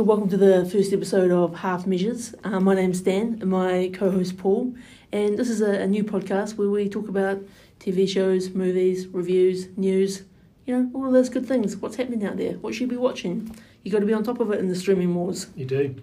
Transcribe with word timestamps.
So, 0.00 0.04
welcome 0.04 0.30
to 0.30 0.38
the 0.38 0.64
first 0.64 0.94
episode 0.94 1.30
of 1.30 1.56
Half 1.56 1.86
Measures. 1.86 2.34
Uh, 2.42 2.58
my 2.58 2.74
name's 2.74 3.02
Dan, 3.02 3.36
and 3.42 3.50
my 3.50 3.90
co 3.92 4.10
host 4.10 4.38
Paul, 4.38 4.74
and 5.12 5.36
this 5.36 5.50
is 5.50 5.60
a, 5.60 5.82
a, 5.82 5.86
new 5.86 6.04
podcast 6.04 6.56
where 6.56 6.70
we 6.70 6.88
talk 6.88 7.06
about 7.06 7.42
TV 7.80 8.08
shows, 8.08 8.48
movies, 8.48 9.06
reviews, 9.08 9.68
news, 9.76 10.22
you 10.64 10.74
know, 10.74 10.90
all 10.94 11.06
of 11.06 11.12
those 11.12 11.28
good 11.28 11.44
things. 11.44 11.76
What's 11.76 11.96
happening 11.96 12.24
out 12.24 12.38
there? 12.38 12.54
What 12.54 12.72
should 12.72 12.80
you 12.80 12.86
be 12.86 12.96
watching? 12.96 13.54
you 13.82 13.92
got 13.92 13.98
to 13.98 14.06
be 14.06 14.14
on 14.14 14.24
top 14.24 14.40
of 14.40 14.50
it 14.52 14.58
in 14.58 14.68
the 14.68 14.74
streaming 14.74 15.14
wars. 15.14 15.48
You 15.54 15.66
do. 15.66 15.94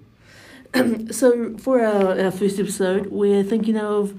so, 1.12 1.58
for 1.58 1.84
our, 1.84 2.22
our 2.22 2.30
first 2.30 2.60
episode, 2.60 3.08
we're 3.08 3.42
thinking 3.42 3.78
of 3.78 4.14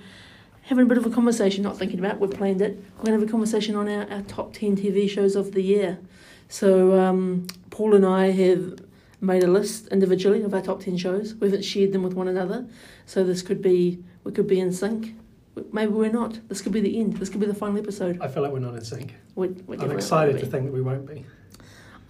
having 0.63 0.86
a 0.86 0.89
bit 0.89 0.99
of 0.99 1.07
a 1.07 1.11
conversation, 1.11 1.63
not 1.63 1.79
thinking 1.79 2.00
about, 2.00 2.18
we've 2.18 2.32
planned 2.32 2.61
it. 2.63 2.82
We're 2.96 3.04
going 3.04 3.21
to 3.21 3.21
have 3.21 3.29
a 3.29 3.31
conversation 3.31 3.76
on 3.76 3.89
our, 3.89 4.11
our 4.11 4.22
top 4.22 4.54
10 4.54 4.75
TV 4.75 5.08
shows 5.08 5.36
of 5.36 5.53
the 5.53 5.63
year. 5.63 6.00
So, 6.49 6.99
um, 6.99 7.46
Paul 7.71 7.95
and 7.95 8.04
I 8.04 8.32
have 8.32 8.88
made 9.21 9.43
a 9.43 9.49
list 9.49 9.89
individually 9.89 10.43
of 10.43 10.54
our 10.54 10.63
top 10.63 10.81
10 10.81 10.96
shows. 10.96 11.35
We 11.35 11.49
haven't 11.49 11.64
shared 11.64 11.93
them 11.93 12.03
with 12.03 12.14
one 12.14 12.29
another. 12.29 12.67
So 13.07 13.25
this 13.25 13.43
could 13.43 13.61
be, 13.61 14.03
we 14.25 14.32
could 14.32 14.46
be 14.46 14.61
in 14.61 14.72
sync. 14.72 15.14
Maybe 15.72 15.93
we're 15.93 16.13
not. 16.13 16.39
This 16.49 16.61
could 16.61 16.72
be 16.72 16.81
the 16.81 17.00
end. 17.00 17.17
This 17.17 17.29
could 17.29 17.41
be 17.41 17.46
the 17.46 17.54
final 17.54 17.79
episode. 17.79 18.21
I 18.21 18.29
feel 18.29 18.43
like 18.43 18.53
we're 18.53 18.61
not 18.61 18.75
in 18.75 18.85
sync. 18.85 19.14
We're, 19.35 19.49
we're 19.67 19.81
I'm 19.81 19.91
excited 19.91 20.39
to 20.39 20.46
think 20.46 20.67
that 20.67 20.72
we 20.72 20.82
won't 20.82 21.07
be. 21.07 21.25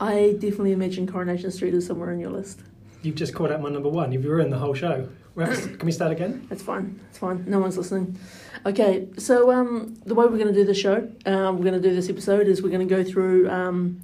I 0.00 0.32
definitely 0.38 0.72
imagine 0.72 1.06
Coronation 1.06 1.50
Street 1.50 1.74
is 1.74 1.86
somewhere 1.86 2.12
in 2.12 2.20
your 2.20 2.30
list. 2.30 2.60
You've 3.02 3.14
just 3.14 3.34
called 3.34 3.50
out 3.50 3.60
my 3.60 3.70
number 3.70 3.88
one. 3.88 4.12
You've 4.12 4.24
ruined 4.24 4.52
the 4.52 4.58
whole 4.58 4.74
show. 4.74 5.08
Can 5.36 5.78
we 5.84 5.92
start 5.92 6.12
again? 6.12 6.46
It's 6.50 6.62
fine. 6.62 7.00
It's 7.08 7.18
fine. 7.18 7.44
No 7.46 7.58
one's 7.58 7.78
listening. 7.78 8.18
Okay, 8.66 9.08
so 9.16 9.50
um, 9.50 9.96
the 10.04 10.14
way 10.14 10.26
we're 10.26 10.36
going 10.36 10.48
to 10.48 10.52
do 10.52 10.64
the 10.64 10.74
show, 10.74 11.10
um, 11.24 11.56
we're 11.56 11.64
going 11.64 11.80
to 11.80 11.88
do 11.88 11.94
this 11.94 12.10
episode 12.10 12.48
is 12.48 12.60
we're 12.60 12.70
going 12.70 12.86
to 12.86 12.94
go 12.94 13.04
through 13.04 13.48
um, 13.48 14.00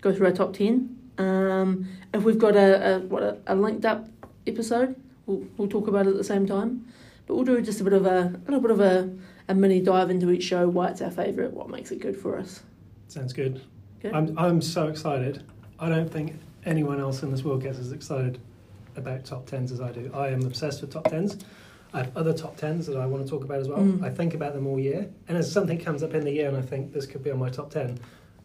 go 0.00 0.12
through 0.12 0.26
our 0.26 0.32
top 0.32 0.54
ten 0.54 1.01
um, 1.18 1.88
if 2.14 2.22
we've 2.22 2.38
got 2.38 2.56
a, 2.56 2.96
a 2.96 2.98
what 3.00 3.22
a, 3.22 3.38
a, 3.46 3.54
linked 3.54 3.84
up 3.84 4.08
episode, 4.46 4.96
we'll, 5.26 5.44
we'll 5.56 5.68
talk 5.68 5.88
about 5.88 6.06
it 6.06 6.10
at 6.10 6.16
the 6.16 6.24
same 6.24 6.46
time. 6.46 6.86
But 7.26 7.36
we'll 7.36 7.44
do 7.44 7.60
just 7.62 7.80
a 7.80 7.84
bit 7.84 7.92
of 7.92 8.06
a, 8.06 8.34
a 8.34 8.44
little 8.46 8.60
bit 8.60 8.70
of 8.70 8.80
a, 8.80 9.10
a 9.48 9.54
mini 9.54 9.80
dive 9.80 10.10
into 10.10 10.30
each 10.30 10.44
show, 10.44 10.68
why 10.68 10.88
it's 10.88 11.02
our 11.02 11.10
favourite, 11.10 11.52
what 11.52 11.68
makes 11.68 11.90
it 11.90 12.00
good 12.00 12.16
for 12.16 12.38
us. 12.38 12.62
Sounds 13.08 13.32
good. 13.32 13.60
good. 14.00 14.12
I'm 14.14 14.36
I'm 14.38 14.62
so 14.62 14.88
excited. 14.88 15.42
I 15.78 15.88
don't 15.88 16.10
think 16.10 16.34
anyone 16.64 17.00
else 17.00 17.22
in 17.22 17.30
this 17.30 17.42
world 17.42 17.62
gets 17.62 17.78
as 17.78 17.92
excited 17.92 18.38
about 18.96 19.24
top 19.24 19.46
tens 19.46 19.72
as 19.72 19.80
I 19.80 19.90
do. 19.92 20.10
I 20.14 20.28
am 20.28 20.42
obsessed 20.42 20.80
with 20.80 20.92
top 20.92 21.08
tens. 21.08 21.38
I 21.94 21.98
have 21.98 22.16
other 22.16 22.32
top 22.32 22.56
tens 22.56 22.86
that 22.86 22.96
I 22.96 23.04
want 23.04 23.22
to 23.24 23.28
talk 23.28 23.44
about 23.44 23.60
as 23.60 23.68
well. 23.68 23.80
Mm. 23.80 24.02
I 24.02 24.08
think 24.08 24.32
about 24.32 24.54
them 24.54 24.66
all 24.66 24.80
year, 24.80 25.10
and 25.28 25.36
as 25.36 25.50
something 25.50 25.78
comes 25.78 26.02
up 26.02 26.14
in 26.14 26.24
the 26.24 26.30
year 26.30 26.48
and 26.48 26.56
I 26.56 26.62
think 26.62 26.92
this 26.92 27.06
could 27.06 27.22
be 27.22 27.30
on 27.30 27.38
my 27.38 27.50
top 27.50 27.70
ten, 27.70 27.98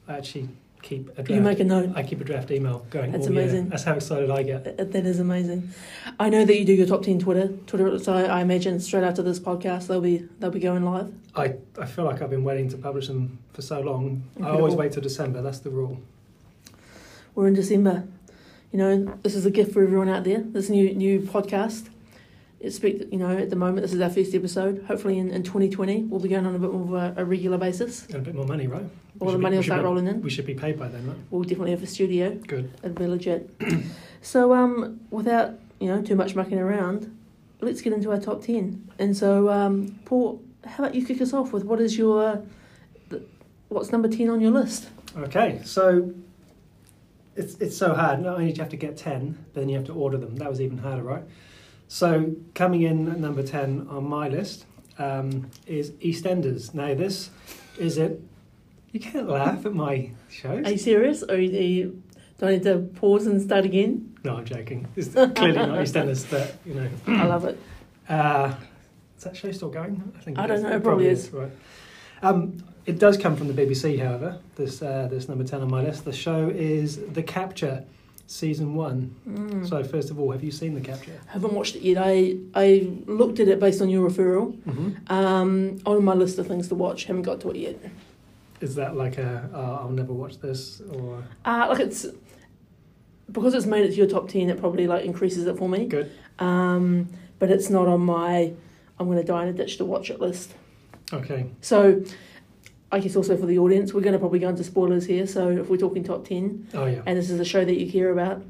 I 0.07 0.17
actually 0.17 0.49
keep 0.81 1.09
a 1.09 1.23
draft. 1.23 1.29
You 1.29 1.41
make 1.41 1.59
a 1.59 1.63
note. 1.63 1.91
I 1.95 2.03
keep 2.03 2.21
a 2.21 2.23
draft 2.23 2.51
email 2.51 2.85
going. 2.89 3.11
That's 3.11 3.27
amazing. 3.27 3.63
Year. 3.63 3.69
That's 3.69 3.83
how 3.83 3.93
excited 3.93 4.29
I 4.29 4.43
get. 4.43 4.77
That 4.77 5.05
is 5.05 5.19
amazing. 5.19 5.71
I 6.19 6.29
know 6.29 6.45
that 6.45 6.57
you 6.57 6.65
do 6.65 6.73
your 6.73 6.87
top 6.87 7.03
ten 7.03 7.19
Twitter. 7.19 7.49
Twitter. 7.67 7.99
So 7.99 8.13
I 8.13 8.41
imagine 8.41 8.79
straight 8.79 9.03
after 9.03 9.21
this 9.21 9.39
podcast 9.39 9.87
they'll 9.87 10.01
be 10.01 10.27
they'll 10.39 10.51
be 10.51 10.59
going 10.59 10.83
live. 10.83 11.13
I, 11.35 11.55
I 11.79 11.85
feel 11.85 12.05
like 12.05 12.21
I've 12.21 12.29
been 12.29 12.43
waiting 12.43 12.69
to 12.69 12.77
publish 12.77 13.07
them 13.07 13.39
for 13.53 13.61
so 13.61 13.79
long. 13.79 14.23
Incredible. 14.35 14.57
I 14.57 14.59
always 14.59 14.75
wait 14.75 14.91
till 14.91 15.03
December. 15.03 15.41
That's 15.41 15.59
the 15.59 15.69
rule. 15.69 15.99
We're 17.35 17.47
in 17.47 17.53
December. 17.53 18.07
You 18.71 18.79
know, 18.79 19.17
this 19.23 19.35
is 19.35 19.45
a 19.45 19.51
gift 19.51 19.71
for 19.71 19.83
everyone 19.83 20.09
out 20.09 20.23
there. 20.23 20.41
This 20.41 20.69
new 20.69 20.93
new 20.93 21.21
podcast. 21.21 21.89
Expect 22.59 23.11
you 23.11 23.19
know 23.19 23.37
at 23.37 23.49
the 23.49 23.55
moment 23.55 23.83
this 23.83 23.93
is 23.93 24.01
our 24.01 24.09
first 24.09 24.33
episode. 24.33 24.83
Hopefully 24.87 25.19
in, 25.19 25.29
in 25.29 25.43
2020 25.43 26.03
we'll 26.03 26.19
be 26.19 26.29
going 26.29 26.45
on 26.45 26.55
a 26.55 26.59
bit 26.59 26.71
more 26.71 26.97
of 26.97 27.17
a, 27.17 27.21
a 27.21 27.25
regular 27.25 27.57
basis. 27.57 28.05
And 28.07 28.15
a 28.15 28.19
bit 28.19 28.35
more 28.35 28.45
money, 28.45 28.67
right? 28.67 28.85
all 29.19 29.31
the 29.31 29.37
money 29.37 29.57
will 29.57 29.63
start 29.63 29.81
be, 29.81 29.85
rolling 29.85 30.07
in. 30.07 30.21
We 30.21 30.29
should 30.29 30.45
be 30.45 30.53
paid 30.53 30.77
by 30.77 30.87
then, 30.87 31.07
right? 31.07 31.17
We'll 31.29 31.43
definitely 31.43 31.71
have 31.71 31.83
a 31.83 31.87
studio. 31.87 32.35
Good. 32.35 32.71
It'll 32.83 32.95
be 32.95 33.07
legit. 33.07 33.49
so, 34.21 34.53
um, 34.53 34.99
without 35.09 35.55
you 35.79 35.87
know 35.87 36.01
too 36.01 36.15
much 36.15 36.35
mucking 36.35 36.59
around, 36.59 37.15
let's 37.61 37.81
get 37.81 37.93
into 37.93 38.11
our 38.11 38.19
top 38.19 38.41
ten. 38.41 38.89
And 38.99 39.15
so, 39.15 39.49
um, 39.49 39.99
Paul, 40.05 40.41
how 40.65 40.83
about 40.83 40.95
you 40.95 41.05
kick 41.05 41.21
us 41.21 41.33
off 41.33 41.53
with 41.53 41.63
what 41.63 41.79
is 41.79 41.97
your, 41.97 42.43
what's 43.69 43.91
number 43.91 44.07
ten 44.07 44.29
on 44.29 44.41
your 44.41 44.51
list? 44.51 44.89
Okay, 45.17 45.61
so 45.63 46.13
it's 47.35 47.55
it's 47.55 47.77
so 47.77 47.93
hard. 47.93 48.21
Not 48.21 48.35
only 48.35 48.51
do 48.51 48.57
you 48.57 48.61
have 48.61 48.71
to 48.71 48.77
get 48.77 48.97
ten, 48.97 49.37
but 49.53 49.61
then 49.61 49.69
you 49.69 49.77
have 49.77 49.87
to 49.87 49.93
order 49.93 50.17
them. 50.17 50.35
That 50.37 50.49
was 50.49 50.61
even 50.61 50.77
harder, 50.77 51.03
right? 51.03 51.23
So 51.87 52.35
coming 52.53 52.81
in 52.81 53.09
at 53.09 53.19
number 53.19 53.43
ten 53.43 53.87
on 53.89 54.07
my 54.07 54.27
list 54.27 54.65
um, 54.97 55.49
is 55.65 55.91
EastEnders. 55.91 56.73
Now 56.73 56.93
this 56.93 57.29
is 57.77 57.97
it 57.97 58.21
you 58.91 58.99
can't 58.99 59.29
laugh 59.29 59.65
at 59.65 59.73
my 59.73 60.11
shows. 60.29 60.65
Are 60.65 60.71
you 60.71 60.77
serious? 60.77 61.23
Or 61.23 61.37
you, 61.37 62.01
do 62.39 62.45
I 62.45 62.51
need 62.51 62.63
to 62.63 62.79
pause 62.95 63.27
and 63.27 63.41
start 63.41 63.65
again? 63.65 64.17
No, 64.23 64.37
I'm 64.37 64.45
joking. 64.45 64.87
It's 64.95 65.09
clearly 65.09 65.53
not 65.53 65.69
EastEnders, 65.69 66.29
but 66.29 66.55
you 66.65 66.73
know. 66.73 66.89
I 67.07 67.25
love 67.25 67.45
it. 67.45 67.59
Uh, 68.09 68.55
is 69.17 69.23
that 69.23 69.35
show 69.35 69.51
still 69.51 69.69
going? 69.69 70.13
I 70.17 70.21
think. 70.21 70.39
I 70.39 70.47
don't 70.47 70.63
know. 70.63 70.75
It 70.75 70.83
probably, 70.83 71.07
is. 71.07 71.25
is. 71.25 71.31
Right. 71.31 71.51
Um, 72.21 72.63
it 72.85 72.99
does 72.99 73.17
come 73.17 73.35
from 73.35 73.53
the 73.53 73.53
BBC, 73.53 73.99
however. 73.99 74.39
This 74.55 74.81
uh, 74.81 75.07
this 75.11 75.27
number 75.27 75.43
ten 75.43 75.61
on 75.61 75.69
my 75.69 75.81
list. 75.81 76.05
The 76.05 76.13
show 76.13 76.49
is 76.49 77.05
The 77.13 77.23
Capture, 77.23 77.83
season 78.27 78.75
one. 78.75 79.15
Mm. 79.27 79.67
So 79.67 79.83
first 79.83 80.11
of 80.11 80.19
all, 80.19 80.31
have 80.31 80.43
you 80.43 80.51
seen 80.51 80.75
The 80.75 80.81
Capture? 80.81 81.19
I 81.29 81.33
haven't 81.33 81.53
watched 81.53 81.75
it 81.75 81.81
yet. 81.81 81.97
I 81.97 82.37
I 82.53 82.87
looked 83.05 83.39
at 83.39 83.47
it 83.47 83.59
based 83.59 83.81
on 83.81 83.89
your 83.89 84.09
referral. 84.09 84.53
Mm-hmm. 84.57 85.11
Um, 85.11 85.79
on 85.85 86.03
my 86.03 86.13
list 86.13 86.37
of 86.37 86.47
things 86.47 86.67
to 86.67 86.75
watch. 86.75 87.05
Haven't 87.05 87.23
got 87.23 87.41
to 87.41 87.49
it 87.49 87.57
yet 87.57 87.79
is 88.59 88.75
that 88.75 88.95
like 88.95 89.17
a 89.17 89.49
uh, 89.53 89.83
I'll 89.83 89.89
never 89.89 90.13
watch 90.13 90.39
this 90.39 90.81
or? 90.81 91.23
Uh, 91.45 91.67
like 91.69 91.79
it's 91.79 92.07
because 93.31 93.53
it's 93.53 93.65
made 93.65 93.85
it 93.85 93.89
to 93.89 93.95
your 93.95 94.07
top 94.07 94.29
ten. 94.29 94.49
It 94.49 94.59
probably 94.59 94.87
like 94.87 95.05
increases 95.05 95.45
it 95.45 95.57
for 95.57 95.69
me. 95.69 95.85
Good. 95.85 96.11
Um, 96.39 97.09
but 97.39 97.51
it's 97.51 97.69
not 97.69 97.87
on 97.87 98.01
my 98.01 98.53
I'm 98.99 99.05
going 99.05 99.17
to 99.17 99.23
die 99.23 99.43
in 99.43 99.49
a 99.49 99.53
ditch 99.53 99.77
to 99.77 99.85
watch 99.85 100.09
it 100.09 100.19
list. 100.19 100.53
Okay. 101.13 101.45
So, 101.61 102.03
I 102.91 102.99
guess 102.99 103.15
also 103.15 103.35
for 103.35 103.45
the 103.45 103.59
audience, 103.59 103.93
we're 103.93 104.01
going 104.01 104.13
to 104.13 104.19
probably 104.19 104.39
go 104.39 104.49
into 104.49 104.63
spoilers 104.63 105.05
here. 105.05 105.27
So 105.27 105.49
if 105.49 105.69
we're 105.69 105.77
talking 105.77 106.03
top 106.03 106.25
ten, 106.25 106.67
oh 106.73 106.85
yeah, 106.85 107.01
and 107.05 107.17
this 107.17 107.29
is 107.29 107.39
a 107.39 107.45
show 107.45 107.65
that 107.65 107.75
you 107.75 107.91
care 107.91 108.11
about, 108.11 108.43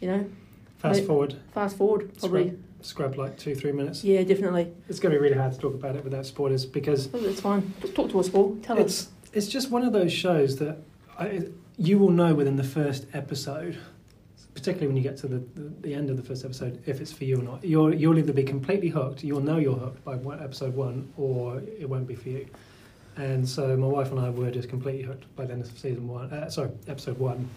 you 0.00 0.08
know, 0.08 0.30
fast 0.78 0.96
maybe, 0.96 1.06
forward. 1.06 1.36
Fast 1.52 1.76
forward, 1.76 2.18
probably. 2.18 2.56
Scrub, 2.82 3.14
scrub 3.14 3.16
like 3.16 3.38
two 3.38 3.54
three 3.54 3.72
minutes. 3.72 4.04
Yeah, 4.04 4.22
definitely. 4.22 4.72
It's 4.88 5.00
going 5.00 5.12
to 5.12 5.18
be 5.18 5.22
really 5.22 5.38
hard 5.38 5.52
to 5.52 5.58
talk 5.58 5.74
about 5.74 5.96
it 5.96 6.04
without 6.04 6.26
spoilers 6.26 6.66
because. 6.66 7.08
Oh, 7.14 7.24
it's 7.24 7.40
fine. 7.40 7.72
Just 7.80 7.94
talk 7.94 8.10
to 8.10 8.20
us, 8.20 8.28
Paul. 8.28 8.58
Tell 8.62 8.78
it's, 8.78 9.06
us 9.06 9.10
it's 9.34 9.48
just 9.48 9.70
one 9.70 9.82
of 9.82 9.92
those 9.92 10.12
shows 10.12 10.56
that 10.56 10.78
I, 11.18 11.48
you 11.76 11.98
will 11.98 12.10
know 12.10 12.34
within 12.34 12.56
the 12.56 12.64
first 12.64 13.06
episode, 13.12 13.76
particularly 14.54 14.86
when 14.86 14.96
you 14.96 15.02
get 15.02 15.16
to 15.18 15.26
the, 15.26 15.38
the, 15.54 15.72
the, 15.80 15.94
end 15.94 16.08
of 16.08 16.16
the 16.16 16.22
first 16.22 16.44
episode, 16.44 16.82
if 16.86 17.00
it's 17.00 17.12
for 17.12 17.24
you 17.24 17.40
or 17.40 17.42
not. 17.42 17.64
You'll, 17.64 17.94
you'll 17.94 18.18
either 18.18 18.32
be 18.32 18.44
completely 18.44 18.88
hooked, 18.88 19.24
you'll 19.24 19.40
know 19.40 19.58
you're 19.58 19.76
hooked 19.76 20.04
by 20.04 20.14
one, 20.14 20.42
episode 20.42 20.74
one, 20.74 21.12
or 21.16 21.58
it 21.58 21.88
won't 21.88 22.06
be 22.06 22.14
for 22.14 22.28
you. 22.28 22.46
And 23.16 23.48
so 23.48 23.76
my 23.76 23.86
wife 23.86 24.10
and 24.10 24.20
I 24.20 24.30
were 24.30 24.50
just 24.50 24.68
completely 24.68 25.02
hooked 25.02 25.34
by 25.36 25.44
the 25.44 25.52
end 25.52 25.62
of 25.62 25.78
season 25.78 26.08
one, 26.08 26.32
uh, 26.32 26.50
sorry, 26.50 26.70
episode 26.88 27.18
one, 27.18 27.48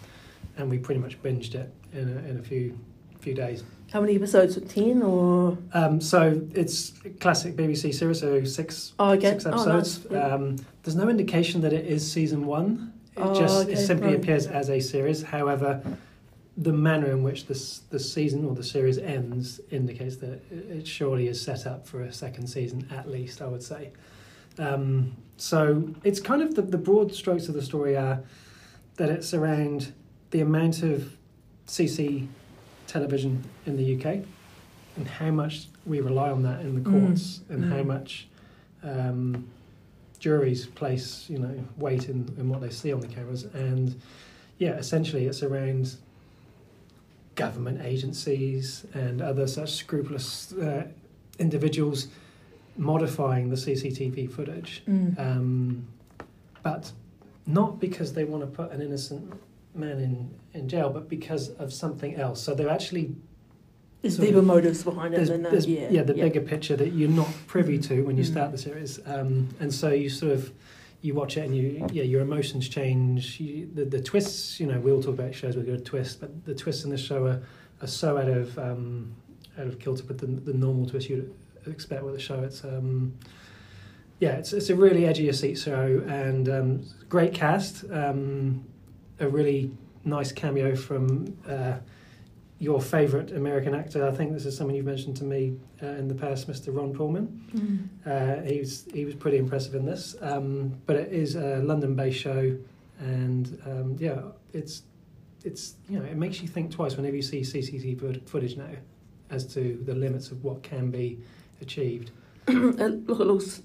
and 0.58 0.70
we 0.70 0.78
pretty 0.78 1.02
much 1.02 1.22
binged 1.24 1.56
it 1.56 1.74
in 1.94 2.10
a, 2.10 2.30
in 2.30 2.38
a 2.40 2.44
few 2.44 2.78
few 3.20 3.34
days. 3.34 3.64
How 3.92 4.02
many 4.02 4.16
episodes? 4.16 4.60
Ten 4.68 5.02
or? 5.02 5.58
Um, 5.74 6.00
so 6.00 6.42
it's 6.54 6.94
a 7.06 7.10
classic 7.10 7.56
BBC 7.56 7.94
series, 7.94 8.20
so 8.20 8.44
six 8.44 8.94
oh, 9.00 9.12
okay. 9.12 9.32
six 9.32 9.46
episodes. 9.46 10.06
Oh, 10.06 10.14
nice. 10.14 10.22
yeah. 10.30 10.36
um, 10.36 10.56
there's 10.84 10.96
no 10.96 11.10
indication 11.10 11.62
that 11.62 11.74
it 11.74 11.86
is 11.86 12.10
season 12.10 12.46
one. 12.46 12.94
It 13.16 13.22
oh, 13.22 13.40
just 13.40 13.64
okay. 13.64 13.74
it 13.74 13.78
simply 13.78 14.10
right. 14.10 14.18
appears 14.18 14.46
as 14.46 14.70
a 14.70 14.80
series. 14.80 15.24
However, 15.24 15.82
the 16.58 16.74
manner 16.74 17.12
in 17.12 17.24
which 17.24 17.48
this 17.48 17.80
the 17.90 18.00
season 18.00 18.46
or 18.46 18.54
the 18.56 18.64
series 18.64 18.98
ends 18.98 19.60
indicates 19.72 20.18
that 20.18 20.42
it 20.52 20.86
surely 20.86 21.28
is 21.28 21.42
set 21.42 21.66
up 21.66 21.88
for 21.88 22.02
a 22.02 22.14
second 22.14 22.48
season 22.48 22.88
at 22.92 23.10
least. 23.10 23.42
I 23.42 23.48
would 23.48 23.64
say. 23.64 23.92
Um, 24.60 25.16
so 25.38 25.94
it's 26.04 26.20
kind 26.20 26.42
of 26.42 26.56
the, 26.56 26.64
the 26.64 26.78
broad 26.78 27.14
strokes 27.14 27.48
of 27.48 27.54
the 27.54 27.62
story 27.62 27.96
are 27.96 28.22
that 28.96 29.10
it's 29.10 29.34
around 29.34 29.94
the 30.32 30.42
amount 30.42 30.84
of 30.84 31.16
CC 31.68 32.28
television 32.88 33.44
in 33.66 33.78
the 33.78 33.96
UK 33.96 34.26
and 34.96 35.08
how 35.08 35.30
much 35.30 35.68
we 35.86 36.02
rely 36.02 36.30
on 36.32 36.42
that 36.44 36.62
in 36.62 36.76
the 36.76 36.90
mm. 36.90 37.06
courts 37.08 37.40
mm. 37.40 37.56
and 37.56 37.64
mm. 37.64 37.70
how 37.70 37.84
much 37.84 38.28
um, 38.84 39.48
juries 40.20 40.66
place 40.66 41.30
you 41.30 41.38
know 41.38 41.64
weight 41.78 42.10
in, 42.10 42.34
in 42.38 42.50
what 42.50 42.62
they 42.62 42.70
see 42.70 42.92
on 42.92 43.00
the 43.00 43.08
cameras 43.08 43.44
and 43.54 44.00
yeah 44.58 44.72
essentially 44.72 45.28
it's 45.28 45.44
around 45.44 45.96
government 47.36 47.80
agencies 47.84 48.86
and 48.96 49.22
other 49.22 49.46
such 49.46 49.74
scrupulous 49.74 50.54
uh, 50.54 50.88
individuals 51.38 52.08
modifying 52.78 53.50
the 53.50 53.56
CCTV 53.56 54.32
footage 54.32 54.84
mm. 54.88 55.18
um, 55.20 55.88
but 56.64 56.92
not 57.48 57.80
because 57.80 58.14
they 58.14 58.26
want 58.26 58.44
to 58.44 58.48
put 58.48 58.72
an 58.72 58.82
innocent 58.82 59.34
man 59.74 60.00
in, 60.00 60.30
in 60.54 60.68
jail, 60.68 60.90
but 60.90 61.08
because 61.08 61.50
of 61.52 61.74
something 61.74 62.16
else. 62.16 62.42
So 62.42 62.54
they're 62.54 62.70
actually 62.70 63.16
there's 64.02 64.18
deeper 64.18 64.42
motives 64.42 64.84
behind 64.84 65.14
it 65.14 65.28
than 65.28 65.44
that. 65.44 65.68
Yeah, 65.68 65.88
yeah, 65.90 66.04
the 66.04 66.16
yeah. 66.16 66.26
bigger 66.26 66.42
picture 66.42 66.76
that 66.76 66.94
you're 66.94 67.10
not 67.10 67.30
privy 67.48 67.80
to 67.80 68.04
when 68.04 68.18
you 68.18 68.24
mm. 68.24 68.32
start 68.32 68.52
the 68.52 68.58
series, 68.58 69.00
um, 69.06 69.50
and 69.60 69.74
so 69.74 69.90
you 69.90 70.10
sort 70.10 70.34
of 70.34 70.52
you 71.02 71.14
watch 71.14 71.38
it 71.38 71.46
and 71.46 71.56
you 71.56 71.88
yeah 71.92 72.04
your 72.04 72.22
emotions 72.22 72.70
change. 72.70 73.40
You, 73.40 73.70
the 73.74 73.86
the 73.86 74.02
twists, 74.02 74.60
you 74.60 74.68
know, 74.68 74.80
we 74.80 74.92
all 74.92 75.02
talk 75.02 75.16
about 75.16 75.34
shows 75.34 75.56
with 75.56 75.66
good 75.66 75.86
twists, 75.86 76.16
but 76.16 76.46
the 76.46 76.54
twists 76.54 76.84
in 76.84 76.92
the 76.92 76.98
show 76.98 77.26
are, 77.26 77.42
are 77.82 77.88
so 77.88 78.18
out 78.18 78.30
of 78.30 78.58
um, 78.60 79.16
out 79.58 79.68
of 79.68 79.80
kilter 79.80 80.04
with 80.06 80.20
the, 80.20 80.28
the 80.28 80.54
normal 80.54 80.86
twist 80.86 81.10
you'd 81.10 81.34
expect 81.72 82.04
with 82.04 82.14
the 82.14 82.20
show. 82.20 82.40
It's 82.42 82.64
um, 82.64 83.18
yeah, 84.20 84.34
it's 84.34 84.54
it's 84.54 84.70
a 84.70 84.76
really 84.76 85.06
edgy 85.06 85.32
seat 85.32 85.56
show 85.60 86.04
and 86.08 86.50
um, 86.50 86.86
great 87.10 87.34
cast. 87.34 87.84
Um, 87.92 88.66
a 89.20 89.28
really 89.28 89.72
nice 90.04 90.32
cameo 90.32 90.76
from 90.76 91.38
uh, 91.48 91.78
your 92.60 92.82
favourite 92.82 93.32
American 93.32 93.76
actor. 93.76 94.08
I 94.08 94.12
think 94.12 94.34
this 94.34 94.46
is 94.46 94.58
someone 94.58 94.76
you've 94.76 94.86
mentioned 94.86 95.18
to 95.18 95.24
me 95.24 95.58
uh, 95.84 95.88
in 95.88 96.08
the 96.08 96.16
past, 96.16 96.48
Mr. 96.48 96.76
Ron 96.76 96.94
Perlman. 96.94 97.28
Mm. 97.52 97.88
Uh, 98.06 98.44
he 98.44 98.60
was 98.60 98.86
he 98.94 99.06
was 99.06 99.16
pretty 99.16 99.38
impressive 99.38 99.76
in 99.76 99.86
this. 99.86 100.16
Um, 100.22 100.80
but 100.86 100.96
it 100.96 101.12
is 101.12 101.36
a 101.36 101.58
London-based 101.58 102.18
show, 102.18 102.58
and 103.00 103.62
um, 103.66 103.96
yeah, 104.00 104.22
it's 104.54 104.84
it's 105.44 105.76
you 105.88 106.00
know 106.00 106.06
it 106.06 106.18
makes 106.18 106.42
you 106.42 106.48
think 106.48 106.72
twice 106.72 106.98
whenever 106.98 107.16
you 107.16 107.22
see 107.22 107.42
CCTV 107.42 108.28
footage 108.28 108.58
now 108.58 108.70
as 109.30 109.46
to 109.54 109.82
the 109.86 109.94
limits 109.94 110.32
of 110.32 110.44
what 110.44 110.64
can 110.64 110.90
be 110.90 111.20
achieved. 111.62 112.12
look, 112.48 113.20
it 113.20 113.28
looks. 113.28 113.62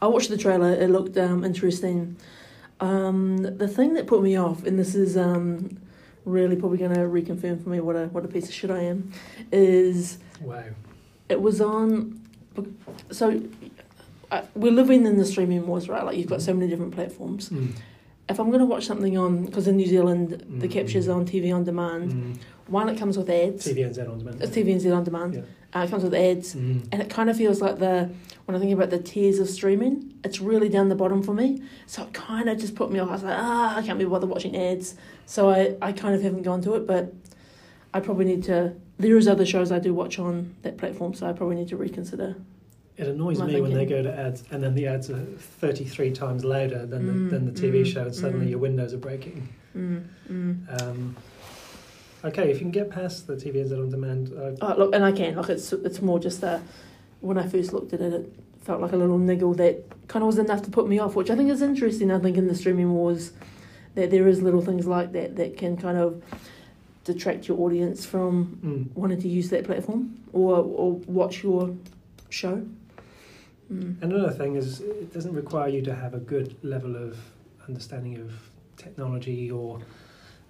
I 0.00 0.06
watched 0.06 0.30
the 0.30 0.36
trailer. 0.36 0.72
It 0.72 0.90
looked 0.90 1.16
um, 1.16 1.44
interesting. 1.44 2.16
Um, 2.80 3.38
the 3.38 3.68
thing 3.68 3.94
that 3.94 4.06
put 4.06 4.22
me 4.22 4.36
off, 4.36 4.64
and 4.64 4.78
this 4.78 4.94
is 4.94 5.16
um, 5.16 5.78
really 6.24 6.56
probably 6.56 6.78
going 6.78 6.94
to 6.94 7.00
reconfirm 7.00 7.62
for 7.62 7.70
me 7.70 7.80
what 7.80 7.96
a 7.96 8.06
what 8.06 8.24
a 8.24 8.28
piece 8.28 8.48
of 8.48 8.54
shit 8.54 8.70
I 8.70 8.80
am, 8.80 9.12
is 9.50 10.18
wow. 10.40 10.64
It 11.28 11.40
was 11.40 11.60
on. 11.60 12.20
So, 13.10 13.42
uh, 14.30 14.42
we're 14.54 14.72
living 14.72 15.06
in 15.06 15.18
the 15.18 15.24
streaming 15.24 15.66
wars, 15.66 15.88
right? 15.88 16.04
Like 16.04 16.16
you've 16.16 16.28
got 16.28 16.42
so 16.42 16.54
many 16.54 16.68
different 16.68 16.94
platforms. 16.94 17.48
Mm. 17.48 17.74
If 18.28 18.40
I'm 18.40 18.48
going 18.48 18.60
to 18.60 18.66
watch 18.66 18.86
something 18.86 19.16
on, 19.16 19.44
because 19.44 19.68
in 19.68 19.76
New 19.76 19.86
Zealand 19.86 20.44
mm. 20.48 20.60
the 20.60 20.68
capture's 20.68 21.08
on 21.08 21.26
TV 21.26 21.54
on 21.54 21.64
demand. 21.64 22.12
Mm. 22.12 22.38
One, 22.68 22.88
it 22.88 22.98
comes 22.98 23.16
with 23.16 23.30
ads. 23.30 23.66
TVNZ 23.66 24.10
on 24.10 24.18
demand. 24.18 24.42
It's 24.42 24.56
TVNZ 24.56 24.96
on 24.96 25.04
demand. 25.04 25.34
Yeah. 25.34 25.40
Uh, 25.74 25.80
it 25.80 25.90
comes 25.90 26.04
with 26.04 26.14
ads, 26.14 26.54
mm. 26.54 26.86
and 26.90 27.02
it 27.02 27.10
kind 27.10 27.28
of 27.28 27.36
feels 27.36 27.60
like 27.60 27.78
the 27.78 28.10
when 28.46 28.56
I 28.56 28.60
think 28.60 28.72
about 28.72 28.90
the 28.90 28.98
tiers 28.98 29.40
of 29.40 29.48
streaming, 29.48 30.14
it's 30.24 30.40
really 30.40 30.68
down 30.68 30.88
the 30.88 30.94
bottom 30.94 31.22
for 31.22 31.34
me. 31.34 31.62
So 31.86 32.04
it 32.04 32.12
kind 32.12 32.48
of 32.48 32.58
just 32.58 32.76
put 32.76 32.90
me 32.90 33.00
off. 33.00 33.08
I 33.08 33.12
was 33.12 33.22
like, 33.24 33.38
ah, 33.38 33.76
I 33.76 33.82
can't 33.82 33.98
be 33.98 34.04
bothered 34.04 34.30
watching 34.30 34.56
ads. 34.56 34.94
So 35.26 35.50
I, 35.50 35.76
I 35.82 35.92
kind 35.92 36.14
of 36.14 36.22
haven't 36.22 36.42
gone 36.42 36.62
to 36.62 36.74
it, 36.76 36.86
but 36.86 37.12
I 37.92 38.00
probably 38.00 38.24
need 38.24 38.44
to. 38.44 38.74
There 38.98 39.16
is 39.16 39.26
other 39.28 39.44
shows 39.44 39.72
I 39.72 39.80
do 39.80 39.92
watch 39.92 40.18
on 40.18 40.54
that 40.62 40.78
platform, 40.78 41.12
so 41.12 41.26
I 41.28 41.32
probably 41.32 41.56
need 41.56 41.68
to 41.68 41.76
reconsider. 41.76 42.36
It 42.96 43.08
annoys 43.08 43.38
me 43.40 43.46
thinking. 43.46 43.62
when 43.62 43.74
they 43.74 43.84
go 43.84 44.02
to 44.02 44.18
ads 44.18 44.44
and 44.50 44.62
then 44.62 44.74
the 44.74 44.86
ads 44.86 45.10
are 45.10 45.22
33 45.22 46.12
times 46.12 46.44
louder 46.44 46.86
than, 46.86 47.02
mm, 47.02 47.30
the, 47.30 47.38
than 47.38 47.52
the 47.52 47.60
TV 47.60 47.82
mm, 47.82 47.92
show 47.92 48.02
and 48.02 48.14
suddenly 48.14 48.46
mm. 48.46 48.50
your 48.50 48.58
windows 48.58 48.94
are 48.94 48.98
breaking. 48.98 49.46
Mm, 49.76 50.04
mm. 50.30 50.82
Um, 50.82 51.16
okay, 52.26 52.50
if 52.50 52.56
you 52.56 52.60
can 52.60 52.70
get 52.70 52.90
past 52.90 53.26
the 53.26 53.34
TVNZ 53.34 53.72
on 53.72 53.90
demand. 53.90 54.32
Uh, 54.32 54.52
oh, 54.60 54.74
look, 54.78 54.94
and 54.94 55.04
I 55.04 55.12
can. 55.12 55.36
Like 55.36 55.50
it's 55.50 55.72
it's 55.72 56.02
more 56.02 56.18
just 56.18 56.40
that 56.40 56.60
when 57.20 57.38
I 57.38 57.46
first 57.46 57.72
looked 57.72 57.92
at 57.92 58.00
it, 58.00 58.12
it 58.12 58.32
felt 58.62 58.80
like 58.80 58.92
a 58.92 58.96
little 58.96 59.18
niggle 59.18 59.54
that 59.54 59.84
kind 60.08 60.22
of 60.22 60.26
was 60.26 60.38
enough 60.38 60.62
to 60.62 60.70
put 60.70 60.88
me 60.88 60.98
off, 60.98 61.14
which 61.14 61.30
I 61.30 61.36
think 61.36 61.50
is 61.50 61.62
interesting. 61.62 62.10
I 62.10 62.18
think 62.18 62.36
in 62.36 62.46
the 62.46 62.54
streaming 62.54 62.92
wars, 62.92 63.32
that 63.94 64.10
there 64.10 64.28
is 64.28 64.42
little 64.42 64.62
things 64.62 64.86
like 64.86 65.12
that 65.12 65.36
that 65.36 65.56
can 65.56 65.76
kind 65.76 65.98
of 65.98 66.22
detract 67.04 67.46
your 67.48 67.60
audience 67.60 68.04
from 68.04 68.58
mm. 68.64 68.96
wanting 68.96 69.20
to 69.20 69.28
use 69.28 69.48
that 69.50 69.64
platform 69.64 70.20
or 70.32 70.56
or 70.56 70.92
watch 71.06 71.42
your 71.42 71.74
show. 72.28 72.66
Mm. 73.72 74.02
Another 74.02 74.30
thing 74.30 74.56
is 74.56 74.80
it 74.80 75.12
doesn't 75.12 75.34
require 75.34 75.68
you 75.68 75.82
to 75.82 75.94
have 75.94 76.14
a 76.14 76.18
good 76.18 76.56
level 76.62 76.96
of 76.96 77.18
understanding 77.68 78.16
of 78.16 78.32
technology 78.76 79.50
or 79.50 79.80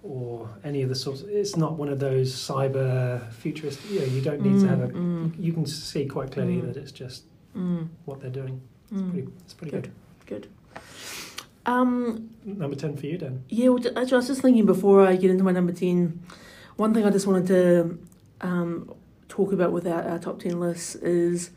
or 0.07 0.49
any 0.65 0.83
of 0.83 0.89
the 0.89 0.95
sorts. 0.95 1.23
It's 1.23 1.57
not 1.57 1.75
one 1.75 1.89
of 1.89 1.99
those 1.99 2.33
cyber 2.33 3.31
futurist. 3.33 3.81
You 3.91 4.01
know, 4.01 4.07
you 4.07 4.21
don't 4.21 4.41
need 4.41 4.55
mm, 4.55 4.61
to 4.63 4.69
have 4.69 4.81
a. 4.83 4.89
Mm. 4.89 5.35
You 5.39 5.53
can 5.53 5.67
see 5.67 6.07
quite 6.07 6.31
clearly 6.33 6.57
mm. 6.57 6.67
that 6.67 6.77
it's 6.77 6.93
just 6.93 7.25
mm. 7.57 7.89
what 8.05 8.21
they're 8.21 8.31
doing. 8.31 8.61
It's 8.91 9.01
mm. 9.01 9.11
pretty. 9.11 9.29
It's 9.45 9.55
pretty 9.55 9.71
good. 9.73 9.91
Good. 10.27 10.49
good. 10.75 10.83
Um, 11.67 12.31
number 12.45 12.77
ten 12.77 12.97
for 12.97 13.07
you, 13.07 13.19
then. 13.19 13.45
Yeah, 13.49 13.71
well, 13.71 13.79
actually, 13.79 14.13
I 14.13 14.17
was 14.17 14.29
just 14.29 14.43
thinking 14.43 14.67
before 14.67 15.07
I 15.07 15.17
get 15.17 15.31
into 15.31 15.45
my 15.45 15.53
number 15.53 15.73
ten. 15.73 16.23
One 16.77 16.95
thing 16.95 17.05
I 17.05 17.11
just 17.11 17.27
wanted 17.27 17.47
to 17.49 17.99
um, 18.41 18.95
talk 19.29 19.53
about 19.53 19.73
with 19.73 19.87
our, 19.87 20.03
our 20.03 20.19
top 20.19 20.41
ten 20.41 20.61
list 20.61 20.97
is 20.97 21.51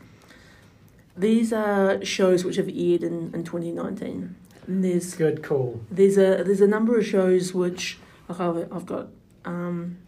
these 1.16 1.52
are 1.52 2.04
shows 2.04 2.44
which 2.44 2.56
have 2.56 2.68
aired 2.68 3.02
in, 3.02 3.32
in 3.34 3.44
2019. 3.44 4.34
And 4.66 4.84
there's 4.84 5.14
good 5.14 5.42
call. 5.42 5.80
There's 5.90 6.16
a 6.16 6.42
there's 6.44 6.60
a 6.60 6.66
number 6.66 6.98
of 6.98 7.06
shows 7.06 7.54
which 7.54 7.98
like 8.30 8.40
I've, 8.40 8.72
I've 8.72 8.86
got 8.86 9.08
um, 9.44 9.98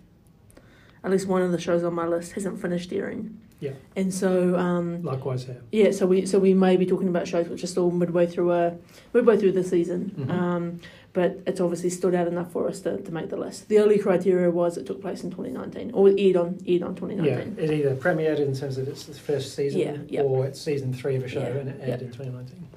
at 1.04 1.10
least 1.10 1.26
one 1.26 1.42
of 1.42 1.52
the 1.52 1.60
shows 1.60 1.84
on 1.84 1.94
my 1.94 2.06
list 2.06 2.32
hasn't 2.32 2.60
finished 2.60 2.92
airing. 2.92 3.38
Yeah. 3.60 3.72
And 3.94 4.12
so 4.12 4.56
um, 4.56 5.04
likewise 5.04 5.44
here. 5.44 5.62
Yeah, 5.70 5.92
so 5.92 6.04
we 6.06 6.26
so 6.26 6.40
we 6.40 6.52
may 6.52 6.76
be 6.76 6.84
talking 6.84 7.08
about 7.08 7.28
shows 7.28 7.48
which 7.48 7.62
are 7.62 7.68
still 7.68 7.92
midway 7.92 8.26
through 8.26 8.52
a 8.52 8.76
midway 9.14 9.36
through 9.38 9.52
the 9.52 9.62
season. 9.62 10.12
Mm-hmm. 10.18 10.30
Um, 10.30 10.80
but 11.12 11.40
it's 11.46 11.60
obviously 11.60 11.90
stood 11.90 12.14
out 12.14 12.26
enough 12.26 12.50
for 12.52 12.66
us 12.68 12.80
to, 12.80 12.96
to 12.96 13.12
make 13.12 13.28
the 13.28 13.36
list. 13.36 13.68
The 13.68 13.78
only 13.78 13.98
criteria 13.98 14.50
was 14.50 14.78
it 14.78 14.86
took 14.86 15.00
place 15.00 15.22
in 15.22 15.30
2019 15.30 15.92
or 15.92 16.08
aired 16.08 16.36
on 16.36 16.58
aired 16.66 16.82
on 16.82 16.96
2019. 16.96 17.56
Yeah, 17.56 17.62
it 17.62 17.70
either 17.70 17.94
premiered 17.94 18.40
in 18.40 18.54
terms 18.54 18.78
of 18.78 18.88
its 18.88 19.04
first 19.18 19.54
season 19.54 19.80
yeah, 19.80 19.96
yep. 20.08 20.24
or 20.24 20.46
it's 20.46 20.60
season 20.60 20.92
three 20.92 21.14
of 21.14 21.22
a 21.22 21.28
show 21.28 21.40
yeah, 21.40 21.46
and 21.46 21.68
it 21.68 21.80
aired 21.80 21.88
yep. 21.88 22.02
in 22.02 22.12
2019. 22.12 22.68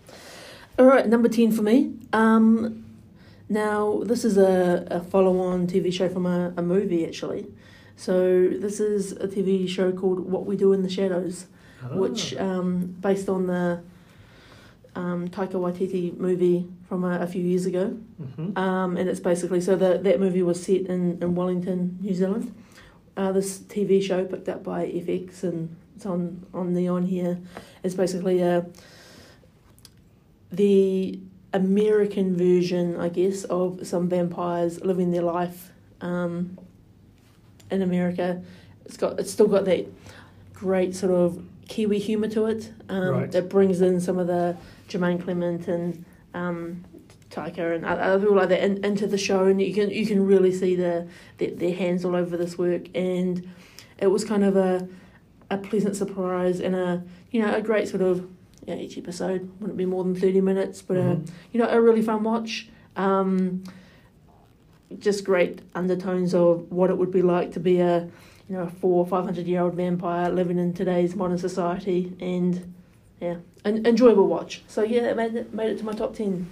All 0.77 0.85
right, 0.85 1.07
number 1.07 1.29
10 1.29 1.51
for 1.51 1.61
me. 1.61 1.93
Um, 2.11 2.84
now, 3.49 4.01
this 4.03 4.25
is 4.25 4.37
a, 4.37 4.87
a 4.89 4.99
follow 5.01 5.39
on 5.39 5.67
TV 5.67 5.93
show 5.93 6.09
from 6.09 6.25
a, 6.25 6.53
a 6.57 6.61
movie, 6.61 7.05
actually. 7.05 7.47
So, 7.95 8.49
this 8.49 8.79
is 8.79 9.13
a 9.13 9.27
TV 9.27 9.67
show 9.69 9.91
called 9.91 10.19
What 10.19 10.45
We 10.45 10.57
Do 10.57 10.73
in 10.73 10.83
the 10.83 10.89
Shadows, 10.89 11.45
oh. 11.83 11.97
which, 11.97 12.35
um, 12.35 12.95
based 12.99 13.29
on 13.29 13.47
the 13.47 13.81
um, 14.95 15.27
Taika 15.27 15.53
Waititi 15.53 16.17
movie 16.17 16.67
from 16.87 17.03
a, 17.03 17.19
a 17.19 17.27
few 17.27 17.41
years 17.41 17.65
ago. 17.65 17.97
Mm-hmm. 18.21 18.57
Um, 18.57 18.97
and 18.97 19.09
it's 19.09 19.19
basically 19.19 19.61
so 19.61 19.75
that 19.75 20.03
that 20.03 20.19
movie 20.19 20.41
was 20.41 20.63
set 20.63 20.81
in, 20.81 21.21
in 21.21 21.35
Wellington, 21.35 21.97
New 22.01 22.13
Zealand. 22.13 22.53
Uh, 23.17 23.31
this 23.31 23.59
TV 23.59 24.01
show 24.01 24.25
picked 24.25 24.49
up 24.49 24.63
by 24.63 24.85
FX 24.85 25.43
and 25.43 25.75
it's 25.95 26.05
on, 26.05 26.45
on 26.53 26.73
the 26.73 26.87
on 26.87 27.03
here 27.03 27.39
is 27.83 27.95
basically 27.95 28.41
a, 28.41 28.65
the 30.51 31.19
American 31.55 32.35
version, 32.35 32.99
I 32.99 33.07
guess, 33.07 33.45
of 33.45 33.87
some 33.87 34.09
vampires 34.09 34.81
living 34.81 35.11
their 35.11 35.21
life 35.21 35.71
um, 36.01 36.59
in 37.71 37.81
America. 37.81 38.43
It's 38.85 38.97
got 38.97 39.19
it's 39.19 39.31
still 39.31 39.47
got 39.47 39.63
that 39.65 39.87
great 40.53 40.93
sort 40.93 41.13
of 41.13 41.41
Kiwi 41.69 41.97
humour 41.97 42.27
to 42.29 42.45
it 42.47 42.73
um, 42.89 43.07
right. 43.07 43.31
that 43.31 43.49
brings 43.49 43.81
in 43.81 44.01
some 44.01 44.19
of 44.19 44.27
the 44.27 44.57
Jermaine 44.89 45.23
Clement 45.23 45.67
and 45.69 46.03
um, 46.33 46.83
Taika 47.29 47.73
and 47.73 47.85
other 47.85 48.19
people 48.19 48.35
like 48.35 48.49
that 48.49 48.61
in, 48.61 48.83
into 48.83 49.07
the 49.07 49.17
show, 49.17 49.45
and 49.45 49.61
you 49.61 49.73
can 49.73 49.89
you 49.89 50.05
can 50.05 50.25
really 50.27 50.51
see 50.51 50.75
the, 50.75 51.07
the 51.37 51.51
their 51.51 51.73
hands 51.73 52.03
all 52.03 52.17
over 52.17 52.35
this 52.35 52.57
work, 52.57 52.89
and 52.93 53.49
it 53.97 54.07
was 54.07 54.25
kind 54.25 54.43
of 54.43 54.57
a 54.57 54.87
a 55.49 55.57
pleasant 55.57 55.95
surprise 55.95 56.59
and 56.59 56.75
a 56.75 57.01
you 57.31 57.41
know 57.41 57.55
a 57.55 57.61
great 57.61 57.87
sort 57.87 58.01
of 58.01 58.27
yeah, 58.65 58.75
each 58.75 58.97
episode 58.97 59.49
wouldn't 59.59 59.77
be 59.77 59.85
more 59.85 60.03
than 60.03 60.15
30 60.15 60.41
minutes, 60.41 60.81
but 60.81 60.97
mm-hmm. 60.97 61.23
uh, 61.23 61.31
you 61.51 61.59
know, 61.59 61.69
a 61.69 61.79
really 61.79 62.01
fun 62.01 62.23
watch. 62.23 62.69
Um, 62.95 63.63
just 64.99 65.23
great 65.23 65.61
undertones 65.73 66.33
of 66.33 66.71
what 66.71 66.89
it 66.89 66.97
would 66.97 67.11
be 67.11 67.21
like 67.21 67.51
to 67.53 67.59
be 67.59 67.79
a 67.79 68.07
you 68.47 68.55
know 68.55 68.67
four 68.67 69.03
or 69.03 69.07
five 69.07 69.25
hundred 69.25 69.47
year 69.47 69.61
old 69.61 69.73
vampire 69.73 70.29
living 70.29 70.59
in 70.59 70.73
today's 70.73 71.15
modern 71.15 71.37
society, 71.37 72.15
and 72.19 72.73
yeah, 73.19 73.37
an 73.63 73.85
enjoyable 73.85 74.27
watch. 74.27 74.61
So 74.67 74.83
yeah, 74.83 75.09
it 75.09 75.17
made 75.17 75.35
it 75.35 75.53
made 75.53 75.71
it 75.71 75.79
to 75.79 75.83
my 75.83 75.93
top 75.93 76.15
ten. 76.15 76.47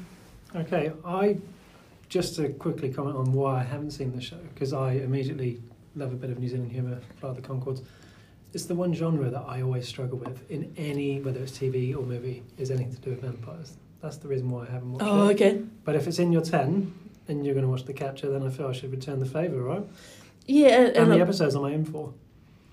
Okay, 0.55 0.91
I 1.05 1.37
just 2.09 2.35
to 2.35 2.49
quickly 2.49 2.91
comment 2.91 3.15
on 3.15 3.31
why 3.31 3.61
I 3.61 3.63
haven't 3.63 3.91
seen 3.91 4.15
the 4.15 4.21
show 4.21 4.39
because 4.53 4.73
I 4.73 4.93
immediately 4.93 5.61
love 5.95 6.11
a 6.11 6.15
bit 6.15 6.29
of 6.29 6.39
New 6.39 6.47
Zealand 6.47 6.71
humour, 6.71 6.99
of 7.21 7.35
the 7.35 7.41
Conchords 7.41 7.83
it's 8.53 8.65
the 8.65 8.75
one 8.75 8.93
genre 8.93 9.29
that 9.29 9.43
I 9.47 9.61
always 9.61 9.87
struggle 9.87 10.19
with 10.19 10.49
in 10.49 10.73
any, 10.77 11.19
whether 11.19 11.41
it's 11.41 11.57
TV 11.57 11.95
or 11.95 12.03
movie, 12.03 12.43
is 12.57 12.69
anything 12.69 12.93
to 12.93 13.01
do 13.01 13.09
with 13.09 13.21
vampires. 13.21 13.73
That's 14.01 14.17
the 14.17 14.27
reason 14.27 14.49
why 14.49 14.63
I 14.67 14.71
haven't 14.71 14.93
watched 14.93 15.05
oh, 15.05 15.27
it. 15.27 15.33
okay. 15.33 15.63
But 15.83 15.95
if 15.95 16.07
it's 16.07 16.19
in 16.19 16.31
your 16.31 16.43
10 16.43 16.93
and 17.27 17.45
you're 17.45 17.55
going 17.55 17.65
to 17.65 17.69
watch 17.69 17.85
The 17.85 17.93
Capture, 17.93 18.29
then 18.29 18.43
I 18.43 18.49
feel 18.49 18.67
I 18.67 18.73
should 18.73 18.91
return 18.91 19.19
the 19.19 19.25
favour, 19.25 19.61
right? 19.61 19.83
Yeah. 20.45 20.91
How 20.95 21.05
many 21.05 21.21
episodes 21.21 21.55
am 21.55 21.63
I 21.63 21.71
in 21.71 21.85
for? 21.85 22.13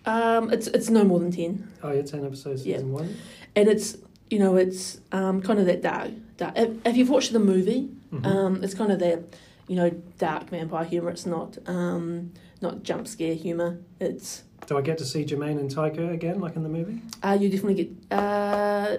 Um, 0.07 0.53
it's 0.53 0.67
it's 0.67 0.91
no 0.91 1.05
more 1.05 1.19
than 1.19 1.31
10. 1.31 1.73
Oh, 1.83 1.93
yeah, 1.93 2.03
10 2.03 2.27
episodes, 2.27 2.67
yeah. 2.67 2.81
one? 2.81 3.17
And 3.57 3.69
it's, 3.69 3.97
you 4.29 4.39
know, 4.39 4.57
it's 4.57 5.01
um, 5.13 5.41
kind 5.41 5.59
of 5.61 5.67
that 5.67 5.83
dark. 5.83 6.11
dark. 6.37 6.59
If, 6.59 6.87
if 6.87 6.97
you've 6.97 7.11
watched 7.11 7.33
the 7.33 7.39
movie, 7.39 7.89
mm-hmm. 8.13 8.27
um, 8.27 8.65
it's 8.65 8.75
kind 8.75 8.93
of 8.93 8.99
that, 8.99 9.23
you 9.67 9.77
know, 9.77 9.91
dark 10.19 10.51
vampire 10.51 10.85
humour. 10.85 11.11
It's 11.11 11.27
not, 11.27 11.59
um, 11.67 12.33
not 12.61 12.83
jump 12.83 13.09
scare 13.09 13.35
humour. 13.35 13.79
It's 14.01 14.43
do 14.67 14.79
I 14.79 14.81
get 14.83 14.99
to 14.99 15.05
see 15.05 15.25
Jermaine 15.25 15.59
and 15.59 15.71
Taika 15.71 16.13
again, 16.13 16.41
like 16.41 16.57
in 16.57 16.63
the 16.63 16.69
movie? 16.69 17.01
Uh, 17.23 17.37
you 17.41 17.49
definitely 17.49 17.85
get. 17.85 17.91
Uh, 18.17 18.99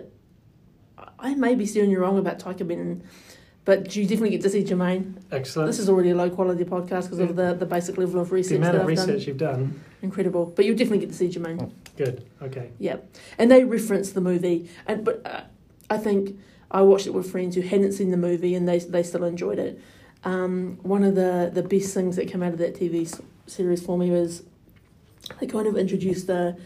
I 1.19 1.35
may 1.35 1.55
be 1.55 1.65
steering 1.65 1.91
you 1.91 1.99
wrong 1.99 2.17
about 2.17 2.39
Taika 2.39 2.67
being 2.67 3.03
But 3.63 3.95
you 3.95 4.03
definitely 4.03 4.31
get 4.31 4.41
to 4.41 4.49
see 4.49 4.63
Jermaine. 4.63 5.21
Excellent. 5.31 5.67
This 5.67 5.79
is 5.79 5.87
already 5.87 6.09
a 6.09 6.15
low 6.15 6.29
quality 6.29 6.63
podcast 6.65 7.03
because 7.03 7.19
of 7.19 7.35
the, 7.35 7.53
the 7.53 7.65
basic 7.65 7.97
level 7.97 8.19
of 8.19 8.31
research. 8.31 8.49
The 8.51 8.55
amount 8.57 8.73
that 8.73 8.77
of 8.77 8.81
I've 8.83 8.87
research 8.87 9.07
done. 9.19 9.27
you've 9.27 9.37
done. 9.37 9.83
Incredible. 10.01 10.45
But 10.55 10.65
you 10.65 10.73
definitely 10.73 10.99
get 10.99 11.09
to 11.09 11.15
see 11.15 11.29
Jermaine. 11.29 11.71
Good. 11.95 12.25
Okay. 12.41 12.71
Yeah, 12.79 12.97
and 13.37 13.51
they 13.51 13.63
reference 13.63 14.11
the 14.11 14.21
movie, 14.21 14.69
and 14.87 15.05
but 15.05 15.21
uh, 15.25 15.41
I 15.89 15.97
think 15.97 16.39
I 16.71 16.81
watched 16.81 17.05
it 17.05 17.13
with 17.13 17.29
friends 17.29 17.55
who 17.55 17.61
hadn't 17.61 17.91
seen 17.91 18.09
the 18.11 18.17
movie 18.17 18.55
and 18.55 18.67
they 18.67 18.79
they 18.79 19.03
still 19.03 19.23
enjoyed 19.23 19.59
it. 19.59 19.79
Um, 20.23 20.79
one 20.81 21.03
of 21.03 21.15
the 21.15 21.51
the 21.53 21.63
best 21.63 21.93
things 21.93 22.15
that 22.15 22.27
came 22.27 22.41
out 22.41 22.53
of 22.53 22.59
that 22.59 22.75
TV 22.75 23.21
series 23.45 23.83
for 23.85 23.97
me 23.97 24.09
was 24.09 24.43
they 25.39 25.47
kind 25.47 25.67
of 25.67 25.77
introduced 25.77 26.27
the 26.27 26.57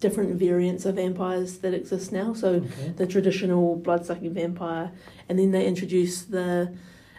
different 0.00 0.34
variants 0.34 0.84
of 0.84 0.96
vampires 0.96 1.58
that 1.58 1.74
exist 1.74 2.10
now. 2.12 2.32
So 2.34 2.54
Okay. 2.54 2.92
the 2.96 3.06
traditional 3.06 3.76
blood 3.76 4.04
sucking 4.04 4.34
vampire, 4.34 4.90
and 5.28 5.38
then 5.38 5.52
they 5.52 5.66
introduced 5.66 6.30
the 6.30 6.72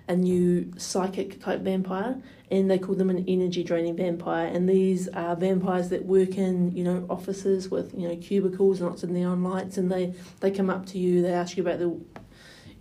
a 0.10 0.18
new 0.18 0.70
psychic 0.76 1.40
type 1.40 1.62
vampire, 1.62 2.18
and 2.52 2.70
they 2.70 2.78
call 2.78 2.94
them 2.94 3.10
an 3.10 3.24
energy 3.26 3.64
draining 3.64 3.96
vampire. 3.96 4.48
And 4.48 4.68
these 4.68 5.08
are 5.08 5.34
vampires 5.34 5.88
that 5.90 6.06
work 6.06 6.38
in 6.38 6.76
you 6.76 6.84
know 6.84 7.06
offices 7.10 7.72
with 7.72 7.94
you 7.98 8.10
know 8.10 8.16
cubicles 8.18 8.82
and 8.82 8.90
lots 8.90 9.04
of 9.04 9.10
neon 9.12 9.44
lights, 9.44 9.78
and 9.78 9.90
they 9.90 10.14
they 10.42 10.52
come 10.52 10.70
up 10.70 10.86
to 10.88 10.98
you, 10.98 11.22
they 11.22 11.32
ask 11.32 11.56
you 11.56 11.64
about 11.64 11.80
the 11.80 11.96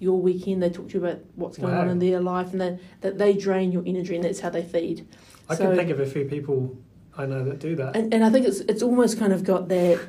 your 0.00 0.20
weekend, 0.20 0.60
they 0.64 0.68
talk 0.70 0.88
to 0.88 0.94
you 0.98 1.04
about 1.06 1.20
what's 1.36 1.58
going 1.58 1.74
on 1.74 1.88
in 1.88 2.00
their 2.00 2.18
life, 2.18 2.50
and 2.50 2.60
that 2.60 2.80
that 3.02 3.18
they 3.18 3.34
drain 3.34 3.70
your 3.70 3.84
energy, 3.86 4.16
and 4.16 4.24
that's 4.24 4.40
how 4.40 4.50
they 4.50 4.64
feed. 4.64 5.06
I 5.48 5.54
So- 5.54 5.68
can 5.68 5.76
think 5.76 5.90
of 5.90 6.00
a 6.00 6.06
few 6.06 6.24
people 6.24 6.76
I 7.16 7.26
know 7.26 7.44
that 7.44 7.58
do 7.58 7.76
that. 7.76 7.96
And 7.96 8.12
and 8.14 8.24
I 8.24 8.30
think 8.30 8.46
it's 8.46 8.60
it's 8.60 8.82
almost 8.82 9.18
kind 9.18 9.32
of 9.32 9.44
got 9.44 9.68
that 9.68 10.00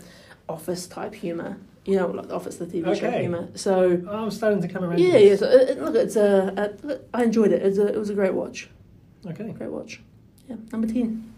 office 0.48 0.88
type 0.88 1.14
humor, 1.14 1.58
you 1.86 1.96
know, 1.98 2.08
like 2.08 2.28
the 2.28 2.36
Office 2.36 2.58
the 2.58 2.66
TV 2.66 2.98
show 2.98 3.12
humor. 3.12 3.50
So. 3.56 4.02
Oh, 4.08 4.24
I'm 4.26 4.32
starting 4.32 4.62
to 4.62 4.68
come 4.68 4.84
around. 4.84 5.00
Yeah, 5.00 5.18
yeah. 5.18 5.36
So 5.36 5.50
it, 5.50 5.70
it- 5.72 5.82
look, 5.82 5.96
it's 5.96 6.16
a, 6.16 6.76
a. 6.84 7.00
I 7.14 7.24
enjoyed 7.24 7.52
it. 7.52 7.62
It's 7.62 7.78
a, 7.78 7.88
it 7.88 7.98
was 7.98 8.10
a 8.10 8.14
great 8.14 8.34
watch. 8.34 8.70
Okay. 9.26 9.52
Great 9.52 9.72
watch. 9.72 10.02
Yeah. 10.50 10.56
Number 10.72 10.88
ten. 10.88 11.34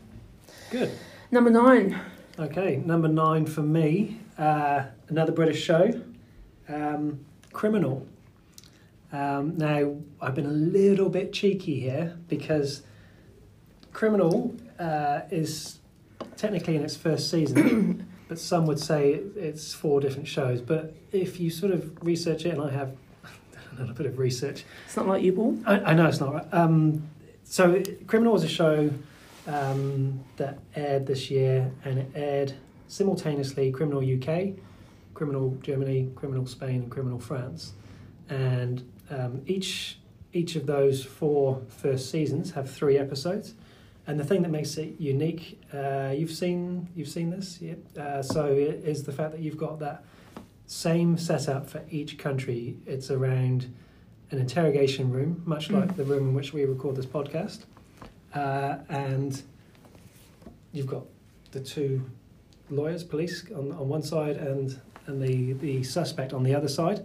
Good. 0.72 0.92
Number 1.32 1.50
nine. 1.50 2.00
Okay, 2.38 2.78
number 2.86 3.08
nine 3.08 3.46
for 3.46 3.62
me, 3.62 4.20
uh, 4.38 4.84
another 5.08 5.32
British 5.32 5.64
show, 5.64 6.02
um, 6.68 7.24
Criminal. 7.54 8.06
Um, 9.14 9.58
now, 9.58 9.96
I've 10.20 10.36
been 10.36 10.46
a 10.46 10.50
little 10.52 11.10
bit 11.10 11.32
cheeky 11.32 11.80
here 11.80 12.18
because 12.28 12.82
Criminal 13.94 14.54
uh, 14.80 15.22
is 15.32 15.80
technically 16.38 16.76
in 16.76 16.84
its 16.84 16.96
first 16.96 17.30
season, 17.30 18.08
but 18.28 18.40
some 18.40 18.66
would 18.66 18.80
say 18.80 19.22
it's 19.36 19.74
four 19.74 20.00
different 20.00 20.28
shows. 20.28 20.62
But 20.62 20.96
if 21.12 21.40
you 21.40 21.50
sort 21.50 21.72
of 21.72 22.04
research 22.04 22.46
it, 22.46 22.50
and 22.50 22.62
I 22.62 22.72
have 22.72 22.90
done 23.54 23.78
a 23.78 23.80
little 23.82 23.96
bit 23.96 24.06
of 24.06 24.20
research, 24.20 24.66
It's 24.86 24.98
not 24.98 25.08
like 25.08 25.24
you, 25.24 25.34
Paul. 25.34 25.58
I, 25.66 25.80
I 25.80 25.94
know 25.94 26.06
it's 26.08 26.20
not 26.20 26.34
right. 26.34 26.54
Um, 26.54 27.08
so, 27.44 27.82
Criminal 28.08 28.34
was 28.34 28.44
a 28.44 28.48
show 28.48 28.90
um, 29.48 30.24
that 30.38 30.60
aired 30.76 31.06
this 31.06 31.30
year, 31.30 31.72
and 31.84 32.00
it 32.00 32.12
aired 32.16 32.54
simultaneously 32.88 33.72
Criminal 33.72 34.02
UK, 34.02 34.56
Criminal 35.14 35.58
Germany, 35.62 36.10
Criminal 36.16 36.46
Spain, 36.48 36.84
and 36.84 36.92
Criminal 36.92 37.20
France. 37.20 37.74
And 38.30 38.84
um, 39.10 39.42
each 39.46 40.00
each 40.34 40.56
of 40.58 40.66
those 40.66 41.04
four 41.04 41.62
first 41.70 42.12
seasons 42.12 42.52
have 42.52 42.70
three 42.70 42.98
episodes. 42.98 43.54
And 44.08 44.20
the 44.20 44.24
thing 44.24 44.44
that 44.44 44.52
makes 44.52 44.78
it 44.78 45.00
unique, 45.00 45.60
uh, 45.74 46.14
you've 46.16 46.32
seen 46.32 46.88
you've 46.96 47.08
seen 47.10 47.30
this, 47.32 47.60
yeah. 47.62 47.74
Uh, 48.00 48.22
so 48.22 48.46
it 48.46 48.84
is 48.86 49.04
the 49.04 49.12
fact 49.12 49.32
that 49.32 49.42
you've 49.42 49.58
got 49.58 49.80
that 49.80 50.04
same 50.68 51.18
setup 51.18 51.68
for 51.70 51.82
each 51.90 52.18
country. 52.18 52.78
It's 52.86 53.10
around 53.10 53.74
an 54.32 54.38
interrogation 54.40 55.12
room, 55.12 55.42
much 55.46 55.70
like 55.72 55.90
Mm. 55.90 55.96
the 55.98 56.04
room 56.04 56.30
in 56.30 56.34
which 56.36 56.54
we 56.54 56.66
record 56.66 56.96
this 56.96 57.06
podcast, 57.06 57.66
uh, 58.34 58.78
and 58.90 59.42
you've 60.72 60.88
got 60.88 61.06
the 61.52 61.60
two 61.60 62.02
lawyers, 62.70 63.04
police 63.04 63.44
on, 63.52 63.72
on 63.72 63.88
one 63.90 64.04
side, 64.04 64.38
and 64.38 64.80
and 65.08 65.22
the 65.22 65.54
the 65.54 65.84
suspect 65.84 66.32
on 66.34 66.44
the 66.44 66.54
other 66.54 66.68
side. 66.70 67.04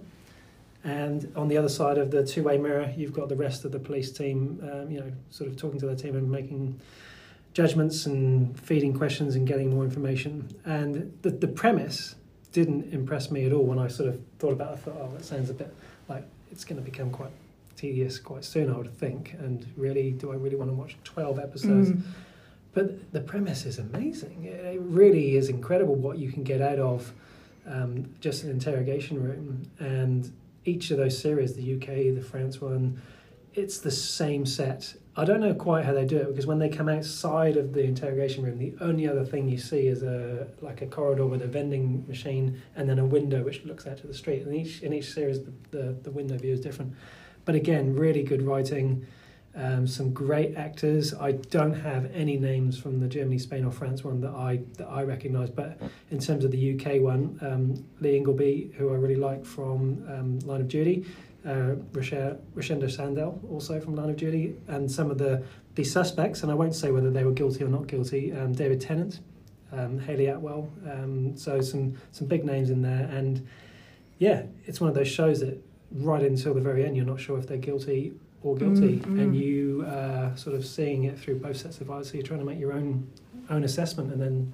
And 0.83 1.31
on 1.37 1.49
the 1.49 1.57
other 1.57 1.69
side 1.69 1.99
of 1.99 2.11
the 2.11 2.25
two-way 2.25 2.57
mirror, 2.57 2.93
you've 2.97 3.13
got 3.13 3.29
the 3.29 3.37
rest 3.37 3.65
of 3.65 3.73
the 3.73 3.79
police 3.79 4.11
team, 4.11 4.61
um, 4.63 4.91
you 4.91 5.01
know, 5.01 5.13
sort 5.31 5.51
of 5.51 5.57
talking 5.57 5.79
to 5.81 5.87
their 5.87 5.97
team 5.97 6.17
and 6.17 6.31
making 6.31 6.81
judgments 7.53 8.07
and 8.07 8.59
feeding 8.59 8.95
questions 8.95 9.35
and 9.35 9.47
getting 9.47 9.71
more 9.71 9.85
information. 9.85 10.49
And 10.65 11.13
the 11.23 11.31
the 11.31 11.49
premise 11.49 12.15
didn't 12.53 12.93
impress 12.93 13.31
me 13.31 13.45
at 13.45 13.53
all 13.53 13.65
when 13.65 13.79
I 13.79 13.89
sort 13.89 14.09
of 14.09 14.21
thought 14.39 14.53
about 14.53 14.73
it. 14.73 14.75
I 14.75 14.77
thought, 14.77 14.97
oh, 15.01 15.11
that 15.13 15.25
sounds 15.25 15.51
a 15.51 15.55
bit 15.55 15.73
like 16.09 16.25
it's 16.51 16.65
going 16.65 16.83
to 16.83 16.91
become 16.91 17.11
quite 17.11 17.31
tedious 17.77 18.19
quite 18.19 18.45
soon, 18.45 18.71
I 18.73 18.77
would 18.77 18.97
think. 18.99 19.35
And 19.39 19.67
really, 19.77 20.13
do 20.13 20.33
I 20.33 20.35
really 20.35 20.57
want 20.57 20.71
to 20.71 20.75
watch 20.75 20.97
12 21.05 21.39
episodes? 21.39 21.91
Mm. 21.91 22.03
But 22.73 23.13
the 23.13 23.21
premise 23.21 23.65
is 23.65 23.79
amazing. 23.79 24.45
It 24.45 24.81
really 24.81 25.37
is 25.37 25.49
incredible 25.49 25.95
what 25.95 26.19
you 26.19 26.31
can 26.31 26.45
get 26.45 26.61
out 26.61 26.79
of 26.79 27.13
um, 27.67 28.15
just 28.21 28.45
an 28.45 28.51
interrogation 28.51 29.23
room. 29.23 29.63
And 29.79 30.31
each 30.65 30.91
of 30.91 30.99
those 30.99 31.19
series, 31.19 31.55
the 31.55 31.75
UK, 31.75 32.15
the 32.15 32.21
France 32.21 32.61
one, 32.61 33.01
it's 33.55 33.79
the 33.79 33.91
same 33.91 34.47
set. 34.47 34.95
I 35.17 35.25
don't 35.25 35.41
know 35.41 35.55
quite 35.55 35.85
how 35.85 35.93
they 35.93 36.05
do 36.05 36.19
it 36.19 36.29
because 36.29 36.47
when 36.47 36.59
they 36.59 36.69
come 36.69 36.89
outside 36.89 37.57
of 37.57 37.73
the 37.73 37.83
interrogation 37.83 38.45
room, 38.45 38.59
the 38.59 38.75
only 38.81 39.09
other 39.09 39.25
thing 39.25 39.49
you 39.49 39.59
see 39.59 39.89
is 39.89 40.03
a 40.03 40.47
like 40.61 40.83
a 40.83 40.87
corridor 40.87 41.27
with 41.27 41.43
a 41.43 41.47
vending 41.47 42.07
machine 42.07 42.63
and 42.77 42.89
then 42.89 42.99
a 42.99 43.05
window 43.05 43.43
which 43.43 43.65
looks 43.65 43.87
out 43.87 43.99
to 43.99 44.07
the 44.07 44.15
street. 44.15 44.43
And 44.43 44.55
each 44.55 44.83
in 44.83 44.93
each 44.93 45.13
series, 45.13 45.43
the, 45.43 45.53
the, 45.71 45.97
the 46.03 46.11
window 46.11 46.39
view 46.39 46.53
is 46.53 46.61
different. 46.61 46.95
But 47.45 47.55
again, 47.55 47.97
really 47.97 48.23
good 48.23 48.43
writing. 48.43 49.07
Um, 49.53 49.85
some 49.85 50.13
great 50.13 50.57
actors. 50.57 51.13
I 51.13 51.33
don't 51.33 51.75
have 51.75 52.09
any 52.15 52.37
names 52.37 52.79
from 52.79 53.01
the 53.01 53.09
Germany, 53.09 53.39
Spain, 53.39 53.65
or 53.65 53.73
France 53.73 54.05
one 54.05 54.21
that 54.21 54.31
I 54.31 54.61
that 54.79 54.87
I 54.87 55.03
recognise. 55.03 55.51
But 55.51 55.81
in 56.13 56.21
terms 56.21 56.45
of 56.45 56.53
the 56.53 56.75
UK 56.75 57.01
one, 57.01 57.37
um, 57.43 57.85
Lee 58.01 58.17
Ingleby, 58.17 58.75
who 58.77 58.93
I 58.93 58.97
really 58.97 59.17
like 59.17 59.45
from 59.45 60.05
um, 60.09 60.39
Line 60.41 60.61
of 60.61 60.69
Duty, 60.69 61.05
uh, 61.45 61.75
Rochenda 61.93 62.89
Sandall, 62.89 63.41
also 63.51 63.81
from 63.81 63.97
Line 63.97 64.11
of 64.11 64.17
Duty, 64.17 64.55
and 64.69 64.91
some 64.91 65.11
of 65.11 65.19
the 65.19 65.43
the 65.75 65.83
suspects. 65.83 66.45
And 66.45 66.53
I 66.53 66.55
won't 66.55 66.75
say 66.75 66.93
whether 66.93 67.11
they 67.11 67.25
were 67.25 67.33
guilty 67.33 67.65
or 67.65 67.69
not 67.69 67.89
guilty. 67.89 68.33
Um, 68.33 68.53
David 68.53 68.81
Tennant, 68.81 69.19
um, 69.73 69.99
Hayley 69.99 70.27
Atwell. 70.27 70.71
Um, 70.89 71.37
so 71.37 71.61
some 71.61 71.97
some 72.13 72.29
big 72.29 72.45
names 72.45 72.71
in 72.71 72.83
there. 72.83 73.11
And 73.13 73.45
yeah, 74.19 74.45
it's 74.67 74.81
one 74.81 74.89
of 74.89 74.95
those 74.95 75.09
shows 75.09 75.41
that 75.41 75.61
right 75.91 76.23
until 76.23 76.55
the 76.55 76.61
very 76.61 76.85
end, 76.87 76.97
you're 76.97 77.05
not 77.05 77.19
sure 77.19 77.37
if 77.37 77.49
they're 77.49 77.57
guilty 77.57 78.13
or 78.43 78.57
guilty, 78.57 78.99
Mm, 78.99 79.05
mm. 79.05 79.21
and 79.23 79.37
you 79.37 79.85
uh, 79.87 80.35
sort 80.35 80.57
of 80.57 80.65
seeing 80.65 81.05
it 81.05 81.19
through 81.19 81.37
both 81.41 81.57
sets 81.59 81.81
of 81.81 81.91
eyes. 81.91 82.09
So 82.09 82.15
you're 82.15 82.23
trying 82.27 82.41
to 82.41 82.47
make 82.47 82.59
your 82.59 82.73
own 82.73 83.07
own 83.51 83.65
assessment, 83.65 84.13
and 84.13 84.21
then 84.21 84.53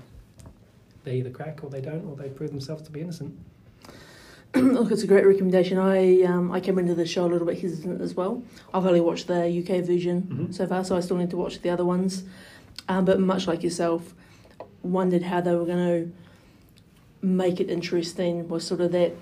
they 1.04 1.16
either 1.18 1.30
crack 1.30 1.62
or 1.62 1.70
they 1.70 1.80
don't, 1.80 2.04
or 2.06 2.16
they 2.16 2.28
prove 2.28 2.50
themselves 2.50 2.82
to 2.82 2.90
be 2.90 3.00
innocent. 3.00 3.38
Look, 4.54 4.90
it's 4.90 5.02
a 5.02 5.06
great 5.06 5.26
recommendation. 5.26 5.78
I 5.78 6.22
um, 6.22 6.50
I 6.50 6.60
came 6.60 6.78
into 6.78 6.94
the 6.94 7.06
show 7.06 7.26
a 7.26 7.28
little 7.28 7.46
bit 7.46 7.60
hesitant 7.60 8.00
as 8.00 8.14
well. 8.14 8.42
I've 8.74 8.86
only 8.86 9.00
watched 9.00 9.26
the 9.28 9.44
UK 9.60 9.84
version 9.84 10.22
Mhm. 10.22 10.54
so 10.54 10.66
far, 10.66 10.82
so 10.84 10.96
I 10.96 11.00
still 11.00 11.16
need 11.18 11.30
to 11.30 11.36
watch 11.36 11.60
the 11.60 11.70
other 11.70 11.84
ones. 11.84 12.24
Um, 12.88 13.04
but 13.04 13.20
much 13.20 13.46
like 13.46 13.62
yourself, 13.62 14.14
wondered 14.82 15.22
how 15.22 15.40
they 15.40 15.54
were 15.54 15.64
going 15.66 15.86
to 16.04 17.26
make 17.26 17.60
it 17.60 17.68
interesting. 17.70 18.48
Was 18.48 18.66
sort 18.66 18.80
of 18.80 18.92
that 18.92 19.12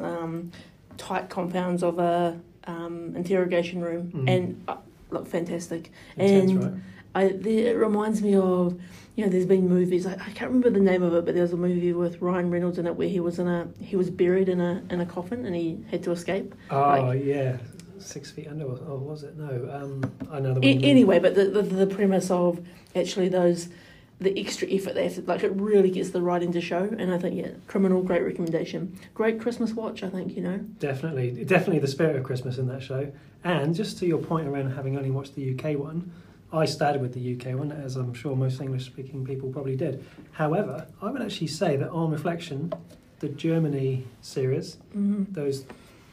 um, 0.00 0.50
tight 0.98 1.28
compounds 1.30 1.82
of 1.82 1.98
a 1.98 2.38
um, 2.66 3.14
interrogation 3.16 3.80
room, 3.82 4.10
Mhm. 4.14 4.28
and 4.28 4.64
uh, 4.68 4.76
look 5.10 5.26
fantastic. 5.26 5.90
Intense, 6.16 6.50
And- 6.52 6.64
right? 6.64 6.72
I 7.14 7.28
the, 7.28 7.58
it 7.66 7.76
reminds 7.76 8.22
me 8.22 8.34
of 8.36 8.80
you 9.16 9.24
know 9.24 9.30
there's 9.30 9.44
been 9.44 9.68
movies 9.68 10.06
I, 10.06 10.12
I 10.14 10.30
can't 10.30 10.50
remember 10.50 10.70
the 10.70 10.80
name 10.80 11.02
of 11.02 11.12
it 11.12 11.26
but 11.26 11.34
there 11.34 11.42
was 11.42 11.52
a 11.52 11.58
movie 11.58 11.92
with 11.92 12.22
Ryan 12.22 12.50
Reynolds 12.50 12.78
in 12.78 12.86
it 12.86 12.96
where 12.96 13.06
he 13.08 13.20
was 13.20 13.38
in 13.38 13.46
a 13.48 13.68
he 13.80 13.96
was 13.96 14.08
buried 14.08 14.48
in 14.48 14.62
a 14.62 14.82
in 14.88 14.98
a 15.02 15.04
coffin 15.04 15.44
and 15.44 15.54
he 15.54 15.84
had 15.90 16.02
to 16.04 16.10
escape. 16.12 16.54
Oh 16.70 16.80
like- 16.80 17.22
yeah, 17.22 17.58
six 17.98 18.30
feet 18.30 18.48
under. 18.48 18.64
Or 18.64 18.78
or 18.88 18.96
was 18.98 19.24
it? 19.24 19.36
No, 19.36 19.68
um, 19.70 20.10
I 20.30 20.40
know 20.40 20.54
the 20.54 20.60
one. 20.60 20.64
A- 20.64 20.68
you 20.68 20.76
mean. 20.76 20.84
anyway, 20.84 21.18
but 21.18 21.34
the, 21.34 21.44
the 21.50 21.60
the 21.60 21.86
premise 21.86 22.30
of 22.30 22.60
actually 22.96 23.28
those 23.28 23.68
the 24.22 24.38
extra 24.38 24.68
effort 24.70 24.94
they 24.94 25.04
have 25.04 25.14
to 25.14 25.22
like 25.22 25.42
it 25.42 25.52
really 25.52 25.90
gets 25.90 26.10
the 26.10 26.22
writing 26.22 26.52
to 26.52 26.60
show 26.60 26.84
and 26.98 27.12
I 27.12 27.18
think 27.18 27.36
yeah 27.36 27.50
criminal 27.66 28.02
great 28.02 28.22
recommendation 28.22 28.98
great 29.14 29.40
Christmas 29.40 29.72
watch 29.72 30.02
I 30.02 30.08
think 30.08 30.36
you 30.36 30.42
know 30.42 30.58
Definitely, 30.78 31.44
definitely 31.44 31.78
the 31.78 31.86
spirit 31.86 32.16
of 32.16 32.24
Christmas 32.24 32.58
in 32.58 32.66
that 32.68 32.82
show. 32.82 33.12
And 33.44 33.74
just 33.74 33.98
to 33.98 34.06
your 34.06 34.18
point 34.18 34.48
around 34.48 34.72
having 34.72 34.96
only 34.96 35.10
watched 35.10 35.34
the 35.34 35.54
UK 35.54 35.78
one, 35.78 36.12
I 36.52 36.64
started 36.64 37.00
with 37.00 37.14
the 37.14 37.34
UK 37.34 37.56
one, 37.56 37.72
as 37.72 37.96
I'm 37.96 38.12
sure 38.14 38.36
most 38.36 38.60
English-speaking 38.60 39.24
people 39.24 39.50
probably 39.50 39.76
did. 39.76 40.04
However, 40.32 40.86
I 41.00 41.10
would 41.10 41.22
actually 41.22 41.46
say 41.46 41.76
that 41.76 41.88
on 41.90 42.10
reflection, 42.10 42.72
the 43.20 43.28
Germany 43.28 44.04
series, 44.20 44.76
mm 44.96 45.32
those, 45.32 45.64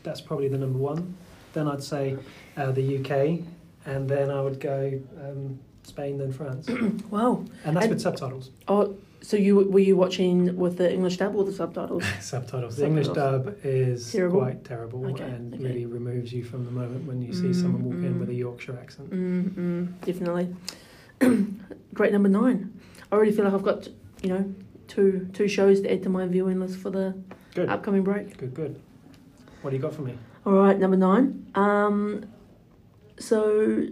that's 0.04 0.22
probably 0.22 0.48
the 0.48 0.58
number 0.58 0.80
one. 0.80 1.16
Then 1.54 1.68
I'd 1.68 1.84
say 1.84 2.16
uh, 2.56 2.72
the 2.72 3.00
UK, 3.00 3.44
and 3.86 4.08
then 4.08 4.30
I 4.30 4.42
would 4.42 4.60
go 4.60 5.00
um, 5.20 5.60
Spain 5.90 6.18
than 6.18 6.32
France, 6.32 6.68
wow. 7.12 7.44
and 7.66 7.76
that's 7.76 7.86
And- 7.86 7.94
with 7.96 8.02
subtitles. 8.02 8.52
Oh, 8.68 8.96
so 9.22 9.36
you 9.36 9.58
were 9.58 9.80
you 9.80 9.98
watching 9.98 10.56
with 10.56 10.78
the 10.78 10.90
English 10.94 11.18
dub 11.18 11.36
or 11.36 11.44
the 11.44 11.52
subtitles? 11.52 12.06
subtitles. 12.22 12.78
The 12.78 12.86
English 12.86 13.10
dub 13.10 13.58
is 13.66 14.10
Terrible? 14.14 14.40
quite 14.40 14.64
terrible 14.64 15.06
Okay, 15.08 15.26
and 15.26 15.54
okay. 15.54 15.62
really 15.64 15.86
removes 15.86 16.32
you 16.32 16.44
from 16.46 16.64
the 16.64 16.72
moment 16.72 17.06
when 17.06 17.22
you 17.22 17.34
see 17.34 17.48
Mm, 17.52 17.62
someone 17.62 17.84
walk 17.84 17.96
in 17.96 18.14
mm. 18.16 18.20
with 18.22 18.30
a 18.30 18.34
Yorkshire 18.34 18.78
accent. 18.82 19.10
Mm, 19.10 19.50
mm, 19.56 20.06
definitely. 20.06 20.48
Great 21.94 22.14
number 22.14 22.30
nine. 22.30 22.72
I 23.12 23.16
already 23.16 23.32
feel 23.34 23.44
like 23.44 23.54
I've 23.54 23.64
got 23.64 23.90
you 24.24 24.30
know 24.30 24.56
two 24.88 25.28
two 25.34 25.48
shows 25.50 25.82
to 25.82 25.92
add 25.92 26.02
to 26.04 26.10
my 26.10 26.26
viewing 26.26 26.60
list 26.62 26.78
for 26.78 26.90
the 26.90 27.14
Good, 27.56 27.68
upcoming 27.68 28.04
break. 28.04 28.38
good, 28.38 28.54
good. 28.54 28.80
What 29.62 29.72
do 29.72 29.76
you 29.76 29.82
got 29.82 29.94
for 29.94 30.04
me? 30.04 30.14
All 30.46 30.54
right, 30.54 30.80
number 30.80 30.96
nine. 30.96 31.46
Um, 31.56 32.24
so 33.20 33.86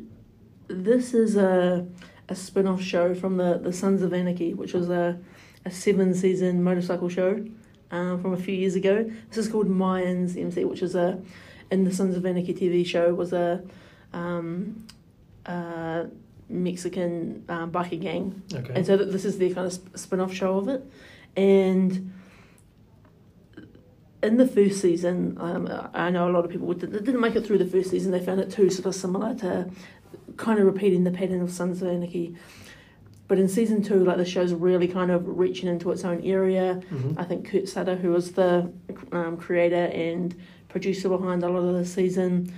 this 0.67 1.13
is 1.13 1.36
a 1.36 1.86
a 2.29 2.36
spin 2.36 2.67
off 2.67 2.81
show 2.81 3.13
from 3.15 3.38
the 3.38 3.57
the 3.57 3.71
Sons 3.74 4.01
of 4.01 4.13
Anarchy, 4.13 4.53
which 4.53 4.74
was 4.74 4.89
a 4.89 5.19
a 5.65 5.71
seven 5.71 6.13
season 6.13 6.63
motorcycle 6.63 7.09
show 7.09 7.45
um, 7.91 8.21
from 8.21 8.33
a 8.33 8.38
few 8.38 8.53
years 8.53 8.75
ago. 8.75 9.09
This 9.29 9.38
is 9.38 9.47
called 9.51 9.67
Mayans 9.69 10.38
MC, 10.39 10.63
which 10.65 10.81
is 10.81 10.95
a 10.95 11.19
in 11.71 11.83
the 11.83 11.93
Sons 11.93 12.15
of 12.15 12.25
Anarchy 12.25 12.53
TV 12.53 12.86
show 12.86 13.13
was 13.13 13.33
a 13.33 13.62
um, 14.13 14.86
uh, 15.45 16.05
Mexican 16.50 17.43
um, 17.50 17.71
biker 17.71 18.00
gang 18.00 18.41
Okay. 18.53 18.74
and 18.74 18.86
so 18.86 18.95
th- 18.97 19.12
this 19.12 19.25
is 19.25 19.38
the 19.38 19.53
kind 19.53 19.67
of 19.67 19.74
sp- 19.75 19.91
spin-off 19.97 20.33
show 20.33 20.57
of 20.57 20.69
it 20.69 20.81
and 21.36 22.13
in 24.24 24.38
the 24.38 24.47
first 24.47 24.79
season 24.81 25.38
um, 25.41 25.67
i 25.93 26.09
know 26.09 26.29
a 26.29 26.31
lot 26.31 26.45
of 26.45 26.50
people 26.51 26.74
did, 26.74 26.91
didn't 26.91 27.19
make 27.19 27.36
it 27.36 27.45
through 27.45 27.57
the 27.57 27.65
first 27.65 27.89
season 27.91 28.12
they 28.13 28.19
found 28.24 28.39
it 28.39 28.50
too 28.50 28.69
sort 28.69 28.86
of 28.86 28.95
similar 28.95 29.36
to 29.36 29.69
kind 30.38 30.60
of 30.60 30.65
repeating 30.65 31.03
the 31.03 31.12
pattern 31.12 31.41
of 31.41 31.51
sons 31.51 31.82
of 31.82 31.88
anarchy 31.89 32.36
but 33.27 33.38
in 33.38 33.48
season 33.50 33.82
two 33.84 34.03
like 34.06 34.17
the 34.17 34.25
show's 34.25 34.53
really 34.53 34.88
kind 34.88 35.12
of 35.12 35.27
reaching 35.27 35.67
into 35.67 35.91
its 35.91 36.06
own 36.06 36.22
area 36.22 36.79
Mhm. 36.91 37.15
I 37.17 37.24
think 37.25 37.50
Kurt 37.50 37.67
Sutter, 37.67 37.96
who 37.96 38.12
was 38.12 38.32
the 38.34 38.72
um, 39.12 39.36
creator 39.38 39.86
and 39.94 40.34
producer 40.70 41.10
behind 41.10 41.44
a 41.44 41.50
lot 41.50 41.60
of 41.67 41.74
the 41.75 41.86
season, 41.86 42.53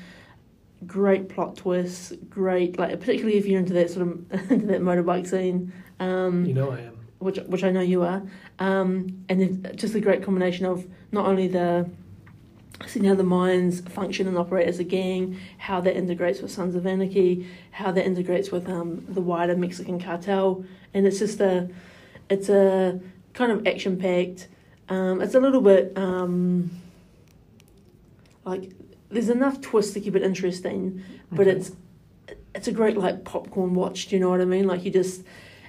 great 0.85 1.27
plot 1.29 1.55
twists, 1.57 2.13
great 2.29 2.77
like 2.77 2.99
particularly 2.99 3.37
if 3.37 3.45
you're 3.45 3.59
into 3.59 3.73
that 3.73 3.89
sort 3.89 4.07
of 4.07 4.11
into 4.51 4.65
that 4.67 4.81
motorbike 4.81 5.27
scene, 5.27 5.71
um, 5.99 6.45
You 6.45 6.53
know 6.53 6.71
I 6.71 6.79
am. 6.81 6.97
which 7.19 7.37
which 7.47 7.63
I 7.63 7.71
know 7.71 7.81
you 7.81 8.03
are, 8.03 8.21
um, 8.59 9.23
and 9.29 9.71
just 9.75 9.95
a 9.95 9.99
great 9.99 10.23
combination 10.23 10.65
of 10.65 10.85
not 11.11 11.25
only 11.25 11.47
the 11.47 11.89
seeing 12.87 13.05
how 13.05 13.15
the 13.15 13.23
Mayans 13.23 13.87
function 13.89 14.27
and 14.27 14.37
operate 14.37 14.67
as 14.67 14.79
a 14.79 14.83
gang, 14.83 15.37
how 15.57 15.81
that 15.81 15.95
integrates 15.95 16.41
with 16.41 16.51
Sons 16.51 16.75
of 16.75 16.85
Anarchy, 16.87 17.47
how 17.71 17.91
that 17.91 18.05
integrates 18.05 18.51
with 18.51 18.69
um, 18.69 19.05
the 19.09 19.21
wider 19.21 19.55
Mexican 19.55 19.99
cartel, 19.99 20.63
and 20.93 21.05
it's 21.05 21.19
just 21.19 21.39
a, 21.39 21.69
it's 22.29 22.49
a 22.49 22.99
kind 23.33 23.51
of 23.51 23.67
action 23.67 23.97
packed. 23.97 24.47
Um, 24.87 25.21
it's 25.21 25.35
a 25.35 25.39
little 25.39 25.61
bit 25.61 25.93
um, 25.97 26.71
like 28.45 28.71
there's 29.09 29.29
enough 29.29 29.61
twists 29.61 29.93
to 29.93 29.99
keep 29.99 30.15
it 30.15 30.23
interesting, 30.23 31.03
but 31.31 31.47
Okay. 31.47 31.57
it's 31.57 31.71
it's 32.55 32.67
a 32.67 32.71
great 32.71 32.97
like 32.97 33.23
popcorn 33.23 33.73
watch. 33.75 34.07
Do 34.07 34.15
you 34.15 34.19
know 34.21 34.29
what 34.29 34.41
I 34.41 34.45
mean? 34.45 34.65
Like 34.65 34.83
you 34.85 34.91
just 34.91 35.23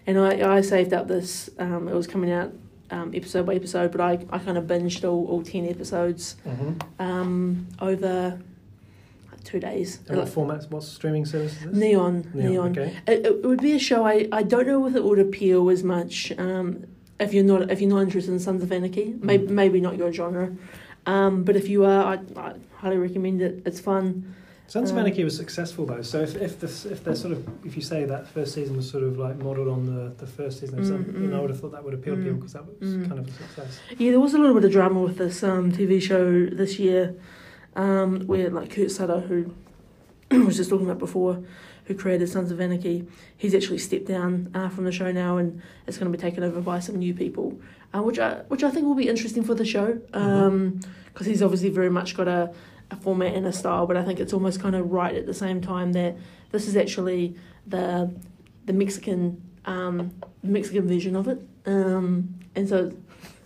and 0.07 0.19
I 0.19 0.57
I 0.57 0.61
saved 0.63 0.93
up 0.93 1.09
this. 1.09 1.51
Um, 1.59 1.89
it 1.89 1.95
was 1.95 2.07
coming 2.07 2.31
out 2.31 2.53
um, 2.91 3.13
episode 3.15 3.47
by 3.47 3.55
episode, 3.55 3.93
but 3.93 4.01
I, 4.01 4.13
I 4.31 4.39
kind 4.39 4.59
of 4.59 4.65
binged 4.65 5.05
all, 5.09 5.27
all 5.27 5.43
ten 5.43 5.67
episodes 5.69 6.37
Mhm. 6.47 6.81
um, 6.99 7.67
over 7.81 8.39
like, 9.31 9.45
two 9.45 9.61
days. 9.61 10.01
And 10.09 10.19
what 10.19 10.29
formats? 10.29 10.71
What 10.71 10.83
streaming 10.83 11.25
service 11.27 11.53
is 11.57 11.67
this? 11.67 11.77
Neon, 11.77 12.31
Neon. 12.35 12.71
Okay. 12.79 12.97
It, 13.07 13.27
it 13.27 13.45
would 13.45 13.63
be 13.63 13.73
a 13.73 13.79
show. 13.79 14.05
I, 14.05 14.29
I 14.33 14.43
don't 14.43 14.67
know 14.67 14.87
if 14.87 14.95
it 14.97 15.05
would 15.05 15.19
appeal 15.19 15.71
as 15.71 15.83
much 15.85 16.33
um, 16.39 16.85
if 17.19 17.33
you're 17.35 17.45
not 17.45 17.71
if 17.71 17.81
you're 17.81 17.91
not 17.91 18.03
interested 18.03 18.33
in 18.33 18.39
Sons 18.41 18.63
of 18.63 18.73
Anarchy. 18.73 19.15
Maybe 19.21 19.47
Mm. 19.47 19.51
maybe 19.51 19.81
not 19.81 19.97
your 19.97 20.13
genre, 20.13 20.51
um, 21.07 21.45
but 21.45 21.55
if 21.57 21.69
you 21.69 21.85
are, 21.85 22.05
I, 22.15 22.19
I 22.37 22.55
highly 22.77 22.97
recommend 22.99 23.41
it. 23.43 23.63
It's 23.67 23.81
fun. 23.81 24.35
Sons 24.71 24.93
of 24.93 24.97
Um, 24.97 25.01
Anarchy 25.05 25.25
was 25.25 25.37
successful 25.37 25.85
though. 25.85 26.01
So 26.03 26.21
if 26.21 26.37
if 26.37 26.61
this 26.61 26.87
if 26.87 27.03
they're 27.03 27.17
sort 27.17 27.33
of 27.33 27.45
if 27.67 27.75
you 27.75 27.83
say 27.83 28.05
that 28.05 28.29
first 28.29 28.55
season 28.55 28.77
was 28.77 28.89
sort 28.89 29.03
of 29.03 29.19
like 29.19 29.37
modelled 29.39 29.67
on 29.67 29.85
the, 29.85 30.15
the 30.17 30.29
first 30.29 30.61
season 30.61 30.79
of 30.79 30.87
Sons, 30.87 31.09
Mm, 31.09 31.13
then 31.13 31.35
I 31.35 31.39
mm. 31.39 31.41
would 31.41 31.51
have 31.51 31.59
thought 31.59 31.73
that 31.73 31.83
would 31.83 31.93
appeal 31.93 32.15
to 32.15 32.23
people 32.23 32.37
Mm, 32.37 32.41
because 32.41 32.53
that 32.53 32.67
was 32.67 32.89
mm. 32.89 33.09
kind 33.09 33.19
of 33.19 33.27
a 33.27 33.33
success. 33.33 33.81
Yeah, 33.99 34.13
there 34.13 34.21
was 34.21 34.33
a 34.33 34.39
little 34.39 34.55
bit 34.55 34.65
of 34.65 34.71
drama 34.71 35.01
with 35.01 35.19
this 35.19 35.43
um, 35.43 35.73
TV 35.73 36.01
show 36.01 36.47
this 36.47 36.79
year, 36.79 37.17
um, 37.75 38.21
where 38.29 38.49
like 38.49 38.71
Kurt 38.71 38.93
Sutter, 38.93 39.19
who 39.19 39.53
was 40.47 40.57
just 40.57 40.71
talking 40.71 40.87
about 40.87 41.01
before, 41.01 41.43
who 41.87 41.95
created 41.97 42.29
Sons 42.29 42.53
of 42.53 42.61
Anarchy, 42.61 43.09
he's 43.37 43.57
actually 43.57 43.79
stepped 43.79 44.07
down 44.07 44.53
uh, 44.55 44.69
from 44.69 44.85
the 44.85 44.93
show 44.93 45.11
now, 45.11 45.37
and 45.37 45.61
it's 45.89 45.99
going 45.99 46.13
to 46.13 46.17
be 46.17 46.23
taken 46.23 46.45
over 46.45 46.61
by 46.61 46.79
some 46.79 46.95
new 46.95 47.13
people, 47.13 47.59
uh, 47.93 48.03
which 48.03 48.21
I 48.21 48.43
which 48.47 48.63
I 48.63 48.71
think 48.71 48.87
will 48.87 48.95
be 48.95 49.09
interesting 49.09 49.43
for 49.43 49.57
the 49.57 49.65
show, 49.65 49.95
because 51.13 51.27
he's 51.27 51.43
obviously 51.43 51.71
very 51.71 51.91
much 51.91 52.17
got 52.17 52.29
a, 52.29 52.55
a 52.91 52.97
format 52.97 53.35
and 53.35 53.47
a 53.47 53.53
style, 53.53 53.87
but 53.87 53.97
I 53.97 54.03
think 54.05 54.21
it's 54.21 54.33
almost 54.33 54.61
kind 54.61 54.75
of 54.75 54.91
right 54.91 55.15
at 55.15 55.27
the 55.27 55.35
same 55.35 55.61
time 55.61 55.93
that 55.93 56.17
this 56.51 56.67
is 56.67 56.77
actually 56.77 57.37
the 57.67 58.13
the 58.67 58.73
Mexican 58.73 59.41
um, 59.67 60.13
Mexican 60.43 60.87
version 60.89 61.17
of 61.17 61.29
it, 61.29 61.41
um, 61.67 62.35
and 62.55 62.69
so. 62.69 62.93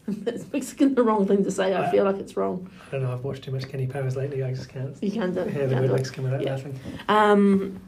It's 0.06 0.44
Mexican 0.52 0.94
the 0.94 1.02
wrong 1.02 1.26
thing 1.26 1.42
to 1.44 1.50
say. 1.50 1.74
I 1.74 1.90
feel 1.90 2.04
like 2.04 2.16
it's 2.16 2.36
wrong. 2.36 2.68
I 2.88 2.90
don't 2.90 3.04
know. 3.04 3.10
I've 3.14 3.24
watched 3.24 3.42
too 3.44 3.52
much 3.52 3.66
Kenny 3.70 3.86
Powers 3.86 4.16
lately. 4.16 4.42
I 4.44 4.52
just 4.52 4.68
can't 4.68 4.94
You 5.02 5.10
can't 5.10 5.32
do 5.32 5.40
it. 5.40 5.54
You 5.54 5.66
the 5.66 5.76
word. 5.76 5.92
Mexican 5.92 6.24
without 6.24 6.42
Yeah. 6.42 6.50
laughing. 6.56 6.78
Um, 7.08 7.80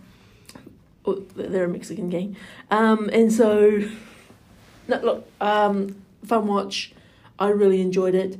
oh, 1.05 1.17
they're 1.37 1.65
a 1.65 1.69
Mexican 1.69 2.09
gang, 2.09 2.35
um, 2.71 3.11
and 3.13 3.31
so 3.31 3.83
no, 4.89 4.97
look, 5.03 5.29
um, 5.43 5.95
fun 6.25 6.47
watch. 6.47 6.95
I 7.39 7.49
really 7.49 7.83
enjoyed 7.83 8.15
it. 8.15 8.39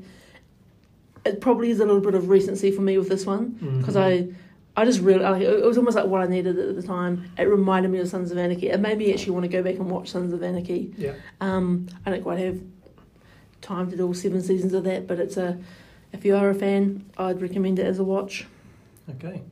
It 1.27 1.41
probably 1.41 1.71
is 1.71 1.81
a 1.81 1.85
little 1.85 2.01
bit 2.01 2.15
of 2.15 2.29
recency 2.29 2.71
for 2.71 2.83
me 2.83 2.97
with 2.99 3.09
this 3.09 3.27
one 3.27 3.49
because 3.81 3.95
Mhm. 3.97 4.33
I, 4.77 4.81
I 4.81 4.85
just 4.85 5.01
really 5.01 5.21
like 5.21 5.43
it. 5.43 5.65
Was 5.65 5.79
almost 5.79 5.97
like 5.97 6.07
what 6.07 6.21
I 6.21 6.27
needed 6.27 6.59
at 6.59 6.77
the 6.77 6.83
time. 6.83 7.25
It 7.39 7.45
reminded 7.45 7.91
me 7.91 7.99
of 7.99 8.09
Sons 8.09 8.31
of 8.31 8.39
Anarchy. 8.39 8.69
It 8.69 8.81
made 8.81 8.99
me 8.99 9.13
actually 9.13 9.33
want 9.33 9.45
to 9.45 9.49
go 9.49 9.63
back 9.63 9.75
and 9.77 9.91
watch 9.91 10.11
Sons 10.11 10.33
of 10.33 10.43
Anarchy. 10.43 10.93
yeah. 10.99 11.15
Um, 11.41 11.87
I 12.05 12.11
don't 12.11 12.23
quite 12.23 12.39
have 12.39 12.59
time 13.63 13.91
to 13.91 13.97
do 13.97 14.07
all 14.07 14.15
seven 14.15 14.41
seasons 14.43 14.73
of 14.75 14.85
that, 14.85 15.07
but 15.07 15.19
it's 15.19 15.37
a. 15.37 15.59
If 16.13 16.25
you 16.25 16.37
are 16.37 16.49
a 16.51 16.55
fan, 16.55 17.05
I'd 17.19 17.43
recommend 17.43 17.79
it 17.79 17.87
as 17.87 17.99
a 17.99 18.05
watch. 18.05 18.47
Okay. 19.11 19.43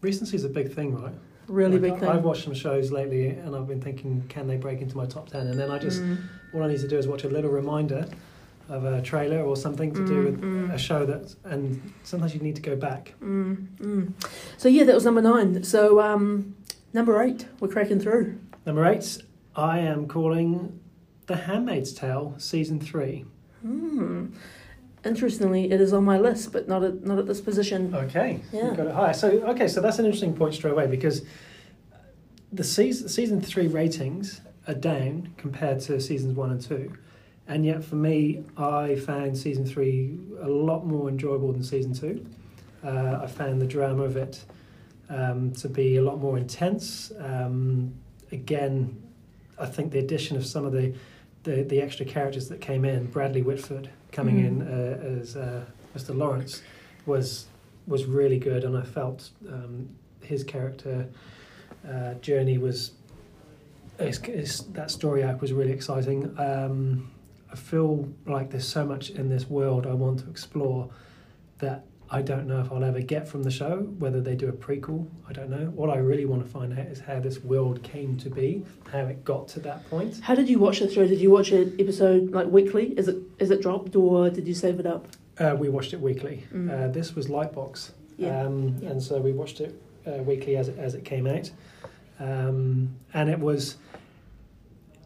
Recency 0.00 0.36
is 0.36 0.44
a 0.44 0.48
big 0.48 0.72
thing, 0.72 0.94
right? 0.94 1.12
Really 1.48 1.78
Like, 1.78 1.92
big 1.92 2.00
thing. 2.00 2.08
I've 2.08 2.24
watched 2.24 2.44
some 2.44 2.54
shows 2.54 2.90
lately, 2.92 3.28
and 3.28 3.54
I've 3.56 3.66
been 3.66 3.80
thinking, 3.80 4.22
can 4.28 4.46
they 4.46 4.56
break 4.56 4.80
into 4.80 4.96
my 4.96 5.06
top 5.06 5.28
ten? 5.30 5.46
And 5.46 5.58
then 5.58 5.70
I 5.70 5.78
just 5.78 6.02
Mm. 6.02 6.18
all 6.54 6.62
I 6.62 6.68
need 6.68 6.80
to 6.80 6.88
do 6.88 6.96
is 6.98 7.06
watch 7.08 7.24
a 7.24 7.28
little 7.28 7.50
reminder 7.50 8.06
of 8.68 8.84
a 8.84 9.00
trailer 9.02 9.40
or 9.42 9.56
something 9.56 9.92
to 9.94 10.06
do 10.06 10.14
Mm, 10.14 10.24
with 10.24 10.40
mm. 10.42 10.74
a 10.74 10.78
show 10.78 11.06
that, 11.06 11.34
and 11.44 11.80
sometimes 12.02 12.34
you 12.34 12.40
need 12.40 12.56
to 12.56 12.62
go 12.62 12.76
back. 12.76 13.14
Mm, 13.22 13.66
mm. 13.78 14.12
So 14.56 14.68
yeah, 14.68 14.84
that 14.84 14.94
was 14.94 15.04
number 15.04 15.22
nine. 15.22 15.64
So 15.64 16.00
um, 16.00 16.54
number 16.92 17.22
eight, 17.22 17.46
we're 17.60 17.68
cracking 17.68 18.00
through. 18.00 18.38
Number 18.66 18.84
eight, 18.86 19.18
I 19.56 19.78
am 19.78 20.06
calling 20.06 20.78
The 21.26 21.36
Handmaid's 21.36 21.92
Tale 21.92 22.34
season 22.38 22.80
three. 22.80 23.24
Hmm. 23.62 24.26
Interestingly, 25.04 25.70
it 25.70 25.80
is 25.80 25.92
on 25.92 26.04
my 26.04 26.18
list, 26.18 26.52
but 26.52 26.68
not 26.68 26.82
at 26.84 27.04
not 27.04 27.18
at 27.18 27.26
this 27.26 27.40
position. 27.40 27.94
Okay, 27.94 28.40
Yeah. 28.52 28.74
got 28.74 28.86
it 28.88 28.94
higher. 28.94 29.14
So 29.14 29.28
okay, 29.52 29.68
so 29.68 29.80
that's 29.80 29.98
an 29.98 30.04
interesting 30.04 30.34
point 30.34 30.54
straight 30.54 30.72
away 30.72 30.86
because 30.88 31.24
the 32.52 32.64
season 32.64 33.08
season 33.08 33.40
three 33.40 33.68
ratings 33.68 34.40
are 34.66 34.74
down 34.74 35.32
compared 35.38 35.80
to 35.82 36.00
seasons 36.00 36.34
one 36.36 36.50
and 36.50 36.60
two, 36.60 36.92
and 37.48 37.64
yet 37.64 37.82
for 37.82 37.96
me, 37.96 38.44
I 38.56 38.96
found 38.96 39.36
season 39.36 39.64
three 39.66 40.18
a 40.42 40.48
lot 40.48 40.86
more 40.86 41.08
enjoyable 41.08 41.52
than 41.52 41.62
season 41.62 41.94
two. 41.94 42.24
Uh, 42.84 43.20
I 43.22 43.26
found 43.26 43.60
the 43.60 43.66
drama 43.66 44.04
of 44.04 44.16
it 44.16 44.44
um, 45.08 45.52
to 45.54 45.68
be 45.68 45.96
a 45.96 46.02
lot 46.02 46.20
more 46.20 46.36
intense. 46.36 47.10
Um, 47.18 47.94
again, 48.30 49.02
I 49.58 49.66
think 49.66 49.90
the 49.90 49.98
addition 49.98 50.36
of 50.36 50.46
some 50.46 50.64
of 50.64 50.72
the, 50.72 50.94
the, 51.42 51.62
the 51.62 51.80
extra 51.80 52.04
characters 52.04 52.48
that 52.50 52.60
came 52.60 52.84
in, 52.84 53.06
Bradley 53.06 53.42
Whitford 53.42 53.88
coming 54.12 54.36
Mm. 54.36 54.46
in 54.46 54.62
uh, 54.62 55.20
as 55.20 55.36
uh, 55.36 55.64
Mr. 55.96 56.16
Lawrence, 56.16 56.62
was 57.06 57.46
was 57.86 58.04
really 58.04 58.38
good, 58.38 58.64
and 58.64 58.76
I 58.76 58.82
felt 58.82 59.30
um, 59.48 59.88
his 60.22 60.44
character 60.44 61.08
uh, 61.90 62.14
journey 62.14 62.58
was 62.58 62.92
his, 63.98 64.18
his, 64.18 64.64
that 64.74 64.90
story 64.90 65.24
arc 65.24 65.40
was 65.40 65.54
really 65.54 65.72
exciting. 65.72 66.34
Um, 66.38 67.10
I 67.52 67.56
feel 67.56 68.08
like 68.26 68.50
there's 68.50 68.68
so 68.68 68.84
much 68.84 69.10
in 69.10 69.28
this 69.28 69.48
world 69.48 69.86
I 69.86 69.94
want 69.94 70.20
to 70.20 70.30
explore 70.30 70.90
that 71.58 71.84
I 72.10 72.22
don't 72.22 72.46
know 72.46 72.60
if 72.60 72.72
I'll 72.72 72.84
ever 72.84 73.00
get 73.00 73.28
from 73.28 73.42
the 73.42 73.50
show. 73.50 73.80
Whether 73.98 74.20
they 74.22 74.34
do 74.34 74.48
a 74.48 74.52
prequel, 74.52 75.06
I 75.28 75.32
don't 75.32 75.50
know. 75.50 75.66
What 75.74 75.90
I 75.90 75.96
really 75.96 76.24
want 76.24 76.42
to 76.42 76.48
find 76.50 76.72
out 76.72 76.86
is 76.86 77.00
how 77.00 77.20
this 77.20 77.38
world 77.40 77.82
came 77.82 78.16
to 78.18 78.30
be, 78.30 78.64
how 78.90 79.00
it 79.00 79.24
got 79.24 79.48
to 79.48 79.60
that 79.60 79.88
point. 79.90 80.20
How 80.20 80.34
did 80.34 80.48
you 80.48 80.58
watch 80.58 80.80
the 80.80 80.90
show? 80.90 81.06
Did 81.06 81.20
you 81.20 81.30
watch 81.30 81.52
it 81.52 81.78
episode 81.78 82.30
like 82.30 82.46
weekly? 82.46 82.98
Is 82.98 83.08
it 83.08 83.16
is 83.38 83.50
it 83.50 83.60
dropped 83.60 83.94
or 83.94 84.30
did 84.30 84.46
you 84.48 84.54
save 84.54 84.80
it 84.80 84.86
up? 84.86 85.06
Uh, 85.38 85.54
we 85.58 85.68
watched 85.68 85.92
it 85.92 86.00
weekly. 86.00 86.44
Mm. 86.52 86.70
Uh, 86.70 86.88
this 86.90 87.14
was 87.14 87.28
Lightbox, 87.28 87.90
Yeah. 88.16 88.40
um, 88.42 88.76
Yeah. 88.80 88.90
and 88.90 89.02
so 89.02 89.20
we 89.20 89.32
watched 89.32 89.60
it 89.60 89.80
uh, 90.06 90.22
weekly 90.22 90.56
as 90.56 90.68
it, 90.68 90.78
as 90.78 90.94
it 90.94 91.04
came 91.04 91.26
out. 91.26 91.50
um, 92.20 92.94
and 93.14 93.28
it 93.30 93.38
was. 93.38 93.76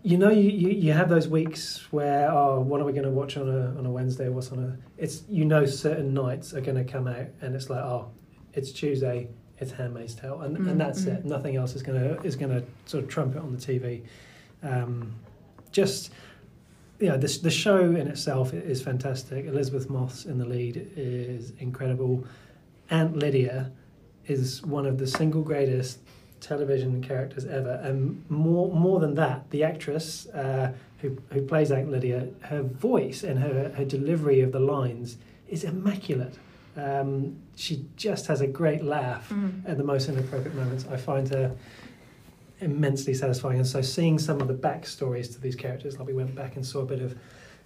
You 0.05 0.19
know, 0.19 0.31
you, 0.31 0.51
you, 0.51 0.69
you 0.71 0.93
have 0.93 1.09
those 1.09 1.29
weeks 1.29 1.87
where 1.93 2.31
oh, 2.31 2.61
what 2.61 2.81
are 2.81 2.85
we 2.85 2.93
going 2.93 3.05
to 3.05 3.11
watch 3.11 3.37
on 3.37 3.49
a 3.49 3.79
on 3.79 3.87
a 3.87 3.91
Wednesday? 3.91 4.29
What's 4.29 4.51
on 4.51 4.59
a? 4.59 4.77
It's 5.01 5.23
you 5.29 5.45
know 5.45 5.65
certain 5.65 6.13
nights 6.13 6.55
are 6.55 6.61
going 6.61 6.85
to 6.85 6.91
come 6.91 7.07
out, 7.07 7.27
and 7.41 7.55
it's 7.55 7.71
like 7.71 7.83
oh, 7.83 8.11
it's 8.53 8.73
Tuesday, 8.73 9.29
it's 9.59 9.71
Handmaid's 9.71 10.15
Tale, 10.15 10.41
and, 10.43 10.57
mm-hmm. 10.57 10.69
and 10.71 10.81
that's 10.81 11.05
it. 11.05 11.25
Nothing 11.25 11.57
else 11.57 11.75
is 11.75 11.83
gonna 11.83 12.19
is 12.23 12.37
gonna 12.37 12.63
sort 12.87 13.05
of 13.05 13.11
trump 13.11 13.37
it 13.37 13.39
on 13.39 13.53
the 13.53 13.59
TV. 13.59 14.03
Um, 14.63 15.15
just 15.71 16.13
you 16.99 17.09
know, 17.09 17.17
the 17.17 17.39
the 17.43 17.51
show 17.51 17.81
in 17.81 18.09
itself 18.09 18.53
is 18.55 18.83
fantastic. 18.83 19.47
Elisabeth 19.47 19.89
Moss 19.89 20.25
in 20.25 20.39
the 20.39 20.45
lead 20.45 20.93
is 20.97 21.53
incredible. 21.59 22.25
Aunt 22.91 23.17
Lydia 23.17 23.73
is 24.27 24.63
one 24.63 24.87
of 24.87 24.99
the 24.99 25.07
single 25.07 25.43
greatest 25.43 25.99
television 26.43 27.03
characters 27.03 27.47
ever, 27.47 27.81
and 27.83 28.25
more 28.29 28.71
more 28.71 29.01
than 29.01 29.15
that, 29.15 29.49
the 29.51 29.63
actress 29.63 30.27
uh, 30.29 30.73
who 30.99 31.17
who 31.31 31.41
plays 31.43 31.71
Aunt 31.71 31.91
Lydia, 31.91 32.29
her 32.43 32.63
voice 32.63 33.23
and 33.23 33.39
her 33.39 33.73
her 33.77 33.85
delivery 33.85 34.41
of 34.41 34.53
the 34.53 34.61
lines 34.61 35.17
is 35.49 35.65
immaculate. 35.65 36.39
Um, 36.77 37.37
she 37.55 37.85
just 37.97 38.27
has 38.27 38.41
a 38.41 38.47
great 38.47 38.83
laugh 38.83 39.29
mm. 39.29 39.69
at 39.69 39.77
the 39.77 39.85
most 39.85 40.09
inappropriate 40.09 40.55
moments. 40.55 40.87
I 40.91 40.97
find 40.97 41.29
her 41.29 41.55
immensely 42.61 43.15
satisfying, 43.15 43.59
and 43.59 43.67
so 43.67 43.81
seeing 43.81 44.19
some 44.19 44.41
of 44.41 44.49
the 44.49 44.55
backstories 44.55 45.33
to 45.35 45.41
these 45.41 45.57
characters, 45.57 45.99
like 45.99 46.07
we 46.09 46.15
went 46.15 46.35
back 46.35 46.57
and 46.57 46.67
saw 46.67 46.81
a 46.81 46.87
bit 46.87 47.01
of 47.01 47.17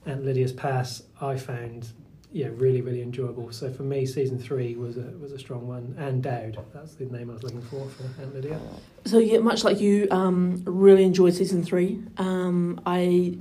Aunt 0.06 0.24
Lydia's 0.24 0.52
past, 0.52 1.04
I 1.20 1.36
found 1.36 1.88
yeah, 2.32 2.48
really, 2.52 2.82
really 2.82 3.02
enjoyable. 3.02 3.50
So 3.52 3.72
for 3.72 3.82
me, 3.82 4.04
season 4.04 4.38
three 4.38 4.74
was 4.74 4.96
a 4.96 5.12
was 5.20 5.32
a 5.32 5.38
strong 5.38 5.66
one. 5.66 5.94
Ann 5.98 6.20
Dowd, 6.20 6.58
that's 6.74 6.94
the 6.94 7.06
name 7.06 7.30
I 7.30 7.34
was 7.34 7.42
looking 7.42 7.62
for 7.62 7.88
for 7.88 8.22
Aunt 8.22 8.34
Lydia. 8.34 8.60
So 9.04 9.18
yeah, 9.18 9.38
much 9.38 9.64
like 9.64 9.80
you, 9.80 10.08
um, 10.10 10.62
really 10.66 11.04
enjoyed 11.04 11.34
season 11.34 11.62
three. 11.62 12.02
Um, 12.18 12.80
I 12.84 13.38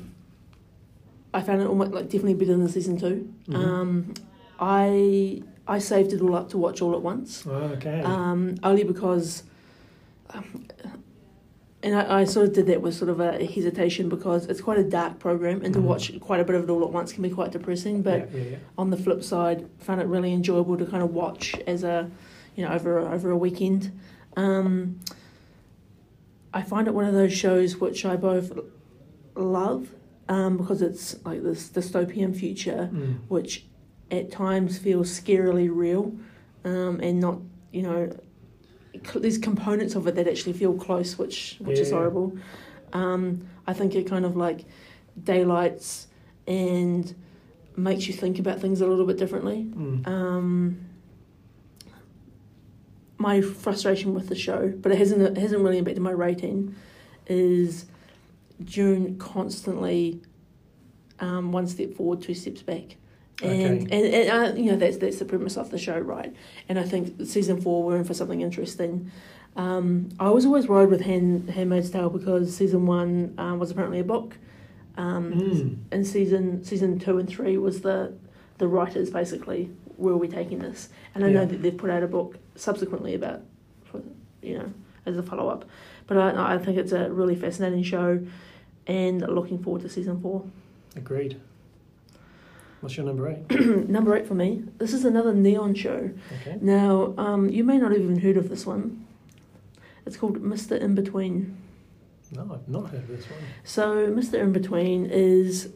I 1.34 1.42
found 1.42 1.62
it 1.62 1.68
almost 1.68 1.92
like 1.92 2.06
definitely 2.06 2.36
better 2.36 2.56
than 2.56 2.70
season 2.70 2.98
2 2.98 3.34
mm-hmm. 3.50 3.56
um, 3.56 4.14
I 4.60 5.42
I 5.68 5.80
saved 5.80 6.14
it 6.14 6.22
all 6.22 6.36
up 6.36 6.50
to 6.50 6.58
watch 6.58 6.82
all 6.82 6.94
at 6.94 7.02
once. 7.02 7.44
Oh, 7.46 7.52
okay. 7.52 8.02
Um, 8.02 8.56
only 8.64 8.84
because. 8.84 9.44
Um, 10.30 10.68
and 11.86 11.96
I, 11.96 12.22
I, 12.22 12.24
sort 12.24 12.48
of 12.48 12.54
did 12.54 12.66
that 12.66 12.82
with 12.82 12.96
sort 12.96 13.10
of 13.10 13.20
a 13.20 13.46
hesitation 13.46 14.10
because 14.10 14.48
it's 14.48 14.60
quite 14.60 14.80
a 14.80 14.84
dark 14.84 15.20
program, 15.20 15.64
and 15.64 15.72
to 15.76 15.80
mm 15.80 15.84
watch 15.84 16.20
quite 16.20 16.40
a 16.40 16.44
bit 16.44 16.56
of 16.56 16.64
it 16.64 16.70
all 16.72 16.84
at 16.84 16.90
once 16.90 17.14
can 17.14 17.22
be 17.22 17.30
quite 17.30 17.52
depressing. 17.52 18.02
But 18.02 18.32
yeah, 18.32 18.38
yeah, 18.38 18.50
yeah. 18.50 18.58
on 18.76 18.90
the 18.90 18.98
flip 18.98 19.24
side, 19.24 19.70
found 19.78 20.02
it 20.02 20.08
really 20.08 20.34
enjoyable 20.34 20.78
to 20.78 20.86
kind 20.88 21.04
of 21.04 21.14
watch 21.14 21.54
as 21.68 21.84
a, 21.84 22.10
you 22.56 22.66
know, 22.66 22.74
over 22.74 22.98
a, 22.98 23.12
over 23.14 23.30
a 23.30 23.38
weekend. 23.38 23.98
Um, 24.36 25.00
I 26.52 26.64
find 26.64 26.88
it 26.88 26.96
one 26.96 27.06
of 27.06 27.14
those 27.14 27.34
shows 27.34 27.78
which 27.78 28.04
I 28.04 28.16
both 28.16 28.58
love 29.36 29.90
um, 30.28 30.58
because 30.58 30.82
it's 30.82 31.24
like 31.24 31.44
this 31.44 31.70
dystopian 31.70 32.36
future, 32.36 32.90
mm. 32.92 33.20
which 33.28 33.64
at 34.10 34.32
times 34.32 34.80
feels 34.80 35.08
scarily 35.12 35.70
real, 35.72 36.16
um, 36.64 37.00
and 37.00 37.20
not 37.20 37.38
you 37.72 37.84
know 37.84 38.18
there's 39.16 39.38
components 39.38 39.96
of 39.96 40.08
it 40.08 40.16
that 40.16 40.28
actually 40.28 40.54
feel 40.54 40.74
close, 40.74 41.18
which 41.18 41.58
which 41.60 41.78
yeah. 41.78 41.84
is 41.84 41.92
horrible. 41.92 42.38
Um, 42.94 43.48
I 43.68 43.74
think 43.74 43.96
it 43.96 44.08
kind 44.08 44.26
of 44.26 44.36
like 44.36 44.66
daylights 45.22 46.08
and 46.48 47.14
makes 47.76 48.08
you 48.08 48.14
think 48.14 48.40
about 48.40 48.60
things 48.60 48.82
a 48.82 48.88
little 48.88 49.06
bit 49.06 49.18
differently. 49.18 49.68
Mm. 49.70 50.08
Um, 50.08 50.86
my 53.18 53.42
frustration 53.42 54.14
with 54.14 54.30
the 54.30 54.36
show, 54.36 54.74
but 54.78 54.92
it 54.92 54.98
hasn't 54.98 55.22
it 55.22 55.38
hasn't 55.38 55.62
really 55.62 55.78
impacted 55.78 56.04
my 56.04 56.12
rating, 56.12 56.76
is 57.28 57.86
June 58.64 59.18
constantly 59.18 60.22
um, 61.20 61.52
one 61.52 61.68
step 61.68 61.94
forward, 61.94 62.22
two 62.22 62.34
steps 62.34 62.62
back. 62.62 62.98
And, 63.42 63.88
okay. 63.88 63.96
and, 63.96 64.14
and 64.14 64.30
uh, 64.30 64.56
you 64.56 64.72
know 64.72 64.78
that's 64.78 64.98
that's 64.98 65.20
the 65.20 65.26
premise 65.26 65.58
of 65.58 65.70
the 65.70 65.78
show, 65.78 66.00
right? 66.00 66.34
And 66.70 66.80
I 66.80 66.84
think 66.84 67.26
season 67.26 67.60
four 67.62 67.84
we're 67.84 67.98
in 67.98 68.04
for 68.04 68.14
something 68.14 68.42
interesting. 68.42 69.12
Um, 69.58 70.10
I 70.20 70.30
was 70.30 70.46
always 70.46 70.68
worried 70.68 70.90
with 70.90 71.02
Hand, 71.02 71.50
Handmaid's 71.50 71.90
Tale 71.90 72.10
because 72.10 72.56
season 72.56 72.86
one 72.86 73.34
um, 73.38 73.60
was 73.60 73.72
apparently 73.72 74.00
a 74.00 74.04
book, 74.04 74.38
um, 74.98 75.34
mm. 75.34 75.78
and 75.92 76.06
season 76.08 76.64
season 76.64 77.00
two 77.00 77.18
and 77.18 77.28
three 77.28 77.58
was 77.58 77.82
the 77.82 78.14
the 78.58 78.68
writers 78.68 79.10
basically 79.10 79.70
where 79.98 80.14
are 80.14 80.18
we 80.18 80.28
taking 80.28 80.60
this? 80.60 80.90
And 81.14 81.24
I 81.24 81.28
yeah. 81.28 81.34
know 81.34 81.46
that 81.46 81.62
they've 81.62 81.78
put 81.78 81.90
out 81.90 82.04
a 82.04 82.08
book 82.08 82.38
subsequently 82.56 83.16
about, 83.16 83.42
you 84.42 84.58
know, 84.58 84.74
as 85.06 85.18
a 85.18 85.24
follow 85.24 85.50
up. 85.50 85.66
But 86.08 86.18
I 86.18 86.56
I 86.56 86.58
think 86.58 86.78
it's 86.78 86.92
a 86.92 87.12
really 87.12 87.36
fascinating 87.36 87.84
show, 87.84 88.26
and 88.88 89.22
looking 89.22 89.62
forward 89.62 89.82
to 89.84 89.90
season 89.90 90.22
four. 90.22 90.46
Agreed. 90.96 91.40
What's 92.86 92.98
your 92.98 93.08
number 93.08 93.28
eight? 93.28 93.50
number 93.90 94.16
eight 94.16 94.28
for 94.28 94.36
me. 94.36 94.64
This 94.78 94.94
is 94.94 95.06
another 95.06 95.34
neon 95.34 95.74
show. 95.74 96.12
Okay. 96.42 96.60
Now, 96.62 97.16
um, 97.18 97.50
you 97.50 97.64
may 97.64 97.80
not 97.80 97.92
have 97.92 98.00
even 98.00 98.20
heard 98.20 98.38
of 98.38 98.48
this 98.48 98.64
one. 98.64 99.08
It's 100.06 100.16
called 100.16 100.40
Mr. 100.44 100.80
In 100.80 100.94
Between. 100.94 101.58
No, 102.32 102.48
I've 102.54 102.70
not 102.70 102.92
heard 102.92 103.00
of 103.00 103.08
this 103.08 103.28
one. 103.28 103.40
So, 103.64 104.06
Mr. 104.10 104.36
In 104.36 104.52
Between 104.52 105.08
is. 105.08 105.70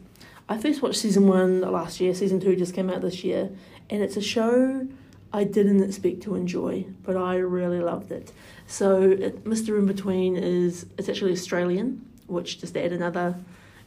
I 0.48 0.56
first 0.56 0.82
watched 0.82 0.98
season 0.98 1.26
one 1.26 1.62
last 1.62 1.98
year, 1.98 2.14
season 2.14 2.38
two 2.38 2.54
just 2.54 2.74
came 2.74 2.88
out 2.88 3.00
this 3.00 3.24
year, 3.24 3.50
and 3.90 4.04
it's 4.04 4.16
a 4.16 4.22
show 4.22 4.86
I 5.32 5.42
didn't 5.42 5.82
expect 5.82 6.20
to 6.22 6.36
enjoy, 6.36 6.86
but 7.02 7.16
I 7.16 7.38
really 7.38 7.80
loved 7.80 8.12
it. 8.12 8.30
So, 8.68 9.02
it, 9.02 9.42
Mr. 9.42 9.76
In 9.80 9.86
Between 9.86 10.36
is. 10.36 10.86
It's 10.96 11.08
actually 11.08 11.32
Australian, 11.32 12.08
which 12.28 12.60
just 12.60 12.76
add 12.76 12.92
another, 12.92 13.34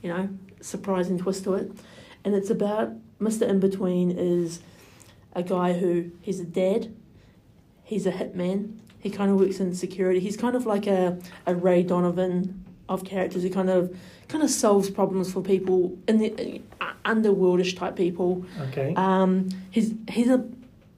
you 0.02 0.10
know, 0.10 0.28
surprising 0.60 1.18
twist 1.18 1.46
to 1.46 1.54
it. 1.54 1.72
And 2.26 2.36
it's 2.36 2.50
about 2.50 2.94
Mr. 3.24 3.48
In 3.48 3.60
Between 3.60 4.12
is 4.12 4.60
a 5.34 5.44
guy 5.44 5.74
who 5.74 6.12
he's 6.22 6.40
a 6.40 6.46
dad, 6.46 6.94
he's 7.84 8.06
a 8.06 8.12
hitman, 8.12 8.78
he 9.00 9.10
kind 9.10 9.30
of 9.30 9.38
works 9.38 9.60
in 9.60 9.76
security. 9.76 10.20
He's 10.20 10.38
kind 10.38 10.56
of 10.56 10.66
like 10.66 10.88
a, 10.88 11.20
a 11.46 11.54
Ray 11.54 11.84
Donovan 11.84 12.64
of 12.88 13.04
characters 13.04 13.44
who 13.44 13.50
kind 13.50 13.70
of 13.70 13.96
kind 14.28 14.44
of 14.44 14.50
solves 14.50 14.90
problems 14.90 15.32
for 15.32 15.42
people 15.42 15.98
in 16.08 16.20
the 16.20 16.62
uh, 16.80 16.94
underworldish 17.06 17.78
type 17.78 17.96
people. 17.96 18.46
Okay. 18.70 18.94
Um, 18.96 19.50
he's 19.72 19.94
he's 20.10 20.30
a 20.30 20.46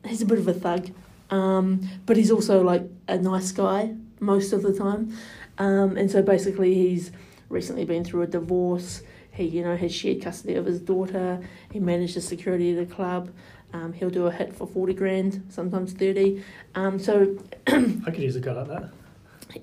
he's 0.06 0.22
a 0.22 0.26
bit 0.26 0.38
of 0.38 0.48
a 0.48 0.54
thug, 0.54 0.92
um, 1.32 1.88
but 2.06 2.16
he's 2.16 2.32
also 2.32 2.62
like 2.62 2.84
a 3.08 3.18
nice 3.18 3.52
guy 3.52 3.96
most 4.20 4.54
of 4.54 4.62
the 4.62 4.74
time. 4.74 5.18
Um, 5.58 5.98
and 5.98 6.12
so 6.12 6.22
basically, 6.22 6.76
he's 6.76 7.12
recently 7.50 7.86
been 7.86 8.04
through 8.04 8.24
a 8.24 8.28
divorce. 8.28 9.02
He, 9.36 9.44
you 9.46 9.64
know, 9.64 9.76
has 9.76 9.94
shared 9.94 10.22
custody 10.22 10.56
of 10.56 10.66
his 10.66 10.80
daughter. 10.80 11.40
He 11.72 11.80
manages 11.80 12.28
security 12.28 12.78
at 12.78 12.88
the 12.88 12.96
club. 12.96 13.32
Um, 13.74 13.92
he'll 13.92 14.10
do 14.10 14.28
a 14.28 14.32
hit 14.32 14.56
for 14.56 14.66
forty 14.66 14.94
grand, 14.94 15.46
sometimes 15.50 15.92
thirty. 15.94 16.44
Um, 16.76 16.98
so 16.98 17.38
I 17.68 18.06
could 18.06 18.20
use 18.20 18.36
a 18.36 18.40
guy 18.40 18.54
like 18.54 18.68
that. 18.70 18.90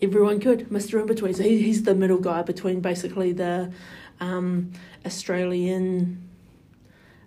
Everyone 0.02 0.40
could, 0.40 0.70
Mister 0.70 1.00
In 1.00 1.06
Between. 1.06 1.34
So 1.34 1.42
he, 1.42 1.62
he's 1.62 1.84
the 1.84 1.94
middle 1.94 2.18
guy 2.18 2.42
between 2.42 2.80
basically 2.80 3.32
the 3.32 3.72
um, 4.20 4.72
Australian 5.06 6.22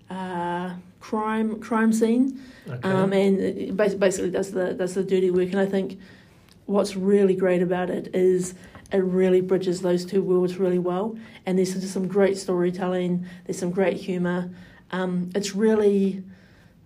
uh, 0.10 0.76
crime 1.00 1.60
crime 1.60 1.92
scene, 1.92 2.40
okay. 2.70 2.80
um, 2.88 3.12
and 3.14 3.76
basically 3.76 4.30
does 4.30 4.52
the 4.52 4.74
does 4.74 4.94
the 4.94 5.04
dirty 5.04 5.32
work. 5.32 5.50
And 5.50 5.60
I 5.60 5.66
think 5.66 6.00
what's 6.68 6.96
really 6.96 7.36
great 7.36 7.62
about 7.62 7.90
it 7.90 8.14
is 8.14 8.54
it 8.96 9.04
really 9.04 9.42
bridges 9.42 9.82
those 9.82 10.06
two 10.06 10.22
worlds 10.22 10.58
really 10.58 10.80
well. 10.80 11.18
And 11.46 11.58
there's 11.58 11.74
just 11.74 11.94
some 11.94 12.08
great 12.08 12.38
storytelling. 12.38 13.26
There's 13.46 13.60
some 13.60 13.72
great 13.72 13.98
humour. 13.98 14.50
Um, 14.92 15.30
it's 15.36 15.56
really, 15.56 16.24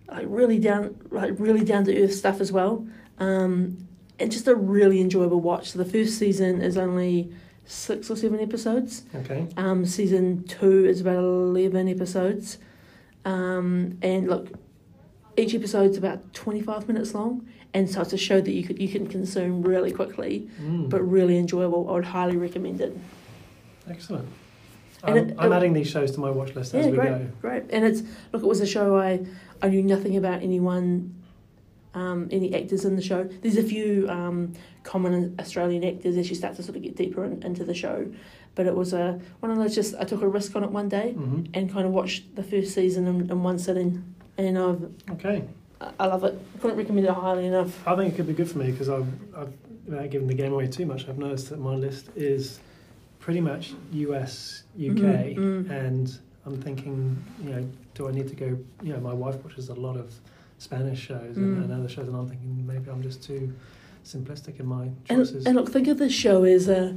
like 0.08 0.26
really 0.28 0.58
down, 0.58 0.96
like 1.10 1.34
really 1.38 1.64
down 1.64 1.84
to 1.84 2.02
earth 2.02 2.14
stuff 2.14 2.40
as 2.40 2.50
well. 2.52 2.86
Um, 3.18 3.86
and 4.18 4.30
just 4.30 4.46
a 4.48 4.54
really 4.54 5.00
enjoyable 5.00 5.40
watch. 5.40 5.70
So 5.70 5.78
the 5.78 5.90
first 5.90 6.18
season 6.18 6.60
is 6.60 6.76
only 6.76 7.32
six 7.64 8.10
or 8.10 8.16
seven 8.16 8.40
episodes. 8.40 9.04
Okay. 9.14 9.46
Um, 9.56 9.86
season 9.86 10.44
two 10.44 10.84
is 10.84 11.00
about 11.00 11.22
eleven 11.22 11.88
episodes. 11.88 12.58
Um, 13.24 13.98
and 14.02 14.28
look, 14.28 14.48
each 15.36 15.54
episode's 15.54 15.96
about 15.96 16.34
twenty 16.34 16.60
five 16.60 16.88
minutes 16.88 17.14
long 17.14 17.46
and 17.74 17.88
so 17.88 18.00
it's 18.00 18.12
a 18.12 18.18
show 18.18 18.40
that 18.40 18.50
you 18.50 18.64
could 18.64 18.80
you 18.80 18.88
can 18.88 19.06
consume 19.06 19.62
really 19.62 19.92
quickly, 19.92 20.48
mm. 20.60 20.88
but 20.88 21.02
really 21.02 21.38
enjoyable. 21.38 21.88
I 21.88 21.92
would 21.92 22.04
highly 22.04 22.36
recommend 22.36 22.80
it. 22.80 22.96
Excellent. 23.88 24.28
I'm, 25.02 25.16
it, 25.16 25.36
I'm 25.38 25.52
it, 25.52 25.56
adding 25.56 25.72
these 25.72 25.88
shows 25.88 26.10
to 26.12 26.20
my 26.20 26.30
watch 26.30 26.54
list 26.54 26.74
yeah, 26.74 26.80
as 26.80 26.86
we 26.86 26.96
great, 26.96 27.08
go. 27.08 27.28
Great, 27.40 27.64
and 27.70 27.84
it's 27.84 28.02
look. 28.32 28.42
It 28.42 28.46
was 28.46 28.60
a 28.60 28.66
show 28.66 28.98
I 28.98 29.24
I 29.62 29.68
knew 29.68 29.82
nothing 29.82 30.16
about 30.16 30.42
anyone, 30.42 31.14
um, 31.94 32.28
any 32.30 32.54
actors 32.54 32.84
in 32.84 32.96
the 32.96 33.02
show. 33.02 33.24
There's 33.24 33.56
a 33.56 33.62
few 33.62 34.08
um, 34.10 34.52
common 34.82 35.36
Australian 35.38 35.84
actors 35.84 36.16
as 36.16 36.28
you 36.28 36.34
start 36.34 36.56
to 36.56 36.62
sort 36.62 36.76
of 36.76 36.82
get 36.82 36.96
deeper 36.96 37.24
in, 37.24 37.42
into 37.42 37.64
the 37.64 37.74
show, 37.74 38.12
but 38.56 38.66
it 38.66 38.74
was 38.74 38.92
a 38.92 39.20
one 39.38 39.52
of 39.52 39.58
those. 39.58 39.74
Just 39.74 39.94
I 39.94 40.04
took 40.04 40.22
a 40.22 40.28
risk 40.28 40.56
on 40.56 40.64
it 40.64 40.70
one 40.70 40.88
day 40.88 41.14
mm-hmm. 41.16 41.44
and 41.54 41.72
kind 41.72 41.86
of 41.86 41.92
watched 41.92 42.34
the 42.34 42.42
first 42.42 42.74
season 42.74 43.06
in, 43.06 43.30
in 43.30 43.42
one 43.44 43.60
sitting, 43.60 44.14
and 44.36 44.58
I've 44.58 44.90
okay 45.12 45.44
I 45.98 46.06
love 46.06 46.24
it. 46.24 46.38
Couldn't 46.60 46.76
recommend 46.76 47.06
it 47.06 47.12
highly 47.12 47.46
enough. 47.46 47.86
I 47.86 47.96
think 47.96 48.12
it 48.12 48.16
could 48.16 48.26
be 48.26 48.34
good 48.34 48.50
for 48.50 48.58
me 48.58 48.70
because 48.70 48.88
I've, 48.88 49.06
I've 49.36 49.52
without 49.86 50.10
giving 50.10 50.28
the 50.28 50.34
game 50.34 50.52
away 50.52 50.66
too 50.66 50.84
much, 50.86 51.08
I've 51.08 51.18
noticed 51.18 51.48
that 51.50 51.58
my 51.58 51.74
list 51.74 52.08
is 52.14 52.60
pretty 53.18 53.40
much 53.40 53.72
US, 53.92 54.64
UK, 54.76 54.90
Mm, 55.36 55.36
mm. 55.66 55.70
and 55.70 56.18
I'm 56.46 56.60
thinking, 56.60 57.22
you 57.42 57.50
know, 57.50 57.68
do 57.94 58.08
I 58.08 58.12
need 58.12 58.28
to 58.28 58.34
go? 58.34 58.58
You 58.82 58.92
know, 58.92 59.00
my 59.00 59.12
wife 59.14 59.42
watches 59.42 59.68
a 59.68 59.74
lot 59.74 59.96
of 59.96 60.12
Spanish 60.58 61.00
shows 61.00 61.36
and, 61.36 61.56
Mm. 61.58 61.64
and 61.64 61.72
other 61.72 61.88
shows, 61.88 62.08
and 62.08 62.16
I'm 62.16 62.28
thinking 62.28 62.66
maybe 62.66 62.90
I'm 62.90 63.02
just 63.02 63.22
too 63.22 63.52
simplistic 64.04 64.60
in 64.60 64.66
my 64.66 64.90
choices. 65.06 65.46
and 65.46 65.56
look, 65.56 65.70
think 65.70 65.88
of 65.88 65.98
this 65.98 66.12
show 66.12 66.44
as 66.44 66.68
a, 66.68 66.96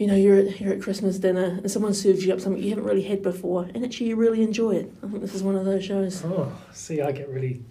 you 0.00 0.06
know, 0.06 0.14
you're 0.14 0.38
at, 0.38 0.58
you're 0.58 0.72
at 0.72 0.80
Christmas 0.80 1.18
dinner 1.18 1.58
and 1.60 1.70
someone 1.70 1.92
serves 1.92 2.24
you 2.24 2.32
up 2.32 2.40
something 2.40 2.62
you 2.62 2.70
haven't 2.70 2.84
really 2.84 3.02
had 3.02 3.22
before, 3.22 3.68
and 3.74 3.84
actually 3.84 4.06
you 4.08 4.16
really 4.16 4.42
enjoy 4.42 4.70
it. 4.70 4.90
I 5.02 5.08
think 5.08 5.20
this 5.20 5.34
is 5.34 5.42
one 5.42 5.56
of 5.56 5.66
those 5.66 5.84
shows. 5.84 6.24
oh, 6.24 6.50
see, 6.72 7.02
I 7.02 7.12
get 7.12 7.28
really 7.28 7.62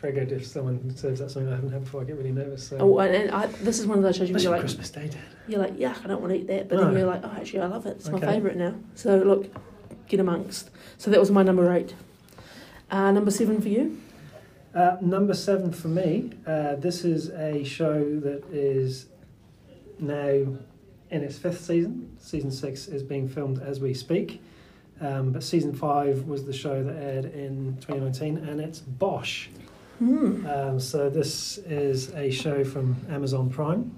triggered 0.00 0.32
if 0.32 0.46
someone 0.46 0.96
serves 0.96 1.20
that 1.20 1.30
something 1.30 1.52
I 1.52 1.56
haven't 1.56 1.70
had 1.70 1.84
before. 1.84 2.00
I 2.00 2.04
get 2.04 2.16
really 2.16 2.32
nervous. 2.32 2.68
So. 2.68 2.78
Oh, 2.80 2.98
and, 3.00 3.14
and 3.14 3.30
I, 3.32 3.46
this 3.46 3.80
is 3.80 3.86
one 3.86 3.98
of 3.98 4.02
those 4.02 4.16
shows 4.16 4.30
you're 4.30 4.50
like, 4.50 4.60
Christmas 4.60 4.88
Day, 4.88 5.08
Dad. 5.08 5.20
you're 5.46 5.60
like, 5.60 5.76
yuck, 5.76 6.02
I 6.02 6.08
don't 6.08 6.22
want 6.22 6.32
to 6.32 6.40
eat 6.40 6.46
that, 6.46 6.70
but 6.70 6.78
then 6.78 6.96
you're 6.96 7.06
like, 7.06 7.20
oh, 7.22 7.34
actually, 7.36 7.60
I 7.60 7.66
love 7.66 7.84
it. 7.84 7.96
It's 7.98 8.08
my 8.08 8.18
favourite 8.18 8.56
now. 8.56 8.74
So 8.94 9.18
look, 9.18 9.54
get 10.08 10.20
amongst. 10.20 10.70
So 10.96 11.10
that 11.10 11.20
was 11.20 11.30
my 11.30 11.42
number 11.42 11.70
eight. 11.70 11.94
Uh, 12.90 13.10
number 13.10 13.30
seven 13.30 13.60
for 13.60 13.68
you. 13.68 14.00
Uh, 14.74 14.96
number 15.02 15.34
seven 15.34 15.72
for 15.72 15.88
me. 15.88 16.30
Uh, 16.46 16.76
this 16.76 17.04
is 17.04 17.28
a 17.28 17.62
show 17.62 18.20
that 18.20 18.42
is 18.50 19.04
now 19.98 20.46
in 21.10 21.22
its 21.22 21.38
fifth 21.38 21.64
season. 21.64 22.16
Season 22.20 22.50
six 22.50 22.86
is 22.88 23.02
being 23.02 23.28
filmed 23.28 23.60
as 23.62 23.80
we 23.80 23.94
speak. 23.94 24.42
Um, 25.00 25.30
but 25.32 25.42
season 25.44 25.74
five 25.74 26.26
was 26.26 26.44
the 26.44 26.52
show 26.52 26.82
that 26.82 26.96
aired 26.96 27.26
in 27.26 27.76
2019, 27.80 28.38
and 28.38 28.60
it's 28.60 28.80
Bosch. 28.80 29.48
Hmm. 29.98 30.46
Um, 30.46 30.80
so 30.80 31.08
this 31.08 31.58
is 31.58 32.12
a 32.14 32.30
show 32.30 32.64
from 32.64 32.96
Amazon 33.08 33.48
Prime. 33.50 33.92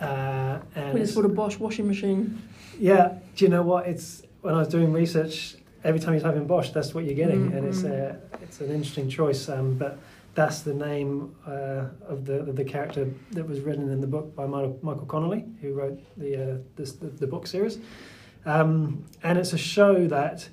Uh, 0.00 0.58
and 0.74 0.96
it's- 0.98 1.14
bought 1.14 1.24
a 1.24 1.28
Bosch 1.28 1.58
washing 1.58 1.86
machine. 1.86 2.40
yeah, 2.78 3.18
do 3.36 3.44
you 3.44 3.48
know 3.50 3.62
what? 3.62 3.86
It's 3.86 4.22
when 4.40 4.54
I 4.54 4.58
was 4.58 4.68
doing 4.68 4.92
research. 4.92 5.56
Every 5.84 6.00
time 6.00 6.14
you 6.14 6.20
type 6.20 6.36
in 6.36 6.46
Bosch, 6.46 6.70
that's 6.70 6.94
what 6.94 7.04
you're 7.04 7.14
getting, 7.14 7.50
Mm, 7.50 7.56
and 7.56 7.66
it's 7.66 7.82
mm. 7.82 7.90
a 7.90 8.16
it's 8.42 8.60
an 8.60 8.70
interesting 8.70 9.08
choice. 9.08 9.48
Um, 9.48 9.74
but 9.74 9.98
that's 10.34 10.60
the 10.60 10.74
name 10.74 11.34
uh, 11.46 11.86
of 12.08 12.24
the 12.24 12.40
of 12.40 12.56
the 12.56 12.64
character 12.64 13.08
that 13.32 13.46
was 13.46 13.60
written 13.60 13.90
in 13.90 14.00
the 14.00 14.06
book 14.06 14.34
by 14.34 14.46
Michael, 14.46 14.78
Michael 14.82 15.06
Connelly, 15.06 15.44
who 15.60 15.72
wrote 15.74 16.00
the 16.16 16.52
uh, 16.52 16.56
this, 16.76 16.92
the, 16.92 17.08
the 17.08 17.26
book 17.26 17.46
series. 17.46 17.78
Um, 18.44 19.04
and 19.22 19.38
it's 19.38 19.52
a 19.52 19.58
show 19.58 20.06
that 20.08 20.48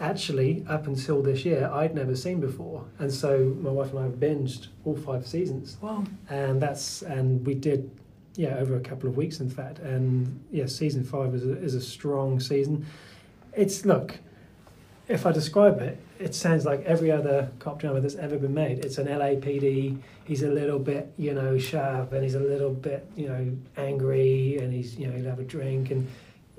actually 0.00 0.64
up 0.68 0.86
until 0.86 1.22
this 1.22 1.44
year 1.44 1.70
I'd 1.72 1.94
never 1.94 2.14
seen 2.14 2.40
before, 2.40 2.84
and 2.98 3.12
so 3.12 3.56
my 3.60 3.70
wife 3.70 3.90
and 3.90 3.98
I 4.00 4.02
have 4.04 4.14
binged 4.14 4.68
all 4.84 4.96
five 4.96 5.26
seasons 5.26 5.76
Wow. 5.80 6.04
and 6.28 6.60
that's 6.60 7.02
and 7.02 7.44
we 7.46 7.54
did 7.54 7.90
yeah 8.34 8.56
over 8.56 8.76
a 8.76 8.80
couple 8.80 9.08
of 9.08 9.16
weeks 9.16 9.40
in 9.40 9.48
fact 9.50 9.78
and 9.80 10.42
yeah 10.50 10.66
season 10.66 11.04
five 11.04 11.34
is 11.34 11.44
a, 11.46 11.52
is 11.62 11.74
a 11.74 11.80
strong 11.80 12.40
season 12.40 12.86
it's 13.52 13.84
look 13.84 14.18
if 15.06 15.26
i 15.26 15.30
describe 15.32 15.80
it 15.82 16.00
it 16.22 16.34
sounds 16.34 16.64
like 16.64 16.82
every 16.84 17.10
other 17.10 17.50
cop 17.58 17.78
drama 17.80 18.00
that's 18.00 18.14
ever 18.16 18.38
been 18.38 18.54
made 18.54 18.84
it's 18.84 18.98
an 18.98 19.06
lapd 19.06 19.98
he's 20.24 20.42
a 20.42 20.50
little 20.50 20.78
bit 20.78 21.12
you 21.16 21.34
know 21.34 21.58
sharp 21.58 22.12
and 22.12 22.22
he's 22.22 22.34
a 22.34 22.40
little 22.40 22.70
bit 22.70 23.06
you 23.16 23.28
know 23.28 23.50
angry 23.76 24.58
and 24.58 24.72
he's 24.72 24.96
you 24.96 25.06
know 25.06 25.16
he'll 25.16 25.30
have 25.30 25.38
a 25.38 25.44
drink 25.44 25.90
and 25.90 26.08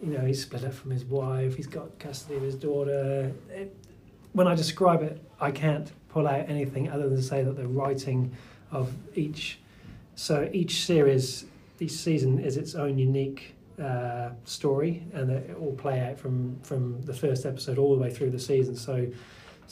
you 0.02 0.18
know 0.18 0.26
he's 0.26 0.42
split 0.42 0.64
up 0.66 0.74
from 0.74 0.92
his 0.92 1.06
wife 1.06 1.56
he's 1.56 1.68
got 1.68 1.98
custody 2.00 2.36
of 2.36 2.42
his 2.42 2.56
daughter 2.56 3.32
it, 3.50 3.76
when 4.34 4.48
i 4.48 4.56
describe 4.56 5.02
it 5.02 5.22
i 5.40 5.50
can't 5.50 5.92
pull 6.10 6.28
out 6.28 6.48
anything 6.50 6.90
other 6.90 7.08
than 7.08 7.16
to 7.16 7.24
say 7.24 7.44
that 7.44 7.56
the 7.56 7.68
writing 7.68 8.32
of 8.72 8.92
each 9.16 9.60
so 10.16 10.50
each 10.54 10.86
series, 10.86 11.46
each 11.80 11.92
season 11.92 12.40
is 12.40 12.58
its 12.58 12.76
own 12.76 12.98
unique 12.98 13.56
uh, 13.82 14.30
story, 14.46 15.04
and 15.14 15.32
it 15.32 15.60
will 15.60 15.74
play 15.74 16.00
out 16.00 16.20
from 16.20 16.60
from 16.62 17.02
the 17.02 17.14
first 17.14 17.46
episode 17.46 17.78
all 17.78 17.96
the 17.96 18.02
way 18.02 18.12
through 18.12 18.30
the 18.30 18.40
season. 18.40 18.76
So 18.76 19.08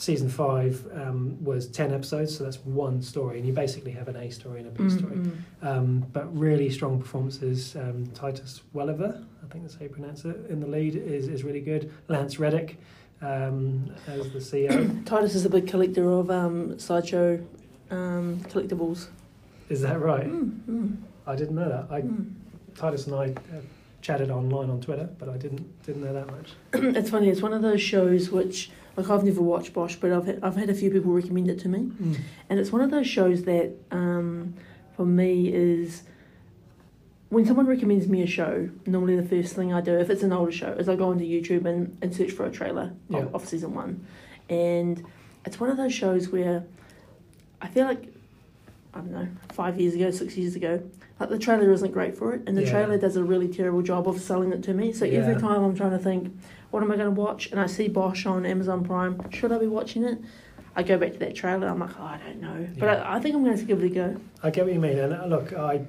season 0.02 0.28
five 0.28 0.84
um, 0.94 1.42
was 1.44 1.68
ten 1.68 1.92
episodes, 1.94 2.36
so 2.36 2.42
that's 2.44 2.58
one 2.64 3.00
story, 3.00 3.38
and 3.38 3.46
you 3.46 3.52
basically 3.52 3.92
have 3.92 4.08
an 4.08 4.16
A 4.16 4.30
story 4.30 4.58
and 4.60 4.68
a 4.68 4.70
B 4.70 4.82
Mm, 4.84 4.98
story. 4.98 5.18
Um, 5.62 6.06
but 6.12 6.26
really 6.36 6.68
strong 6.70 6.98
performances. 7.00 7.76
Um, 7.76 8.06
Titus 8.14 8.62
Welliver, 8.74 9.24
I 9.44 9.46
think 9.52 9.62
that's 9.64 9.74
how 9.76 9.82
you 9.84 9.88
pronounce 9.90 10.24
it, 10.24 10.36
in 10.50 10.58
the 10.60 10.66
lead 10.66 10.96
is 10.96 11.28
is 11.28 11.44
really 11.44 11.60
good. 11.60 11.92
Lance 12.08 12.38
Reddick 12.40 12.78
um, 13.22 13.94
as 14.08 14.30
the 14.32 14.40
CEO. 14.40 15.04
Titus 15.06 15.34
is 15.36 15.44
a 15.46 15.50
big 15.50 15.68
collector 15.68 16.10
of 16.10 16.30
um, 16.30 16.78
sideshow 16.78 17.40
um, 17.90 18.40
collectibles. 18.48 19.06
is 19.68 19.80
that 19.82 20.00
right? 20.00 20.26
Mm, 20.26 20.60
mm, 20.68 20.96
I 21.26 21.36
didn't 21.36 21.54
know 21.54 21.68
that. 21.68 21.86
I 21.94 22.00
mm. 22.02 22.32
Titus 22.74 23.06
and 23.06 23.14
I 23.14 23.26
uh, 23.26 23.60
chatted 24.00 24.30
online 24.32 24.68
on 24.70 24.80
Twitter, 24.80 25.08
but 25.20 25.28
I 25.28 25.36
didn't 25.36 25.64
didn't 25.86 26.02
know 26.02 26.12
that 26.12 26.26
much. 26.26 26.48
it's 26.96 27.10
funny. 27.10 27.28
It's 27.28 27.42
one 27.42 27.52
of 27.52 27.62
those 27.62 27.80
shows 27.80 28.30
which, 28.30 28.70
like, 28.96 29.08
I've 29.10 29.24
never 29.24 29.40
watched 29.42 29.72
Bosch, 29.72 29.96
but 29.96 30.12
I've 30.12 30.26
had, 30.26 30.40
I've 30.42 30.56
had 30.56 30.68
a 30.70 30.74
few 30.74 30.90
people 30.90 31.12
recommend 31.12 31.48
it 31.50 31.58
to 31.60 31.68
me, 31.68 31.90
and 32.50 32.58
it's 32.60 32.70
one 32.72 32.82
of 32.82 32.90
those 32.90 33.06
shows 33.06 33.44
that, 33.44 33.72
um, 33.90 34.54
for 34.96 35.06
me, 35.06 35.48
is 35.52 36.02
when 37.30 37.46
someone 37.46 37.66
recommends 37.66 38.06
me 38.08 38.22
a 38.22 38.26
show. 38.26 38.68
Normally, 38.86 39.16
the 39.16 39.26
first 39.26 39.54
thing 39.54 39.72
I 39.72 39.80
do, 39.80 39.98
if 39.98 40.10
it's 40.10 40.22
an 40.22 40.32
older 40.32 40.52
show, 40.52 40.72
is 40.72 40.88
I 40.88 40.96
go 40.96 41.08
onto 41.10 41.24
YouTube 41.24 41.64
and, 41.64 41.96
and 42.02 42.14
search 42.14 42.32
for 42.32 42.44
a 42.46 42.50
trailer 42.50 42.92
Yeah. 43.08 43.20
of, 43.20 43.34
of 43.36 43.48
season 43.48 43.74
one, 43.74 44.04
and 44.50 45.02
it's 45.46 45.58
one 45.58 45.70
of 45.70 45.76
those 45.76 45.94
shows 45.94 46.28
where 46.28 46.62
I 47.60 47.68
feel 47.68 47.86
like 47.86 48.08
I 48.94 48.98
don't 48.98 49.12
know, 49.12 49.28
five 49.52 49.80
years 49.80 49.94
ago, 49.94 50.10
six 50.10 50.36
years 50.36 50.54
ago, 50.54 50.82
like 51.22 51.30
the 51.30 51.38
trailer 51.38 51.70
isn't 51.72 51.92
great 51.92 52.16
for 52.16 52.34
it, 52.34 52.42
and 52.46 52.56
the 52.56 52.62
Yeah. 52.62 52.70
trailer 52.70 52.98
does 52.98 53.16
a 53.16 53.22
really 53.22 53.48
terrible 53.48 53.80
job 53.82 54.08
of 54.08 54.20
selling 54.20 54.52
it 54.52 54.62
to 54.64 54.74
me. 54.74 54.92
So 54.92 55.06
every 55.06 55.36
time 55.36 55.62
I'm 55.62 55.74
trying 55.74 55.92
to 55.92 55.98
think, 55.98 56.36
what 56.72 56.82
am 56.82 56.90
I 56.90 56.96
going 56.96 57.14
to 57.14 57.20
watch, 57.20 57.50
and 57.52 57.60
I 57.60 57.66
see 57.66 57.86
Bosch 57.88 58.26
on 58.26 58.44
Amazon 58.44 58.82
Prime, 58.84 59.20
should 59.30 59.52
I 59.52 59.58
be 59.58 59.66
watching 59.68 60.02
it? 60.04 60.18
I 60.74 60.82
go 60.82 60.96
back 60.98 61.12
to 61.12 61.18
that 61.20 61.34
trailer. 61.34 61.68
I'm 61.68 61.78
like, 61.78 61.90
oh, 62.00 62.02
I 62.04 62.18
don't 62.26 62.40
know, 62.40 62.66
but 62.78 62.86
Yeah. 62.86 63.02
I, 63.04 63.16
I 63.16 63.20
think 63.20 63.34
I'm 63.36 63.44
going 63.44 63.56
to 63.58 63.64
give 63.64 63.82
it 63.82 63.86
a 63.86 63.94
go. 63.94 64.16
I 64.42 64.50
get 64.50 64.64
what 64.64 64.74
you 64.74 64.80
mean, 64.80 64.98
and 64.98 65.12
uh, 65.12 65.26
look, 65.26 65.52
I 65.52 65.82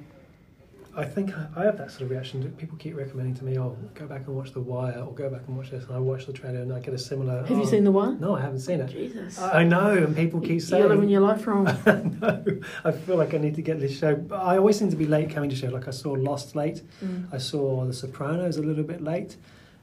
I 0.96 1.04
think 1.04 1.32
I- 1.56 1.64
have 1.64 1.78
that 1.78 1.90
sort 1.90 2.02
of 2.02 2.10
reaction. 2.10 2.50
People 2.58 2.76
keep 2.78 2.96
recommending 2.96 3.34
to 3.36 3.44
me, 3.44 3.58
"Oh, 3.58 3.76
go 3.94 4.06
back 4.06 4.26
and 4.26 4.36
watch 4.36 4.52
The 4.52 4.60
Wire," 4.60 4.98
or 5.06 5.12
"Go 5.12 5.28
back 5.28 5.42
and 5.48 5.56
watch 5.56 5.70
this," 5.70 5.84
and 5.86 5.94
I 5.94 5.98
watch 5.98 6.26
the 6.26 6.32
trailer 6.32 6.60
and 6.60 6.72
I 6.72 6.80
get 6.80 6.94
a 6.94 6.98
similar. 6.98 7.40
Have 7.40 7.50
you 7.50 7.62
"Oh, 7.62 7.64
seen 7.66 7.84
the 7.84 7.92
one? 7.92 8.20
No, 8.20 8.34
I 8.36 8.40
haven't 8.42 8.60
seen 8.60 8.80
it. 8.80 8.88
Jesus, 8.90 9.40
I 9.40 9.60
I 9.60 9.64
know, 9.64 9.90
and 9.92 10.14
people 10.14 10.40
keep 10.40 10.60
saying 10.60 10.82
you're 10.82 10.94
living 10.94 11.08
your 11.08 11.20
life 11.20 11.46
wrong. 11.46 11.64
no, 11.86 12.44
I 12.84 12.92
feel 12.92 13.16
like 13.16 13.34
I 13.34 13.38
need 13.38 13.54
to 13.56 13.62
get 13.62 13.80
this 13.80 13.96
show. 13.96 14.14
But 14.14 14.36
I 14.40 14.58
always 14.58 14.78
seem 14.78 14.90
to 14.90 14.96
be 14.96 15.06
late 15.06 15.30
coming 15.30 15.50
to 15.50 15.56
show. 15.56 15.68
Like 15.68 15.88
I 15.88 15.92
saw 15.92 16.12
Lost 16.12 16.54
late. 16.54 16.82
Mm. 17.04 17.26
I 17.32 17.38
saw 17.38 17.84
The 17.84 17.92
Sopranos 17.92 18.56
a 18.56 18.62
little 18.62 18.84
bit 18.84 19.00
late. 19.02 19.36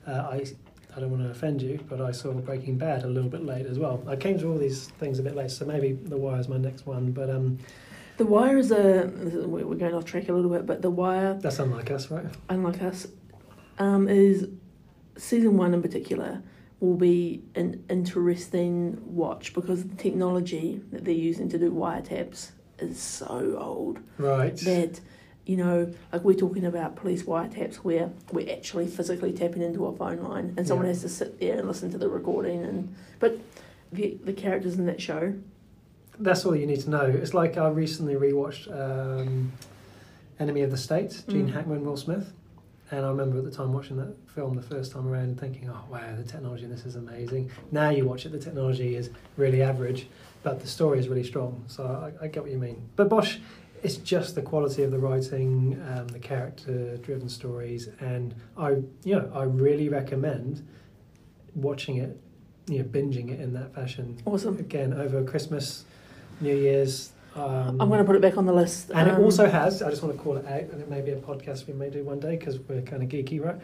Uh, 0.08 0.12
I 0.12 0.46
I 0.96 1.00
don't 1.00 1.10
want 1.12 1.24
to 1.24 1.30
offend 1.30 1.62
you, 1.62 1.80
but 1.90 2.02
I 2.02 2.12
saw 2.12 2.34
Breaking 2.34 2.78
Bad 2.78 3.04
a 3.04 3.08
little 3.08 3.30
bit 3.30 3.46
late 3.46 3.66
as 3.66 3.80
well. 3.80 4.04
I 4.08 4.16
came 4.18 4.38
to 4.40 4.48
all 4.52 4.58
these 4.58 4.88
things 5.00 5.20
a 5.20 5.24
bit 5.24 5.36
late, 5.36 5.50
so 5.52 5.66
maybe 5.66 5.94
The 5.94 6.18
Wire 6.18 6.40
is 6.40 6.50
my 6.50 6.58
next 6.58 6.86
one. 6.86 7.12
But 7.12 7.30
um, 7.30 7.60
The 8.22 8.28
Wire 8.28 8.60
is 8.60 8.70
a. 8.70 9.12
We're 9.48 9.74
going 9.74 9.96
off 9.96 10.06
track 10.06 10.30
a 10.30 10.34
little 10.34 10.52
bit, 10.52 10.68
but 10.68 10.84
The 10.84 10.92
Wire 10.92 11.34
that's 11.42 11.58
unlike 11.58 11.90
us, 11.90 12.12
right? 12.12 12.26
unlike 12.50 12.80
us, 12.84 13.08
um, 13.80 14.08
is 14.08 14.48
season 15.18 15.58
one 15.58 15.74
in 15.74 15.82
particular 15.82 16.44
will 16.80 16.98
be 16.98 17.42
an 17.56 17.84
interesting 17.90 19.02
watch 19.04 19.56
because 19.56 19.86
the 19.86 19.96
technology 19.96 20.82
that 20.92 21.04
they're 21.04 21.16
using 21.16 21.50
to 21.50 21.58
do 21.58 21.72
wiretaps 21.72 22.52
is 22.78 23.00
so 23.00 23.58
old 23.60 23.98
Right. 24.20 24.56
that 24.58 25.00
you 25.48 25.58
know 25.58 25.92
like 26.14 26.24
we're 26.24 26.36
talking 26.36 26.66
about 26.66 26.96
police 26.96 27.24
wiretaps 27.24 27.78
where 27.78 28.12
we're 28.32 28.52
actually 28.54 28.86
physically 28.86 29.34
tapping 29.34 29.64
into 29.64 29.88
a 29.88 29.96
phone 29.96 30.22
line 30.22 30.54
and 30.58 30.68
someone 30.68 30.86
Yeah. 30.86 30.94
has 30.94 31.02
to 31.02 31.10
sit 31.10 31.40
there 31.40 31.58
and 31.58 31.68
listen 31.68 31.90
to 31.90 31.98
the 31.98 32.08
recording 32.08 32.64
and 32.64 32.94
but 33.20 33.40
the 33.92 34.20
the 34.24 34.34
characters 34.34 34.78
in 34.78 34.86
that 34.86 35.02
show 35.02 35.34
That's 36.20 36.46
all 36.46 36.56
you 36.56 36.66
need 36.68 36.82
to 36.82 36.90
know. 36.90 37.02
It's 37.06 37.34
like 37.34 37.58
I 37.58 37.68
recently 37.70 38.16
rewatched 38.16 38.68
um, 38.72 39.52
Enemy 40.40 40.62
of 40.62 40.72
the 40.72 40.78
State, 40.78 41.24
Gene 41.28 41.48
Mm. 41.48 41.54
Hackman, 41.54 41.86
Will 41.86 41.98
Smith. 41.98 42.34
And 42.92 43.06
I 43.06 43.10
remember 43.10 43.38
at 43.38 43.46
the 43.46 43.52
time 43.52 43.72
watching 43.72 43.96
that 43.98 44.14
film 44.36 44.54
the 44.56 44.62
first 44.62 44.92
time 44.92 45.08
around 45.08 45.24
and 45.24 45.40
thinking, 45.40 45.70
oh, 45.70 45.80
wow, 45.90 46.14
the 46.18 46.24
technology 46.24 46.66
in 46.66 46.70
this 46.70 46.86
is 46.86 46.98
amazing. 46.98 47.50
Now 47.72 47.90
you 47.90 48.06
watch 48.06 48.26
it, 48.26 48.34
the 48.34 48.38
technology 48.40 48.96
is 48.96 49.10
really 49.38 49.62
average, 49.62 50.08
but 50.44 50.60
the 50.60 50.68
story 50.68 51.00
is 51.00 51.08
really 51.08 51.24
strong. 51.24 51.64
So 51.68 51.84
I, 52.22 52.26
I 52.26 52.28
get 52.28 52.44
what 52.44 52.52
you 52.52 52.58
mean. 52.58 52.90
But 52.98 53.08
Bosch, 53.08 53.38
it's 53.82 53.96
just 53.96 54.36
the 54.36 54.42
quality 54.42 54.84
of 54.84 54.92
the 54.92 55.00
writing, 55.00 55.82
um, 55.96 56.08
the 56.10 56.20
character 56.20 56.98
driven 56.98 57.30
stories. 57.30 57.88
And 58.02 58.36
I, 58.58 58.72
you 59.06 59.16
know, 59.16 59.32
I 59.34 59.44
really 59.44 59.88
recommend 59.88 60.68
watching 61.56 61.96
it, 61.96 62.20
you 62.68 62.80
know, 62.80 62.84
binging 62.86 63.30
it 63.32 63.40
in 63.40 63.54
that 63.54 63.74
fashion 63.74 64.18
awesome 64.26 64.58
again 64.60 64.94
over 64.94 65.24
Christmas, 65.24 65.86
New 66.42 66.56
Year's. 66.56 67.12
Um, 67.36 67.80
I'm 67.80 67.88
going 67.88 68.00
to 68.00 68.04
put 68.04 68.16
it 68.18 68.22
back 68.22 68.38
on 68.38 68.46
the 68.46 68.54
list 68.54 68.92
and 68.94 69.08
it 69.08 69.14
Um, 69.16 69.24
also 69.24 69.48
has. 69.50 69.82
I 69.82 69.90
just 69.90 70.04
want 70.04 70.16
to 70.18 70.22
call 70.22 70.36
it 70.38 70.46
out, 70.46 70.64
and 70.72 70.82
it 70.82 70.90
may 70.90 71.02
be 71.02 71.12
a 71.12 71.16
podcast 71.16 71.66
we 71.68 71.74
may 71.74 71.90
do 71.90 72.04
one 72.04 72.20
day 72.20 72.36
because 72.36 72.60
we're 72.60 72.82
kind 72.82 73.02
of 73.02 73.10
geeky, 73.10 73.44
right? 73.44 73.56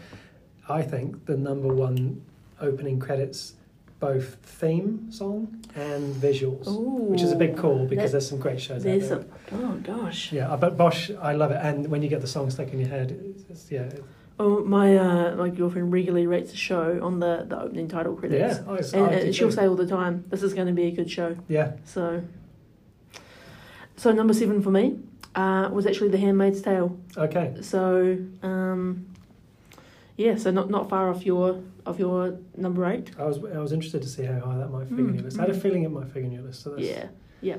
I 0.70 0.82
think 0.84 1.26
the 1.26 1.36
number 1.36 1.68
one 1.74 2.22
opening 2.62 3.00
credits 3.00 3.54
both 4.00 4.36
theme 4.44 5.08
song 5.12 5.64
and 5.76 6.16
visuals, 6.16 6.68
Ooh, 6.68 7.10
which 7.12 7.22
is 7.22 7.32
a 7.32 7.36
big 7.36 7.58
call 7.58 7.86
because 7.88 8.12
there's 8.12 8.30
some 8.30 8.38
great 8.40 8.62
shows 8.62 8.78
out 8.78 8.84
There's 8.84 9.10
there. 9.10 9.20
a, 9.20 9.26
oh 9.56 9.72
gosh. 9.84 10.32
Yeah, 10.32 10.56
but 10.56 10.78
Bosch, 10.78 11.10
I 11.20 11.34
love 11.34 11.50
it, 11.52 11.60
and 11.62 11.88
when 11.90 12.04
you 12.04 12.08
get 12.08 12.22
the 12.22 12.28
song 12.28 12.50
stuck 12.52 12.72
in 12.74 12.80
your 12.80 12.90
head, 12.90 13.12
it's, 13.12 13.44
it's, 13.50 13.72
yeah, 13.72 13.82
it- 13.82 14.04
Oh, 14.40 14.64
my 14.64 14.96
uh, 14.96 15.36
my 15.36 15.50
girlfriend 15.50 15.92
regularly 15.92 16.28
rates 16.28 16.54
a 16.54 16.56
show 16.56 17.00
on 17.02 17.20
the, 17.20 17.48
the 17.50 17.60
opening 17.60 17.88
title 17.88 18.16
credits. 18.16 18.60
yeah, 18.60 18.72
I, 18.72 18.78
And, 19.06 19.16
and 19.16 19.36
she'll 19.36 19.52
say 19.52 19.68
all 19.68 19.76
the 19.76 19.88
time, 19.88 20.26
"This 20.30 20.44
is 20.44 20.54
going 20.54 20.68
to 20.68 20.74
be 20.74 20.84
a 20.84 20.92
good 20.92 21.10
show." 21.10 21.36
yeah, 21.48 21.72
So, 21.86 22.22
so 23.98 24.12
number 24.12 24.34
seven 24.34 24.62
for 24.62 24.72
me 24.72 24.98
uh, 25.36 25.70
was 25.72 25.86
actually 25.86 26.10
The 26.10 26.18
Handmaid's 26.18 26.62
Tale. 26.62 26.98
okay, 27.18 27.54
So, 27.62 28.18
um, 28.44 29.06
yeah, 30.16 30.36
so 30.36 30.50
not 30.52 30.70
not 30.70 30.90
far 30.90 31.10
off 31.10 31.26
your 31.26 31.62
of 31.86 32.00
your 32.00 32.38
number 32.56 32.86
eight. 32.86 33.12
I 33.20 33.24
was 33.26 33.38
I 33.38 33.60
was 33.60 33.72
interested 33.72 34.02
to 34.02 34.08
see 34.10 34.24
how 34.24 34.40
high 34.40 34.58
that 34.58 34.70
might 34.70 34.88
figure 34.90 35.00
in 35.06 35.12
Mm, 35.12 35.16
your 35.16 35.24
list. 35.26 35.38
I 35.40 35.42
had 35.44 35.52
a 35.52 35.54
mm. 35.54 35.62
feeling 35.62 35.84
it 35.84 35.90
might 35.92 36.08
figure 36.08 36.24
in 36.30 36.32
your 36.32 36.44
list. 36.44 36.64
So 36.64 36.72
that's 36.72 36.82
Yeah, 36.82 37.08
yeah. 37.42 37.58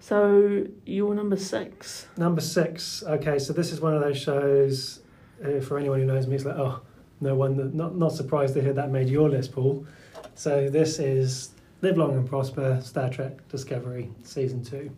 So 0.00 0.66
your 0.84 1.14
number 1.14 1.36
six. 1.36 2.06
Number 2.16 2.40
six. 2.40 3.02
Okay, 3.06 3.38
so 3.38 3.52
this 3.52 3.72
is 3.72 3.80
one 3.80 3.94
of 3.94 4.00
those 4.02 4.18
shows. 4.18 5.00
Uh, 5.44 5.60
for 5.60 5.78
anyone 5.78 6.00
who 6.00 6.06
knows 6.06 6.26
me, 6.26 6.36
it's 6.36 6.44
like, 6.44 6.56
oh, 6.56 6.80
no 7.20 7.34
one. 7.34 7.76
Not 7.76 7.96
not 7.96 8.12
surprised 8.12 8.54
to 8.54 8.60
hear 8.62 8.72
that 8.74 8.90
made 8.90 9.08
your 9.08 9.28
list, 9.28 9.52
Paul. 9.52 9.86
So 10.34 10.68
this 10.68 10.98
is 10.98 11.50
Live 11.82 11.96
Long 11.96 12.12
and 12.16 12.28
Prosper, 12.28 12.80
Star 12.82 13.08
Trek 13.10 13.46
Discovery, 13.48 14.10
season 14.22 14.62
two. 14.64 14.90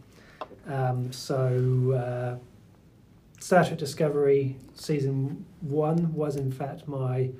Um, 0.66 1.12
so 1.12 1.92
uh, 1.92 3.40
Star 3.40 3.64
Trek 3.64 3.79
Discovery 3.79 4.57
season 4.75 5.44
one 5.61 6.12
was 6.14 6.37
in 6.37 6.51
fact 6.51 6.88
my 6.88 7.31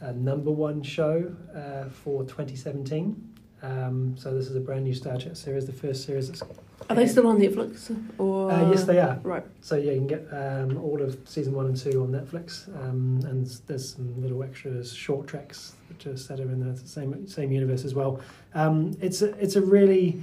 uh, 0.00 0.12
number 0.12 0.50
one 0.50 0.82
show 0.82 1.34
uh, 1.54 1.88
for 1.88 2.24
2017. 2.24 3.28
Um, 3.62 4.16
so 4.18 4.34
this 4.34 4.48
is 4.48 4.56
a 4.56 4.60
brand 4.60 4.84
new 4.84 4.94
Star 4.94 5.16
Trek 5.16 5.36
series, 5.36 5.66
the 5.66 5.72
first 5.72 6.04
series 6.04 6.28
that's. 6.28 6.42
Are 6.90 6.96
they 6.96 7.06
still 7.06 7.28
on 7.28 7.38
Netflix 7.38 7.96
or? 8.18 8.50
Uh, 8.50 8.70
yes, 8.72 8.82
they 8.84 8.98
are. 8.98 9.20
Right. 9.22 9.44
So 9.60 9.76
yeah, 9.76 9.92
you 9.92 9.98
can 9.98 10.06
get 10.08 10.26
um, 10.32 10.78
all 10.78 11.00
of 11.00 11.16
season 11.24 11.52
one 11.52 11.66
and 11.66 11.76
two 11.76 12.02
on 12.02 12.08
Netflix, 12.08 12.68
um, 12.84 13.20
and 13.24 13.46
there's 13.68 13.94
some 13.94 14.20
little 14.20 14.42
extras, 14.42 14.92
Short 14.92 15.28
Treks 15.28 15.74
which 15.88 16.06
are 16.06 16.16
set 16.16 16.40
in 16.40 16.58
the 16.60 16.76
same 16.76 17.26
same 17.28 17.52
universe 17.52 17.84
as 17.84 17.94
well. 17.94 18.20
Um, 18.54 18.96
it's 19.00 19.22
a, 19.22 19.32
it's 19.38 19.54
a 19.56 19.62
really 19.62 20.20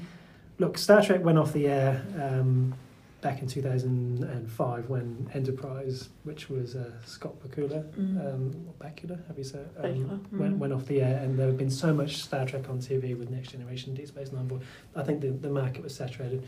look. 0.59 0.77
Star 0.77 1.01
Trek 1.01 1.23
went 1.23 1.37
off 1.37 1.53
the 1.53 1.67
air 1.67 2.05
um, 2.21 2.73
back 3.21 3.41
in 3.41 3.47
2005 3.47 4.89
when 4.89 5.29
Enterprise, 5.33 6.09
which 6.23 6.49
was 6.49 6.75
uh, 6.75 6.91
Scott 7.05 7.33
Bakula, 7.41 7.83
Mm. 7.93 8.33
um, 8.33 8.67
Bakula, 8.79 9.25
have 9.27 9.37
you 9.37 9.43
said, 9.43 9.69
um, 9.77 9.83
mm. 10.31 10.39
went, 10.39 10.57
went 10.57 10.73
off 10.73 10.85
the 10.85 11.01
air, 11.01 11.19
and 11.23 11.37
there 11.37 11.47
had 11.47 11.57
been 11.57 11.69
so 11.69 11.93
much 11.93 12.17
Star 12.17 12.45
Trek 12.45 12.69
on 12.69 12.79
TV 12.79 13.17
with 13.17 13.29
Next 13.29 13.49
Generation, 13.51 13.93
Deep 13.93 14.07
Space 14.07 14.31
Nine. 14.31 14.47
But 14.47 14.61
I 14.95 15.03
think 15.03 15.21
the, 15.21 15.29
the 15.31 15.49
market 15.49 15.83
was 15.83 15.93
saturated, 15.95 16.47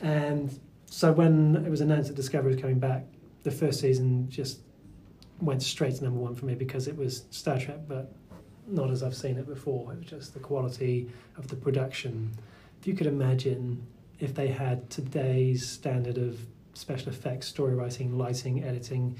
and 0.00 0.58
so 0.86 1.12
when 1.12 1.56
it 1.64 1.70
was 1.70 1.80
announced 1.80 2.08
that 2.08 2.16
Discovery 2.16 2.52
was 2.54 2.60
coming 2.60 2.78
back, 2.80 3.04
the 3.44 3.50
first 3.50 3.80
season 3.80 4.28
just 4.28 4.58
went 5.40 5.62
straight 5.62 5.94
to 5.94 6.04
number 6.04 6.18
one 6.20 6.34
for 6.34 6.46
me 6.46 6.54
because 6.54 6.88
it 6.88 6.96
was 6.96 7.24
Star 7.30 7.58
Trek, 7.58 7.78
but 7.88 8.12
not 8.66 8.90
as 8.90 9.02
I've 9.02 9.16
seen 9.16 9.38
it 9.38 9.46
before. 9.46 9.92
It 9.92 9.98
was 10.00 10.06
just 10.06 10.34
the 10.34 10.40
quality 10.40 11.08
of 11.36 11.48
the 11.48 11.56
production. 11.56 12.32
If 12.80 12.86
you 12.86 12.94
could 12.94 13.06
imagine 13.06 13.86
if 14.20 14.34
they 14.34 14.48
had 14.48 14.88
today's 14.88 15.68
standard 15.68 16.16
of 16.16 16.40
special 16.72 17.10
effects, 17.10 17.46
story 17.46 17.74
writing, 17.74 18.16
lighting, 18.16 18.64
editing, 18.64 19.16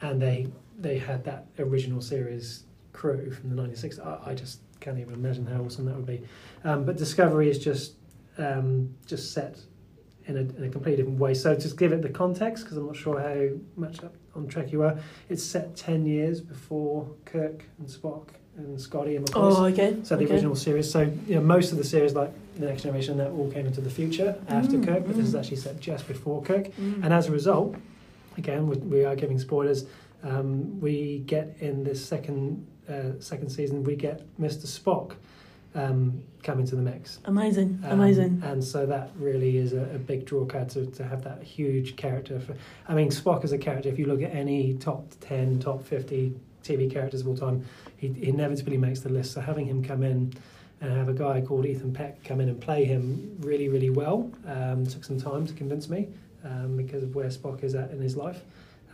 and 0.00 0.22
they 0.22 0.46
they 0.78 0.98
had 0.98 1.24
that 1.24 1.46
original 1.58 2.00
series 2.00 2.64
crew 2.92 3.30
from 3.30 3.54
the 3.54 3.60
1960s, 3.60 4.04
I, 4.04 4.30
I 4.30 4.34
just 4.34 4.60
can't 4.80 4.98
even 4.98 5.14
imagine 5.14 5.46
how 5.46 5.62
awesome 5.62 5.84
that 5.86 5.96
would 5.96 6.06
be. 6.06 6.22
Um, 6.64 6.84
but 6.84 6.96
Discovery 6.96 7.50
is 7.50 7.58
just 7.58 7.94
um, 8.38 8.94
just 9.06 9.32
set 9.32 9.58
in 10.26 10.36
a, 10.36 10.40
in 10.40 10.64
a 10.64 10.68
completely 10.68 10.96
different 10.96 11.18
way. 11.18 11.34
So 11.34 11.54
just 11.56 11.76
give 11.76 11.92
it 11.92 12.02
the 12.02 12.08
context, 12.08 12.64
because 12.64 12.76
I'm 12.76 12.86
not 12.86 12.96
sure 12.96 13.20
how 13.20 13.48
much 13.76 14.02
up 14.04 14.14
on 14.36 14.46
track 14.46 14.70
you 14.70 14.82
are. 14.82 14.96
It's 15.28 15.42
set 15.42 15.74
10 15.74 16.06
years 16.06 16.40
before 16.40 17.12
Kirk 17.24 17.64
and 17.78 17.88
Spock 17.88 18.28
and 18.56 18.80
Scotty 18.80 19.16
and 19.16 19.26
McCoy. 19.26 19.32
Oh, 19.34 19.64
okay. 19.66 19.96
So 20.02 20.16
the 20.16 20.24
okay. 20.24 20.34
original 20.34 20.54
series. 20.54 20.90
So 20.90 21.02
you 21.26 21.36
know, 21.36 21.40
most 21.40 21.72
of 21.72 21.78
the 21.78 21.84
series, 21.84 22.14
like 22.14 22.30
the 22.56 22.66
Next 22.66 22.82
Generation, 22.82 23.16
that 23.18 23.30
all 23.30 23.50
came 23.50 23.66
into 23.66 23.80
the 23.80 23.90
future 23.90 24.36
after 24.48 24.76
Mm, 24.76 24.86
Kirk, 24.86 25.06
but 25.06 25.16
this 25.16 25.26
is 25.26 25.34
mm. 25.34 25.38
actually 25.40 25.56
set 25.56 25.80
just 25.80 26.06
before 26.06 26.42
Kirk. 26.42 26.68
Mm. 26.76 27.04
And 27.04 27.12
as 27.12 27.28
a 27.28 27.32
result, 27.32 27.76
again, 28.36 28.66
we, 28.68 28.76
we 28.76 29.04
are 29.04 29.16
giving 29.16 29.38
spoilers. 29.38 29.86
Um, 30.22 30.80
we 30.80 31.18
get 31.26 31.56
in 31.60 31.82
this 31.82 32.04
second 32.04 32.66
uh, 32.88 33.18
second 33.20 33.48
season, 33.50 33.84
we 33.84 33.96
get 33.96 34.22
Mr. 34.40 34.66
Spock 34.66 35.12
um, 35.74 36.22
coming 36.42 36.66
to 36.66 36.76
the 36.76 36.82
mix. 36.82 37.18
amazing, 37.24 37.80
Um, 37.84 37.92
amazing. 37.92 38.42
And 38.44 38.62
so 38.62 38.86
that 38.86 39.10
really 39.16 39.56
is 39.56 39.72
a, 39.72 39.82
a 39.94 39.98
big 39.98 40.24
draw 40.26 40.44
card 40.44 40.68
to, 40.70 40.86
to 40.86 41.04
have 41.04 41.22
that 41.24 41.42
huge 41.42 41.96
character. 41.96 42.40
For, 42.40 42.56
I 42.88 42.94
mean, 42.94 43.08
Spock 43.10 43.44
as 43.44 43.52
a 43.52 43.58
character, 43.58 43.88
if 43.88 43.98
you 43.98 44.06
look 44.06 44.22
at 44.22 44.34
any 44.34 44.74
top 44.74 45.06
10, 45.20 45.60
top 45.60 45.84
50 45.84 46.34
TV 46.62 46.90
characters 46.90 47.22
of 47.22 47.28
all 47.28 47.36
time, 47.36 47.64
he, 48.02 48.28
inevitably 48.28 48.76
makes 48.76 49.00
the 49.00 49.08
list. 49.08 49.32
So 49.32 49.40
having 49.40 49.66
him 49.66 49.84
come 49.84 50.02
in 50.02 50.32
and 50.80 50.96
have 50.96 51.08
a 51.08 51.14
guy 51.14 51.40
called 51.40 51.64
Ethan 51.64 51.92
Peck 51.92 52.24
come 52.24 52.40
in 52.40 52.48
and 52.48 52.60
play 52.60 52.84
him 52.84 53.36
really, 53.40 53.68
really 53.68 53.90
well 53.90 54.30
um, 54.46 54.84
took 54.84 55.04
some 55.04 55.20
time 55.20 55.46
to 55.46 55.54
convince 55.54 55.88
me 55.88 56.08
um, 56.44 56.76
because 56.76 57.02
of 57.02 57.14
where 57.14 57.28
Spock 57.28 57.62
is 57.62 57.74
at 57.74 57.90
in 57.90 58.00
his 58.00 58.16
life. 58.16 58.40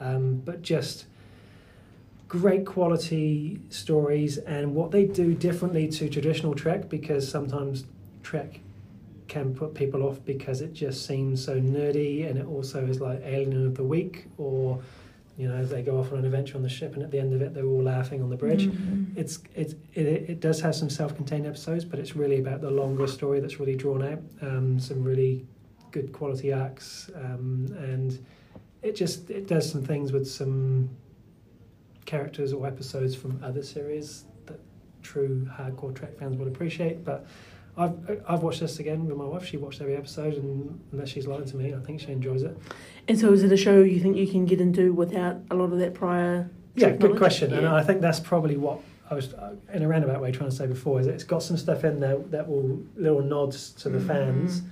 Um, 0.01 0.37
but 0.45 0.63
just 0.63 1.07
great 2.29 2.67
quality 2.67 3.59
stories 3.71 4.37
and 4.39 4.75
what 4.75 4.91
they 4.91 5.07
do 5.07 5.35
differently 5.35 5.89
to 5.89 6.11
traditional 6.11 6.55
Trek 6.55 6.91
because 6.91 7.29
sometimes 7.29 7.85
Trek 8.23 8.61
can 9.29 9.55
put 9.55 9.75
people 9.75 10.03
off 10.03 10.23
because 10.27 10.61
it 10.61 10.75
just 10.75 11.07
seems 11.07 11.43
so 11.43 11.59
nerdy 11.59 12.29
and 12.29 12.39
it 12.39 12.47
also 12.47 12.85
is 12.87 13.01
like 13.01 13.21
Alien 13.25 13.67
of 13.67 13.77
the 13.77 13.83
Week 13.85 14.27
or 14.37 14.81
you 15.39 15.49
know 15.49 15.55
as 15.55 15.71
they 15.71 15.83
go 15.83 15.99
off 15.99 16.13
on 16.13 16.19
an 16.19 16.25
adventure 16.25 16.57
on 16.57 16.63
the 16.63 16.69
ship 16.69 16.95
and 16.95 17.03
at 17.03 17.11
the 17.13 17.19
end 17.19 17.33
of 17.33 17.41
it 17.41 17.55
they're 17.55 17.65
all 17.65 17.83
laughing 17.83 18.21
on 18.23 18.29
the 18.29 18.37
bridge. 18.37 18.67
Mhm. 18.67 19.17
It's 19.17 19.39
it's 19.55 19.75
it, 19.95 20.07
it 20.07 20.41
does 20.41 20.61
have 20.61 20.75
some 20.75 20.91
self-contained 20.91 21.47
episodes, 21.47 21.85
but 21.85 21.99
it's 22.01 22.17
really 22.17 22.41
about 22.41 22.61
the 22.61 22.71
longer 22.71 23.07
story 23.07 23.39
that's 23.41 23.61
really 23.61 23.77
drawn 23.77 24.03
out. 24.03 24.21
Um, 24.43 24.79
some 24.81 25.03
really 25.05 25.47
good 25.93 26.13
quality 26.13 26.53
arcs, 26.53 27.09
um, 27.15 27.67
and 27.79 28.19
it 28.83 28.97
just 28.97 29.31
it 29.31 29.47
does 29.47 29.71
some 29.71 29.83
things 29.83 30.13
with 30.13 30.29
some 30.29 30.91
characters 32.05 32.53
or 32.53 32.67
episodes 32.67 33.15
from 33.15 33.41
other 33.43 33.63
series 33.63 34.25
that 34.47 34.59
true 35.03 35.49
hardcore 35.53 35.95
Trek 35.95 36.19
fans 36.19 36.37
would 36.37 36.49
appreciate. 36.49 37.05
But 37.05 37.27
I've 37.79 38.21
I've 38.29 38.43
watched 38.43 38.61
this 38.61 38.79
again 38.81 39.07
with 39.07 39.17
my 39.17 39.25
wife. 39.25 39.45
She 39.47 39.57
watched 39.57 39.81
every 39.81 39.97
episode, 39.97 40.35
and 40.35 40.81
unless 40.93 41.09
she's 41.11 41.27
lying 41.27 41.45
to 41.47 41.57
me, 41.57 41.73
I 41.75 41.79
think 41.81 42.01
she 42.01 42.09
enjoys 42.13 42.43
it. 42.43 42.57
And 43.07 43.19
so, 43.19 43.33
is 43.33 43.43
it 43.45 43.53
a 43.53 43.57
show 43.57 43.81
you 43.83 44.01
think 44.01 44.17
you 44.17 44.27
can 44.27 44.45
get 44.47 44.61
into 44.61 44.93
without 44.93 45.37
a 45.51 45.55
lot 45.55 45.73
of 45.73 45.79
that 45.79 45.95
prior? 45.95 46.51
Yeah, 46.75 46.91
good 46.91 47.17
question, 47.17 47.53
and 47.55 47.67
I 47.67 47.83
think 47.83 48.01
that's 48.01 48.21
probably 48.21 48.57
what 48.57 48.81
I 49.11 49.15
was 49.15 49.33
uh, 49.35 49.55
in 49.73 49.83
a 49.83 49.89
roundabout 49.89 50.21
way 50.21 50.33
trying 50.33 50.51
to 50.51 50.55
say 50.57 50.67
before. 50.67 51.01
Is 51.01 51.07
it's 51.07 51.25
got 51.25 51.43
some 51.43 51.57
stuff 51.57 51.85
in 51.85 52.01
there 52.01 52.19
that 52.31 52.49
will 52.49 52.81
little 52.97 53.23
nods 53.23 53.71
to 53.83 53.89
the 53.89 53.99
Mhm. 53.99 54.07
fans. 54.07 54.63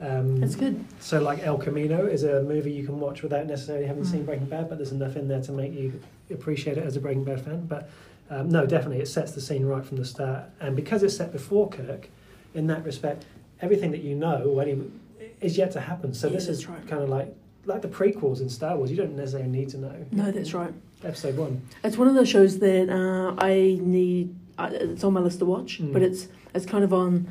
Um, 0.00 0.36
That's 0.38 0.54
good. 0.54 0.84
So, 1.00 1.20
like 1.20 1.44
El 1.44 1.58
Camino 1.58 2.06
is 2.06 2.22
a 2.22 2.40
movie 2.44 2.70
you 2.70 2.84
can 2.86 3.00
watch 3.00 3.22
without 3.24 3.46
necessarily 3.48 3.84
having 3.86 4.04
seen 4.04 4.22
Mm. 4.22 4.26
Breaking 4.26 4.46
Bad, 4.46 4.68
but 4.68 4.78
there's 4.78 4.92
enough 4.92 5.16
in 5.16 5.26
there 5.26 5.40
to 5.42 5.50
make 5.50 5.74
you 5.74 5.92
appreciate 6.30 6.78
it 6.78 6.84
as 6.84 6.94
a 6.96 7.00
Breaking 7.00 7.24
Bad 7.24 7.40
fan. 7.40 7.66
But 7.66 7.88
um, 8.30 8.48
no, 8.48 8.64
definitely, 8.66 9.00
it 9.00 9.08
sets 9.08 9.32
the 9.32 9.40
scene 9.40 9.64
right 9.66 9.84
from 9.84 9.96
the 9.96 10.04
start, 10.04 10.44
and 10.60 10.76
because 10.76 11.02
it's 11.02 11.16
set 11.16 11.32
before 11.32 11.68
Kirk, 11.70 12.10
in 12.58 12.66
that 12.66 12.84
respect, 12.84 13.24
everything 13.62 13.90
that 13.92 14.02
you 14.02 14.14
know 14.14 14.62
is 15.40 15.56
yet 15.56 15.70
to 15.72 15.80
happen. 15.80 16.12
So 16.12 16.26
Yeah, 16.26 16.34
this 16.34 16.48
is 16.48 16.68
right. 16.68 16.86
kind 16.86 17.02
of 17.02 17.08
like 17.08 17.34
like 17.64 17.82
the 17.82 17.88
prequels 17.88 18.40
in 18.40 18.48
Star 18.48 18.76
Wars. 18.76 18.90
You 18.90 18.96
don't 18.96 19.14
necessarily 19.16 19.48
need 19.50 19.68
to 19.70 19.78
know. 19.78 19.94
No, 20.10 20.30
that's 20.30 20.54
right. 20.54 20.72
Episode 21.04 21.36
one. 21.36 21.62
It's 21.84 21.96
one 21.98 22.08
of 22.08 22.14
those 22.14 22.28
shows 22.28 22.58
that 22.58 22.88
uh, 22.88 23.34
I 23.38 23.78
need. 23.80 24.34
Uh, 24.58 24.70
it's 24.72 25.04
on 25.04 25.12
my 25.12 25.20
list 25.20 25.38
to 25.38 25.44
watch, 25.44 25.80
Mm. 25.80 25.92
but 25.92 26.02
it's 26.02 26.28
it's 26.54 26.66
kind 26.66 26.82
of 26.84 26.92
on. 26.92 27.26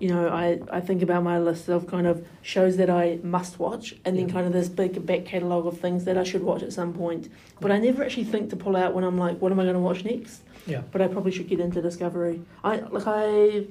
You 0.00 0.08
know, 0.08 0.28
I, 0.28 0.58
I 0.70 0.80
think 0.80 1.02
about 1.02 1.22
my 1.22 1.38
list 1.38 1.68
of 1.68 1.86
kind 1.86 2.06
of 2.06 2.26
shows 2.40 2.76
that 2.78 2.88
I 2.90 3.18
must 3.22 3.58
watch, 3.60 3.94
and 4.04 4.16
then 4.18 4.26
Yeah. 4.26 4.32
kind 4.34 4.46
of 4.46 4.52
this 4.52 4.68
big 4.68 5.04
back 5.06 5.26
catalogue 5.26 5.66
of 5.66 5.78
things 5.78 6.04
that 6.06 6.16
I 6.18 6.24
should 6.24 6.42
watch 6.42 6.62
at 6.62 6.72
some 6.72 6.92
point. 6.94 7.28
But 7.60 7.70
I 7.70 7.78
never 7.78 8.02
actually 8.02 8.24
think 8.24 8.50
to 8.50 8.56
pull 8.56 8.74
out 8.74 8.94
when 8.94 9.04
I'm 9.04 9.18
like, 9.18 9.40
what 9.42 9.52
am 9.52 9.60
I 9.60 9.64
going 9.64 9.74
to 9.74 9.80
watch 9.80 10.02
next? 10.04 10.40
Yeah. 10.66 10.80
But 10.90 11.02
I 11.02 11.08
probably 11.08 11.30
should 11.30 11.46
get 11.46 11.60
into 11.60 11.80
Discovery. 11.82 12.40
I 12.64 12.76
like 12.96 13.04
I 13.06 13.66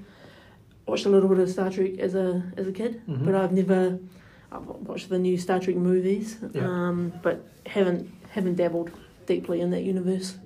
watched 0.87 1.05
a 1.05 1.09
little 1.09 1.29
bit 1.29 1.39
of 1.39 1.49
Star 1.49 1.69
Trek 1.69 1.97
as 1.99 2.15
a 2.15 2.43
as 2.57 2.67
a 2.67 2.71
kid, 2.71 3.01
Mhm. 3.07 3.25
but 3.25 3.35
I've 3.35 3.51
never 3.51 3.99
I've 4.51 4.65
watched 4.67 5.07
the 5.09 5.17
new 5.19 5.37
Star 5.37 5.59
Trek 5.59 5.77
movies, 5.77 6.37
Yeah. 6.53 6.67
um, 6.67 7.13
but 7.21 7.45
haven't 7.65 8.09
haven't 8.31 8.55
dabbled 8.55 8.91
deeply 9.25 9.61
in 9.61 9.69
that 9.71 9.83
universe. 9.83 10.37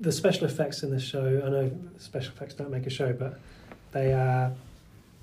the 0.00 0.10
special 0.10 0.46
effects 0.46 0.82
in 0.82 0.90
this 0.90 1.02
show, 1.04 1.40
I 1.46 1.48
know 1.48 1.70
special 1.98 2.32
effects 2.32 2.54
don't 2.54 2.72
make 2.72 2.86
a 2.88 2.90
show, 2.90 3.12
but 3.12 3.38
they 3.92 4.12
are 4.12 4.50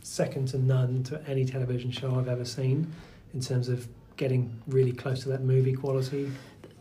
second 0.02 0.48
to 0.50 0.58
none 0.58 1.04
to 1.04 1.22
any 1.28 1.44
television 1.44 1.92
show 1.92 2.16
I've 2.16 2.30
ever 2.30 2.46
seen 2.46 2.88
in 3.34 3.42
terms 3.42 3.68
of 3.68 3.90
getting 4.16 4.50
really 4.68 4.94
close 4.94 5.24
to 5.24 5.30
that 5.30 5.44
movie 5.44 5.74
quality. 5.74 6.32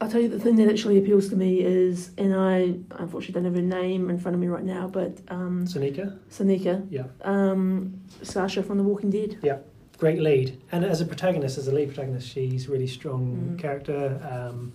I'll 0.00 0.08
tell 0.08 0.20
you 0.20 0.28
the 0.28 0.38
thing 0.38 0.56
that 0.56 0.68
actually 0.68 0.96
appeals 0.98 1.28
to 1.30 1.36
me 1.36 1.60
is, 1.60 2.10
and 2.16 2.34
I 2.34 2.76
unfortunately 3.00 3.32
don't 3.34 3.44
have 3.46 3.54
her 3.56 3.62
name 3.62 4.10
in 4.10 4.18
front 4.18 4.34
of 4.36 4.40
me 4.40 4.46
right 4.46 4.62
now, 4.64 4.86
but 4.86 5.18
um, 5.28 5.66
Sonequa. 5.66 6.16
Sonequa. 6.30 6.86
Yeah. 6.88 7.04
Um, 7.22 8.00
Sasha 8.22 8.62
from 8.62 8.78
The 8.78 8.84
Walking 8.84 9.10
Dead. 9.10 9.38
Yeah, 9.42 9.58
great 9.98 10.20
lead, 10.20 10.60
and 10.70 10.84
as 10.84 11.00
a 11.00 11.04
protagonist, 11.04 11.58
as 11.58 11.66
a 11.66 11.72
lead 11.72 11.88
protagonist, 11.88 12.28
she's 12.28 12.68
really 12.68 12.86
strong 12.86 13.54
Mm. 13.56 13.58
character. 13.58 14.20
Um, 14.30 14.72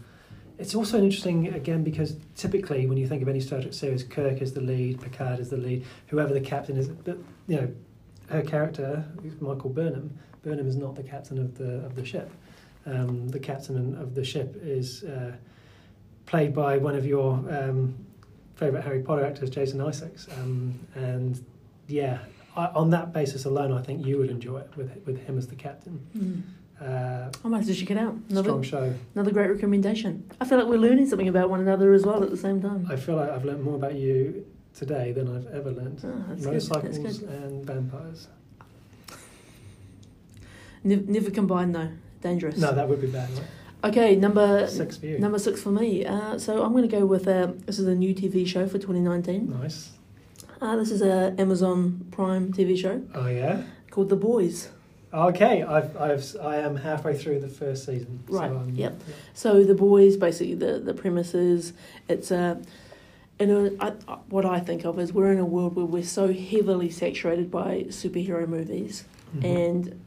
it's 0.59 0.76
also 0.76 0.99
interesting 1.01 1.47
again 1.53 1.84
because 1.84 2.17
typically 2.36 2.86
when 2.86 2.97
you 2.97 3.07
think 3.07 3.21
of 3.21 3.28
any 3.30 3.39
Star 3.39 3.61
Trek 3.61 3.74
series, 3.74 4.03
Kirk 4.03 4.41
is 4.41 4.53
the 4.53 4.61
lead, 4.61 5.01
Picard 5.01 5.39
is 5.39 5.49
the 5.49 5.57
lead, 5.57 5.86
whoever 6.07 6.34
the 6.34 6.41
captain 6.41 6.76
is. 6.78 6.89
But 6.89 7.17
you 7.47 7.55
know, 7.55 7.69
her 8.30 8.41
character, 8.41 9.05
Michael 9.39 9.69
Burnham, 9.69 10.11
Burnham 10.43 10.67
is 10.67 10.76
not 10.76 10.95
the 10.95 11.03
captain 11.03 11.38
of 11.39 11.57
the 11.57 11.86
of 11.86 11.95
the 11.95 12.03
ship. 12.05 12.30
Um, 12.86 13.29
the 13.29 13.39
captain 13.39 13.95
of 13.95 14.13
the 14.13 14.23
ship 14.23 14.59
is 14.61 15.03
uh, 15.03 15.34
played 16.25 16.53
by 16.53 16.77
one 16.77 16.95
of 16.95 17.05
your 17.05 17.34
um, 17.49 17.95
favorite 18.55 18.81
Harry 18.81 19.01
Potter 19.01 19.25
actors, 19.25 19.49
Jason 19.49 19.79
Isaacs, 19.81 20.27
um, 20.39 20.77
and 20.95 21.43
yeah, 21.88 22.19
I, 22.55 22.67
on 22.67 22.89
that 22.89 23.13
basis 23.13 23.45
alone, 23.45 23.71
I 23.71 23.81
think 23.81 24.05
you 24.05 24.17
would 24.17 24.29
enjoy 24.29 24.59
it 24.59 24.71
with 24.75 24.91
with 25.05 25.25
him 25.25 25.38
as 25.38 25.47
the 25.47 25.55
captain. 25.55 26.05
Mm. 26.17 26.41
Uh, 26.81 27.31
I 27.45 27.47
might 27.47 27.59
have 27.59 27.67
to 27.67 27.73
check 27.73 27.91
it 27.91 27.97
out. 27.97 28.15
Another, 28.29 28.49
strong 28.49 28.63
show. 28.63 28.93
another 29.15 29.31
great 29.31 29.49
recommendation. 29.49 30.29
I 30.41 30.45
feel 30.45 30.57
like 30.57 30.67
we're 30.67 30.77
learning 30.77 31.07
something 31.07 31.29
about 31.29 31.49
one 31.49 31.61
another 31.61 31.93
as 31.93 32.05
well 32.05 32.21
at 32.23 32.29
the 32.29 32.38
same 32.38 32.61
time. 32.61 32.88
I 32.89 32.97
feel 32.97 33.15
like 33.15 33.29
I've 33.29 33.45
learned 33.45 33.63
more 33.63 33.75
about 33.75 33.95
you 33.95 34.45
today 34.73 35.11
than 35.13 35.34
I've 35.34 35.47
ever 35.53 35.71
learned. 35.71 36.01
Oh. 36.03 36.36
Motorcycles 36.43 36.97
and 36.97 37.65
vampires. 37.65 38.27
Never, 40.84 41.03
never 41.03 41.31
combine 41.31 41.71
though. 41.71 41.91
Dangerous. 42.24 42.57
No, 42.57 42.71
that 42.74 42.88
would 42.89 43.01
be 43.01 43.07
bad. 43.07 43.30
Right? 43.32 43.43
Okay, 43.91 44.15
number 44.15 44.65
Six 44.67 44.95
for 44.97 45.05
you. 45.05 45.19
number 45.19 45.38
six 45.38 45.61
for 45.61 45.69
me. 45.69 46.05
Uh, 46.05 46.39
so 46.39 46.63
I'm 46.63 46.71
going 46.71 46.89
to 46.89 46.95
go 46.99 47.05
with 47.05 47.28
uh, 47.28 47.51
this 47.65 47.78
is 47.80 47.86
a 47.88 47.93
new 47.93 48.15
TV 48.15 48.47
show 48.47 48.65
for 48.65 48.78
2019. 48.80 49.49
Nice. 49.61 49.91
Uh, 50.61 50.78
this 50.78 50.89
is 50.89 51.01
a 51.01 51.36
Amazon 51.38 52.07
Prime 52.11 52.53
TV 52.53 52.78
show 52.78 53.01
Oh 53.13 53.28
yeah. 53.28 53.63
called 53.91 54.07
The 54.07 54.15
Boys. 54.15 54.69
Okay, 55.13 55.61
I've 55.63 55.95
I've 55.97 56.24
I 56.41 56.55
am 56.57 56.78
halfway 56.78 57.15
through 57.17 57.41
the 57.41 57.49
first 57.49 57.86
season. 57.86 58.24
Right, 58.30 58.49
So, 58.49 58.57
um, 58.57 58.69
yep. 58.74 58.99
So 59.34 59.63
The 59.65 59.76
Boys, 59.76 60.15
basically 60.15 60.55
the 60.55 60.80
the 60.80 60.93
premise 60.93 61.34
is 61.36 61.74
it's 62.07 62.32
a 62.32 62.61
you 63.39 63.47
know, 63.47 63.76
I, 63.82 63.89
what 64.30 64.45
I 64.45 64.59
think 64.61 64.86
of 64.86 64.97
is 64.99 65.11
we're 65.11 65.32
in 65.34 65.39
a 65.39 65.45
world 65.45 65.76
where 65.76 65.86
we're 65.86 66.03
so 66.03 66.32
heavily 66.32 66.89
saturated 66.89 67.51
by 67.51 67.86
superhero 67.89 68.47
movies, 68.47 69.03
Mhm. 69.36 69.43
and 69.43 69.99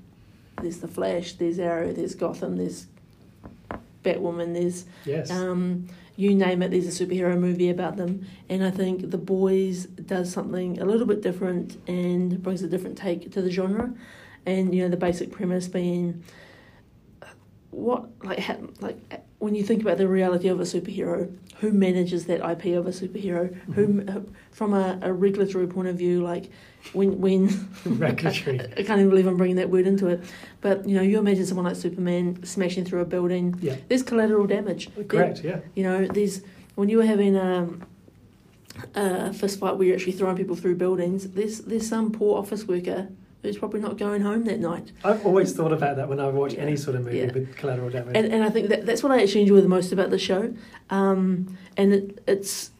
there's 0.60 0.78
the 0.78 0.88
Flash, 0.88 1.34
there's 1.34 1.58
Arrow, 1.58 1.92
there's 1.92 2.14
Gotham, 2.14 2.56
there's 2.56 2.86
Batwoman, 4.04 4.54
there's 4.54 4.84
yes. 5.04 5.30
um, 5.30 5.88
you 6.16 6.34
name 6.34 6.62
it, 6.62 6.70
there's 6.70 7.00
a 7.00 7.06
superhero 7.06 7.38
movie 7.38 7.70
about 7.70 7.96
them. 7.96 8.26
And 8.48 8.64
I 8.64 8.70
think 8.70 9.10
The 9.10 9.18
Boys 9.18 9.86
does 9.86 10.32
something 10.32 10.80
a 10.80 10.84
little 10.84 11.06
bit 11.06 11.20
different 11.20 11.76
and 11.88 12.42
brings 12.42 12.62
a 12.62 12.68
different 12.68 12.96
take 12.96 13.30
to 13.32 13.42
the 13.42 13.50
genre. 13.50 13.92
And 14.46 14.74
you 14.74 14.82
know, 14.82 14.88
the 14.88 14.96
basic 14.96 15.30
premise 15.30 15.68
being 15.68 16.24
what 17.76 18.08
like 18.24 18.38
ha- 18.38 18.56
like 18.80 18.98
eh, 19.10 19.18
when 19.38 19.54
you 19.54 19.62
think 19.62 19.82
about 19.82 19.98
the 19.98 20.08
reality 20.08 20.48
of 20.48 20.58
a 20.60 20.62
superhero, 20.62 21.30
who 21.60 21.72
manages 21.72 22.24
that 22.24 22.38
IP 22.38 22.74
of 22.74 22.86
a 22.86 22.90
superhero? 22.90 23.54
Mm-hmm. 23.54 23.72
Who 24.08 24.26
from 24.50 24.72
a, 24.72 24.98
a 25.02 25.12
regulatory 25.12 25.66
point 25.66 25.88
of 25.88 25.96
view, 25.96 26.22
like 26.22 26.50
when 26.94 27.20
when 27.20 27.68
Regulatory. 27.84 28.60
I 28.78 28.82
can't 28.82 28.98
even 28.98 29.10
believe 29.10 29.26
I'm 29.26 29.36
bringing 29.36 29.56
that 29.56 29.68
word 29.68 29.86
into 29.86 30.06
it. 30.08 30.24
But 30.62 30.88
you 30.88 30.96
know, 30.96 31.02
you 31.02 31.18
imagine 31.18 31.44
someone 31.44 31.66
like 31.66 31.76
Superman 31.76 32.42
smashing 32.44 32.86
through 32.86 33.02
a 33.02 33.04
building. 33.04 33.54
Yeah. 33.60 33.76
There's 33.88 34.02
collateral 34.02 34.46
damage. 34.46 34.88
Oh, 34.98 35.04
correct. 35.04 35.44
Yeah. 35.44 35.60
You 35.74 35.82
know, 35.82 36.06
there's 36.06 36.40
when 36.76 36.88
you 36.88 36.96
were 36.96 37.06
having 37.06 37.36
um, 37.36 37.84
uh, 38.96 39.28
a 39.28 39.32
fist 39.34 39.60
fight 39.60 39.76
where 39.76 39.86
you're 39.86 39.96
actually 39.96 40.12
throwing 40.12 40.36
people 40.36 40.56
through 40.56 40.76
buildings. 40.76 41.28
There's 41.28 41.60
there's 41.60 41.86
some 41.86 42.10
poor 42.10 42.38
office 42.38 42.64
worker 42.64 43.08
who's 43.46 43.58
probably 43.58 43.80
not 43.80 43.96
going 43.96 44.22
home 44.22 44.44
that 44.44 44.60
night. 44.60 44.92
I've 45.04 45.24
always 45.24 45.52
thought 45.54 45.72
about 45.72 45.96
that 45.96 46.08
when 46.08 46.20
I 46.20 46.28
watch 46.28 46.54
Yeah. 46.54 46.60
any 46.60 46.76
sort 46.76 46.96
of 46.96 47.04
movie 47.04 47.18
Yeah. 47.18 47.32
with 47.32 47.56
collateral 47.56 47.90
damage. 47.90 48.16
And 48.16 48.26
and 48.32 48.44
I 48.44 48.50
think 48.50 48.68
that 48.68 48.84
that's 48.86 49.02
what 49.02 49.12
I 49.12 49.22
actually 49.22 49.42
enjoy 49.42 49.60
the 49.60 49.68
most 49.68 49.92
about 49.92 50.10
the 50.10 50.18
show. 50.18 50.52
Um, 50.90 51.56
and 51.76 51.92
it, 51.92 52.22
it's 52.26 52.70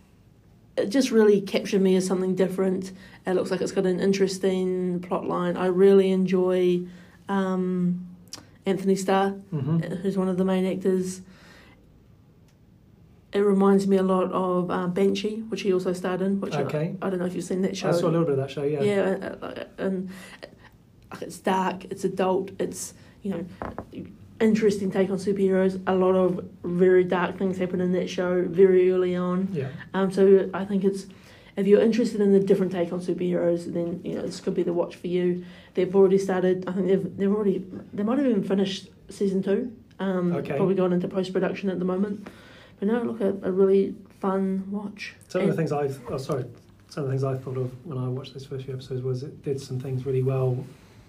it 0.76 0.90
just 0.90 1.10
really 1.10 1.40
captured 1.40 1.80
me 1.80 1.96
as 1.96 2.06
something 2.06 2.34
different. 2.34 2.92
It 3.26 3.32
looks 3.34 3.50
like 3.50 3.60
it's 3.60 3.72
got 3.72 3.86
an 3.86 3.98
interesting 4.00 5.00
plot 5.00 5.26
line. 5.26 5.56
I 5.56 5.66
really 5.66 6.10
enjoy 6.10 6.82
um, 7.28 8.06
Anthony 8.66 8.94
Starr. 8.96 9.30
hmm 9.50 9.78
who's 10.02 10.18
one 10.18 10.28
of 10.28 10.36
the 10.36 10.44
main 10.44 10.66
actors. 10.66 11.22
It 13.32 13.40
reminds 13.40 13.86
me 13.86 13.96
a 13.98 14.02
lot 14.02 14.32
of 14.32 14.70
uh, 14.70 14.86
Banshee, 14.86 15.40
which 15.50 15.60
he 15.62 15.72
also 15.72 15.92
starred 15.92 16.22
in. 16.22 16.40
Which 16.40 16.54
Okay. 16.54 16.94
I, 17.02 17.06
I 17.06 17.10
don't 17.10 17.18
know 17.18 17.26
if 17.26 17.34
you've 17.34 17.44
seen 17.44 17.60
that 17.62 17.76
show. 17.76 17.88
I 17.88 17.92
saw 17.92 18.06
a 18.06 18.08
little 18.08 18.24
bit 18.24 18.32
of 18.32 18.36
that 18.38 18.50
show. 18.50 18.62
Yeah. 18.62 18.82
Yeah, 18.82 19.00
uh, 19.42 19.44
uh, 19.46 19.64
and 19.78 20.08
uh, 20.42 20.46
it's 21.22 21.38
dark, 21.38 21.84
it's 21.86 22.04
adult, 22.04 22.50
it's 22.58 22.94
you 23.22 23.30
know 23.30 24.04
interesting 24.40 24.90
take 24.90 25.10
on 25.10 25.16
superheroes. 25.16 25.80
A 25.86 25.94
lot 25.94 26.14
of 26.14 26.44
very 26.62 27.04
dark 27.04 27.38
things 27.38 27.58
happen 27.58 27.80
in 27.80 27.92
that 27.92 28.08
show 28.08 28.44
very 28.46 28.90
early 28.90 29.16
on. 29.16 29.48
Yeah. 29.52 29.68
Um, 29.94 30.10
so 30.10 30.50
I 30.52 30.64
think 30.64 30.84
it's 30.84 31.06
if 31.56 31.66
you're 31.66 31.80
interested 31.80 32.20
in 32.20 32.34
a 32.34 32.40
different 32.40 32.72
take 32.72 32.92
on 32.92 33.00
superheroes, 33.00 33.72
then 33.72 34.00
you 34.04 34.14
know 34.14 34.22
this 34.22 34.40
could 34.40 34.54
be 34.54 34.62
the 34.62 34.72
watch 34.72 34.96
for 34.96 35.06
you. 35.06 35.44
They've 35.74 35.94
already 35.94 36.18
started. 36.18 36.64
I 36.68 36.72
think 36.72 36.86
they've 36.88 37.16
they've 37.16 37.32
already 37.32 37.64
they 37.92 38.02
might 38.02 38.18
have 38.18 38.26
even 38.26 38.44
finished 38.44 38.88
season 39.08 39.42
two. 39.42 39.72
Um, 39.98 40.34
Okay. 40.34 40.56
Probably 40.56 40.74
gone 40.74 40.92
into 40.92 41.08
post 41.08 41.32
production 41.32 41.70
at 41.70 41.78
the 41.78 41.84
moment. 41.86 42.28
But 42.78 42.88
no, 42.88 43.02
look, 43.02 43.20
a, 43.22 43.28
a 43.48 43.50
really 43.50 43.94
fun 44.20 44.64
watch. 44.70 45.14
Some 45.28 45.42
of 45.42 45.48
the 45.48 45.54
things 45.54 45.72
I've 45.72 45.98
oh 46.10 46.18
sorry, 46.18 46.44
some 46.90 47.04
of 47.04 47.08
the 47.08 47.12
things 47.12 47.24
I 47.24 47.38
thought 47.38 47.56
of 47.56 47.72
when 47.86 47.96
I 47.96 48.06
watched 48.06 48.34
this 48.34 48.44
first 48.44 48.66
few 48.66 48.74
episodes 48.74 49.00
was 49.02 49.22
it 49.22 49.42
did 49.42 49.58
some 49.58 49.80
things 49.80 50.04
really 50.04 50.22
well 50.22 50.62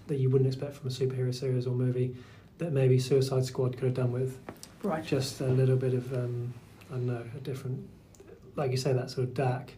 that 0.08 0.18
you 0.18 0.28
wouldn't 0.30 0.48
expect 0.48 0.74
from 0.74 0.88
a 0.88 0.92
superhero 0.92 1.34
series 1.34 1.66
or 1.66 1.70
movie 1.74 2.16
that 2.58 2.72
maybe 2.72 2.98
Suicide 2.98 3.44
Squad 3.44 3.74
could 3.76 3.84
have 3.84 3.94
done 3.94 4.12
with 4.12 4.38
Right. 4.82 5.04
just 5.04 5.40
a 5.40 5.46
little 5.46 5.76
bit 5.76 5.94
of 5.94 6.12
um, 6.12 6.52
I 6.90 6.94
don't 6.94 7.06
know 7.06 7.22
a 7.36 7.40
different, 7.40 7.86
like 8.56 8.70
you 8.70 8.76
say 8.76 8.92
that 8.92 9.10
sort 9.10 9.28
of 9.28 9.34
dark 9.34 9.72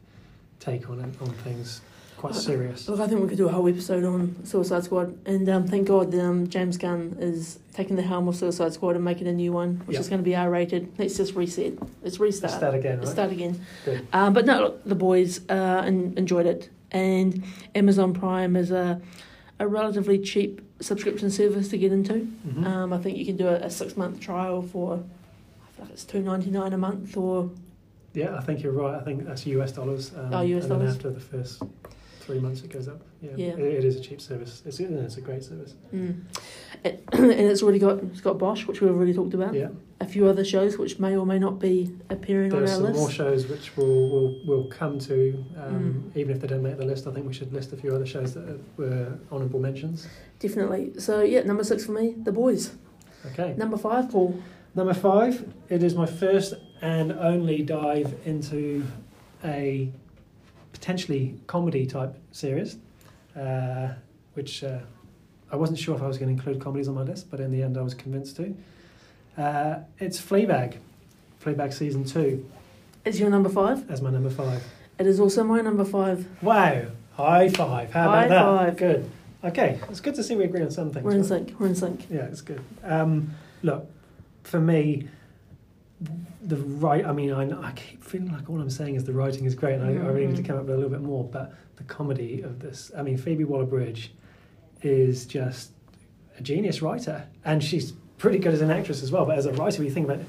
take 0.61 0.89
on 0.91 1.01
it 1.01 1.21
on 1.23 1.29
things, 1.43 1.81
quite 2.19 2.35
serious. 2.35 2.87
Look, 2.89 3.01
I 3.01 3.07
think 3.09 3.21
we 3.23 3.29
could 3.29 3.39
do 3.39 3.49
a 3.49 3.53
whole 3.53 3.67
episode 3.69 4.05
on 4.05 4.37
Suicide 4.45 4.85
Squad, 4.85 5.17
and 5.27 5.49
um, 5.49 5.67
thank 5.67 5.89
God 5.89 6.15
um, 6.15 6.47
James 6.49 6.77
Gunn 6.77 7.17
is 7.19 7.59
taking 7.73 7.97
the 7.97 8.03
helm 8.03 8.29
of 8.29 8.37
Suicide 8.37 8.75
Squad 8.75 8.95
and 8.95 9.05
making 9.05 9.27
a 9.27 9.33
new 9.33 9.53
one, 9.53 9.83
which 9.87 9.95
Yeah. 9.95 10.01
is 10.01 10.09
going 10.09 10.21
to 10.21 10.25
be 10.25 10.37
R 10.37 10.51
rated. 10.51 10.93
Let's 10.99 11.17
just 11.17 11.35
reset. 11.35 11.73
Let's 12.03 12.21
restart. 12.21 12.53
Start 12.53 12.75
again, 12.75 12.99
right? 12.99 13.09
start 13.09 13.33
again. 13.33 13.59
Um, 14.13 14.35
but 14.35 14.45
no, 14.45 14.61
look, 14.61 14.85
the 14.85 14.95
boys 14.95 15.41
uh, 15.49 15.83
enjoyed 15.87 16.45
it, 16.47 16.69
and 16.93 17.43
Amazon 17.75 18.13
Prime 18.13 18.55
is 18.55 18.71
a 18.71 19.01
a 19.61 19.69
relatively 19.69 20.19
cheap 20.19 20.61
subscription 20.81 21.31
service 21.31 21.69
to 21.69 21.77
get 21.79 21.93
into. 21.93 22.27
Mhm. 22.49 22.65
Um, 22.67 22.93
I 22.93 22.99
think 22.99 23.17
you 23.19 23.27
can 23.27 23.37
do 23.37 23.47
a, 23.47 23.57
a 23.57 23.71
six 23.71 23.97
month 23.97 24.19
trial 24.19 24.63
for 24.63 25.05
I 25.79 25.83
like 25.83 25.91
it's 25.93 26.05
two 26.05 26.23
ninety 26.23 26.51
nine 26.51 26.73
a 26.73 26.79
month 26.79 27.17
or 27.17 27.51
Yeah, 28.15 28.35
I 28.37 28.41
think 28.41 28.63
you're 28.63 28.73
right. 28.73 28.95
I 29.01 29.05
think 29.05 29.25
that's 29.27 29.47
US 29.47 29.71
dollars. 29.73 30.13
Um, 30.17 30.33
Oh, 30.35 30.41
US 30.41 30.63
and 30.65 30.73
then 30.73 30.79
dollars. 30.81 30.97
after 30.97 31.11
the 31.11 31.21
first 31.21 31.63
three 32.31 32.41
months, 32.41 32.63
it 32.63 32.73
goes 32.73 32.89
up. 32.89 33.01
Yeah, 33.21 33.31
Yeah. 33.37 33.47
It, 33.49 33.59
it 33.61 33.85
is 33.85 33.97
a 33.97 34.01
cheap 34.01 34.21
service. 34.21 34.63
It's, 34.65 34.79
it's 34.81 35.17
a 35.17 35.21
great 35.21 35.43
service. 35.43 35.75
mm. 35.93 36.23
It- 36.85 37.03
and 37.13 37.31
it's 37.33 37.63
already 37.63 37.79
got 37.79 37.99
it's 38.05 38.21
got 38.21 38.39
Bosch, 38.39 38.67
which 38.67 38.81
we've 38.81 38.91
already 38.91 39.13
talked 39.13 39.35
about. 39.35 39.55
Yeah, 39.55 39.69
A 40.01 40.07
few 40.07 40.27
other 40.27 40.45
shows 40.45 40.79
which 40.79 40.99
may 40.99 41.17
or 41.17 41.27
may 41.27 41.39
not 41.39 41.59
be 41.59 41.91
appearing 42.09 42.51
there's 42.51 42.71
on 42.71 42.77
some 42.77 42.87
our 42.87 42.93
more 42.93 43.11
shows 43.11 43.47
which 43.49 43.77
we'll 43.77 44.09
we'll, 44.09 44.41
we'll 44.47 44.69
come 44.69 44.99
to. 45.01 45.45
Um, 45.59 45.71
Mm. 46.15 46.17
Even 46.17 46.35
if 46.35 46.41
they 46.41 46.47
don't 46.47 46.63
make 46.63 46.79
the 46.79 46.85
list, 46.85 47.07
I 47.07 47.13
think 47.13 47.27
we 47.27 47.33
should 47.35 47.53
list 47.53 47.73
a 47.73 47.77
few 47.77 47.95
other 47.95 48.07
shows 48.07 48.35
that 48.35 48.59
were 48.77 49.19
honourable 49.31 49.61
mentions. 49.61 50.09
Definitely. 50.39 50.99
So 50.99 51.21
yeah, 51.23 51.43
number 51.43 51.65
six 51.65 51.85
for 51.85 51.93
me, 51.93 52.15
The 52.17 52.33
Boys. 52.33 52.73
Okay. 53.33 53.55
Number 53.57 53.77
five, 53.77 54.11
Paul. 54.11 54.41
Number 54.75 54.95
five, 54.95 55.53
it 55.69 55.83
is 55.83 55.95
my 55.95 56.07
first 56.07 56.55
and 56.81 57.13
only 57.13 57.63
dive 57.63 58.15
into 58.25 58.87
a 59.45 59.93
potentially 60.81 61.35
comedy 61.47 61.85
type 61.87 62.17
series, 62.33 62.77
uh, 63.39 63.89
which 64.33 64.65
uh, 64.65 64.79
I 65.53 65.57
wasn't 65.57 65.79
sure 65.79 65.95
if 65.95 66.03
I 66.03 66.09
was 66.09 66.17
going 66.17 66.35
to 66.35 66.39
include 66.43 66.61
comedies 66.61 66.89
on 66.89 66.95
my 66.95 67.03
list, 67.03 67.31
but 67.31 67.39
in 67.39 67.53
the 67.53 67.63
end 67.63 67.77
I 67.77 67.83
was 67.83 67.93
convinced 67.93 68.37
to. 68.37 68.55
Uh, 69.37 69.81
it's 69.99 70.19
Fleabag, 70.21 70.79
Fleabag 71.45 71.73
season 71.75 72.05
two, 72.05 72.49
Is 73.05 73.21
your 73.21 73.29
number 73.31 73.51
five? 73.51 73.89
as 73.91 74.01
my 74.01 74.11
number 74.11 74.31
five. 74.31 74.65
It 74.99 75.07
is 75.07 75.21
also 75.21 75.45
my 75.45 75.61
number 75.61 75.85
five. 75.85 76.27
Wow, 76.43 76.87
high 77.15 77.49
five! 77.51 77.93
How 77.93 78.09
High 78.11 78.25
about 78.25 78.29
that? 78.29 78.43
five. 78.43 78.77
Good. 78.77 79.11
Okay, 79.45 79.79
it's 79.89 80.01
good 80.01 80.15
to 80.17 80.23
see 80.23 80.35
we 80.35 80.45
agree 80.45 80.63
on 80.63 80.71
something. 80.71 81.03
We're 81.03 81.13
in 81.13 81.19
right? 81.19 81.27
sync. 81.27 81.55
We're 81.61 81.67
in 81.69 81.75
sync. 81.75 82.07
Yeah, 82.11 82.25
it's 82.25 82.41
good. 82.43 82.63
Um, 82.83 83.35
look, 83.63 83.87
for 84.45 84.61
me, 84.61 85.09
the 86.51 86.57
right. 86.57 87.05
I 87.07 87.13
mean, 87.13 87.33
I, 87.33 87.69
I 87.69 87.73
keep 87.73 88.03
feeling 88.05 88.33
like 88.33 88.51
all 88.51 88.61
I'm 88.61 88.71
saying 88.71 88.97
is 88.97 89.05
the 89.05 89.13
writing 89.13 89.45
is 89.47 89.55
great, 89.55 89.75
and 89.77 89.85
I, 89.85 89.89
I 90.05 90.09
really 90.09 90.27
need 90.27 90.37
to 90.37 90.43
Mhm. 90.43 90.47
come 90.47 90.57
up 90.59 90.65
with 90.65 90.75
a 90.75 90.77
little 90.77 90.91
bit 90.91 91.01
more. 91.03 91.25
But 91.25 91.55
the 91.77 91.85
comedy 91.85 92.43
of 92.43 92.59
this, 92.59 92.91
I 92.97 93.03
mean, 93.03 93.17
Phoebe 93.17 93.45
Waller-Bridge 93.45 94.13
is 94.83 95.27
just 95.27 95.71
a 96.39 96.43
genius 96.43 96.83
writer, 96.83 97.25
and 97.45 97.63
she's 97.63 97.93
pretty 98.19 98.39
good 98.39 98.53
as 98.53 98.61
an 98.61 98.71
actress 98.71 99.03
as 99.03 99.11
well. 99.11 99.25
But 99.25 99.39
as 99.39 99.47
a 99.47 99.53
writer, 99.53 99.83
you 99.83 99.91
think 99.91 100.09
about 100.11 100.21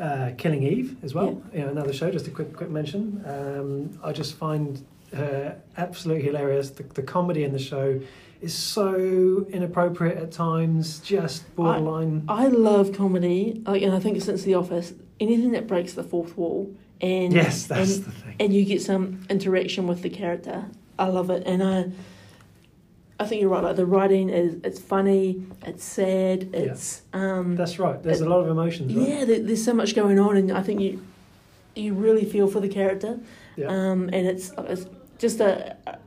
uh, 0.00 0.30
Killing 0.38 0.62
Eve 0.62 0.96
as 1.02 1.14
well. 1.14 1.42
Yeah. 1.52 1.58
You 1.60 1.64
know, 1.66 1.70
another 1.72 1.92
show. 1.92 2.10
Just 2.10 2.26
a 2.26 2.30
quick 2.30 2.54
quick 2.54 2.70
mention. 2.70 3.22
Um, 3.26 3.98
I 4.02 4.12
just 4.12 4.34
find 4.34 4.84
her 5.14 5.56
absolutely 5.76 6.24
hilarious. 6.24 6.70
The, 6.70 6.82
the 6.82 7.02
comedy 7.02 7.44
in 7.44 7.52
the 7.52 7.58
show 7.58 8.00
is 8.40 8.54
so 8.54 9.46
inappropriate 9.50 10.18
at 10.18 10.32
times, 10.32 11.00
just 11.00 11.54
borderline. 11.56 12.24
I, 12.28 12.44
I 12.44 12.48
love 12.48 12.92
comedy, 12.92 13.62
like, 13.66 13.82
and 13.82 13.94
I 13.94 13.98
think 13.98 14.20
since 14.22 14.42
The 14.42 14.54
Office, 14.54 14.92
anything 15.20 15.52
that 15.52 15.66
breaks 15.66 15.94
the 15.94 16.04
fourth 16.04 16.36
wall 16.36 16.74
and 17.00 17.32
yes, 17.32 17.66
that's 17.66 17.96
and, 17.96 18.04
the 18.04 18.10
thing. 18.10 18.36
And 18.40 18.54
you 18.54 18.64
get 18.64 18.82
some 18.82 19.26
interaction 19.28 19.86
with 19.86 20.02
the 20.02 20.10
character. 20.10 20.66
I 20.98 21.06
love 21.08 21.30
it, 21.30 21.46
and 21.46 21.62
I, 21.62 21.90
I 23.20 23.26
think 23.26 23.40
you're 23.40 23.50
right. 23.50 23.62
Like 23.62 23.76
the 23.76 23.86
writing 23.86 24.30
is, 24.30 24.56
it's 24.64 24.80
funny, 24.80 25.44
it's 25.62 25.84
sad, 25.84 26.54
it's. 26.54 27.02
Yeah. 27.12 27.38
Um, 27.38 27.56
that's 27.56 27.78
right. 27.78 28.02
There's 28.02 28.20
it, 28.20 28.26
a 28.26 28.30
lot 28.30 28.40
of 28.40 28.48
emotions. 28.48 28.94
Right? 28.94 29.08
Yeah, 29.08 29.24
there, 29.24 29.40
there's 29.40 29.64
so 29.64 29.74
much 29.74 29.94
going 29.94 30.18
on, 30.18 30.36
and 30.36 30.52
I 30.52 30.62
think 30.62 30.80
you, 30.80 31.04
you 31.74 31.92
really 31.92 32.24
feel 32.24 32.48
for 32.48 32.60
the 32.60 32.68
character. 32.68 33.18
Yeah. 33.56 33.66
Um, 33.68 34.10
and 34.12 34.26
it's 34.26 34.52
it's 34.58 34.86
just 35.18 35.40
a, 35.40 35.76
a 35.86 35.98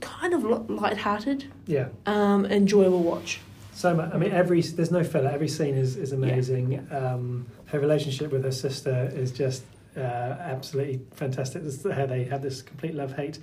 kind 0.00 0.34
of 0.34 0.70
light-hearted. 0.70 1.46
Yeah. 1.66 1.88
Um, 2.06 2.46
enjoyable 2.46 3.02
watch. 3.02 3.40
So 3.72 3.94
much. 3.94 4.14
I 4.14 4.18
mean, 4.18 4.32
every 4.32 4.60
there's 4.62 4.90
no 4.90 5.02
filler. 5.02 5.30
Every 5.30 5.48
scene 5.48 5.74
is 5.74 5.96
is 5.96 6.12
amazing. 6.12 6.72
Yeah, 6.72 6.80
yeah. 6.90 6.98
Um, 6.98 7.46
her 7.66 7.80
relationship 7.80 8.30
with 8.30 8.44
her 8.44 8.52
sister 8.52 9.10
is 9.12 9.32
just 9.32 9.64
uh, 9.96 10.00
absolutely 10.00 11.00
fantastic. 11.12 11.62
how 11.92 12.06
they 12.06 12.24
have 12.24 12.40
this 12.40 12.62
complete 12.62 12.94
love 12.94 13.16
hate. 13.16 13.38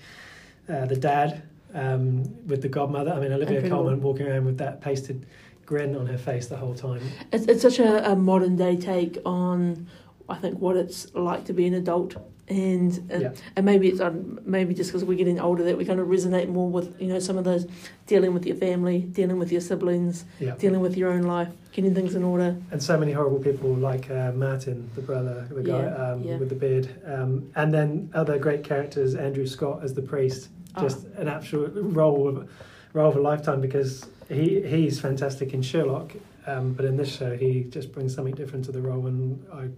Uh, 0.70 0.86
the 0.86 0.96
dad 0.96 1.44
um, 1.74 2.24
with 2.48 2.62
the 2.62 2.70
godmother. 2.70 3.12
I 3.12 3.20
mean, 3.20 3.34
Olivia 3.34 3.58
Incredible. 3.58 3.84
Colman 3.84 4.02
walking 4.02 4.28
around 4.28 4.46
with 4.46 4.58
that 4.60 4.80
pasted 4.80 5.26
grin 5.66 5.96
on 5.98 6.06
her 6.06 6.18
face 6.18 6.48
the 6.48 6.58
whole 6.58 6.76
time. 6.76 7.02
It's 7.34 7.46
it's 7.48 7.62
such 7.62 7.80
a, 7.80 8.12
a 8.12 8.16
modern 8.16 8.56
day 8.56 8.78
take 8.78 9.18
on 9.26 9.88
I 10.32 10.36
think 10.36 10.60
what 10.60 10.78
it's 10.78 11.14
like 11.14 11.46
to 11.46 11.54
be 11.54 11.68
an 11.68 11.74
adult 11.74 12.16
and 12.52 13.12
uh, 13.12 13.18
yeah. 13.18 13.32
and 13.56 13.66
maybe 13.66 13.88
it's 13.88 14.02
um, 14.02 14.40
maybe 14.44 14.74
just 14.74 14.90
because 14.90 15.06
we're 15.06 15.18
getting 15.18 15.40
older 15.40 15.64
that 15.64 15.78
we 15.78 15.86
kind 15.86 16.02
of 16.02 16.08
resonate 16.08 16.50
more 16.50 16.70
with 16.70 17.00
you 17.02 17.08
know 17.08 17.18
some 17.18 17.38
of 17.38 17.46
those 17.46 17.66
dealing 18.08 18.34
with 18.34 18.46
your 18.46 18.58
family, 18.58 19.00
dealing 19.00 19.40
with 19.40 19.54
your 19.54 19.62
siblings, 19.62 20.26
yeah. 20.40 20.54
dealing 20.58 20.82
with 20.82 20.98
your 20.98 21.10
own 21.10 21.22
life, 21.22 21.48
getting 21.72 21.96
things 21.96 22.14
in 22.14 22.24
order. 22.24 22.58
And 22.72 22.84
so 22.84 22.98
many 22.98 23.14
horrible 23.14 23.40
people 23.40 23.74
like 23.74 24.12
uh, 24.12 24.34
Martin, 24.34 24.90
the 24.96 25.02
brother, 25.02 25.48
the 25.50 25.64
guy 25.64 25.84
yeah. 25.84 26.12
Um, 26.12 26.40
with 26.40 26.50
the 26.50 26.56
beard, 26.56 26.90
um, 27.06 27.50
and 27.56 27.74
then 27.74 28.12
other 28.14 28.38
great 28.38 28.66
characters, 28.66 29.16
Andrew 29.16 29.48
Scott 29.48 29.82
as 29.82 29.94
the 29.94 30.02
priest, 30.02 30.50
ah. 30.76 30.82
just 30.82 31.06
oh. 31.18 31.22
an 31.22 31.30
absolute 31.30 31.72
role 31.74 32.28
of 32.28 32.50
role 32.94 33.10
of 33.10 33.16
a 33.16 33.22
lifetime 33.22 33.62
because 33.62 34.06
he 34.28 34.62
he's 34.62 35.00
fantastic 35.00 35.54
in 35.54 35.62
Sherlock. 35.62 36.12
Um, 36.48 36.74
but 36.74 36.86
in 36.86 36.98
this 36.98 37.16
show, 37.16 37.38
he 37.38 37.66
just 37.70 37.94
brings 37.94 38.16
something 38.16 38.34
different 38.34 38.66
to 38.66 38.72
the 38.72 38.82
role, 38.82 39.06
and 39.06 39.46
I, 39.54 39.70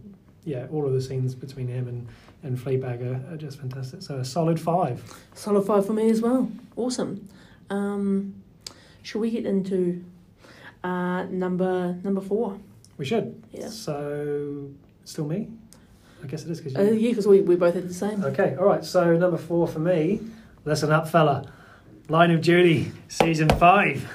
yeah, 0.46 0.68
all 0.72 0.86
of 0.86 0.94
the 0.94 1.02
scenes 1.02 1.36
between 1.36 1.68
him 1.68 1.88
and 1.88 2.08
and 2.44 2.58
Fleabag 2.58 3.02
are, 3.02 3.34
are 3.34 3.38
just 3.38 3.60
fantastic. 3.60 4.02
So 4.02 4.18
a 4.18 4.26
solid 4.26 4.60
five. 4.60 5.02
Solid 5.34 5.66
five 5.66 5.86
for 5.86 5.94
me 5.94 6.10
as 6.10 6.22
well. 6.22 6.52
Awesome. 6.76 7.30
Um, 7.70 8.36
should 9.02 9.20
we 9.20 9.32
get 9.32 9.46
into 9.46 10.04
uh, 10.84 11.24
number 11.24 11.94
number 12.04 12.22
four? 12.22 12.60
We 12.98 13.06
should. 13.06 13.42
Yeah. 13.52 13.70
So 13.70 14.70
still 15.06 15.26
me. 15.26 15.50
I 16.24 16.28
guess 16.28 16.44
it 16.44 16.52
is 16.52 16.62
because 16.62 16.76
uh, 16.78 16.92
yeah, 16.92 17.10
because 17.10 17.28
we, 17.28 17.42
we 17.42 17.56
both 17.56 17.76
had 17.76 17.88
the 17.88 17.94
same. 17.94 18.24
Okay, 18.24 18.56
all 18.58 18.66
right. 18.66 18.84
So 18.84 19.16
number 19.18 19.38
four 19.38 19.68
for 19.68 19.80
me. 19.80 20.22
Listen 20.66 20.92
up, 20.92 21.10
fella. 21.10 21.52
Line 22.10 22.32
of 22.32 22.42
Duty, 22.42 22.92
season 23.08 23.50
five. 23.50 24.10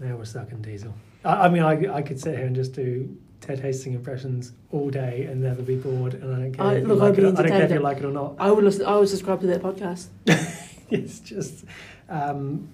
Now 0.00 0.16
we're 0.16 0.24
stuck 0.24 0.50
in 0.50 0.60
Diesel. 0.60 0.94
I, 1.24 1.46
I 1.46 1.48
mean, 1.48 1.62
I, 1.62 1.94
I 1.94 2.02
could 2.02 2.20
sit 2.20 2.36
here 2.36 2.46
and 2.46 2.54
just 2.54 2.72
do 2.72 3.16
Ted 3.44 3.60
Hastings 3.60 3.94
impressions 3.94 4.52
all 4.72 4.88
day 4.88 5.24
and 5.24 5.42
never 5.42 5.60
be 5.60 5.76
bored, 5.76 6.14
and 6.14 6.34
I 6.34 6.38
don't 6.38 6.52
care. 6.52 6.66
I, 6.66 6.78
look, 6.78 6.98
like 6.98 7.18
it, 7.18 7.38
I 7.38 7.42
don't 7.42 7.48
care 7.48 7.62
if 7.62 7.70
you 7.70 7.78
like 7.78 7.98
it 7.98 8.04
or 8.06 8.10
not. 8.10 8.36
I 8.38 8.50
would 8.50 8.64
listen. 8.64 8.86
I 8.86 8.96
would 8.96 9.08
subscribe 9.08 9.40
to 9.42 9.46
that 9.48 9.62
podcast. 9.62 10.06
it's 10.90 11.20
just 11.20 11.66
um, 12.08 12.68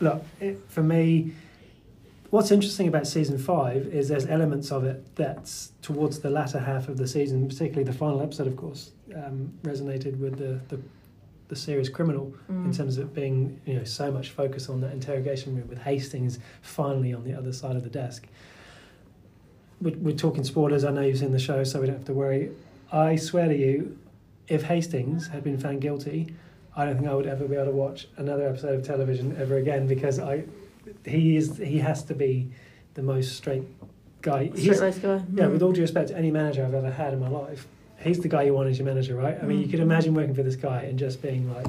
look 0.00 0.24
it, 0.40 0.58
for 0.68 0.82
me. 0.82 1.32
What's 2.30 2.52
interesting 2.52 2.86
about 2.86 3.08
season 3.08 3.38
five 3.38 3.86
is 3.88 4.08
there's 4.08 4.26
elements 4.26 4.70
of 4.70 4.84
it 4.84 5.04
that's 5.16 5.72
towards 5.82 6.20
the 6.20 6.30
latter 6.30 6.60
half 6.60 6.88
of 6.88 6.96
the 6.96 7.06
season, 7.06 7.48
particularly 7.48 7.82
the 7.82 7.92
final 7.92 8.22
episode, 8.22 8.46
of 8.46 8.56
course, 8.56 8.92
um, 9.16 9.52
resonated 9.64 10.16
with 10.18 10.38
the, 10.38 10.60
the 10.74 10.80
the 11.48 11.56
series 11.56 11.88
criminal 11.88 12.32
mm. 12.48 12.64
in 12.64 12.72
terms 12.72 12.96
of 12.96 13.08
it 13.08 13.14
being 13.14 13.60
you 13.66 13.74
know 13.74 13.82
so 13.82 14.10
much 14.10 14.30
focus 14.30 14.68
on 14.68 14.80
that 14.80 14.92
interrogation 14.92 15.56
room 15.56 15.68
with 15.68 15.82
Hastings 15.82 16.38
finally 16.62 17.12
on 17.12 17.24
the 17.24 17.34
other 17.34 17.52
side 17.52 17.74
of 17.74 17.82
the 17.82 17.90
desk 17.90 18.28
we're, 19.80 19.96
we're 19.96 20.16
talking 20.16 20.44
spoilers. 20.44 20.84
I 20.84 20.90
know 20.90 21.02
you've 21.02 21.18
seen 21.18 21.32
the 21.32 21.38
show, 21.38 21.64
so 21.64 21.80
we 21.80 21.86
don't 21.86 21.96
have 21.96 22.06
to 22.06 22.14
worry. 22.14 22.50
I 22.92 23.16
swear 23.16 23.48
to 23.48 23.56
you, 23.56 23.98
if 24.48 24.62
Hastings 24.62 25.28
had 25.28 25.44
been 25.44 25.58
found 25.58 25.80
guilty, 25.80 26.34
I 26.76 26.84
don't 26.84 26.96
think 26.96 27.08
I 27.08 27.14
would 27.14 27.26
ever 27.26 27.46
be 27.46 27.54
able 27.54 27.66
to 27.66 27.72
watch 27.72 28.08
another 28.16 28.48
episode 28.48 28.74
of 28.74 28.84
television 28.84 29.36
ever 29.38 29.56
again 29.56 29.86
because 29.86 30.18
I, 30.18 30.44
he 31.04 31.36
is 31.36 31.58
he 31.58 31.78
has 31.78 32.02
to 32.04 32.14
be 32.14 32.50
the 32.94 33.02
most 33.02 33.36
straight 33.36 33.64
guy. 34.22 34.50
Straight 34.50 35.02
guy. 35.02 35.22
Yeah, 35.34 35.44
mm. 35.44 35.52
with 35.52 35.62
all 35.62 35.72
due 35.72 35.82
respect 35.82 36.08
to 36.08 36.16
any 36.16 36.30
manager 36.30 36.64
I've 36.64 36.74
ever 36.74 36.90
had 36.90 37.12
in 37.12 37.20
my 37.20 37.28
life, 37.28 37.66
he's 37.98 38.20
the 38.20 38.28
guy 38.28 38.42
you 38.42 38.54
want 38.54 38.68
as 38.68 38.78
your 38.78 38.86
manager, 38.86 39.14
right? 39.14 39.38
I 39.40 39.46
mean, 39.46 39.58
mm. 39.58 39.62
you 39.64 39.68
could 39.68 39.80
imagine 39.80 40.14
working 40.14 40.34
for 40.34 40.42
this 40.42 40.56
guy 40.56 40.82
and 40.82 40.98
just 40.98 41.22
being 41.22 41.52
like, 41.54 41.66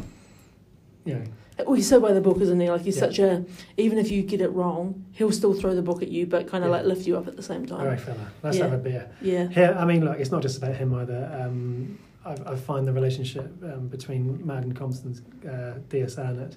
know, 1.05 1.23
well, 1.65 1.73
he's 1.73 1.89
so 1.89 1.99
by 1.99 2.13
the 2.13 2.21
book, 2.21 2.39
isn't 2.41 2.59
he? 2.59 2.69
Like 2.69 2.81
he's 2.81 2.95
yeah. 2.95 3.01
such 3.01 3.19
a. 3.19 3.45
Even 3.77 3.97
if 3.97 4.11
you 4.11 4.23
get 4.23 4.41
it 4.41 4.49
wrong, 4.49 5.05
he'll 5.11 5.31
still 5.31 5.53
throw 5.53 5.75
the 5.75 5.81
book 5.81 6.01
at 6.01 6.09
you, 6.09 6.25
but 6.25 6.47
kind 6.47 6.63
of 6.63 6.69
yeah. 6.69 6.77
like 6.77 6.85
lift 6.85 7.07
you 7.07 7.17
up 7.17 7.27
at 7.27 7.35
the 7.35 7.43
same 7.43 7.65
time. 7.65 7.81
All 7.81 7.87
right, 7.87 7.99
fella. 7.99 8.31
Let's 8.43 8.57
yeah. 8.57 8.63
have 8.63 8.73
a 8.73 8.77
beer. 8.77 9.09
Yeah. 9.21 9.47
Here, 9.47 9.75
I 9.77 9.85
mean, 9.85 10.05
look, 10.05 10.19
it's 10.19 10.31
not 10.31 10.41
just 10.41 10.57
about 10.57 10.75
him 10.75 10.93
either. 10.93 11.29
Um, 11.41 11.99
I, 12.25 12.35
I, 12.45 12.55
find 12.55 12.87
the 12.87 12.93
relationship 12.93 13.51
um, 13.63 13.87
between 13.87 14.45
Martin 14.45 14.73
Compston's 14.73 15.21
uh, 15.45 15.79
Thea 15.89 16.05
Sarnett 16.05 16.55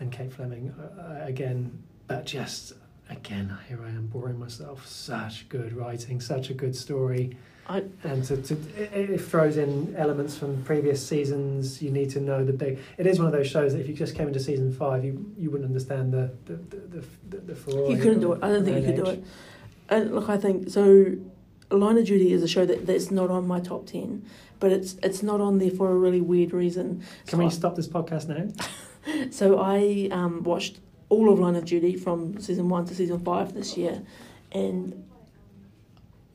and 0.00 0.10
Kate 0.10 0.32
Fleming 0.32 0.74
uh, 0.78 1.22
uh, 1.22 1.26
again, 1.26 1.82
but 2.06 2.24
just 2.24 2.72
again, 3.10 3.56
here 3.68 3.80
I 3.84 3.88
am 3.88 4.06
boring 4.06 4.38
myself. 4.38 4.86
Such 4.86 5.48
good 5.48 5.74
writing, 5.74 6.20
such 6.20 6.50
a 6.50 6.54
good 6.54 6.74
story. 6.74 7.36
I, 7.68 7.82
and 8.04 8.22
to, 8.24 8.36
to 8.36 8.54
it, 8.76 9.10
it, 9.10 9.20
throws 9.20 9.56
in 9.56 9.94
elements 9.96 10.36
from 10.36 10.62
previous 10.62 11.04
seasons. 11.04 11.82
You 11.82 11.90
need 11.90 12.10
to 12.10 12.20
know 12.20 12.44
the 12.44 12.52
big. 12.52 12.78
It 12.96 13.06
is 13.06 13.18
one 13.18 13.26
of 13.26 13.32
those 13.32 13.48
shows 13.48 13.72
that 13.72 13.80
if 13.80 13.88
you 13.88 13.94
just 13.94 14.14
came 14.14 14.28
into 14.28 14.38
season 14.38 14.72
five, 14.72 15.04
you 15.04 15.34
you 15.36 15.50
wouldn't 15.50 15.68
understand 15.68 16.12
the 16.12 16.30
the 16.44 16.54
the 16.54 16.76
the, 17.28 17.36
the, 17.36 17.54
the 17.54 17.90
You 17.90 17.98
couldn't 17.98 18.20
do 18.20 18.32
it. 18.32 18.42
I 18.42 18.48
don't 18.48 18.64
think 18.64 18.78
you 18.78 18.92
could 18.92 19.04
do 19.04 19.10
it. 19.10 19.24
And 19.88 20.14
look, 20.14 20.28
I 20.28 20.36
think 20.36 20.70
so. 20.70 21.16
Line 21.70 21.98
of 21.98 22.06
Duty 22.06 22.32
is 22.32 22.44
a 22.44 22.48
show 22.48 22.64
that, 22.64 22.86
that's 22.86 23.10
not 23.10 23.28
on 23.30 23.48
my 23.48 23.58
top 23.58 23.86
ten, 23.86 24.24
but 24.60 24.70
it's 24.70 24.94
it's 25.02 25.24
not 25.24 25.40
on 25.40 25.58
there 25.58 25.70
for 25.70 25.90
a 25.90 25.94
really 25.94 26.20
weird 26.20 26.52
reason. 26.52 27.02
Can 27.26 27.30
so 27.30 27.38
we 27.38 27.46
I, 27.46 27.48
stop 27.48 27.74
this 27.74 27.88
podcast 27.88 28.28
now? 28.28 29.26
so 29.30 29.58
I 29.58 30.08
um, 30.12 30.44
watched 30.44 30.78
all 31.08 31.32
of 31.32 31.40
Line 31.40 31.56
of 31.56 31.64
Duty 31.64 31.96
from 31.96 32.38
season 32.40 32.68
one 32.68 32.84
to 32.86 32.94
season 32.94 33.18
five 33.18 33.54
this 33.54 33.76
year, 33.76 34.02
and 34.52 35.04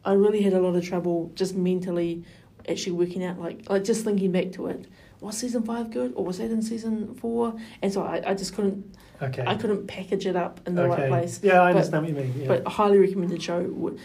I 0.03 0.13
really 0.13 0.41
had 0.41 0.53
a 0.53 0.59
lot 0.59 0.75
of 0.75 0.85
trouble 0.85 1.31
just 1.35 1.55
mentally 1.55 2.23
actually 2.69 2.93
working 2.93 3.23
out 3.23 3.39
like 3.39 3.69
like 3.69 3.83
just 3.83 4.03
thinking 4.03 4.31
back 4.31 4.51
to 4.53 4.67
it. 4.67 4.87
Was 5.19 5.37
season 5.37 5.63
five 5.63 5.91
good 5.91 6.13
or 6.15 6.25
was 6.25 6.39
that 6.39 6.49
in 6.49 6.61
season 6.61 7.13
four? 7.15 7.55
And 7.81 7.93
so 7.93 8.01
I, 8.01 8.31
I 8.31 8.33
just 8.33 8.55
couldn't 8.55 8.97
okay. 9.21 9.43
I 9.45 9.55
couldn't 9.55 9.85
package 9.87 10.25
it 10.25 10.35
up 10.35 10.59
in 10.65 10.75
the 10.75 10.83
okay. 10.83 11.01
right 11.01 11.09
place. 11.09 11.39
Yeah, 11.43 11.61
I 11.61 11.69
understand 11.69 12.05
what 12.05 12.09
you 12.09 12.15
mean. 12.15 12.33
Yeah. 12.41 12.47
But 12.47 12.67
highly 12.67 12.97
recommended 12.97 13.41
show 13.41 13.61
would 13.61 13.99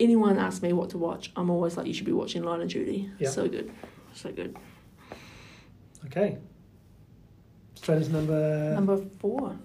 anyone 0.00 0.38
asks 0.38 0.62
me 0.62 0.72
what 0.72 0.90
to 0.90 0.98
watch, 0.98 1.30
I'm 1.36 1.50
always 1.50 1.76
like 1.76 1.86
you 1.86 1.94
should 1.94 2.06
be 2.06 2.12
watching 2.12 2.42
Line 2.42 2.62
of 2.62 2.68
Duty. 2.68 3.10
Yeah. 3.18 3.30
So 3.30 3.48
good. 3.48 3.70
So 4.14 4.32
good. 4.32 4.56
Okay. 6.06 6.38
Strains 7.74 8.08
number 8.08 8.74
number 8.74 8.98
four. 9.18 9.56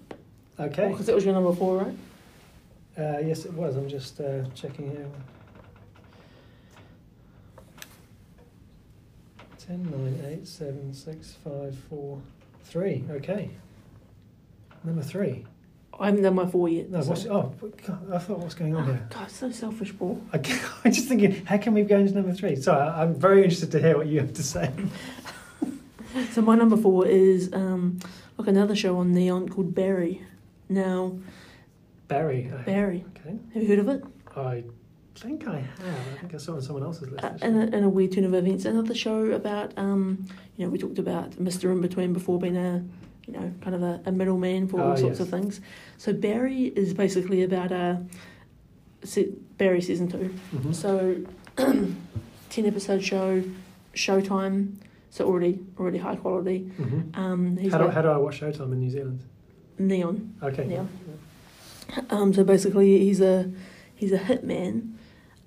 Okay. 0.58 0.88
Because 0.88 1.08
oh, 1.08 1.12
it 1.12 1.14
was 1.14 1.24
your 1.24 1.34
number 1.34 1.52
four, 1.54 1.78
right? 1.78 1.96
Uh, 2.96 3.18
yes, 3.18 3.44
it 3.44 3.52
was. 3.54 3.76
I'm 3.76 3.88
just 3.88 4.20
uh, 4.20 4.44
checking 4.54 4.90
here. 4.90 5.08
10, 9.66 9.90
9, 9.90 10.38
8, 10.40 10.46
7, 10.46 10.94
6, 10.94 11.32
5, 11.44 11.78
4, 11.88 12.22
3. 12.64 13.04
Okay. 13.10 13.50
Number 14.84 15.02
three. 15.02 15.46
I 15.98 16.06
haven't 16.06 16.22
done 16.22 16.34
my 16.34 16.46
four 16.46 16.68
yet. 16.68 16.90
No, 16.90 16.98
what's, 17.00 17.24
oh, 17.26 17.54
God, 17.86 18.12
I 18.12 18.18
thought, 18.18 18.40
what's 18.40 18.54
going 18.54 18.74
on 18.74 18.82
oh, 18.82 18.86
here? 18.86 19.08
God, 19.10 19.30
so 19.30 19.50
selfish, 19.50 19.96
Paul. 19.96 20.20
I, 20.32 20.38
am 20.38 20.42
just 20.92 21.08
thinking, 21.08 21.46
how 21.46 21.56
can 21.56 21.72
we 21.72 21.82
go 21.82 21.98
into 21.98 22.12
number 22.12 22.34
three? 22.34 22.56
So 22.56 22.74
I'm 22.74 23.14
very 23.14 23.42
interested 23.44 23.70
to 23.72 23.80
hear 23.80 23.96
what 23.96 24.08
you 24.08 24.20
have 24.20 24.34
to 24.34 24.42
say. 24.42 24.70
so 26.32 26.42
my 26.42 26.56
number 26.56 26.76
four 26.76 27.06
is 27.06 27.52
um, 27.52 28.00
like 28.36 28.48
another 28.48 28.74
show 28.74 28.98
on 28.98 29.14
Neon 29.14 29.48
called 29.48 29.74
Barry. 29.74 30.22
Now, 30.68 31.16
Barry. 32.08 32.52
Barry. 32.66 33.04
Okay. 33.16 33.38
Have 33.54 33.62
you 33.62 33.68
heard 33.68 33.78
of 33.78 33.88
it? 33.88 34.04
I 34.36 34.64
think 35.14 35.46
I 35.46 35.60
have. 35.60 35.80
I 36.14 36.20
think 36.20 36.34
I 36.34 36.36
saw 36.38 36.52
it 36.52 36.56
on 36.56 36.62
someone 36.62 36.82
else's 36.82 37.10
list. 37.10 37.24
Uh, 37.24 37.32
and, 37.42 37.56
a, 37.56 37.76
and 37.76 37.84
a 37.84 37.88
weird 37.88 38.12
turn 38.12 38.24
of 38.24 38.34
events. 38.34 38.64
Another 38.64 38.94
show 38.94 39.30
about, 39.32 39.72
um, 39.76 40.26
you 40.56 40.64
know, 40.64 40.70
we 40.70 40.78
talked 40.78 40.98
about 40.98 41.30
Mr. 41.32 41.74
Inbetween 41.74 42.12
before 42.12 42.38
being 42.38 42.56
a, 42.56 42.84
you 43.26 43.32
know, 43.32 43.52
kind 43.60 43.74
of 43.74 43.82
a, 43.82 44.02
a 44.06 44.12
middleman 44.12 44.68
for 44.68 44.80
all 44.80 44.92
oh, 44.92 44.96
sorts 44.96 45.18
yes. 45.18 45.20
of 45.20 45.30
things. 45.30 45.60
So 45.98 46.12
Barry 46.12 46.64
is 46.64 46.94
basically 46.94 47.42
about 47.42 47.72
a 47.72 48.04
Barry 49.58 49.80
season 49.80 50.08
2 50.08 50.16
Mm-hmm. 50.16 50.72
So, 50.72 51.24
ten 51.56 52.66
episode 52.66 53.02
show, 53.04 53.42
Showtime. 53.94 54.74
So 55.10 55.26
already 55.26 55.60
already 55.78 55.98
high 55.98 56.16
quality. 56.16 56.72
Mm-hmm. 56.76 57.20
Um, 57.20 57.56
How 57.70 57.78
do, 57.78 57.88
how 57.88 58.02
do 58.02 58.08
I 58.08 58.16
watch 58.16 58.40
Showtime 58.40 58.72
in 58.72 58.80
New 58.80 58.90
Zealand? 58.90 59.20
Neon. 59.78 60.34
Okay. 60.42 60.68
Yeah. 60.68 60.86
Um, 62.10 62.34
so 62.34 62.42
basically, 62.42 62.98
he's 62.98 63.20
a 63.20 63.52
he's 63.94 64.10
a 64.10 64.18
hitman 64.18 64.94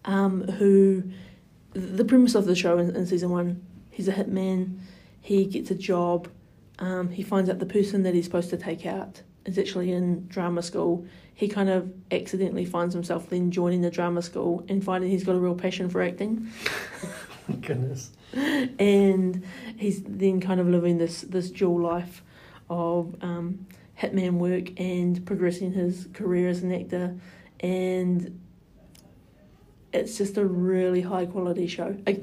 um, 0.08 0.48
who 0.48 1.04
the 1.74 2.06
premise 2.06 2.34
of 2.34 2.46
the 2.46 2.56
show 2.56 2.80
in, 2.80 2.96
in 2.96 3.06
season 3.06 3.30
one. 3.30 3.64
He's 3.92 4.08
a 4.08 4.14
hitman. 4.14 4.80
He 5.22 5.46
gets 5.46 5.70
a 5.70 5.76
job. 5.76 6.28
Um, 6.80 7.10
he 7.10 7.24
finds 7.24 7.50
out 7.50 7.60
the 7.60 7.66
person 7.66 8.04
that 8.04 8.14
he's 8.14 8.26
supposed 8.26 8.50
to 8.52 8.58
take 8.58 8.86
out 8.86 9.22
is 9.46 9.58
actually 9.58 9.92
in 9.92 10.28
drama 10.28 10.62
school. 10.62 11.06
He 11.34 11.48
kind 11.48 11.70
of 11.70 11.92
accidentally 12.12 12.66
finds 12.66 12.94
himself 12.94 13.30
then 13.30 13.52
joining 13.52 13.82
the 13.82 13.92
drama 13.92 14.22
school 14.22 14.66
and 14.70 14.84
finding 14.84 15.10
he's 15.10 15.24
got 15.24 15.36
a 15.36 15.40
real 15.40 15.56
passion 15.56 15.90
for 15.90 16.02
acting. 16.02 16.50
Goodness. 17.62 18.12
and 18.34 19.44
he's 19.78 20.04
then 20.04 20.42
kind 20.42 20.60
of 20.60 20.68
living 20.68 20.98
this 20.98 21.22
this 21.22 21.50
dual 21.50 21.80
life 21.80 22.24
of 22.70 23.16
um, 23.22 23.66
hitman 24.00 24.34
work 24.34 24.78
and 24.80 25.26
progressing 25.26 25.72
his 25.72 26.08
career 26.14 26.50
as 26.50 26.62
an 26.62 26.74
actor, 26.74 27.16
and 27.62 28.38
it's 29.98 30.18
just 30.18 30.38
a 30.38 30.46
really 30.46 31.02
high 31.02 31.26
quality 31.26 31.68
show. 31.68 31.96
A, 32.08 32.20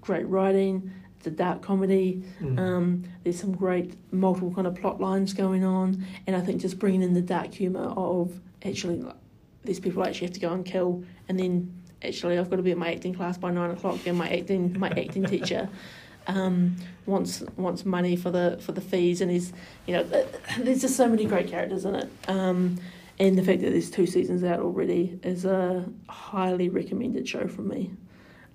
great 0.00 0.26
writing. 0.26 0.90
It's 1.18 1.26
a 1.26 1.30
dark 1.30 1.62
comedy. 1.62 2.22
Mm. 2.40 2.58
Um, 2.58 3.04
there's 3.22 3.38
some 3.38 3.54
great 3.54 3.94
multiple 4.12 4.52
kind 4.54 4.66
of 4.66 4.74
plot 4.74 5.00
lines 5.00 5.32
going 5.32 5.64
on, 5.64 6.06
and 6.26 6.34
I 6.34 6.40
think 6.40 6.60
just 6.60 6.78
bringing 6.78 7.02
in 7.02 7.12
the 7.12 7.20
dark 7.20 7.52
humor 7.52 7.92
of 7.96 8.40
actually 8.64 9.02
like, 9.02 9.16
these 9.64 9.80
people 9.80 10.04
actually 10.04 10.28
have 10.28 10.34
to 10.34 10.40
go 10.40 10.52
and 10.52 10.64
kill, 10.64 11.04
and 11.28 11.38
then 11.38 11.74
actually 12.02 12.38
I've 12.38 12.48
got 12.48 12.56
to 12.56 12.62
be 12.62 12.70
at 12.70 12.78
my 12.78 12.92
acting 12.92 13.14
class 13.14 13.36
by 13.36 13.50
nine 13.50 13.70
o'clock, 13.70 14.06
and 14.06 14.16
my 14.16 14.30
acting 14.30 14.78
my 14.78 14.88
acting 14.88 15.24
teacher 15.34 15.68
um, 16.28 16.76
wants 17.06 17.42
wants 17.56 17.84
money 17.84 18.14
for 18.16 18.30
the 18.30 18.58
for 18.60 18.72
the 18.72 18.80
fees, 18.80 19.20
and 19.20 19.30
he's 19.30 19.52
you 19.86 19.94
know 19.94 20.04
there's 20.58 20.80
just 20.80 20.96
so 20.96 21.08
many 21.08 21.24
great 21.24 21.48
characters 21.48 21.84
in 21.84 21.94
it. 21.96 22.10
Um, 22.28 22.78
and 23.20 23.36
the 23.36 23.42
fact 23.42 23.60
that 23.62 23.70
there's 23.70 23.90
two 23.90 24.06
seasons 24.06 24.44
out 24.44 24.60
already 24.60 25.18
is 25.22 25.44
a 25.44 25.84
highly 26.08 26.68
recommended 26.68 27.28
show 27.28 27.48
from 27.48 27.68
me. 27.68 27.92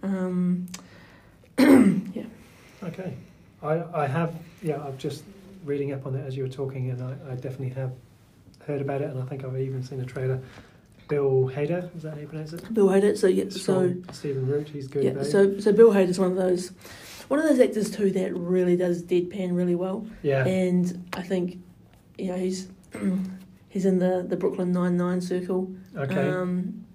Um, 0.02 0.68
yeah. 1.58 2.24
Okay. 2.84 3.14
I, 3.62 3.84
I 3.94 4.08
have, 4.08 4.36
yeah, 4.62 4.84
I'm 4.84 4.98
just 4.98 5.24
reading 5.66 5.94
up 5.94 6.06
on 6.06 6.16
it 6.16 6.26
as 6.26 6.36
you 6.36 6.44
were 6.44 6.50
talking, 6.50 6.90
and 6.90 7.02
I, 7.02 7.32
I 7.32 7.36
definitely 7.36 7.70
have 7.70 7.94
heard 8.66 8.82
about 8.82 9.02
it, 9.02 9.10
and 9.10 9.22
I 9.22 9.26
think 9.26 9.44
I've 9.44 9.58
even 9.60 9.84
seen 9.84 10.00
a 10.02 10.06
trailer. 10.06 10.42
Bill 11.08 11.50
Hader, 11.54 11.96
is 11.96 12.04
that 12.04 12.14
how 12.14 12.20
you 12.20 12.28
pronounce 12.28 12.54
it? 12.54 12.74
Bill 12.74 12.88
Hader. 12.88 13.18
So 13.18 13.28
yeah, 13.28 13.50
so 13.50 13.94
Stephen 14.12 14.48
Root, 14.48 14.70
he's 14.70 14.88
good. 14.88 15.04
yeah, 15.04 15.24
so 15.24 15.60
so 15.60 15.74
Bill 15.74 15.92
Hader's 15.92 16.18
one 16.18 16.32
of 16.32 16.38
those, 16.38 16.72
one 17.28 17.40
of 17.40 17.48
those 17.48 17.60
actors 17.60 17.92
too 17.92 18.10
that 18.12 18.36
really 18.36 18.78
does 18.78 19.04
deadpan 19.04 19.56
really 19.56 19.76
well, 19.76 20.08
yeah. 20.22 20.46
and 20.46 21.10
I 21.14 21.22
think, 21.22 21.60
you 22.18 22.28
know, 22.28 22.38
he's 22.38 22.70
he's 23.74 23.86
in 23.86 23.98
the 23.98 24.24
the 24.28 24.38
Brooklyn 24.38 24.72
Nine 24.72 24.96
Nine 24.96 25.20
circle. 25.20 25.74
okay. 25.98 26.30
Um, 26.30 26.86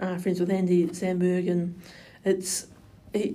uh, 0.00 0.16
friends 0.18 0.40
with 0.40 0.50
Andy 0.50 0.86
Samberg, 0.86 1.50
and 1.50 1.80
it's 2.24 2.68
it, 3.12 3.34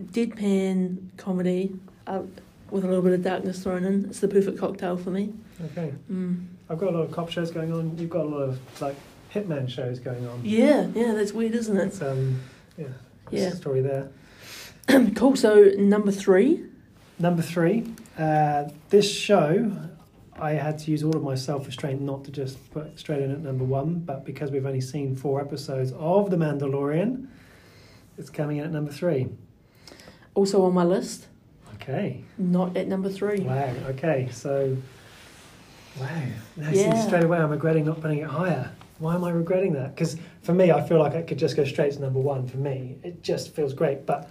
deadpan 0.00 1.08
comedy 1.16 1.74
uh, 2.06 2.22
with 2.70 2.84
a 2.84 2.86
little 2.86 3.02
bit 3.02 3.12
of 3.12 3.22
darkness 3.22 3.62
thrown 3.62 3.84
in. 3.84 4.04
It's 4.06 4.20
the 4.20 4.28
perfect 4.28 4.58
cocktail 4.58 4.96
for 4.96 5.10
me. 5.10 5.34
okay. 5.64 5.92
Mm. 6.10 6.46
I've 6.70 6.78
got 6.78 6.90
a 6.90 6.96
lot 6.96 7.02
of 7.02 7.10
cop 7.10 7.28
shows 7.28 7.50
going 7.50 7.72
on. 7.72 7.98
You've 7.98 8.08
got 8.08 8.24
a 8.24 8.28
lot 8.28 8.42
of 8.42 8.80
like 8.80 8.96
hitman 9.34 9.68
shows 9.68 9.98
going 9.98 10.26
on. 10.26 10.40
Yeah, 10.44 10.86
yeah, 10.94 11.12
that's 11.12 11.32
weird, 11.32 11.54
isn't 11.54 11.76
it? 11.76 11.86
It's 11.88 12.00
um, 12.02 12.40
yeah. 12.78 12.86
Yeah. 13.30 13.48
a 13.48 13.56
story 13.56 13.80
there. 13.82 14.10
cool. 15.16 15.36
So 15.36 15.70
number 15.76 16.12
three. 16.12 16.64
Number 17.18 17.42
three, 17.42 17.84
uh, 18.18 18.64
this 18.88 19.08
show, 19.08 19.70
I 20.38 20.52
had 20.52 20.78
to 20.80 20.90
use 20.90 21.02
all 21.04 21.14
of 21.16 21.22
my 21.22 21.34
self 21.34 21.66
restraint 21.66 22.00
not 22.00 22.24
to 22.24 22.30
just 22.30 22.70
put 22.72 22.98
straight 22.98 23.22
in 23.22 23.30
at 23.30 23.40
number 23.40 23.64
one, 23.64 24.00
but 24.00 24.24
because 24.24 24.50
we've 24.50 24.66
only 24.66 24.80
seen 24.80 25.14
four 25.14 25.40
episodes 25.40 25.92
of 25.92 26.30
The 26.30 26.36
Mandalorian, 26.36 27.26
it's 28.18 28.30
coming 28.30 28.58
in 28.58 28.64
at 28.64 28.70
number 28.72 28.92
three. 28.92 29.28
Also 30.34 30.62
on 30.64 30.72
my 30.72 30.84
list, 30.84 31.26
Okay. 31.74 32.22
not 32.38 32.76
at 32.76 32.86
number 32.88 33.08
three. 33.10 33.40
Wow. 33.40 33.74
Okay. 33.88 34.28
So, 34.32 34.76
wow. 36.00 36.22
Yeah. 36.70 37.06
straight 37.06 37.24
away, 37.24 37.38
I'm 37.38 37.50
regretting 37.50 37.84
not 37.84 38.00
putting 38.00 38.18
it 38.18 38.28
higher. 38.28 38.70
Why 38.98 39.14
am 39.16 39.24
I 39.24 39.30
regretting 39.30 39.72
that? 39.72 39.94
Because 39.94 40.16
for 40.42 40.54
me, 40.54 40.70
I 40.70 40.80
feel 40.86 40.98
like 41.00 41.14
I 41.14 41.22
could 41.22 41.38
just 41.38 41.56
go 41.56 41.64
straight 41.64 41.92
to 41.94 42.00
number 42.00 42.20
one. 42.20 42.46
For 42.46 42.56
me, 42.56 42.98
it 43.02 43.22
just 43.22 43.52
feels 43.54 43.74
great, 43.74 44.06
but 44.06 44.30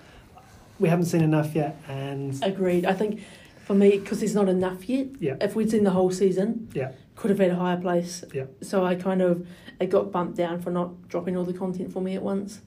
we 0.79 0.87
haven't 0.87 1.05
seen 1.05 1.21
enough 1.21 1.53
yet, 1.53 1.77
and 1.89 2.41
Agreed. 2.41 2.85
I 2.85 2.93
think 2.93 3.21
for 3.65 3.73
me, 3.75 3.97
because 3.99 4.19
there's 4.19 4.35
not 4.35 4.49
enough 4.49 4.87
yet. 4.89 5.07
Yeah. 5.19 5.35
If 5.41 5.55
we'd 5.55 5.69
seen 5.71 5.83
the 5.83 5.91
whole 5.91 6.11
season, 6.11 6.69
Yeah. 6.73 6.91
could 7.15 7.29
have 7.29 7.39
had 7.39 7.51
a 7.51 7.55
higher 7.55 7.77
place. 7.77 8.23
Yeah. 8.33 8.45
So 8.61 8.85
I 8.85 8.95
kind 8.95 9.21
of 9.21 9.45
it 9.79 9.89
got 9.89 10.11
bumped 10.11 10.37
down 10.37 10.61
for 10.61 10.69
not 10.71 11.07
dropping 11.07 11.35
all 11.37 11.43
the 11.43 11.53
content 11.53 11.91
for 11.91 12.01
me 12.01 12.15
at 12.15 12.21
once. 12.23 12.61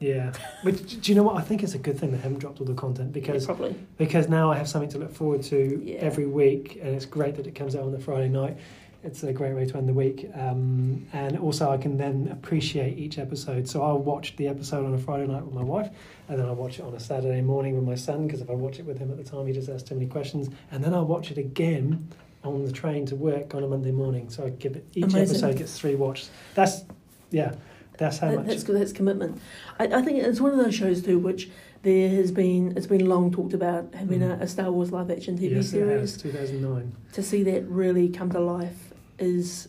yeah. 0.00 0.32
Which 0.62 1.00
do 1.02 1.12
you 1.12 1.16
know 1.16 1.22
what? 1.22 1.36
I 1.36 1.40
think 1.42 1.62
it's 1.62 1.74
a 1.74 1.78
good 1.78 1.98
thing 1.98 2.10
they 2.12 2.18
haven't 2.18 2.38
dropped 2.40 2.60
all 2.60 2.66
the 2.66 2.74
content 2.74 3.12
because 3.12 3.42
yeah, 3.42 3.46
probably. 3.46 3.74
because 3.96 4.28
now 4.28 4.50
I 4.50 4.56
have 4.56 4.68
something 4.68 4.90
to 4.90 4.98
look 4.98 5.12
forward 5.14 5.42
to 5.44 5.82
Yeah. 5.84 5.96
every 5.96 6.26
week, 6.26 6.78
and 6.82 6.94
it's 6.94 7.06
great 7.06 7.36
that 7.36 7.46
it 7.46 7.54
comes 7.54 7.74
out 7.76 7.84
on 7.84 7.92
the 7.92 7.98
Friday 8.00 8.28
night. 8.28 8.56
It's 9.04 9.22
a 9.22 9.32
great 9.34 9.54
way 9.54 9.66
to 9.66 9.76
end 9.76 9.86
the 9.88 9.92
week, 9.92 10.30
um, 10.34 11.06
and 11.12 11.38
also 11.38 11.70
I 11.70 11.76
can 11.76 11.98
then 11.98 12.28
appreciate 12.32 12.96
each 12.98 13.18
episode. 13.18 13.68
So 13.68 13.82
I'll 13.82 13.98
watch 13.98 14.34
the 14.36 14.48
episode 14.48 14.86
on 14.86 14.94
a 14.94 14.98
Friday 14.98 15.26
night 15.26 15.44
with 15.44 15.52
my 15.54 15.62
wife, 15.62 15.90
and 16.28 16.38
then 16.38 16.46
I'll 16.46 16.54
watch 16.54 16.78
it 16.78 16.82
on 16.86 16.94
a 16.94 17.00
Saturday 17.00 17.42
morning 17.42 17.74
with 17.76 17.84
my 17.84 17.96
son 17.96 18.26
because 18.26 18.40
if 18.40 18.48
I 18.48 18.54
watch 18.54 18.78
it 18.78 18.86
with 18.86 18.98
him 18.98 19.10
at 19.10 19.18
the 19.18 19.24
time, 19.24 19.46
he 19.46 19.52
just 19.52 19.68
asks 19.68 19.86
too 19.88 19.94
many 19.94 20.06
questions, 20.06 20.48
and 20.70 20.82
then 20.82 20.94
I'll 20.94 21.04
watch 21.06 21.30
it 21.30 21.36
again 21.36 22.08
on 22.44 22.64
the 22.64 22.72
train 22.72 23.04
to 23.06 23.16
work 23.16 23.54
on 23.54 23.62
a 23.62 23.66
Monday 23.66 23.92
morning. 23.92 24.30
So 24.30 24.46
I 24.46 24.50
give 24.50 24.74
it 24.74 24.86
each 24.94 25.04
Amazing. 25.04 25.20
episode 25.36 25.56
gets 25.58 25.78
three 25.78 25.96
watches. 25.96 26.30
That's 26.54 26.84
yeah, 27.30 27.54
that's 27.98 28.18
how 28.18 28.30
That- 28.30 28.36
much. 28.38 28.46
That's. 28.46 28.64
That's 28.64 28.92
commitment. 28.92 29.38
I, 29.78 29.84
I 29.84 30.02
think 30.02 30.22
it's 30.22 30.40
one 30.40 30.52
of 30.58 30.64
those 30.64 30.74
shows 30.74 31.02
too, 31.02 31.18
which 31.18 31.50
there 31.82 32.08
has 32.08 32.32
been. 32.32 32.74
It's 32.74 32.86
been 32.86 33.06
long 33.06 33.30
talked 33.30 33.52
about 33.52 33.94
having 33.94 34.20
Mm. 34.20 34.40
a, 34.40 34.44
a 34.44 34.48
Star 34.48 34.72
Wars 34.72 34.92
live 34.92 35.10
action 35.10 35.36
TV 35.36 35.50
yes, 35.56 35.66
it 35.66 35.70
series. 35.72 36.12
has, 36.12 36.22
2009. 36.22 36.92
To 37.12 37.22
see 37.22 37.42
that 37.42 37.68
really 37.68 38.08
come 38.08 38.30
to 38.32 38.40
life 38.40 38.92
is 39.24 39.68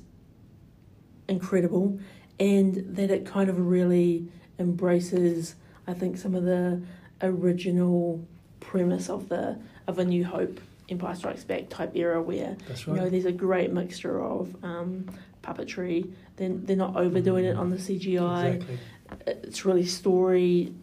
incredible, 1.27 1.99
and 2.39 2.75
that 2.95 3.09
it 3.09 3.25
kind 3.25 3.49
of 3.49 3.59
really 3.59 4.27
embraces. 4.59 5.55
I 5.87 5.93
think 5.93 6.17
some 6.17 6.35
of 6.35 6.43
the 6.43 6.81
original 7.21 8.25
premise 8.59 9.09
of 9.09 9.29
the 9.29 9.57
of 9.87 9.99
a 9.99 10.05
New 10.05 10.25
Hope, 10.25 10.59
Empire 10.89 11.15
Strikes 11.15 11.43
Back 11.43 11.69
type 11.69 11.95
era, 11.95 12.21
where 12.21 12.57
That's 12.67 12.85
you 12.85 12.93
know 12.93 13.09
there's 13.09 13.25
a 13.25 13.31
great 13.31 13.71
mixture 13.71 14.21
of 14.21 14.55
um, 14.63 15.05
puppetry. 15.43 16.11
Then 16.37 16.65
they're 16.65 16.75
not 16.75 16.95
overdoing 16.97 17.45
it 17.45 17.55
on 17.55 17.69
the 17.69 17.77
CGI. 17.77 18.55
Exactly. 18.55 18.79
It's 19.27 19.65
really 19.65 19.85
story 19.85 20.73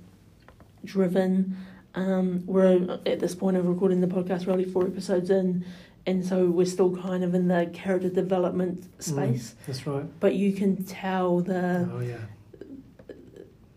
driven. 0.85 1.57
Um, 1.95 2.45
we're 2.47 2.99
at 3.05 3.21
this 3.21 3.35
point 3.35 3.57
of 3.57 3.67
recording 3.67 4.01
the 4.01 4.07
podcast, 4.07 4.47
we're 4.47 4.53
only 4.53 4.65
four 4.65 4.87
episodes 4.87 5.31
in, 5.31 5.65
and 6.07 6.25
so 6.27 6.47
we're 6.47 6.67
still 6.67 6.95
kind 6.97 7.23
of 7.25 7.35
in 7.35 7.49
the 7.49 7.71
character 7.73 8.09
development 8.09 8.85
space. 9.03 9.55
That's 9.67 9.87
right. 9.87 10.05
But 10.21 10.35
you 10.35 10.53
can 10.53 10.85
tell 10.85 11.41
the 11.41 11.89
Oh 11.93 12.01
yeah. 12.01 12.17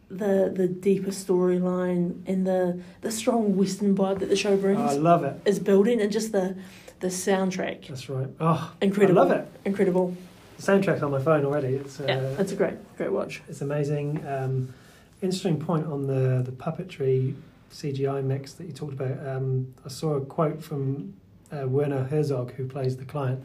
the 0.10 0.52
the 0.56 0.68
deeper 0.68 1.12
storyline 1.12 2.22
and 2.28 2.46
the 2.46 2.80
the 3.02 3.12
strong 3.12 3.56
Western 3.58 3.96
vibe 3.96 4.20
that 4.20 4.30
the 4.30 4.36
show 4.36 4.56
brings 4.58 4.80
Oh, 4.80 4.86
I 4.86 4.94
love 4.94 5.24
it. 5.24 5.40
is 5.46 5.60
building, 5.60 6.02
and 6.02 6.12
just 6.12 6.32
the 6.32 6.56
the 7.02 7.08
soundtrack, 7.08 7.88
That's 7.88 8.10
right. 8.10 8.28
Oh, 8.40 8.72
incredible. 8.82 9.20
I 9.20 9.24
love 9.24 9.32
it. 9.32 9.48
incredible. 9.66 10.16
The 10.58 10.64
soundtrack's 10.64 11.04
on 11.04 11.12
my 11.12 11.22
phone 11.22 11.44
already. 11.46 11.76
It's 11.76 12.00
uh, 12.00 12.06
yeah, 12.08 12.42
it's 12.42 12.52
a 12.52 12.56
great 12.56 12.76
great 12.98 13.12
watch. 13.12 13.42
it's 13.50 13.62
amazing. 13.62 14.26
Um, 14.26 14.74
interesting 15.22 15.60
point 15.60 15.86
on 15.88 16.08
the 16.08 16.42
the 16.44 16.52
puppetry 16.52 17.36
CGI 17.72 18.24
mix 18.24 18.54
that 18.54 18.66
you 18.66 18.72
talked 18.74 18.94
about. 18.94 19.28
Um, 19.28 19.74
I 19.86 19.90
saw 19.90 20.14
a 20.16 20.22
quote 20.22 20.64
from 20.64 21.14
uh, 21.56 21.68
Werner 21.68 22.04
Herzog, 22.06 22.52
who 22.54 22.66
plays 22.68 22.98
the 22.98 23.06
client, 23.06 23.44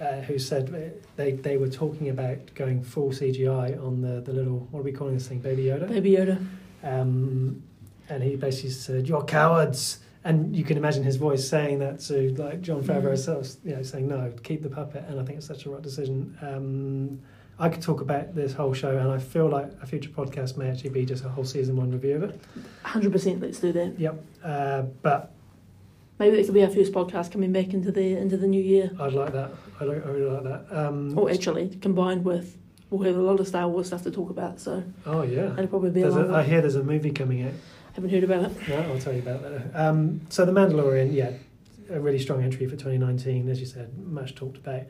uh, 0.00 0.20
who 0.22 0.38
said 0.38 0.94
they 1.16 1.32
they 1.32 1.56
were 1.56 1.68
talking 1.68 2.08
about 2.08 2.54
going 2.54 2.82
full 2.82 3.10
CGI 3.10 3.82
on 3.84 4.00
the 4.02 4.20
the 4.20 4.32
little 4.32 4.66
what 4.70 4.80
are 4.80 4.82
we 4.84 4.92
calling 4.92 5.14
this 5.14 5.28
thing, 5.28 5.38
Baby 5.40 5.64
Yoda? 5.64 5.88
Baby 5.88 6.12
Yoda. 6.12 6.44
Um, 6.82 7.62
and 8.08 8.22
he 8.22 8.36
basically 8.36 8.70
said, 8.70 9.08
"You're 9.08 9.24
cowards." 9.24 9.98
And 10.24 10.54
you 10.54 10.62
can 10.62 10.76
imagine 10.76 11.02
his 11.02 11.16
voice 11.16 11.48
saying 11.48 11.80
that 11.80 11.98
to 12.02 12.32
like 12.34 12.60
Jon 12.60 12.80
Favreau 12.84 13.02
Mm. 13.06 13.08
himself, 13.08 13.56
you 13.64 13.74
know, 13.74 13.82
saying 13.82 14.06
no, 14.06 14.32
keep 14.44 14.62
the 14.62 14.68
puppet. 14.68 15.04
And 15.08 15.18
I 15.18 15.24
think 15.24 15.38
it's 15.38 15.48
such 15.48 15.66
a 15.66 15.70
right 15.70 15.82
decision. 15.82 16.38
Um, 16.40 17.18
I 17.58 17.68
could 17.68 17.82
talk 17.82 18.00
about 18.00 18.32
this 18.34 18.52
whole 18.52 18.72
show, 18.72 18.96
and 18.96 19.10
I 19.10 19.18
feel 19.18 19.48
like 19.48 19.68
a 19.82 19.86
future 19.86 20.10
podcast 20.10 20.56
may 20.56 20.70
actually 20.70 20.90
be 20.90 21.04
just 21.04 21.24
a 21.24 21.28
whole 21.28 21.44
season 21.44 21.74
one 21.76 21.90
review 21.90 22.14
of 22.16 22.22
it. 22.22 22.40
Hundred 22.84 23.10
percent. 23.10 23.40
Let's 23.40 23.58
do 23.58 23.72
that. 23.72 23.98
Yep. 23.98 24.24
Uh, 24.44 24.82
but 25.02 25.32
maybe 26.18 26.38
it 26.38 26.44
could 26.44 26.54
be 26.54 26.62
our 26.62 26.70
first 26.70 26.92
podcast 26.92 27.32
coming 27.32 27.52
back 27.52 27.72
into 27.72 27.90
the 27.92 28.16
into 28.16 28.36
the 28.36 28.46
new 28.46 28.62
year. 28.62 28.90
I'd 28.98 29.12
like 29.12 29.32
that. 29.32 29.52
I, 29.80 29.84
I 29.84 29.86
really 29.86 30.30
like 30.30 30.44
that. 30.44 30.66
Um, 30.70 31.18
or 31.18 31.30
actually, 31.30 31.68
combined 31.80 32.24
with 32.24 32.56
we'll 32.90 33.06
have 33.06 33.16
a 33.16 33.22
lot 33.22 33.40
of 33.40 33.48
Star 33.48 33.68
Wars 33.68 33.88
stuff 33.88 34.02
to 34.02 34.10
talk 34.10 34.30
about. 34.30 34.60
So 34.60 34.84
oh 35.06 35.22
yeah, 35.22 35.52
it'll 35.52 35.66
probably 35.66 35.90
be. 35.90 36.02
A, 36.02 36.32
I 36.32 36.42
hear 36.42 36.60
there's 36.60 36.76
a 36.76 36.82
movie 36.82 37.10
coming 37.10 37.42
out. 37.42 37.52
Haven't 37.94 38.10
heard 38.10 38.24
about 38.24 38.44
it. 38.44 38.68
No, 38.68 38.80
I'll 38.80 38.98
tell 38.98 39.12
you 39.12 39.20
about 39.20 39.42
that. 39.42 39.70
Um, 39.74 40.22
so 40.30 40.46
the 40.46 40.52
Mandalorian, 40.52 41.12
yeah, 41.12 41.32
a 41.90 42.00
really 42.00 42.18
strong 42.18 42.42
entry 42.42 42.66
for 42.66 42.72
2019, 42.76 43.48
as 43.50 43.60
you 43.60 43.66
said, 43.66 43.96
much 43.98 44.34
talked 44.34 44.56
about. 44.56 44.82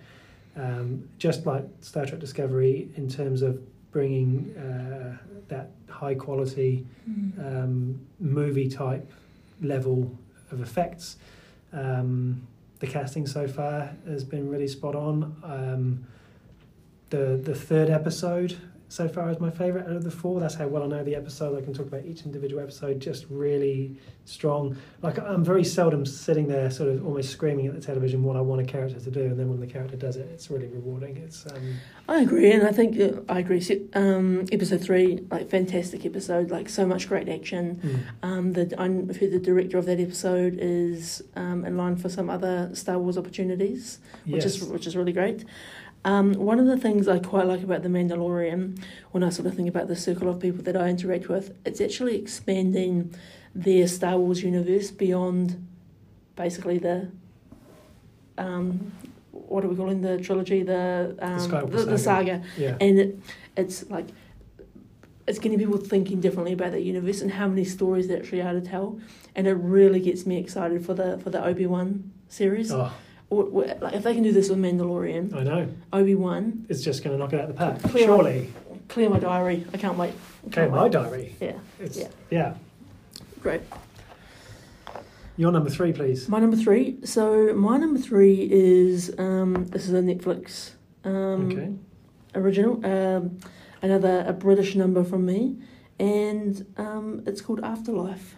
Um, 0.54 1.08
just 1.18 1.46
like 1.46 1.64
Star 1.80 2.06
Trek 2.06 2.20
Discovery, 2.20 2.90
in 2.96 3.08
terms 3.08 3.42
of 3.42 3.60
bringing 3.90 4.54
uh, 4.56 5.16
that 5.48 5.70
high 5.88 6.14
quality 6.14 6.86
mm. 7.08 7.38
um, 7.38 8.00
movie 8.20 8.68
type 8.68 9.10
level 9.60 10.16
of 10.52 10.60
effects. 10.60 11.16
Um, 11.72 12.46
the 12.78 12.86
casting 12.86 13.26
so 13.26 13.46
far 13.46 13.96
has 14.06 14.24
been 14.24 14.48
really 14.48 14.68
spot 14.68 14.94
on. 14.94 15.36
Um, 15.44 16.06
the 17.10 17.40
the 17.42 17.54
third 17.54 17.90
episode 17.90 18.56
so 18.92 19.08
far 19.08 19.30
is 19.30 19.40
my 19.40 19.48
favourite 19.48 19.86
out 19.86 19.96
of 19.96 20.04
the 20.04 20.10
four. 20.10 20.38
That's 20.38 20.54
how 20.54 20.66
well 20.66 20.82
I 20.82 20.86
know 20.86 21.02
the 21.02 21.14
episode. 21.14 21.56
I 21.56 21.64
can 21.64 21.72
talk 21.72 21.86
about 21.86 22.04
each 22.04 22.26
individual 22.26 22.62
episode 22.62 23.00
just 23.00 23.24
really 23.30 23.96
strong. 24.26 24.76
Like 25.00 25.18
I'm 25.18 25.42
very 25.42 25.64
seldom 25.64 26.04
sitting 26.04 26.46
there 26.46 26.70
sort 26.70 26.90
of 26.90 27.06
almost 27.06 27.30
screaming 27.30 27.66
at 27.68 27.74
the 27.74 27.80
television 27.80 28.22
what 28.22 28.36
I 28.36 28.42
want 28.42 28.60
a 28.60 28.64
character 28.64 29.00
to 29.00 29.10
do, 29.10 29.22
and 29.22 29.40
then 29.40 29.48
when 29.48 29.60
the 29.60 29.66
character 29.66 29.96
does 29.96 30.16
it, 30.16 30.28
it's 30.30 30.50
really 30.50 30.66
rewarding. 30.66 31.16
It's. 31.16 31.46
Um, 31.46 31.76
I 32.06 32.20
agree, 32.20 32.52
and 32.52 32.68
I 32.68 32.72
think 32.72 33.00
uh, 33.00 33.22
I 33.32 33.38
agree. 33.38 33.62
Um, 33.94 34.44
episode 34.52 34.82
three, 34.82 35.24
like 35.30 35.48
fantastic 35.48 36.04
episode, 36.04 36.50
like 36.50 36.68
so 36.68 36.84
much 36.84 37.08
great 37.08 37.30
action. 37.30 37.80
Mm. 38.22 38.28
Um, 38.28 38.52
the 38.52 38.74
I've 38.78 39.16
heard 39.16 39.32
the 39.32 39.38
director 39.38 39.78
of 39.78 39.86
that 39.86 40.00
episode 40.00 40.58
is 40.60 41.22
um, 41.34 41.64
in 41.64 41.78
line 41.78 41.96
for 41.96 42.10
some 42.10 42.28
other 42.28 42.68
Star 42.74 42.98
Wars 42.98 43.16
opportunities, 43.16 44.00
which 44.26 44.44
yes. 44.44 44.56
is 44.56 44.64
which 44.64 44.86
is 44.86 44.98
really 44.98 45.12
great. 45.14 45.46
Um, 46.04 46.34
one 46.34 46.58
of 46.58 46.66
the 46.66 46.76
things 46.76 47.06
I 47.06 47.18
quite 47.20 47.46
like 47.46 47.62
about 47.62 47.82
The 47.82 47.88
Mandalorian, 47.88 48.82
when 49.12 49.22
I 49.22 49.28
sort 49.28 49.46
of 49.46 49.54
think 49.54 49.68
about 49.68 49.86
the 49.88 49.94
circle 49.96 50.28
of 50.28 50.40
people 50.40 50.62
that 50.64 50.76
I 50.76 50.88
interact 50.88 51.28
with, 51.28 51.56
it's 51.64 51.80
actually 51.80 52.16
expanding 52.16 53.14
their 53.54 53.86
Star 53.86 54.18
Wars 54.18 54.42
universe 54.42 54.90
beyond 54.90 55.64
basically 56.34 56.78
the 56.78 57.10
um, 58.38 58.92
what 59.30 59.64
are 59.64 59.68
we 59.68 59.76
calling 59.76 60.00
the 60.00 60.18
trilogy, 60.18 60.62
the 60.62 61.16
um, 61.20 61.48
the, 61.48 61.66
the, 61.66 61.84
the, 61.84 61.98
saga, 61.98 62.42
yeah. 62.56 62.76
and 62.80 62.98
it, 62.98 63.18
it's 63.56 63.88
like 63.90 64.06
it's 65.28 65.38
getting 65.38 65.58
people 65.58 65.76
thinking 65.76 66.20
differently 66.20 66.54
about 66.54 66.72
that 66.72 66.82
universe 66.82 67.20
and 67.20 67.30
how 67.30 67.46
many 67.46 67.64
stories 67.64 68.08
they 68.08 68.16
actually 68.16 68.40
are 68.40 68.54
to 68.54 68.60
tell, 68.60 68.98
and 69.36 69.46
it 69.46 69.52
really 69.52 70.00
gets 70.00 70.26
me 70.26 70.38
excited 70.38 70.84
for 70.84 70.94
the 70.94 71.18
for 71.18 71.30
the 71.30 71.44
Obi 71.44 71.66
Wan 71.66 72.10
series. 72.28 72.72
Oh 72.72 72.92
like 73.32 73.94
if 73.94 74.02
they 74.02 74.14
can 74.14 74.22
do 74.22 74.32
this 74.32 74.48
with 74.48 74.58
Mandalorian, 74.58 75.34
I 75.34 75.42
know 75.42 75.68
Obi 75.92 76.14
Wan, 76.14 76.66
it's 76.68 76.82
just 76.82 77.02
going 77.02 77.16
to 77.16 77.18
knock 77.18 77.32
it 77.32 77.40
out 77.40 77.48
of 77.48 77.56
the 77.56 77.58
park. 77.58 77.82
Clear 77.82 78.06
Surely, 78.06 78.52
my, 78.70 78.78
clear 78.88 79.08
my 79.08 79.18
diary. 79.18 79.66
I 79.72 79.78
can't 79.78 79.96
wait. 79.96 80.12
clear 80.50 80.68
my 80.68 80.88
diary. 80.88 81.34
Yeah, 81.40 81.58
it's, 81.80 81.96
yeah, 81.96 82.08
yeah. 82.30 82.54
Great. 83.40 83.62
Your 85.36 85.50
number 85.50 85.70
three, 85.70 85.92
please. 85.92 86.28
My 86.28 86.38
number 86.38 86.56
three. 86.56 86.98
So 87.04 87.54
my 87.54 87.78
number 87.78 87.98
three 87.98 88.48
is 88.50 89.14
um, 89.18 89.66
this 89.68 89.88
is 89.88 89.94
a 89.94 90.02
Netflix 90.02 90.72
um, 91.04 91.50
okay. 91.50 91.72
original. 92.34 92.84
Um, 92.84 93.38
another 93.80 94.24
a 94.26 94.32
British 94.32 94.74
number 94.74 95.04
from 95.04 95.24
me, 95.24 95.56
and 95.98 96.66
um, 96.76 97.22
it's 97.26 97.40
called 97.40 97.60
Afterlife. 97.64 98.36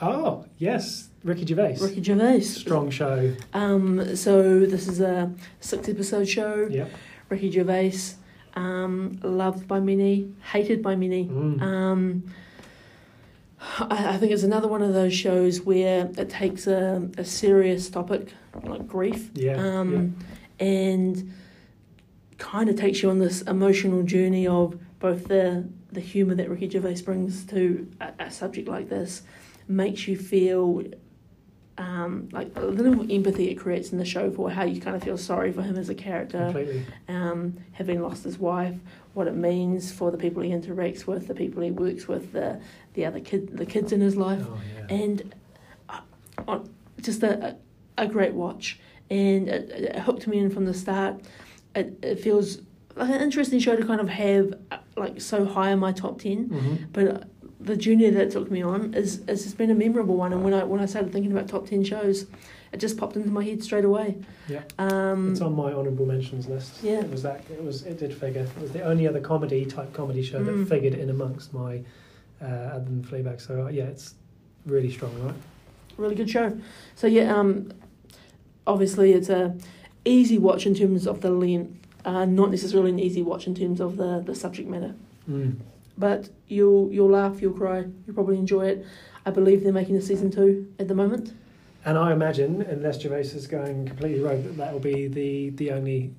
Oh, 0.00 0.44
yes, 0.58 1.08
Ricky 1.26 1.44
Gervais. 1.44 1.76
Ricky 1.80 2.02
Gervais. 2.02 2.40
Strong 2.42 2.90
show. 2.90 3.34
Um, 3.52 4.14
so 4.14 4.60
this 4.60 4.86
is 4.86 5.00
a 5.00 5.32
six 5.60 5.88
episode 5.88 6.28
show. 6.28 6.68
Yep. 6.70 6.90
Ricky 7.28 7.50
Gervais, 7.50 8.14
um, 8.54 9.18
loved 9.22 9.66
by 9.66 9.80
many, 9.80 10.32
hated 10.52 10.82
by 10.82 10.94
many. 10.94 11.26
Mm. 11.26 11.60
Um, 11.60 12.24
I, 13.58 14.14
I, 14.14 14.16
think 14.18 14.30
it's 14.30 14.44
another 14.44 14.68
one 14.68 14.82
of 14.82 14.94
those 14.94 15.12
shows 15.12 15.60
where 15.62 16.08
it 16.16 16.30
takes 16.30 16.68
a, 16.68 17.10
a 17.18 17.24
serious 17.24 17.90
topic 17.90 18.32
like 18.62 18.86
grief. 18.86 19.30
Yeah. 19.34 19.56
Um, 19.56 20.16
yeah. 20.60 20.66
And 20.66 21.34
kind 22.38 22.68
of 22.70 22.76
takes 22.76 23.02
you 23.02 23.10
on 23.10 23.18
this 23.18 23.42
emotional 23.42 24.04
journey 24.04 24.46
of 24.46 24.78
both 25.00 25.26
the 25.26 25.66
the 25.90 26.00
humour 26.00 26.34
that 26.36 26.48
Ricky 26.48 26.68
Gervais 26.68 27.02
brings 27.02 27.44
to 27.46 27.90
a, 28.00 28.12
a 28.20 28.30
subject 28.30 28.68
like 28.68 28.88
this 28.88 29.22
makes 29.68 30.06
you 30.06 30.16
feel 30.16 30.84
um, 31.78 32.28
like 32.32 32.50
a 32.56 32.64
little 32.64 33.10
empathy 33.10 33.50
it 33.50 33.56
creates 33.56 33.92
in 33.92 33.98
the 33.98 34.04
show 34.04 34.30
for 34.30 34.50
how 34.50 34.64
you 34.64 34.80
kind 34.80 34.96
of 34.96 35.02
feel 35.02 35.18
sorry 35.18 35.52
for 35.52 35.62
him 35.62 35.76
as 35.76 35.88
a 35.88 35.94
character, 35.94 36.50
um, 37.08 37.56
having 37.72 38.00
lost 38.00 38.24
his 38.24 38.38
wife, 38.38 38.76
what 39.14 39.26
it 39.26 39.34
means 39.34 39.92
for 39.92 40.10
the 40.10 40.16
people 40.16 40.42
he 40.42 40.50
interacts 40.50 41.06
with, 41.06 41.28
the 41.28 41.34
people 41.34 41.62
he 41.62 41.70
works 41.70 42.08
with, 42.08 42.32
the 42.32 42.60
the 42.94 43.04
other 43.04 43.20
kid, 43.20 43.56
the 43.56 43.66
kids 43.66 43.92
in 43.92 44.00
his 44.00 44.16
life, 44.16 44.42
oh, 44.48 44.58
yeah. 44.74 44.94
and 44.94 45.34
uh, 45.90 46.60
just 47.00 47.22
a, 47.22 47.56
a 47.98 48.06
great 48.06 48.32
watch. 48.32 48.80
And 49.10 49.48
it, 49.48 49.70
it, 49.70 49.98
hooked 50.00 50.26
me 50.26 50.38
in 50.38 50.50
from 50.50 50.64
the 50.64 50.74
start. 50.74 51.20
It, 51.74 51.98
it 52.02 52.20
feels 52.20 52.58
like 52.96 53.10
an 53.10 53.20
interesting 53.20 53.60
show 53.60 53.76
to 53.76 53.84
kind 53.84 54.00
of 54.00 54.08
have 54.08 54.54
uh, 54.70 54.78
like 54.96 55.20
so 55.20 55.44
high 55.44 55.70
in 55.70 55.78
my 55.78 55.92
top 55.92 56.20
10 56.20 56.48
mm-hmm. 56.48 56.84
but 56.92 57.28
the 57.66 57.76
junior 57.76 58.10
that 58.12 58.30
took 58.30 58.50
me 58.50 58.62
on 58.62 58.94
is 58.94 59.22
has 59.28 59.42
just 59.42 59.58
been 59.58 59.70
a 59.70 59.74
memorable 59.74 60.16
one. 60.16 60.32
And 60.32 60.42
when 60.42 60.54
I 60.54 60.64
when 60.64 60.80
I 60.80 60.86
started 60.86 61.12
thinking 61.12 61.32
about 61.32 61.48
top 61.48 61.66
ten 61.66 61.84
shows, 61.84 62.26
it 62.72 62.78
just 62.78 62.96
popped 62.96 63.16
into 63.16 63.28
my 63.28 63.44
head 63.44 63.62
straight 63.62 63.84
away. 63.84 64.16
Yeah, 64.48 64.62
um, 64.78 65.32
it's 65.32 65.40
on 65.40 65.54
my 65.54 65.72
honourable 65.72 66.06
mentions 66.06 66.46
list. 66.46 66.82
Yeah, 66.82 67.00
it 67.00 67.10
was 67.10 67.22
that 67.24 67.42
it 67.50 67.62
was 67.62 67.82
it 67.82 67.98
did 67.98 68.14
figure. 68.14 68.42
It 68.42 68.62
was 68.62 68.72
the 68.72 68.82
only 68.82 69.06
other 69.06 69.20
comedy 69.20 69.66
type 69.66 69.92
comedy 69.92 70.22
show 70.22 70.40
mm. 70.40 70.46
that 70.46 70.68
figured 70.68 70.94
in 70.94 71.10
amongst 71.10 71.52
my 71.52 71.82
uh, 72.40 72.46
other 72.46 72.84
than 72.84 73.04
Fleabag. 73.04 73.40
So 73.40 73.66
uh, 73.66 73.68
yeah, 73.68 73.84
it's 73.84 74.14
really 74.64 74.90
strong, 74.90 75.20
right? 75.22 75.34
Really 75.96 76.14
good 76.14 76.30
show. 76.30 76.58
So 76.94 77.06
yeah, 77.06 77.36
um, 77.36 77.72
obviously 78.66 79.12
it's 79.12 79.28
a 79.28 79.56
easy 80.04 80.38
watch 80.38 80.66
in 80.66 80.74
terms 80.74 81.06
of 81.06 81.20
the 81.20 81.30
length. 81.30 81.82
Uh, 82.04 82.24
not 82.24 82.52
necessarily 82.52 82.90
an 82.90 83.00
easy 83.00 83.20
watch 83.20 83.48
in 83.48 83.54
terms 83.56 83.80
of 83.80 83.96
the, 83.96 84.22
the 84.24 84.32
subject 84.32 84.68
matter. 84.68 84.94
Mm 85.28 85.56
but 85.98 86.28
you'll 86.48 86.92
you'll 86.92 87.10
laugh, 87.10 87.40
you'll 87.40 87.52
cry, 87.52 87.84
you'll 88.06 88.14
probably 88.14 88.38
enjoy 88.38 88.66
it. 88.66 88.86
I 89.24 89.30
believe 89.30 89.62
they're 89.64 89.72
making 89.72 89.96
a 89.96 90.02
season 90.02 90.30
two 90.30 90.72
at 90.78 90.88
the 90.88 90.94
moment. 90.94 91.34
And 91.84 91.96
I 91.96 92.12
imagine, 92.12 92.62
unless 92.62 93.00
Gervais 93.00 93.20
is 93.20 93.46
going 93.46 93.86
completely 93.86 94.20
rogue, 94.20 94.42
that 94.44 94.56
that 94.56 94.72
will 94.72 94.80
be 94.80 95.08
the 95.08 95.50
the 95.50 95.72
only. 95.72 96.12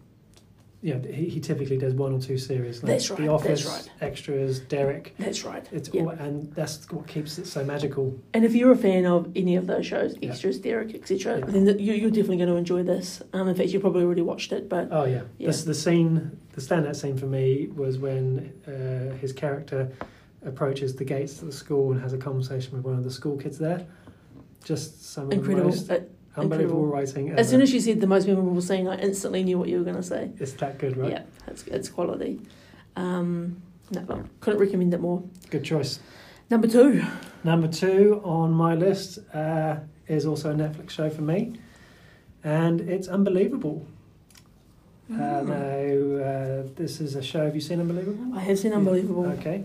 You 0.79 0.93
know, 0.93 1.09
he, 1.11 1.27
he 1.27 1.39
typically 1.39 1.77
does 1.77 1.95
one 1.95 2.13
or 2.13 2.19
two 2.19 2.37
series. 2.37 2.83
Like 2.83 2.91
that's 2.91 3.09
right. 3.09 3.19
The 3.19 3.27
Office, 3.29 3.65
right. 3.65 3.89
Extras, 3.99 4.59
Derek. 4.59 5.15
That's 5.17 5.43
right. 5.43 5.67
It's 5.71 5.89
all, 5.89 6.09
and 6.09 6.53
that's 6.53 6.89
what 6.91 7.07
keeps 7.07 7.39
it 7.39 7.47
so 7.47 7.65
magical. 7.65 8.17
And 8.35 8.45
if 8.45 8.53
you're 8.53 8.73
a 8.73 8.77
fan 8.77 9.07
of 9.07 9.31
any 9.35 9.55
of 9.55 9.65
those 9.65 9.87
shows, 9.87 10.15
Extras, 10.21 10.59
Derek, 10.59 10.93
etc., 10.93 11.41
then 11.41 11.65
the, 11.65 11.81
you, 11.81 11.93
you're 11.93 12.11
definitely 12.11 12.37
going 12.37 12.49
to 12.49 12.57
enjoy 12.57 12.83
this. 12.83 13.23
Um, 13.33 13.47
in 13.47 13.55
fact, 13.55 13.69
you've 13.69 13.81
probably 13.81 14.03
already 14.03 14.21
watched 14.21 14.51
it, 14.51 14.69
but 14.69 14.89
oh 14.91 15.05
yeah, 15.05 15.23
yeah. 15.39 15.49
the 15.49 15.73
scene 15.73 16.37
the 16.57 16.63
standout 16.63 16.95
scene 16.95 17.15
for 17.15 17.27
me 17.27 17.67
was 17.75 17.99
when 17.99 18.51
uh, 18.67 19.15
his 19.17 19.31
character 19.31 19.91
approaches 20.43 20.95
the 20.95 21.05
gates 21.05 21.39
of 21.39 21.45
the 21.45 21.51
school 21.51 21.91
and 21.91 22.01
has 22.01 22.13
a 22.13 22.17
conversation 22.17 22.71
with 22.75 22.83
one 22.83 22.95
of 22.95 23.03
the 23.03 23.11
school 23.11 23.37
kids 23.37 23.59
there. 23.59 23.85
Just 24.63 25.05
some 25.05 25.31
incredible, 25.31 25.69
uh, 25.69 25.99
unbelievable 26.35 26.41
incredible. 26.41 26.85
writing. 26.87 27.29
Ever. 27.29 27.39
As 27.39 27.47
soon 27.47 27.61
as 27.61 27.71
you 27.71 27.79
said 27.79 28.01
the 28.01 28.07
most 28.07 28.27
memorable 28.27 28.59
scene, 28.59 28.87
I 28.87 28.97
instantly 28.97 29.43
knew 29.43 29.59
what 29.59 29.69
you 29.69 29.77
were 29.77 29.83
going 29.83 29.97
to 29.97 30.01
say. 30.03 30.31
It's 30.39 30.53
that 30.53 30.79
good, 30.79 30.97
right? 30.97 31.11
Yeah, 31.11 31.23
it's 31.45 31.61
it's 31.67 31.89
quality. 31.89 32.41
Um, 32.95 33.61
no, 33.91 34.25
couldn't 34.39 34.59
recommend 34.59 34.95
it 34.95 34.99
more. 34.99 35.21
Good 35.51 35.63
choice. 35.63 35.99
Number 36.49 36.67
two. 36.67 37.03
Number 37.43 37.67
two 37.67 38.19
on 38.23 38.51
my 38.51 38.73
list 38.73 39.19
uh, 39.31 39.75
is 40.07 40.25
also 40.25 40.49
a 40.49 40.55
Netflix 40.55 40.89
show 40.89 41.11
for 41.11 41.21
me, 41.21 41.59
and 42.43 42.81
it's 42.81 43.07
unbelievable. 43.07 43.85
Uh, 45.09 45.15
now, 45.15 45.53
uh, 45.53 46.63
this 46.75 46.99
is 46.99 47.15
a 47.15 47.23
show. 47.23 47.45
Have 47.45 47.55
you 47.55 47.61
seen 47.61 47.79
Unbelievable? 47.79 48.37
I 48.37 48.41
have 48.41 48.59
seen 48.59 48.73
Unbelievable. 48.73 49.25
Okay. 49.39 49.63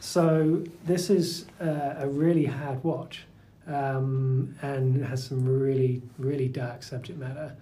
So, 0.00 0.64
this 0.84 1.08
is 1.08 1.46
uh, 1.60 1.94
a 1.98 2.08
really 2.08 2.46
hard 2.46 2.82
watch 2.82 3.24
um, 3.68 4.56
and 4.60 5.04
has 5.04 5.24
some 5.24 5.44
really, 5.46 6.02
really 6.18 6.48
dark 6.48 6.82
subject 6.82 7.18
matter. 7.18 7.54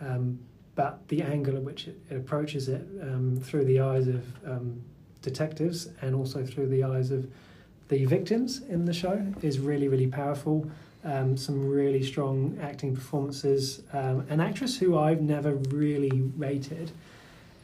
Um, 0.00 0.38
but 0.74 1.08
the 1.08 1.22
angle 1.22 1.56
at 1.56 1.62
which 1.62 1.88
it, 1.88 1.98
it 2.10 2.16
approaches 2.16 2.68
it 2.68 2.86
um, 3.00 3.40
through 3.42 3.64
the 3.64 3.80
eyes 3.80 4.08
of 4.08 4.22
um, 4.46 4.82
detectives 5.22 5.88
and 6.02 6.14
also 6.14 6.44
through 6.44 6.68
the 6.68 6.84
eyes 6.84 7.10
of 7.10 7.26
the 7.88 8.04
victims 8.04 8.60
in 8.68 8.84
the 8.84 8.92
show 8.92 9.32
is 9.40 9.58
really, 9.58 9.88
really 9.88 10.08
powerful 10.08 10.70
um, 11.06 11.36
some 11.36 11.68
really 11.68 12.02
strong 12.02 12.58
acting 12.60 12.94
performances. 12.94 13.82
Um, 13.92 14.26
an 14.28 14.40
actress 14.40 14.76
who 14.76 14.98
I've 14.98 15.22
never 15.22 15.54
really 15.54 16.22
rated, 16.36 16.90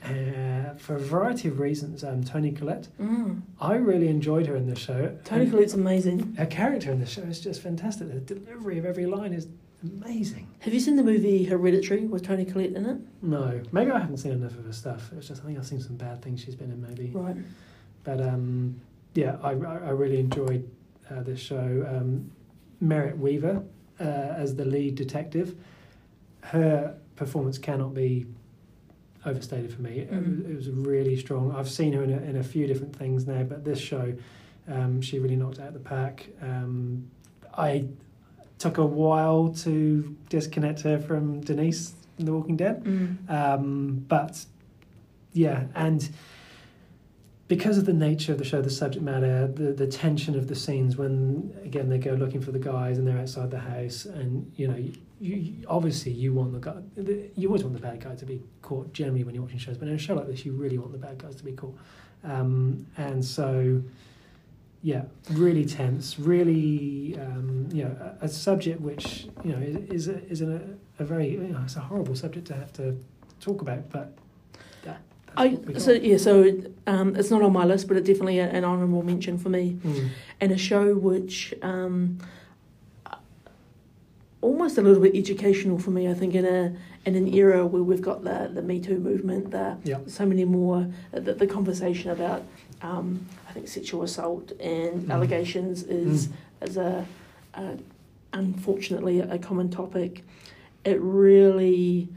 uh, 0.05 0.75
for 0.79 0.97
a 0.97 1.01
variety 1.01 1.49
of 1.49 1.59
reasons, 1.59 2.05
um, 2.05 2.25
Toni 2.25 2.53
Collette. 2.53 2.89
Mm. 3.01 3.43
I 3.61 3.75
really 3.75 4.09
enjoyed 4.09 4.47
her 4.47 4.57
in 4.57 4.69
the 4.69 4.79
show. 4.79 5.17
Toni 5.25 5.51
Collette's 5.51 5.75
amazing. 5.75 6.35
Her 6.37 6.47
character 6.47 6.91
in 6.91 7.01
the 7.01 7.07
show 7.07 7.23
is 7.23 7.41
just 7.41 7.61
fantastic. 7.61 8.09
The 8.09 8.35
delivery 8.35 8.79
of 8.79 8.85
every 8.85 9.07
line 9.07 9.33
is 9.33 9.49
amazing. 9.83 10.47
Have 10.61 10.73
you 10.73 10.81
seen 10.81 10.97
the 10.97 11.03
movie 11.03 11.45
Hereditary 11.45 12.07
with 12.07 12.25
Toni 12.25 12.45
Collette 12.45 12.73
in 12.73 12.87
it? 12.87 12.99
No, 13.23 13.61
maybe 13.73 13.91
I 13.91 13.99
haven't 13.99 14.19
seen 14.19 14.33
enough 14.33 14.57
of 14.57 14.65
her 14.65 14.73
stuff. 14.73 15.11
It's 15.17 15.29
just 15.29 15.43
I 15.43 15.47
think 15.47 15.59
I've 15.59 15.67
seen 15.67 15.81
some 15.81 15.97
bad 15.97 16.23
things 16.23 16.41
she's 16.41 16.55
been 16.55 16.71
in, 16.71 16.81
maybe. 16.81 17.11
Right. 17.13 17.37
But 18.05 18.21
um, 18.21 18.81
yeah, 19.15 19.37
I, 19.43 19.51
I 19.51 19.91
really 19.91 20.19
enjoyed 20.19 20.69
uh, 21.11 21.23
this 21.23 21.41
show. 21.41 21.87
Um, 21.89 22.31
Merritt 22.83 23.17
Wever 23.17 23.63
uh, 24.01 24.03
as 24.05 24.57
the 24.57 24.65
lead 24.65 24.97
detective. 24.97 25.55
Her 26.43 26.97
performance 27.17 27.57
cannot 27.59 27.95
be 27.95 28.27
overstated 29.25 29.73
for 29.73 29.81
me. 29.83 30.01
It, 30.01 30.11
Mm. 30.13 30.39
was, 30.39 30.51
it 30.51 30.57
was 30.57 30.71
really 30.71 31.17
strong. 31.17 31.55
I've 31.55 31.71
seen 31.71 31.93
her 31.93 32.03
in 32.03 32.11
a, 32.13 32.17
in 32.19 32.37
a 32.37 32.43
few 32.43 32.67
different 32.67 32.95
things 32.97 33.27
now, 33.27 33.45
but 33.45 33.65
this 33.65 33.79
show, 33.79 34.13
um, 34.69 35.01
she 35.01 35.21
really 35.21 35.37
knocked 35.37 35.61
out 35.61 35.73
the 35.73 35.79
pack. 35.79 36.29
Um, 36.43 37.09
I 37.57 37.87
took 38.59 38.79
a 38.79 38.85
while 38.85 39.51
to 39.59 40.17
disconnect 40.29 40.81
her 40.83 40.99
from 40.99 41.41
Denise 41.41 41.95
in 42.19 42.25
The 42.27 42.33
Walking 42.33 42.57
Dead, 42.57 42.83
Mm. 42.85 43.31
um, 43.31 44.05
but 44.09 44.45
yeah, 45.33 45.65
and 45.77 46.11
because 47.57 47.77
of 47.77 47.85
the 47.85 47.93
nature 47.93 48.33
of 48.33 48.39
the 48.39 48.47
show, 48.47 48.63
the 48.63 48.71
subject 48.71 49.05
matter, 49.05 49.47
the 49.47 49.75
the 49.75 49.87
tension 49.87 50.35
of 50.39 50.49
the 50.49 50.55
scenes 50.55 50.97
when 50.97 51.55
again 51.63 51.91
they 51.91 51.99
go 51.99 52.13
looking 52.13 52.41
for 52.41 52.51
the 52.51 52.59
guys 52.59 52.97
and 52.97 53.07
they're 53.07 53.19
outside 53.19 53.51
the 53.51 53.59
house, 53.59 54.07
and 54.07 54.51
you 54.57 54.67
know, 54.67 54.75
you, 54.75 54.95
you 55.21 55.55
obviously 55.69 56.13
you 56.13 56.33
want 56.33 56.55
the 56.55 56.59
guy, 56.59 56.77
the, 56.97 57.29
you 57.37 57.49
always 57.49 57.63
want 57.63 57.75
the 57.75 57.83
bad 57.83 58.01
guy 58.01 58.15
to 58.15 58.25
be 58.25 58.41
caught. 58.63 58.91
Generally, 58.95 59.25
when 59.25 59.35
you're 59.35 59.45
watching 59.45 59.59
shows, 59.59 59.77
but 59.77 59.87
in 59.87 59.95
a 59.95 59.99
show 59.99 60.15
like 60.15 60.29
this, 60.29 60.47
you 60.47 60.53
really 60.53 60.79
want 60.79 60.93
the 60.93 60.99
bad 60.99 61.19
guys 61.19 61.37
to 61.37 61.45
be 61.45 61.53
caught, 61.53 61.77
um, 62.25 62.87
and 62.97 63.23
so. 63.23 63.83
Yeah, 64.85 65.03
really 65.31 65.65
tense. 65.65 66.19
Really, 66.19 67.17
um, 67.17 67.69
you 67.73 67.85
know, 67.85 68.17
a, 68.21 68.25
a 68.25 68.29
subject 68.29 68.81
which 68.81 69.29
you 69.45 69.53
know 69.53 69.59
is 69.59 69.77
is 69.77 70.09
a, 70.09 70.27
is 70.27 70.43
a, 70.43 70.61
a 70.99 71.05
very 71.05 71.31
you 71.31 71.53
know 71.55 71.61
it's 71.63 71.77
a 71.77 71.81
horrible 71.81 72.17
subject 72.17 72.49
to 72.49 72.55
have 72.55 72.73
to 72.73 72.99
talk 73.39 73.61
about, 73.61 73.91
but 73.91 74.13
I 75.37 75.49
what 75.49 75.67
we 75.67 75.73
got. 75.75 75.83
so 75.83 75.93
yeah 75.93 76.17
so 76.17 76.33
um, 76.87 77.17
it's 77.17 77.31
not 77.31 77.43
on 77.43 77.53
my 77.53 77.65
list, 77.65 77.89
but 77.89 77.97
it's 77.97 78.07
definitely 78.07 78.39
a, 78.39 78.49
an 78.49 78.65
honourable 78.65 79.03
mention 79.03 79.39
for 79.39 79.49
me. 79.49 79.79
Mm. 79.85 80.09
and 80.41 80.53
a 80.53 80.59
show 80.59 80.95
which 80.95 81.55
um, 81.63 82.19
almost 84.41 84.79
a 84.79 84.83
little 84.83 85.03
bit 85.03 85.15
educational 85.15 85.79
for 85.79 85.91
me. 85.91 86.09
I 86.09 86.15
think 86.15 86.35
in 86.35 86.45
a 86.45 86.75
in 87.05 87.15
an 87.17 87.33
era 87.33 87.67
where 87.67 87.83
we've 87.83 88.03
got 88.03 88.25
the 88.25 88.51
the 88.53 88.63
Me 88.63 88.81
Too 88.81 88.99
movement, 88.99 89.51
the 89.51 89.77
Yeah. 89.85 89.99
so 90.07 90.27
many 90.27 90.45
more 90.45 90.87
the, 91.13 91.35
the 91.35 91.47
conversation 91.47 92.11
about 92.11 92.43
um, 92.83 93.27
I 93.49 93.53
think 93.53 93.69
sexual 93.69 94.03
assault 94.03 94.53
and 94.61 95.03
Mm. 95.03 95.11
allegations 95.13 95.83
is 95.85 96.29
Mm. 96.29 96.69
is 96.69 96.77
a, 96.77 97.07
a 97.55 97.77
unfortunately 98.33 99.21
a 99.21 99.39
common 99.39 99.69
topic. 99.71 100.25
It 100.85 100.99
really 101.01 102.09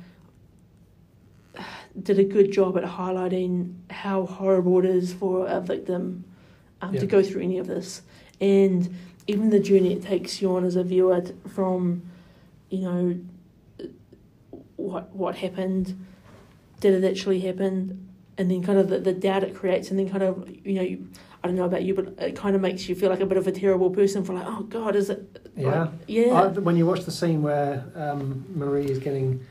did 2.02 2.20
a 2.20 2.24
good 2.24 2.52
job 2.52 2.78
at 2.78 2.84
highlighting 2.84 3.74
how 3.90 4.26
horrible 4.26 4.80
it 4.80 4.86
is 4.86 5.14
for 5.14 5.48
a 5.48 5.62
victim 5.62 6.24
um, 6.82 6.94
Yeah. 6.94 7.00
to 7.02 7.08
go 7.08 7.24
through 7.24 7.42
any 7.44 7.58
of 7.58 7.68
this, 7.68 8.02
and 8.42 8.94
even 9.28 9.50
the 9.50 9.60
journey 9.60 9.94
it 9.94 10.04
takes 10.04 10.42
you 10.42 10.56
on 10.56 10.66
as 10.66 10.76
a 10.76 10.84
viewer 10.84 11.22
t- 11.22 11.34
from, 11.48 12.04
you 12.70 12.82
know, 12.82 13.20
what 14.76 15.14
what 15.16 15.36
happened, 15.38 16.06
did 16.82 17.04
it 17.04 17.08
actually 17.10 17.40
happen, 17.40 18.08
and 18.38 18.52
then 18.52 18.62
kind 18.62 18.78
of 18.78 18.90
the, 18.90 19.00
the 19.00 19.14
doubt 19.14 19.44
it 19.44 19.56
creates, 19.56 19.90
and 19.90 19.98
then 20.00 20.10
kind 20.10 20.24
of 20.24 20.48
you 20.66 20.74
know. 20.74 20.82
You, 20.82 21.08
I 21.44 21.48
don't 21.48 21.58
know 21.58 21.66
about 21.66 21.84
you, 21.84 21.94
but 21.94 22.08
it 22.18 22.36
kind 22.36 22.56
of 22.56 22.62
makes 22.64 22.90
you 22.90 22.96
feel 22.96 23.12
like 23.12 23.20
a 23.20 23.26
bit 23.28 23.38
of 23.38 23.46
a 23.46 23.52
terrible 23.52 23.92
person 23.92 24.26
for 24.26 24.34
like, 24.34 24.48
oh 24.48 24.64
God, 24.64 24.96
is 24.96 25.12
it? 25.12 25.48
Yeah. 25.56 25.82
like- 25.84 25.90
yeah. 26.08 26.32
I, 26.34 26.48
when 26.48 26.76
you 26.76 26.88
watch 26.88 27.02
the 27.06 27.12
scene 27.12 27.44
where 27.44 27.84
um, 27.94 28.44
Marie 28.56 28.86
is 28.90 28.98
getting 28.98 29.46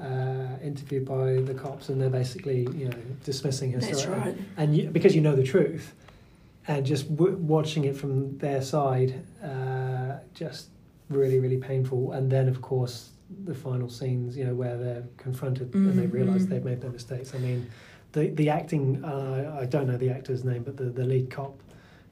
uh, 0.00 0.58
interviewed 0.62 1.04
by 1.04 1.40
the 1.42 1.54
cops 1.54 1.88
and 1.88 2.00
they're 2.00 2.10
basically 2.10 2.60
you 2.74 2.88
know 2.88 2.96
dismissing 3.24 3.72
her 3.72 3.80
That's 3.80 4.02
story, 4.02 4.18
right. 4.18 4.36
and 4.56 4.76
you, 4.76 4.88
because 4.90 5.14
you 5.14 5.20
know 5.20 5.36
the 5.36 5.42
truth, 5.44 5.94
and 6.68 6.84
just 6.86 7.14
w- 7.16 7.36
watching 7.36 7.84
it 7.84 7.96
from 7.96 8.38
their 8.38 8.62
side, 8.62 9.22
uh, 9.42 10.18
just 10.34 10.68
really 11.08 11.38
really 11.40 11.58
painful. 11.58 12.12
And 12.12 12.30
then 12.30 12.48
of 12.48 12.60
course 12.62 13.10
the 13.44 13.54
final 13.54 13.88
scenes, 13.88 14.36
you 14.36 14.44
know, 14.44 14.54
where 14.54 14.76
they're 14.76 15.04
confronted 15.16 15.72
and 15.74 15.96
they 15.98 16.06
Mhm, 16.06 16.12
realise 16.12 16.46
they've 16.46 16.64
made 16.64 16.80
their 16.80 16.90
mistakes. 16.90 17.32
I 17.34 17.38
mean, 17.38 17.70
the 18.12 18.30
the 18.30 18.48
acting, 18.50 19.04
uh, 19.04 19.56
I 19.60 19.66
don't 19.66 19.86
know 19.86 19.96
the 19.96 20.10
actor's 20.10 20.44
name, 20.44 20.62
but 20.64 20.76
the, 20.76 20.84
the 20.84 21.04
lead 21.04 21.30
cop 21.30 21.60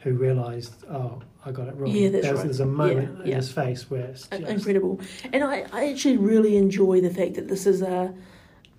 who 0.01 0.12
realised, 0.12 0.84
oh, 0.89 1.22
I 1.49 1.53
got 1.53 1.68
it 1.68 1.74
wrong. 1.76 1.90
Yeah, 1.90 2.11
that's 2.11 2.24
there's, 2.24 2.36
right. 2.36 2.44
there's 2.44 2.61
a 2.61 2.66
moment 2.66 3.16
Yeah, 3.18 3.22
in 3.24 3.28
yeah. 3.30 3.36
his 3.36 3.51
face 3.51 3.90
where 3.90 4.03
it's 4.07 4.26
just, 4.28 4.42
incredible. 4.42 5.01
And 5.32 5.42
I, 5.42 5.64
I 5.72 5.88
actually 5.90 6.16
really 6.18 6.57
enjoy 6.57 7.01
the 7.01 7.11
fact 7.11 7.34
that 7.34 7.49
this 7.49 7.66
is 7.66 7.82
a 7.82 8.14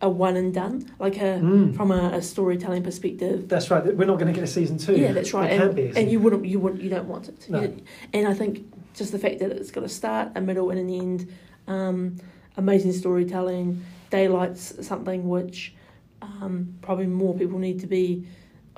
a 0.01 0.09
one 0.09 0.37
and 0.37 0.53
done, 0.53 0.89
like 0.97 1.17
a 1.17 1.41
Mm. 1.43 1.75
from 1.75 1.91
a, 1.91 2.11
a 2.13 2.21
storytelling 2.21 2.83
perspective. 2.83 3.49
That's 3.49 3.69
right. 3.69 3.83
We're 3.85 4.05
not 4.05 4.17
going 4.17 4.31
to 4.33 4.39
get 4.39 4.45
a 4.45 4.47
season 4.47 4.77
two. 4.77 4.95
Yeah, 4.95 5.11
that's 5.11 5.33
right. 5.33 5.51
It 5.51 5.57
can't 5.57 5.77
And, 5.77 5.93
be. 5.93 5.99
and 5.99 6.09
you 6.09 6.21
wouldn't, 6.21 6.45
you 6.45 6.57
would, 6.61 6.81
you 6.81 6.89
don't 6.89 7.09
want 7.09 7.27
it. 7.27 7.49
No. 7.49 7.61
You- 7.63 7.81
and 8.13 8.25
I 8.25 8.33
think 8.33 8.65
just 8.93 9.11
the 9.11 9.19
fact 9.19 9.39
that 9.39 9.51
it's 9.51 9.71
got 9.71 9.83
a 9.83 9.89
start, 9.89 10.31
a 10.35 10.41
middle, 10.41 10.69
and 10.69 10.79
an 10.79 10.89
end. 10.89 11.33
Um, 11.67 12.15
amazing 12.55 12.93
storytelling. 12.93 13.83
Daylight's 14.09 14.87
something 14.87 15.27
which 15.27 15.73
um, 16.21 16.75
probably 16.81 17.07
more 17.07 17.37
people 17.37 17.59
need 17.59 17.81
to 17.81 17.87
be 17.87 18.25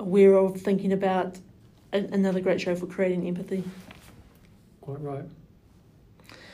aware 0.00 0.34
of, 0.34 0.60
thinking 0.60 0.92
about. 0.92 1.38
Another 1.92 2.40
great 2.40 2.60
show 2.60 2.74
for 2.74 2.86
creating 2.86 3.26
empathy. 3.28 3.64
Quite 4.80 5.00
right. 5.02 5.24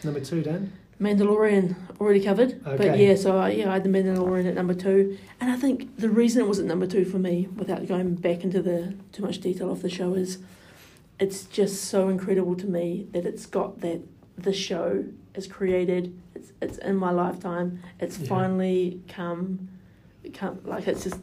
Number 0.03 0.20
two, 0.20 0.43
Dan. 0.43 0.72
Mandalorian 1.01 1.76
already 2.01 2.20
covered, 2.20 2.62
but 2.64 2.99
yeah, 2.99 3.14
so 3.14 3.39
I, 3.39 3.51
yeah, 3.51 3.70
I 3.70 3.74
had 3.74 3.84
the 3.84 3.89
Mandalorian 3.89 4.49
at 4.49 4.55
number 4.55 4.74
two, 4.74 5.16
and 5.41 5.49
I 5.49 5.55
think 5.57 5.97
the 5.97 6.09
reason 6.09 6.43
it 6.43 6.49
was 6.49 6.59
at 6.59 6.64
number 6.64 6.89
two 6.89 7.05
for 7.05 7.20
me, 7.20 7.47
without 7.55 7.86
going 7.86 8.16
back 8.16 8.43
into 8.43 8.61
the 8.61 8.95
too 9.12 9.22
much 9.22 9.39
detail 9.39 9.70
of 9.70 9.82
the 9.82 9.89
show, 9.89 10.14
is 10.14 10.39
it's 11.20 11.45
just 11.45 11.84
so 11.84 12.09
incredible 12.09 12.57
to 12.57 12.66
me 12.66 13.07
that 13.12 13.24
it's 13.24 13.47
got 13.47 13.80
that 13.82 14.01
the 14.36 14.53
show 14.53 15.05
is 15.36 15.47
created, 15.47 16.20
it's 16.34 16.51
it's 16.61 16.78
in 16.78 16.97
my 16.97 17.12
lifetime, 17.12 17.80
it's 18.01 18.18
Yeah. 18.18 18.28
finally 18.28 19.01
come, 19.07 19.68
come 20.34 20.59
like 20.64 20.89
it's 20.89 21.05
just 21.05 21.20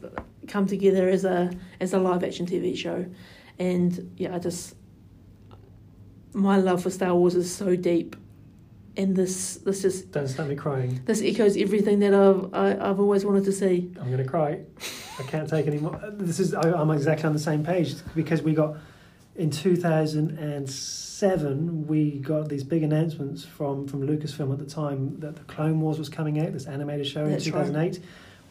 come 0.48 0.66
together 0.66 1.06
as 1.10 1.26
a 1.26 1.50
as 1.80 1.92
a 1.92 1.98
live 1.98 2.24
action 2.24 2.46
TV 2.46 2.74
show, 2.74 3.04
and 3.58 4.12
yeah, 4.16 4.34
I 4.34 4.38
just 4.38 4.74
my 6.32 6.56
love 6.58 6.82
for 6.82 6.90
Star 6.90 7.14
Wars 7.14 7.34
is 7.34 7.54
so 7.54 7.76
deep, 7.76 8.16
and 8.96 9.14
this 9.16 9.56
this 9.56 9.82
just 9.82 10.12
Don't 10.12 10.28
start 10.28 10.48
me 10.48 10.54
crying. 10.54 11.00
this 11.06 11.20
echoes 11.22 11.56
everything 11.56 11.98
that 12.00 12.14
I've 12.14 12.52
I, 12.54 12.90
I've 12.90 13.00
always 13.00 13.24
wanted 13.24 13.44
to 13.44 13.52
see. 13.52 13.90
I'm 14.00 14.06
going 14.06 14.18
to 14.18 14.24
cry. 14.24 14.60
I 15.18 15.22
can't 15.22 15.48
take 15.48 15.66
any 15.66 15.78
more. 15.78 15.98
This 16.12 16.38
is. 16.38 16.52
I, 16.54 16.72
I'm 16.72 16.90
exactly 16.90 17.26
on 17.26 17.32
the 17.32 17.38
same 17.38 17.64
page 17.64 17.94
because 18.14 18.42
we 18.42 18.52
got 18.52 18.76
in 19.34 19.50
2007 19.50 21.86
we 21.86 22.18
got 22.18 22.48
these 22.48 22.64
big 22.64 22.82
announcements 22.82 23.44
from 23.44 23.86
from 23.86 24.06
Lucasfilm 24.06 24.52
at 24.52 24.58
the 24.58 24.66
time 24.66 25.18
that 25.20 25.36
the 25.36 25.44
Clone 25.44 25.80
Wars 25.80 25.98
was 25.98 26.08
coming 26.08 26.40
out, 26.40 26.52
this 26.52 26.66
animated 26.66 27.06
show 27.06 27.24
in 27.24 27.32
That's 27.32 27.48
right. 27.50 27.98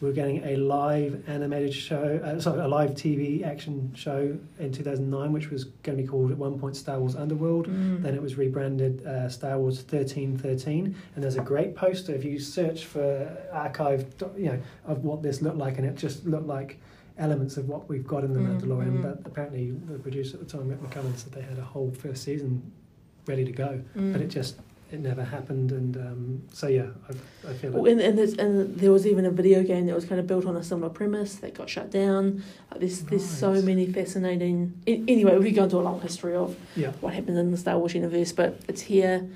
We 0.00 0.08
were 0.08 0.14
getting 0.14 0.44
a 0.44 0.56
live 0.56 1.28
animated 1.28 1.74
show, 1.74 2.20
uh, 2.22 2.40
sorry, 2.40 2.60
a 2.60 2.68
live 2.68 2.90
TV 2.90 3.44
action 3.44 3.92
show 3.94 4.36
in 4.58 4.72
2009, 4.72 5.32
which 5.32 5.50
was 5.50 5.64
going 5.82 5.96
to 5.96 6.02
be 6.02 6.08
called 6.08 6.30
at 6.30 6.38
one 6.38 6.58
point 6.58 6.76
Star 6.76 6.98
Wars 6.98 7.16
Underworld. 7.16 7.68
Mm. 7.68 8.02
Then 8.02 8.14
it 8.14 8.22
was 8.22 8.36
rebranded 8.36 9.04
uh, 9.06 9.28
Star 9.28 9.58
Wars 9.58 9.78
1313, 9.78 10.94
and 11.14 11.24
there's 11.24 11.36
a 11.36 11.42
great 11.42 11.74
poster 11.74 12.14
if 12.14 12.24
you 12.24 12.38
search 12.38 12.84
for 12.84 13.28
archive, 13.52 14.06
you 14.36 14.46
know, 14.46 14.60
of 14.86 15.04
what 15.04 15.22
this 15.22 15.42
looked 15.42 15.58
like, 15.58 15.78
and 15.78 15.86
it 15.86 15.96
just 15.96 16.24
looked 16.26 16.46
like 16.46 16.78
elements 17.18 17.56
of 17.56 17.66
what 17.68 17.88
we've 17.88 18.06
got 18.06 18.24
in 18.24 18.32
the 18.34 18.40
Mm, 18.40 18.60
Mandalorian. 18.60 18.98
mm. 18.98 19.02
But 19.02 19.22
apparently, 19.24 19.70
the 19.70 19.98
producer 19.98 20.36
at 20.36 20.46
the 20.46 20.58
time, 20.58 20.68
Rick 20.68 20.82
McCallum, 20.82 21.16
said 21.16 21.32
they 21.32 21.40
had 21.42 21.58
a 21.58 21.62
whole 21.64 21.90
first 21.90 22.22
season 22.22 22.60
ready 23.26 23.44
to 23.44 23.52
go, 23.52 23.80
Mm. 23.96 24.12
but 24.12 24.20
it 24.20 24.28
just 24.28 24.56
it 24.90 25.00
never 25.00 25.24
happened, 25.24 25.72
and 25.72 25.96
um, 25.96 26.42
so 26.52 26.68
yeah, 26.68 26.86
I, 27.08 27.50
I 27.50 27.54
feel 27.54 27.72
Well, 27.72 27.90
and, 27.90 28.00
and, 28.00 28.16
there's, 28.16 28.34
and 28.34 28.76
there 28.76 28.92
was 28.92 29.06
even 29.06 29.24
a 29.26 29.30
video 29.30 29.62
game 29.64 29.86
that 29.86 29.94
was 29.94 30.04
kind 30.04 30.20
of 30.20 30.26
built 30.28 30.46
on 30.46 30.56
a 30.56 30.62
similar 30.62 30.90
premise 30.90 31.34
that 31.36 31.54
got 31.54 31.68
shut 31.68 31.90
down. 31.90 32.44
Like 32.70 32.80
there's 32.80 33.00
there's 33.02 33.28
so 33.28 33.52
many 33.62 33.86
fascinating. 33.92 34.80
Anyway, 34.86 35.36
we 35.38 35.50
go 35.50 35.64
into 35.64 35.76
a 35.76 35.80
long 35.80 36.00
history 36.00 36.36
of 36.36 36.56
yeah, 36.76 36.92
what 37.00 37.14
happened 37.14 37.36
in 37.36 37.50
the 37.50 37.56
Star 37.56 37.76
Wars 37.78 37.94
universe, 37.94 38.32
but 38.32 38.60
it's 38.68 38.82
here. 38.82 39.28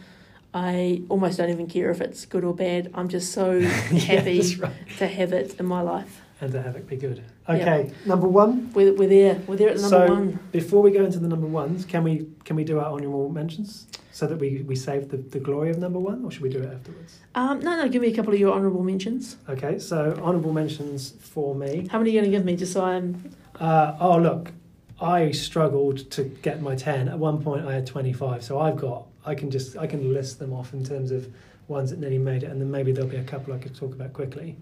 I 0.52 1.02
almost 1.08 1.38
don't 1.38 1.50
even 1.50 1.68
care 1.68 1.90
if 1.90 2.00
it's 2.00 2.26
good 2.26 2.42
or 2.44 2.54
bad. 2.54 2.90
I'm 2.94 3.08
just 3.08 3.32
so 3.32 3.60
happy 3.60 4.38
that's 4.38 4.56
right. 4.58 4.72
to 4.98 5.06
have 5.06 5.32
it 5.32 5.58
in 5.60 5.66
my 5.66 5.80
life. 5.80 6.22
and 6.40 6.52
to 6.52 6.62
have 6.62 6.74
it 6.76 6.88
be 6.88 6.96
good. 6.96 7.22
Okay, 7.50 7.86
yep. 7.86 8.06
number 8.06 8.28
one. 8.28 8.72
We're, 8.72 8.94
we're 8.94 9.08
there. 9.08 9.40
We're 9.46 9.56
there 9.56 9.70
at 9.70 9.80
number 9.80 9.88
so, 9.88 10.06
one. 10.06 10.38
Before 10.52 10.82
we 10.82 10.90
go 10.92 11.04
into 11.04 11.18
the 11.18 11.26
number 11.26 11.46
ones, 11.46 11.84
can 11.84 12.04
we 12.04 12.28
can 12.44 12.54
we 12.56 12.64
do 12.64 12.78
our 12.78 12.92
honourable 12.92 13.28
mentions 13.28 13.86
so 14.12 14.26
that 14.26 14.38
we, 14.38 14.62
we 14.62 14.76
save 14.76 15.08
the, 15.08 15.16
the 15.16 15.40
glory 15.40 15.70
of 15.70 15.78
number 15.78 15.98
one, 15.98 16.24
or 16.24 16.30
should 16.30 16.42
we 16.42 16.48
do 16.48 16.62
it 16.62 16.72
afterwards? 16.72 17.18
Um, 17.34 17.60
no, 17.60 17.76
no. 17.76 17.88
Give 17.88 18.02
me 18.02 18.08
a 18.08 18.14
couple 18.14 18.32
of 18.32 18.38
your 18.38 18.52
honourable 18.52 18.84
mentions. 18.84 19.36
Okay, 19.48 19.78
so 19.78 20.18
honourable 20.22 20.52
mentions 20.52 21.12
for 21.20 21.54
me. 21.54 21.88
How 21.90 21.98
many 21.98 22.10
are 22.10 22.14
you 22.14 22.20
going 22.20 22.30
to 22.30 22.36
give 22.38 22.44
me? 22.44 22.56
Just 22.56 22.72
so 22.72 22.84
I'm. 22.84 23.34
Uh, 23.58 23.96
oh 23.98 24.18
look, 24.18 24.52
I 25.00 25.32
struggled 25.32 26.10
to 26.12 26.24
get 26.24 26.62
my 26.62 26.76
ten. 26.76 27.08
At 27.08 27.18
one 27.18 27.42
point, 27.42 27.66
I 27.66 27.74
had 27.74 27.86
twenty 27.86 28.12
five. 28.12 28.44
So 28.44 28.60
I've 28.60 28.76
got. 28.76 29.06
I 29.26 29.34
can 29.34 29.50
just 29.50 29.76
I 29.76 29.86
can 29.86 30.14
list 30.14 30.38
them 30.38 30.52
off 30.52 30.72
in 30.72 30.84
terms 30.84 31.10
of 31.10 31.28
ones 31.66 31.90
that 31.90 31.98
nearly 31.98 32.18
made 32.18 32.42
it, 32.42 32.50
and 32.50 32.60
then 32.60 32.70
maybe 32.70 32.92
there'll 32.92 33.10
be 33.10 33.16
a 33.16 33.24
couple 33.24 33.54
I 33.54 33.58
could 33.58 33.74
talk 33.74 33.92
about 33.92 34.12
quickly. 34.12 34.56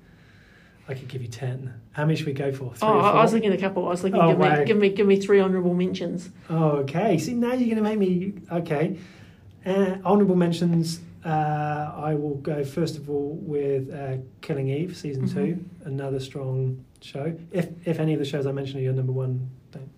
I 0.89 0.95
could 0.95 1.09
give 1.09 1.21
you 1.21 1.29
ten. 1.29 1.75
How 1.93 2.05
many 2.05 2.17
should 2.17 2.27
we 2.27 2.33
go 2.33 2.51
for? 2.51 2.75
Three 2.75 2.89
oh, 2.89 2.99
I 2.99 3.23
was 3.23 3.33
thinking 3.33 3.53
a 3.53 3.59
couple. 3.59 3.87
I 3.87 3.91
was 3.91 4.03
thinking, 4.03 4.21
oh, 4.21 4.31
give, 4.31 4.39
wow. 4.39 4.59
me, 4.59 4.65
give 4.65 4.77
me, 4.77 4.89
give 4.89 5.07
me 5.07 5.21
three 5.21 5.41
honourable 5.41 5.75
mentions. 5.75 6.31
Oh, 6.49 6.71
okay. 6.79 7.19
See, 7.19 7.35
now 7.35 7.53
you're 7.53 7.75
going 7.75 7.77
to 7.77 7.83
make 7.83 7.99
me 7.99 8.35
okay. 8.51 8.97
Uh, 9.67 9.97
honourable 10.05 10.37
mentions. 10.37 11.01
Uh, 11.25 11.93
I 11.97 12.15
will 12.15 12.37
go 12.37 12.65
first 12.65 12.97
of 12.97 13.11
all 13.11 13.37
with 13.43 13.93
uh, 13.93 14.17
Killing 14.41 14.69
Eve 14.69 14.97
season 14.97 15.27
mm-hmm. 15.27 15.35
two, 15.35 15.65
another 15.85 16.21
strong 16.21 16.85
show. 17.03 17.37
If 17.53 17.69
if 17.87 18.01
any 18.01 18.15
of 18.15 18.19
the 18.19 18.25
shows 18.25 18.47
I 18.47 18.53
mentioned 18.53 18.81
are 18.81 18.85
your 18.85 18.95
number 18.95 19.13
one, 19.13 19.51
don't 19.73 19.91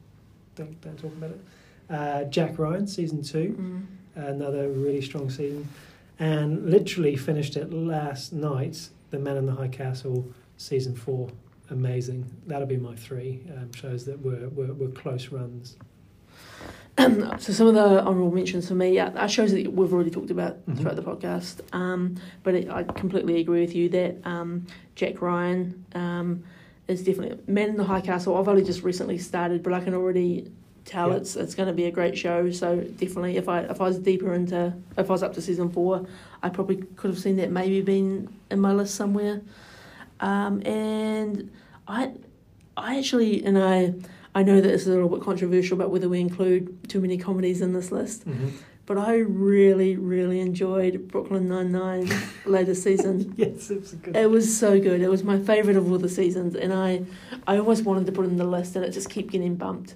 don't, 0.56 0.80
don't 0.80 0.98
talk 0.98 1.12
about 1.12 1.30
it. 1.30 1.40
Uh, 1.88 2.24
Jack 2.24 2.58
Ryan 2.58 2.86
season 2.86 3.20
2 3.20 3.56
mm. 3.58 3.86
another 4.28 4.68
really 4.68 5.02
strong 5.02 5.28
season, 5.28 5.68
and 6.18 6.70
literally 6.70 7.16
finished 7.16 7.56
it 7.56 7.72
last 7.72 8.32
night. 8.32 8.88
The 9.10 9.18
Men 9.18 9.36
in 9.36 9.46
the 9.46 9.52
High 9.52 9.68
Castle 9.68 10.32
season 10.60 10.94
four, 10.94 11.28
amazing. 11.70 12.30
That'll 12.46 12.68
be 12.68 12.76
my 12.76 12.94
three 12.94 13.40
um, 13.56 13.72
shows 13.72 14.04
that 14.04 14.20
were, 14.20 14.48
were, 14.50 14.74
were 14.74 14.88
close 14.88 15.28
runs. 15.28 15.76
Um, 16.98 17.38
so 17.38 17.54
some 17.54 17.66
of 17.66 17.74
the 17.74 18.04
honourable 18.04 18.30
mentions 18.30 18.68
for 18.68 18.74
me, 18.74 18.94
yeah, 18.94 19.10
are 19.16 19.28
shows 19.28 19.52
that 19.52 19.72
we've 19.72 19.92
already 19.92 20.10
talked 20.10 20.30
about 20.30 20.58
mm-hmm. 20.58 20.74
throughout 20.74 20.96
the 20.96 21.02
podcast. 21.02 21.60
Um, 21.72 22.16
but 22.42 22.54
it, 22.54 22.70
I 22.70 22.82
completely 22.82 23.40
agree 23.40 23.62
with 23.62 23.74
you 23.74 23.88
that 23.88 24.16
um, 24.24 24.66
Jack 24.96 25.22
Ryan 25.22 25.82
um, 25.94 26.44
is 26.88 27.02
definitely 27.02 27.38
Men 27.46 27.70
in 27.70 27.76
the 27.78 27.84
High 27.84 28.02
Castle. 28.02 28.36
I've 28.36 28.48
only 28.48 28.64
just 28.64 28.82
recently 28.82 29.16
started, 29.16 29.62
but 29.62 29.72
I 29.72 29.80
can 29.80 29.94
already 29.94 30.50
tell 30.84 31.12
it's 31.12 31.36
it's 31.36 31.54
going 31.54 31.68
to 31.68 31.74
be 31.74 31.84
a 31.84 31.90
great 31.90 32.18
show. 32.18 32.50
So 32.50 32.80
definitely, 32.80 33.38
if 33.38 33.48
I 33.48 33.60
if 33.60 33.80
I 33.80 33.84
was 33.84 33.98
deeper 33.98 34.34
into 34.34 34.74
if 34.98 35.08
I 35.08 35.12
was 35.12 35.22
up 35.22 35.32
to 35.34 35.40
season 35.40 35.70
four, 35.70 36.06
I 36.42 36.50
probably 36.50 36.76
could 36.96 37.10
have 37.10 37.18
seen 37.18 37.36
that 37.36 37.50
maybe 37.50 37.80
been 37.80 38.28
in 38.50 38.60
my 38.60 38.72
list 38.72 38.94
somewhere. 38.94 39.40
Um, 40.20 40.64
and 40.66 41.50
I, 41.88 42.12
I 42.76 42.98
actually, 42.98 43.44
and 43.44 43.58
I, 43.58 43.94
I 44.34 44.42
know 44.42 44.60
that 44.60 44.68
this 44.68 44.82
is 44.82 44.88
a 44.88 44.92
little 44.92 45.08
bit 45.08 45.22
controversial 45.22 45.76
about 45.76 45.90
whether 45.90 46.08
we 46.08 46.20
include 46.20 46.88
too 46.88 47.00
many 47.00 47.18
comedies 47.18 47.60
in 47.60 47.72
this 47.72 47.90
list. 47.90 48.28
Mm-hmm. 48.28 48.48
But 48.86 48.98
I 48.98 49.18
really, 49.18 49.96
really 49.96 50.40
enjoyed 50.40 51.06
Brooklyn 51.08 51.48
Nine 51.48 51.70
Nine 51.70 52.10
latest 52.44 52.82
season. 52.84 53.34
yes, 53.36 53.70
it 53.70 53.80
was 53.80 53.92
good. 53.92 54.16
It 54.16 54.30
was 54.30 54.58
so 54.58 54.80
good. 54.80 55.00
It 55.00 55.08
was 55.08 55.22
my 55.22 55.38
favorite 55.38 55.76
of 55.76 55.90
all 55.90 55.98
the 55.98 56.08
seasons, 56.08 56.56
and 56.56 56.72
I, 56.72 57.02
I 57.46 57.58
always 57.58 57.82
wanted 57.82 58.06
to 58.06 58.12
put 58.12 58.24
it 58.24 58.30
in 58.30 58.36
the 58.36 58.44
list, 58.44 58.74
and 58.74 58.84
it 58.84 58.90
just 58.90 59.08
kept 59.08 59.28
getting 59.28 59.54
bumped. 59.54 59.94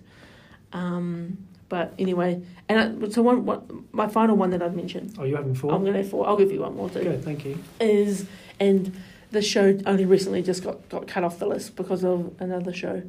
Um, 0.73 1.39
but 1.69 1.93
anyway, 1.99 2.41
and 2.69 3.05
I, 3.05 3.09
so 3.09 3.23
one, 3.23 3.45
one, 3.45 3.89
my 3.91 4.07
final 4.07 4.37
one 4.37 4.51
that 4.51 4.63
I've 4.63 4.77
mentioned. 4.77 5.17
Oh, 5.19 5.25
you 5.25 5.35
having 5.35 5.57
four? 5.57 5.73
I'm 5.73 5.81
going 5.81 5.95
to 5.95 6.03
have 6.03 6.11
four. 6.11 6.29
I'll 6.29 6.37
give 6.37 6.53
you 6.53 6.61
one 6.61 6.77
more 6.77 6.89
too. 6.89 7.03
Good, 7.03 7.25
thank 7.25 7.45
you. 7.45 7.59
Is 7.81 8.27
and 8.61 8.95
the 9.35 9.43
show 9.43 9.79
only 9.85 10.07
recently 10.07 10.43
just 10.43 10.65
got, 10.65 10.89
got 10.89 11.07
cut 11.07 11.25
off 11.25 11.39
the 11.39 11.47
list 11.47 11.77
because 11.77 12.05
of 12.05 12.35
another 12.41 12.73
show. 12.73 13.03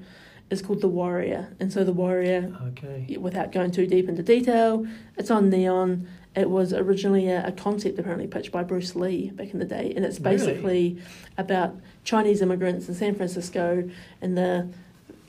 It's 0.49 0.61
called 0.61 0.81
The 0.81 0.89
Warrior. 0.89 1.55
And 1.59 1.71
so 1.71 1.83
The 1.83 1.93
Warrior, 1.93 2.53
okay. 2.69 3.17
without 3.17 3.51
going 3.51 3.71
too 3.71 3.87
deep 3.87 4.09
into 4.09 4.21
detail, 4.21 4.85
it's 5.17 5.31
on 5.31 5.49
Neon. 5.49 6.07
It 6.35 6.49
was 6.49 6.73
originally 6.73 7.29
a, 7.29 7.47
a 7.47 7.51
concept 7.51 7.97
apparently 7.97 8.27
pitched 8.27 8.51
by 8.51 8.63
Bruce 8.63 8.95
Lee 8.95 9.29
back 9.29 9.53
in 9.53 9.59
the 9.59 9.65
day. 9.65 9.93
And 9.95 10.03
it's 10.03 10.19
basically 10.19 10.93
really? 10.93 11.03
about 11.37 11.75
Chinese 12.03 12.41
immigrants 12.41 12.89
in 12.89 12.95
San 12.95 13.15
Francisco 13.15 13.89
in 14.21 14.35
the 14.35 14.67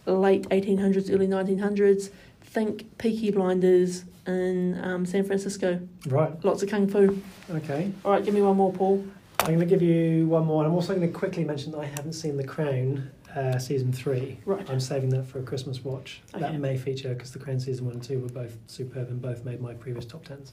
late 0.06 0.48
1800s, 0.48 1.12
early 1.12 1.28
1900s. 1.28 2.10
Think 2.42 2.98
Peaky 2.98 3.30
Blinders 3.30 4.04
in 4.26 4.80
um, 4.82 5.06
San 5.06 5.24
Francisco. 5.24 5.80
Right. 6.06 6.32
Lots 6.44 6.62
of 6.62 6.70
kung 6.70 6.88
fu. 6.88 7.22
Okay. 7.50 7.92
All 8.04 8.12
right, 8.12 8.24
give 8.24 8.34
me 8.34 8.42
one 8.42 8.56
more, 8.56 8.72
Paul. 8.72 9.06
I'm 9.46 9.54
going 9.54 9.60
to 9.60 9.66
give 9.66 9.80
you 9.80 10.26
one 10.26 10.44
more. 10.44 10.64
I'm 10.64 10.74
also 10.74 10.92
going 10.92 11.06
to 11.06 11.16
quickly 11.16 11.44
mention 11.44 11.70
that 11.70 11.78
I 11.78 11.84
haven't 11.84 12.14
seen 12.14 12.36
The 12.36 12.42
Crown 12.42 13.08
uh, 13.36 13.60
season 13.60 13.92
three. 13.92 14.40
Right. 14.44 14.68
I'm 14.68 14.80
saving 14.80 15.10
that 15.10 15.24
for 15.24 15.38
a 15.38 15.42
Christmas 15.42 15.84
watch. 15.84 16.20
Okay. 16.34 16.40
That 16.40 16.58
may 16.58 16.76
feature 16.76 17.14
because 17.14 17.30
The 17.30 17.38
Crown 17.38 17.60
season 17.60 17.84
one 17.86 17.94
and 17.94 18.02
two 18.02 18.18
were 18.18 18.28
both 18.28 18.56
superb 18.66 19.08
and 19.08 19.22
both 19.22 19.44
made 19.44 19.60
my 19.60 19.74
previous 19.74 20.04
top 20.04 20.24
tens. 20.24 20.50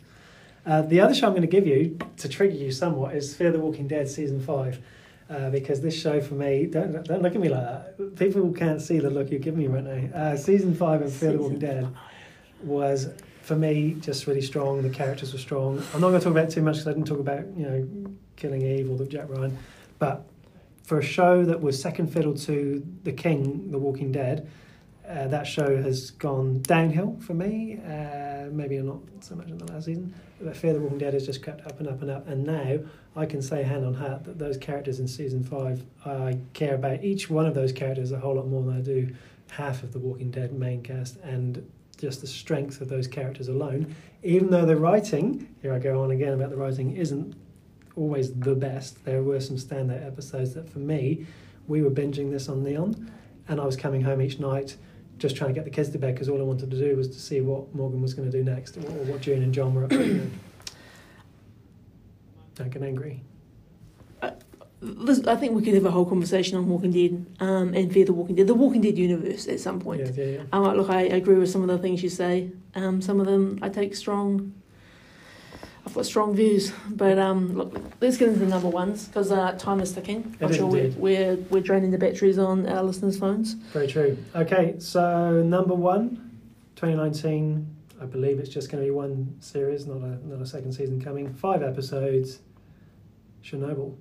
Uh, 0.64 0.84
the 0.84 1.00
other 1.00 1.16
show 1.16 1.26
I'm 1.26 1.34
going 1.34 1.42
to 1.42 1.48
give 1.48 1.66
you 1.66 1.98
to 2.18 2.30
trigger 2.30 2.56
you 2.56 2.72
somewhat 2.72 3.16
is 3.16 3.36
Fear 3.36 3.52
the 3.54 3.60
Walking 3.60 3.88
Dead 3.88 4.08
season 4.08 4.40
five. 4.40 4.80
Uh, 5.28 5.50
because 5.50 5.82
this 5.82 6.00
show 6.00 6.22
for 6.22 6.36
me, 6.36 6.68
don't, 6.68 7.04
don't 7.06 7.24
look 7.24 7.34
at 7.34 7.42
me 7.42 7.50
like 7.50 7.64
that. 7.64 8.16
People 8.18 8.52
can't 8.52 8.80
see 8.80 9.00
the 9.00 9.10
look 9.10 9.32
you're 9.32 9.40
giving 9.40 9.62
me 9.62 9.68
right 9.68 9.84
now. 9.84 10.16
Uh, 10.16 10.38
season 10.38 10.76
five 10.76 11.02
of 11.02 11.12
Fear 11.12 11.32
the 11.32 11.38
Walking 11.40 11.60
Dead 11.60 11.88
was 12.62 13.10
for 13.44 13.56
me 13.56 13.98
just 14.00 14.26
really 14.26 14.42
strong. 14.42 14.82
The 14.82 14.90
characters 14.90 15.34
were 15.34 15.40
strong. 15.40 15.84
I'm 15.94 16.02
not 16.02 16.10
going 16.10 16.20
to 16.20 16.24
talk 16.24 16.32
about 16.32 16.50
too 16.50 16.62
much 16.62 16.76
because 16.76 16.88
I 16.88 16.94
didn't 16.94 17.08
talk 17.08 17.20
about 17.20 17.46
you 17.56 17.66
know 17.66 18.16
Killing 18.36 18.62
Eve 18.62 18.90
or 18.90 18.98
the 18.98 19.06
Jack 19.06 19.30
Ryan, 19.30 19.58
but 20.00 20.26
for 20.84 21.00
a 21.00 21.04
show 21.04 21.46
that 21.46 21.62
was 21.62 21.82
second 21.82 22.08
fiddle 22.08 22.34
to 22.36 22.86
The 23.04 23.12
King, 23.12 23.72
The 23.72 23.78
Walking 23.78 24.12
Dead, 24.12 24.50
uh, 25.08 25.28
that 25.28 25.46
show 25.46 25.82
has 25.82 26.12
gone 26.12 26.62
downhill 26.62 27.18
for 27.20 27.34
me. 27.34 27.80
Uh, 27.86 28.50
maybe 28.52 28.78
not 28.80 29.00
so 29.20 29.36
much 29.36 29.50
in 29.50 29.58
the 29.58 29.72
last 29.72 29.86
season, 29.86 30.14
but 30.42 30.56
Fear 30.56 30.74
the 30.74 30.80
Walking 30.80 30.98
Dead 30.98 31.14
has 31.14 31.26
just 31.26 31.44
crept 31.44 31.66
up 31.66 31.80
and 31.80 31.90
up 31.90 32.02
and 32.02 32.12
up. 32.12 32.28
And 32.28 32.46
now 32.46 32.80
I 33.16 33.26
can 33.26 33.42
say 33.42 33.64
hand 33.64 33.86
on 33.86 33.94
heart 33.94 34.24
that 34.24 34.40
those 34.40 34.58
characters 34.58 35.00
in 35.00 35.08
season 35.08 35.44
five, 35.44 35.84
I 36.06 36.38
care 36.54 36.76
about 36.76 37.04
each 37.04 37.30
one 37.30 37.46
of 37.46 37.56
those 37.56 37.74
characters 37.74 38.12
a 38.12 38.20
whole 38.20 38.36
lot 38.36 38.48
more 38.48 38.64
than 38.64 38.78
I 38.78 38.82
do 38.82 39.14
half 39.52 39.84
of 39.84 39.92
the 39.92 40.00
Walking 40.00 40.32
Dead 40.32 40.54
main 40.54 40.82
cast. 40.82 41.18
And 41.18 41.70
just 41.98 42.22
the 42.22 42.28
strength 42.28 42.82
of 42.82 42.90
those 42.90 43.08
characters 43.08 43.48
alone, 43.48 43.96
even 44.24 44.50
though 44.50 44.66
the 44.66 44.76
writing, 44.76 45.56
here 45.62 45.74
I 45.74 45.80
go 45.80 46.04
on 46.04 46.12
again 46.12 46.34
about 46.34 46.50
the 46.50 46.58
writing, 46.58 46.96
isn't 46.96 47.36
always 47.96 48.34
the 48.34 48.56
best. 48.56 49.06
There 49.06 49.24
were 49.24 49.40
some 49.40 49.58
standout 49.58 50.06
episodes 50.06 50.54
that 50.56 50.70
for 50.70 50.80
me, 50.80 51.26
we 51.68 51.82
were 51.82 51.92
binging 51.92 52.32
this 52.32 52.50
on 52.50 52.64
Neon, 52.64 53.12
and 53.48 53.60
I 53.60 53.66
was 53.66 53.76
coming 53.76 54.02
home 54.02 54.22
each 54.22 54.40
night 54.40 54.76
just 55.18 55.36
trying 55.36 55.50
to 55.50 55.54
get 55.54 55.64
the 55.64 55.72
kids 55.72 55.90
to 55.90 56.00
bed 56.00 56.16
because 56.16 56.28
all 56.28 56.40
I 56.40 56.44
wanted 56.44 56.72
to 56.72 56.78
do 56.78 56.98
was 56.98 57.08
to 57.10 57.20
see 57.20 57.42
what 57.42 57.74
Morgan 57.74 58.02
was 58.02 58.14
going 58.14 58.30
to 58.30 58.38
do 58.38 58.44
next 58.44 58.78
or 58.78 58.82
what 58.82 59.22
June 59.22 59.44
and 59.44 59.54
John 59.54 59.74
were 59.74 59.86
up 59.86 59.92
to. 59.92 60.28
Don't 62.56 62.70
get 62.70 62.84
angry. 62.84 63.24
I 65.28 65.36
think 65.36 65.54
we 65.54 65.62
could 65.62 65.74
have 65.76 65.86
a 65.86 65.92
whole 65.92 66.06
conversation 66.06 66.58
on 66.58 66.68
Walking 66.68 66.92
Dead 66.92 67.26
um, 67.40 67.74
and 67.74 67.92
Fear 67.92 68.06
the 68.06 68.14
Walking 68.14 68.36
Dead, 68.36 68.48
the 68.48 68.54
Walking 68.54 68.82
Dead 68.82 68.98
universe 68.98 69.48
at 69.48 69.60
some 69.60 69.80
point. 69.80 70.02
Yeah, 70.02 70.12
yeah, 70.16 70.32
yeah. 70.32 70.44
Um, 70.52 70.76
look, 70.76 70.90
I 70.90 71.04
agree 71.04 71.36
with 71.36 71.50
some 71.50 71.62
of 71.62 71.68
the 71.70 71.78
things 71.78 72.04
you 72.04 72.10
say. 72.10 72.52
Um, 72.76 73.02
some 73.02 73.20
of 73.20 73.26
them 73.26 73.60
I 73.62 73.70
take 73.70 73.96
strong. 73.96 74.54
I've 75.86 75.94
got 75.94 76.06
strong 76.06 76.36
views, 76.36 76.72
but 76.90 77.18
um, 77.18 77.56
look, 77.56 77.78
let's 78.00 78.18
get 78.18 78.30
into 78.30 78.40
the 78.40 78.46
number 78.46 78.70
ones 78.70 79.08
because 79.08 79.32
uh, 79.32 79.52
time 79.54 79.82
is 79.82 79.92
ticking. 79.92 80.36
I'm 80.40 80.54
sure 80.54 80.66
we're, 80.68 80.92
we're, 80.92 81.36
we're 81.50 81.62
draining 81.62 81.92
the 81.92 81.98
batteries 81.98 82.38
on 82.38 82.68
our 82.68 82.84
listeners' 82.84 83.20
phones. 83.20 83.54
Very 83.54 83.88
true. 83.88 84.18
Okay, 84.34 84.76
so 84.80 85.44
number 85.44 85.74
one, 85.74 86.40
2019. 86.76 87.68
I 88.02 88.06
believe 88.06 88.40
it's 88.40 88.50
just 88.50 88.70
going 88.70 88.84
to 88.84 88.88
be 88.88 88.92
one 88.92 89.38
series, 89.40 89.86
not 89.86 89.98
a 89.98 90.28
not 90.28 90.42
a 90.42 90.46
second 90.46 90.74
season 90.74 91.02
coming. 91.02 91.34
Five 91.34 91.64
episodes. 91.64 92.40
Chernobyl. 93.44 93.96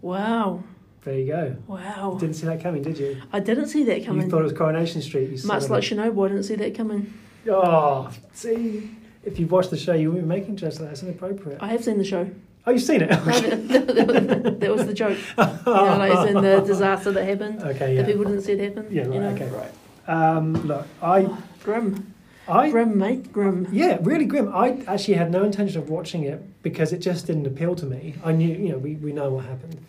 Wow. 0.00 0.62
There 1.04 1.18
you 1.18 1.26
go. 1.26 1.56
Wow. 1.68 2.16
Didn't 2.18 2.34
see 2.34 2.46
that 2.46 2.60
coming, 2.60 2.82
did 2.82 2.98
you? 2.98 3.22
I 3.32 3.40
didn't 3.40 3.68
see 3.68 3.84
that 3.84 4.04
coming. 4.04 4.22
You 4.22 4.30
thought 4.30 4.40
it 4.40 4.44
was 4.44 4.52
Coronation 4.52 5.02
Street. 5.02 5.30
You 5.30 5.46
Much 5.46 5.68
like 5.68 5.84
Chernobyl, 5.84 6.26
I 6.26 6.28
didn't 6.28 6.42
see 6.44 6.56
that 6.56 6.74
coming. 6.74 7.12
Oh, 7.48 8.10
see, 8.32 8.90
if 9.24 9.38
you've 9.38 9.52
watched 9.52 9.70
the 9.70 9.76
show, 9.76 9.92
you 9.94 10.10
wouldn't 10.10 10.28
be 10.28 10.34
making 10.34 10.56
jokes 10.56 10.80
like 10.80 10.88
that. 10.88 10.92
It's 10.94 11.02
inappropriate. 11.04 11.62
I 11.62 11.68
have 11.68 11.84
seen 11.84 11.98
the 11.98 12.04
show. 12.04 12.28
Oh, 12.66 12.72
you've 12.72 12.82
seen 12.82 13.02
it? 13.02 13.08
that, 13.10 14.70
was, 14.74 14.86
the 14.86 14.92
joke. 14.94 15.16
you 15.38 15.44
know, 15.44 15.96
like 15.96 16.28
in 16.28 16.42
the 16.42 16.60
disaster 16.66 17.12
that 17.12 17.24
happened. 17.24 17.62
Okay, 17.62 17.94
yeah. 17.94 18.02
The 18.02 18.08
people 18.12 18.24
didn't 18.24 18.42
see 18.42 18.52
it 18.52 18.60
happen. 18.60 18.92
Yeah, 18.92 19.02
right. 19.02 19.14
You 19.14 19.20
know? 19.20 19.28
Okay, 19.28 19.48
right. 19.50 19.72
Um, 20.08 20.54
look, 20.66 20.86
I. 21.00 21.26
Oh, 21.26 21.42
grim. 21.62 22.14
I, 22.48 22.70
grim, 22.70 22.96
mate, 22.96 23.32
grim. 23.32 23.68
Yeah, 23.72 23.98
really 24.02 24.24
grim. 24.24 24.54
I 24.54 24.82
actually 24.86 25.14
had 25.14 25.30
no 25.30 25.44
intention 25.44 25.80
of 25.80 25.88
watching 25.88 26.24
it 26.24 26.62
because 26.62 26.92
it 26.92 26.98
just 26.98 27.26
didn't 27.26 27.46
appeal 27.46 27.74
to 27.76 27.86
me. 27.86 28.14
I 28.24 28.32
knew, 28.32 28.48
you 28.48 28.70
know, 28.70 28.78
we, 28.78 28.94
we 28.96 29.12
know 29.12 29.30
what 29.30 29.44
happened. 29.44 29.84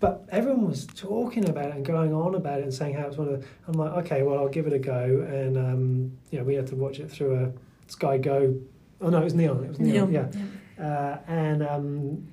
But 0.00 0.26
everyone 0.30 0.66
was 0.66 0.86
talking 0.86 1.48
about 1.48 1.66
it 1.66 1.74
and 1.74 1.84
going 1.84 2.14
on 2.14 2.34
about 2.34 2.60
it 2.60 2.62
and 2.62 2.72
saying 2.72 2.94
how 2.94 3.06
it's 3.06 3.18
one 3.18 3.28
of 3.28 3.40
the. 3.40 3.46
I'm 3.68 3.74
like, 3.74 3.92
okay, 4.06 4.22
well, 4.22 4.38
I'll 4.38 4.48
give 4.48 4.66
it 4.66 4.72
a 4.72 4.78
go. 4.78 5.26
And, 5.28 5.58
um, 5.58 6.18
you 6.30 6.38
know, 6.38 6.44
we 6.44 6.54
had 6.54 6.66
to 6.68 6.74
watch 6.74 7.00
it 7.00 7.10
through 7.10 7.36
a 7.36 7.52
Sky 7.90 8.16
Go. 8.16 8.58
Oh, 9.02 9.10
no, 9.10 9.20
it 9.20 9.24
was 9.24 9.34
Neon. 9.34 9.62
It 9.64 9.68
was 9.68 9.78
Neon, 9.78 10.10
Neon. 10.10 10.32
yeah. 10.32 10.40
yeah. 10.78 10.86
Uh, 10.86 11.18
and 11.26 11.62
um, 11.62 12.28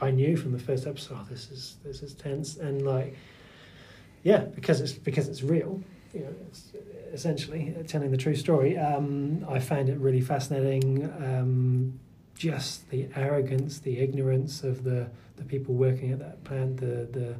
I 0.00 0.10
knew 0.10 0.38
from 0.38 0.52
the 0.52 0.58
first 0.58 0.86
episode, 0.86 1.18
oh, 1.20 1.26
this 1.28 1.50
is, 1.50 1.76
this 1.84 2.02
is 2.02 2.14
tense. 2.14 2.56
And, 2.56 2.86
like, 2.86 3.14
yeah, 4.22 4.38
because 4.38 4.80
it's 4.80 4.92
because 4.92 5.28
it's 5.28 5.42
real. 5.42 5.82
You 6.14 6.20
know, 6.20 6.34
it's 6.48 6.72
essentially 7.12 7.74
telling 7.86 8.10
the 8.10 8.16
true 8.16 8.34
story. 8.34 8.78
Um, 8.78 9.44
I 9.48 9.58
found 9.58 9.88
it 9.88 9.98
really 9.98 10.20
fascinating. 10.20 11.04
Um, 11.04 12.00
just 12.36 12.88
the 12.90 13.08
arrogance, 13.14 13.80
the 13.80 13.98
ignorance 13.98 14.64
of 14.64 14.84
the, 14.84 15.08
the 15.36 15.44
people 15.44 15.74
working 15.74 16.12
at 16.12 16.18
that 16.20 16.42
plant, 16.44 16.78
the 16.78 17.08
the 17.10 17.36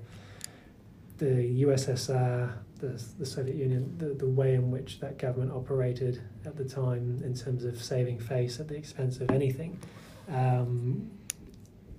the 1.20 1.62
USSR, 1.64 2.54
the, 2.78 3.02
the 3.18 3.26
Soviet 3.26 3.54
Union, 3.54 3.94
the, 3.98 4.06
the 4.06 4.26
way 4.26 4.54
in 4.54 4.70
which 4.70 5.00
that 5.00 5.18
government 5.18 5.52
operated 5.52 6.22
at 6.46 6.56
the 6.56 6.64
time 6.64 7.20
in 7.22 7.34
terms 7.34 7.64
of 7.64 7.82
saving 7.82 8.18
face 8.18 8.58
at 8.58 8.68
the 8.68 8.74
expense 8.74 9.20
of 9.20 9.30
anything. 9.30 9.78
Um, 10.30 11.10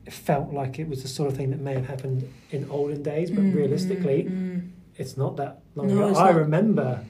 it 0.07 0.13
felt 0.13 0.51
like 0.51 0.79
it 0.79 0.87
was 0.87 1.03
the 1.03 1.07
sort 1.07 1.31
of 1.31 1.37
thing 1.37 1.51
that 1.51 1.59
may 1.59 1.75
have 1.75 1.85
happened 1.85 2.31
in 2.49 2.67
olden 2.71 3.03
days, 3.03 3.29
but 3.29 3.43
mm, 3.43 3.55
realistically, 3.55 4.23
mm, 4.23 4.67
it's 4.97 5.17
not 5.17 5.37
that 5.37 5.61
long 5.75 5.87
no, 5.87 6.09
ago. 6.09 6.19
I 6.19 6.31
not. 6.31 6.35
remember 6.35 7.05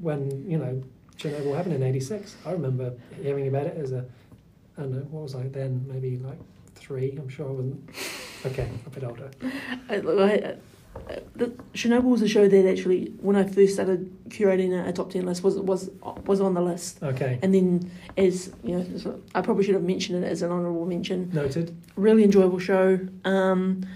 when 0.00 0.48
you 0.48 0.58
know 0.58 0.82
Chernobyl 1.16 1.56
happened 1.56 1.74
in 1.74 1.82
'86. 1.82 2.36
I 2.46 2.52
remember 2.52 2.94
hearing 3.22 3.48
about 3.48 3.66
it 3.66 3.76
as 3.76 3.92
a, 3.92 4.04
I 4.76 4.82
don't 4.82 4.92
know, 4.92 5.06
what 5.10 5.22
was 5.22 5.34
I 5.34 5.48
then? 5.48 5.84
Maybe 5.88 6.16
like 6.16 6.38
three. 6.74 7.16
I'm 7.18 7.28
sure 7.28 7.48
I 7.48 7.52
wasn't. 7.52 7.90
Okay, 8.46 8.70
a 8.86 8.90
bit 8.90 9.04
older. 9.04 9.30
I, 9.90 9.96
I, 9.96 10.56
the, 11.36 11.46
Chernobyl 11.74 12.04
was 12.04 12.22
a 12.22 12.28
show 12.28 12.48
that 12.48 12.70
actually, 12.70 13.12
when 13.20 13.36
I 13.36 13.44
first 13.44 13.74
started 13.74 14.10
curating 14.28 14.72
a, 14.72 14.88
a, 14.88 14.92
top 14.92 15.10
ten 15.10 15.26
list, 15.26 15.42
was 15.42 15.58
was 15.58 15.90
was 16.26 16.40
on 16.40 16.54
the 16.54 16.62
list. 16.62 17.02
Okay. 17.02 17.38
And 17.42 17.54
then, 17.54 17.90
as 18.16 18.52
you 18.64 18.78
know, 18.78 19.20
I 19.34 19.42
probably 19.42 19.64
should 19.64 19.74
have 19.74 19.84
mentioned 19.84 20.24
it 20.24 20.26
as 20.26 20.42
an 20.42 20.50
honourable 20.50 20.86
mention. 20.86 21.30
Noted. 21.32 21.76
Really 21.96 22.24
enjoyable 22.24 22.58
show. 22.58 22.98
Um, 23.24 23.86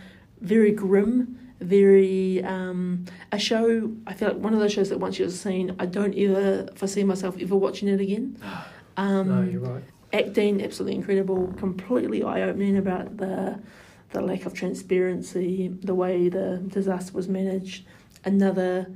very 0.41 0.73
grim. 0.73 1.39
Very 1.61 2.43
um, 2.45 3.07
a 3.33 3.39
show. 3.39 3.93
I 4.07 4.15
feel 4.15 4.29
like 4.29 4.39
one 4.39 4.55
of 4.55 4.61
those 4.61 4.73
shows 4.73 4.89
that 4.91 4.99
once 4.99 5.19
you've 5.19 5.33
seen, 5.33 5.75
I 5.79 5.87
don't 5.87 6.17
ever 6.19 6.69
foresee 6.75 7.05
myself 7.05 7.37
ever 7.41 7.57
watching 7.57 7.89
it 7.89 8.01
again. 8.01 8.39
Um, 8.97 9.29
no, 9.29 9.43
you're 9.43 9.61
right. 9.61 9.83
Acting 10.13 10.63
absolutely 10.63 10.95
incredible. 10.95 11.53
Completely 11.57 12.23
eye 12.23 12.43
opening 12.43 12.77
about 12.77 13.17
the 13.17 13.59
the 14.11 14.21
lack 14.21 14.47
of 14.47 14.55
transparency, 14.55 15.69
the 15.83 15.95
way 15.95 16.29
the 16.29 16.63
disaster 16.69 17.13
was 17.13 17.29
managed. 17.29 17.85
Another, 18.25 18.87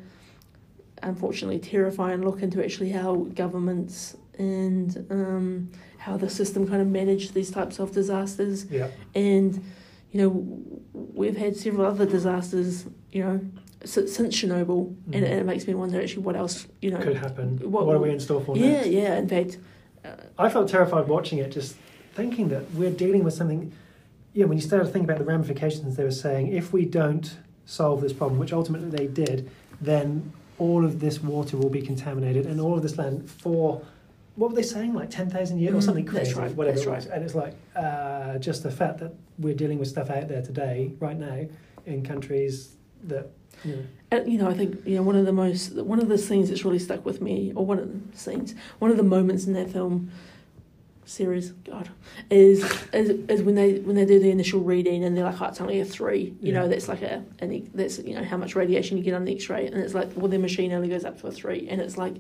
unfortunately, 1.03 1.59
terrifying 1.59 2.23
look 2.23 2.43
into 2.43 2.65
actually 2.65 2.91
how 2.91 3.27
governments 3.35 4.17
and 4.39 5.05
um, 5.11 5.71
how 5.99 6.17
the 6.17 6.31
system 6.31 6.67
kind 6.67 6.81
of 6.81 6.87
managed 6.87 7.35
these 7.35 7.51
types 7.51 7.79
of 7.79 7.93
disasters. 7.93 8.65
Yeah. 8.67 8.89
And, 9.15 9.63
you 10.13 10.21
know, 10.23 10.83
we've 10.93 11.37
had 11.37 11.57
several 11.57 11.87
other 11.87 12.07
disasters, 12.07 12.87
you 13.13 13.23
know, 13.23 13.41
since, 13.85 14.17
Chernobyl, 14.17 14.91
mm-hmm. 14.91 15.15
and, 15.15 15.25
it, 15.25 15.39
it 15.39 15.47
makes 15.47 15.67
me 15.67 15.75
wonder 15.75 16.01
actually 16.01 16.23
what 16.23 16.37
else, 16.37 16.67
you 16.81 16.91
know, 16.91 16.99
could 16.99 17.17
happen. 17.17 17.59
What, 17.71 17.87
what 17.87 17.97
are 17.97 18.01
we 18.01 18.11
in 18.11 18.21
store 18.21 18.41
for 18.41 18.57
yeah, 18.57 18.71
next? 18.71 18.87
Yeah, 18.89 19.03
yeah. 19.03 19.19
In 19.19 19.29
fact, 19.29 19.59
uh, 20.05 20.17
I 20.39 20.49
felt 20.49 20.69
terrified 20.69 21.07
watching 21.09 21.39
it, 21.39 21.53
just 21.53 21.77
thinking 22.15 22.49
that 22.49 22.71
we're 22.73 22.91
dealing 22.91 23.23
with 23.23 23.35
something 23.35 23.73
yeah, 24.39 24.45
when 24.45 24.57
you 24.57 24.63
started 24.63 24.87
to 24.87 24.93
think 24.93 25.05
about 25.05 25.19
the 25.19 25.25
ramifications, 25.25 25.97
they 25.97 26.05
were 26.05 26.11
saying 26.11 26.53
if 26.53 26.73
we 26.73 26.85
don't 26.85 27.39
solve 27.67 28.01
this 28.01 28.13
problem, 28.13 28.39
which 28.39 28.53
ultimately 28.53 28.89
they 28.89 29.07
did, 29.09 29.51
then 29.81 30.33
all 30.59 30.85
of 30.85 31.01
this 31.01 31.21
water 31.21 31.57
will 31.57 31.71
be 31.71 31.83
contaminated 31.83 32.47
and 32.47 32.61
all 32.61 32.77
of 32.77 32.83
this 32.83 32.97
land 32.99 33.29
for 33.29 33.83
what 34.39 34.51
were 34.51 34.57
they 34.57 34.63
saying 34.63 34.95
like 34.95 35.11
10,000 35.11 35.59
years 35.59 35.75
or 35.75 35.79
mm, 35.79 35.83
something 35.83 36.07
crazy 36.07 36.33
right, 36.35 36.55
whatever 36.55 36.77
that's 36.77 36.87
it 36.87 36.91
was 36.91 37.07
right. 37.07 37.15
and 37.15 37.25
it's 37.25 37.35
like 37.35 37.55
uh, 37.77 38.39
just 38.39 38.63
the 38.63 38.71
fact 38.71 38.99
that 38.99 39.13
we're 39.39 39.55
dealing 39.55 39.79
with 39.79 39.89
stuff 39.89 40.11
out 40.11 40.29
there 40.29 40.43
today 40.43 40.93
right 41.01 41.19
now 41.19 41.45
in 41.87 42.05
countries 42.05 42.77
that 43.05 43.31
you 43.65 43.77
know. 43.77 43.85
Uh, 44.11 44.23
you 44.25 44.39
know, 44.39 44.49
I 44.49 44.55
think 44.55 44.87
you 44.87 44.97
know 44.97 45.03
one 45.03 45.17
of 45.17 45.27
the 45.27 45.33
most 45.33 45.75
one 45.75 46.01
of 46.01 46.09
the 46.09 46.19
scenes 46.19 46.49
that's 46.49 46.65
really 46.65 46.79
stuck 46.79 47.05
with 47.05 47.21
me, 47.21 47.53
or 47.55 47.67
one 47.67 47.79
of 47.79 48.13
the 48.13 48.19
scenes, 48.19 48.55
one 48.79 48.91
of 48.91 48.97
the 48.97 49.03
moments 49.03 49.47
in 49.47 49.53
that 49.55 49.71
film 49.71 50.11
series, 51.05 51.51
God, 51.51 51.91
is, 52.31 52.63
is 52.93 53.11
is 53.29 53.43
when 53.43 53.55
they 53.55 53.79
when 53.81 53.97
they 53.97 54.05
do 54.05 54.21
the 54.21 54.31
initial 54.31 54.61
reading 54.61 55.05
and 55.05 55.17
they're 55.17 55.25
like, 55.25 55.41
oh, 55.41 55.47
it's 55.47 55.61
only 55.61 55.81
a 55.81 55.85
three. 55.85 56.37
You 56.41 56.53
yeah. 56.53 56.61
know, 56.61 56.69
that's 56.69 56.89
like 56.89 57.03
a 57.03 57.25
and 57.41 57.69
that's 57.75 57.99
you 57.99 58.15
know 58.15 58.25
how 58.25 58.37
much 58.37 58.55
radiation 58.55 58.97
you 58.97 59.03
get 59.03 59.15
on 59.15 59.25
the 59.25 59.35
X-ray, 59.35 59.67
and 59.67 59.77
it's 59.77 59.95
like 59.95 60.11
well, 60.17 60.29
their 60.29 60.39
machine 60.39 60.73
only 60.73 60.89
goes 60.89 61.05
up 61.05 61.21
to 61.21 61.27
a 61.27 61.33
three, 61.33 61.69
and 61.69 61.81
it's 61.81 61.97
like 61.97 62.15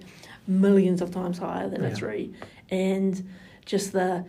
millions 0.49 1.01
of 1.01 1.13
times 1.13 1.39
higher 1.39 1.69
than 1.69 1.83
yeah. 1.83 1.89
a 1.89 1.95
three, 1.95 2.35
and 2.71 3.29
just 3.65 3.93
the, 3.93 4.25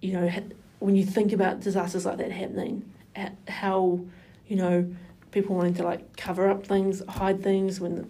you 0.00 0.12
know, 0.12 0.30
when 0.78 0.96
you 0.96 1.04
think 1.04 1.32
about 1.32 1.60
disasters 1.60 2.06
like 2.06 2.16
that 2.18 2.32
happening, 2.32 2.90
how, 3.48 4.00
you 4.46 4.56
know, 4.56 4.90
people 5.32 5.56
wanting 5.56 5.74
to 5.74 5.82
like 5.82 6.16
cover 6.16 6.48
up 6.48 6.66
things, 6.66 7.02
hide 7.08 7.42
things, 7.42 7.80
when 7.80 8.08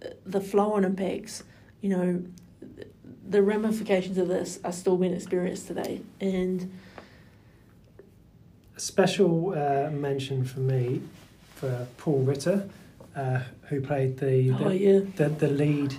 the, 0.00 0.16
the 0.24 0.40
flow 0.40 0.72
on 0.72 0.84
impacts, 0.84 1.42
you 1.82 1.90
know 1.90 2.22
the 3.28 3.42
ramifications 3.42 4.18
of 4.18 4.28
this 4.28 4.60
are 4.64 4.72
still 4.72 4.96
being 4.96 5.12
experienced 5.12 5.66
today. 5.66 6.00
And 6.20 6.72
a 8.76 8.80
special 8.80 9.52
uh, 9.52 9.90
mention 9.90 10.44
for 10.44 10.60
me 10.60 11.02
for 11.54 11.86
Paul 11.96 12.22
Ritter, 12.22 12.68
uh, 13.14 13.40
who 13.68 13.80
played 13.80 14.18
the 14.18 14.50
the, 14.50 14.64
oh, 14.64 14.70
yeah. 14.70 15.00
the, 15.16 15.28
the, 15.28 15.48
lead 15.48 15.96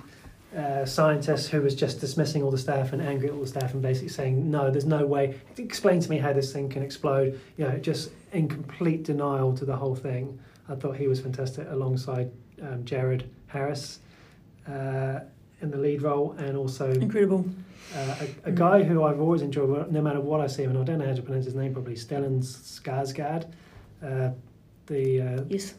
uh, 0.57 0.85
scientist 0.85 1.49
who 1.49 1.61
was 1.61 1.75
just 1.75 2.01
dismissing 2.01 2.41
all 2.41 2.51
the 2.51 2.57
staff 2.57 2.91
and 2.91 3.01
angry 3.01 3.27
at 3.27 3.33
all 3.33 3.41
the 3.41 3.47
staff 3.47 3.73
and 3.73 3.81
basically 3.81 4.09
saying, 4.09 4.49
no, 4.49 4.71
there's 4.71 4.85
no 4.85 5.05
way. 5.05 5.39
Explain 5.57 5.99
to 6.01 6.09
me 6.09 6.17
how 6.17 6.33
this 6.33 6.51
thing 6.51 6.67
can 6.67 6.81
explode. 6.81 7.39
You 7.57 7.67
know, 7.67 7.77
just 7.77 8.11
in 8.33 8.47
complete 8.47 9.03
denial 9.03 9.55
to 9.55 9.65
the 9.65 9.75
whole 9.75 9.95
thing. 9.95 10.39
I 10.67 10.75
thought 10.75 10.97
he 10.97 11.07
was 11.07 11.21
fantastic 11.21 11.67
alongside 11.69 12.31
um, 12.61 12.83
Jared 12.83 13.29
Harris. 13.47 13.99
Uh, 14.67 15.21
in 15.61 15.71
the 15.71 15.77
lead 15.77 16.01
role, 16.01 16.35
and 16.37 16.55
also 16.55 16.91
incredible. 16.91 17.45
Uh, 17.95 18.15
a, 18.19 18.49
a 18.49 18.51
mm. 18.51 18.55
guy 18.55 18.83
who 18.83 19.03
I've 19.03 19.19
always 19.19 19.41
enjoyed, 19.41 19.91
no 19.91 20.01
matter 20.01 20.19
what 20.19 20.41
I 20.41 20.47
see 20.47 20.63
him, 20.63 20.71
and 20.71 20.79
I 20.79 20.83
don't 20.83 20.99
know 20.99 21.07
how 21.07 21.13
to 21.13 21.21
pronounce 21.21 21.45
his 21.45 21.55
name 21.55 21.73
probably, 21.73 21.95
Stellan 21.95 22.43
Skarsgård, 22.43 23.45
uh, 24.03 24.31
the 24.87 25.21
uh, 25.21 25.43
yes, 25.49 25.73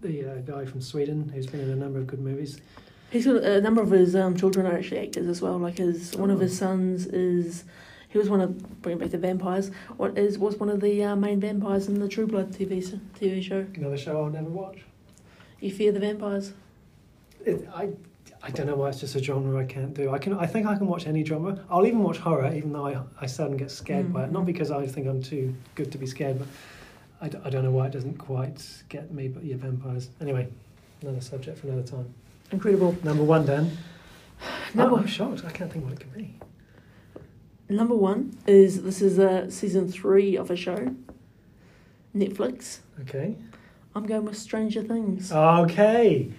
the 0.00 0.24
uh, 0.24 0.34
guy 0.38 0.64
from 0.64 0.80
Sweden 0.80 1.30
who's 1.32 1.46
been 1.46 1.60
in 1.60 1.70
a 1.70 1.76
number 1.76 1.98
of 1.98 2.06
good 2.06 2.20
movies. 2.20 2.60
He's 3.14 3.26
got 3.26 3.44
a 3.44 3.60
number 3.60 3.80
of 3.80 3.92
his 3.92 4.16
um, 4.16 4.36
children 4.36 4.66
are 4.66 4.76
actually 4.76 4.98
actors 4.98 5.28
as 5.28 5.40
well. 5.40 5.56
Like 5.56 5.78
his 5.78 6.16
oh. 6.16 6.18
one 6.18 6.30
of 6.30 6.40
his 6.40 6.60
oh. 6.60 6.66
sons 6.66 7.06
is 7.06 7.62
he 8.08 8.18
was 8.18 8.28
one 8.28 8.40
of 8.40 8.82
bringing 8.82 8.98
back 8.98 9.10
the 9.10 9.18
vampires. 9.18 9.70
What 9.96 10.18
is 10.18 10.36
was 10.36 10.56
one 10.56 10.68
of 10.68 10.80
the 10.80 11.04
uh, 11.04 11.14
main 11.14 11.38
vampires 11.38 11.86
in 11.86 12.00
the 12.00 12.08
True 12.08 12.26
Blood 12.26 12.50
TV 12.50 12.82
TV 13.20 13.40
show. 13.40 13.64
Another 13.76 13.96
show 13.96 14.20
I'll 14.20 14.30
never 14.30 14.48
watch. 14.48 14.78
You 15.60 15.70
fear 15.70 15.92
the 15.92 16.00
vampires. 16.00 16.54
It, 17.44 17.68
I 17.72 17.90
I 18.42 18.50
don't 18.50 18.66
know 18.66 18.74
why 18.74 18.88
it's 18.88 18.98
just 18.98 19.14
a 19.14 19.22
genre 19.22 19.62
I 19.62 19.64
can't 19.64 19.94
do. 19.94 20.10
I 20.10 20.18
can 20.18 20.34
I 20.34 20.46
think 20.46 20.66
I 20.66 20.74
can 20.74 20.88
watch 20.88 21.06
any 21.06 21.24
genre. 21.24 21.64
I'll 21.70 21.86
even 21.86 22.02
watch 22.02 22.18
horror, 22.18 22.52
even 22.52 22.72
though 22.72 22.88
I 22.88 23.00
I 23.20 23.26
seldom 23.26 23.56
get 23.56 23.70
scared 23.70 24.06
mm. 24.06 24.12
by 24.12 24.24
it. 24.24 24.32
Not 24.32 24.42
mm. 24.42 24.46
because 24.46 24.72
I 24.72 24.88
think 24.88 25.06
I'm 25.06 25.22
too 25.22 25.54
good 25.76 25.92
to 25.92 25.98
be 25.98 26.06
scared, 26.06 26.40
but 26.40 26.48
I 27.20 27.28
d- 27.28 27.38
I 27.44 27.48
don't 27.48 27.62
know 27.62 27.70
why 27.70 27.86
it 27.86 27.92
doesn't 27.92 28.18
quite 28.18 28.82
get 28.88 29.12
me. 29.12 29.28
But 29.28 29.44
yeah, 29.44 29.54
vampires. 29.54 30.08
Anyway, 30.20 30.48
another 31.00 31.20
subject 31.20 31.58
for 31.58 31.68
another 31.68 31.86
time. 31.86 32.12
Incredible. 32.50 32.96
Number 33.02 33.24
one, 33.24 33.46
Dan. 33.46 33.76
Number, 34.74 34.96
oh, 34.96 34.98
I'm 34.98 35.06
shocked. 35.06 35.44
I 35.44 35.50
can't 35.50 35.72
think 35.72 35.84
what 35.84 35.94
it 35.94 36.00
could 36.00 36.14
be. 36.14 36.38
Number 37.68 37.94
one 37.94 38.36
is 38.46 38.82
this 38.82 39.00
is 39.00 39.18
a 39.18 39.50
season 39.50 39.88
three 39.90 40.36
of 40.36 40.50
a 40.50 40.56
show. 40.56 40.94
Netflix. 42.14 42.78
Okay. 43.00 43.36
I'm 43.94 44.06
going 44.06 44.24
with 44.24 44.36
Stranger 44.36 44.82
Things. 44.82 45.32
Okay 45.32 46.30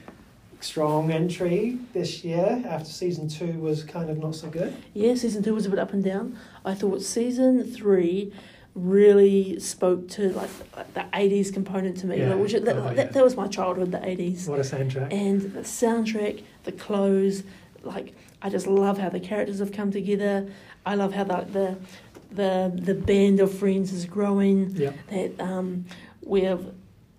strong 0.66 1.12
entry 1.12 1.78
this 1.94 2.24
year 2.24 2.64
after 2.68 2.90
season 2.90 3.28
two 3.28 3.54
was 3.60 3.84
kind 3.84 4.10
of 4.10 4.18
not 4.18 4.36
so 4.36 4.50
good. 4.50 4.76
Yeah, 4.94 5.16
season 5.16 5.44
two 5.44 5.54
was 5.54 5.66
a 5.66 5.70
bit 5.70 5.80
up 5.80 5.94
and 5.94 6.04
down. 6.04 6.38
I 6.66 6.74
thought 6.74 7.02
season 7.02 7.64
three 7.64 8.34
really 8.76 9.58
spoke 9.60 10.08
to 10.10 10.30
like 10.34 10.50
the 10.94 11.06
80s 11.14 11.54
component 11.54 11.98
to 11.98 12.08
me 12.08 12.18
yeah. 12.20 12.36
which 12.36 12.52
that, 12.52 12.76
oh, 12.76 12.94
that, 12.94 13.14
that, 13.14 13.24
was 13.24 13.38
my 13.38 13.48
childhood 13.48 13.92
the 13.92 14.00
80s 14.00 14.50
what 14.50 14.60
a 14.60 14.64
soundtrack 14.64 15.14
and 15.14 15.42
the 15.54 15.62
soundtrack 15.62 16.44
the 16.66 16.74
clothes 16.74 17.44
like 17.84 18.14
i 18.42 18.50
just 18.50 18.68
love 18.68 18.98
how 18.98 19.08
the 19.08 19.20
characters 19.20 19.60
have 19.60 19.72
come 19.72 19.92
together 19.92 20.52
i 20.86 20.94
love 20.94 21.14
how 21.14 21.24
the 21.24 21.46
the 21.54 21.78
the, 22.36 22.72
the 22.76 22.94
band 22.94 23.40
of 23.40 23.58
friends 23.58 23.92
is 23.94 24.06
growing 24.06 24.72
yeah. 24.72 24.92
that 25.08 25.40
um, 25.40 25.86
we 26.22 26.42
have 26.42 26.74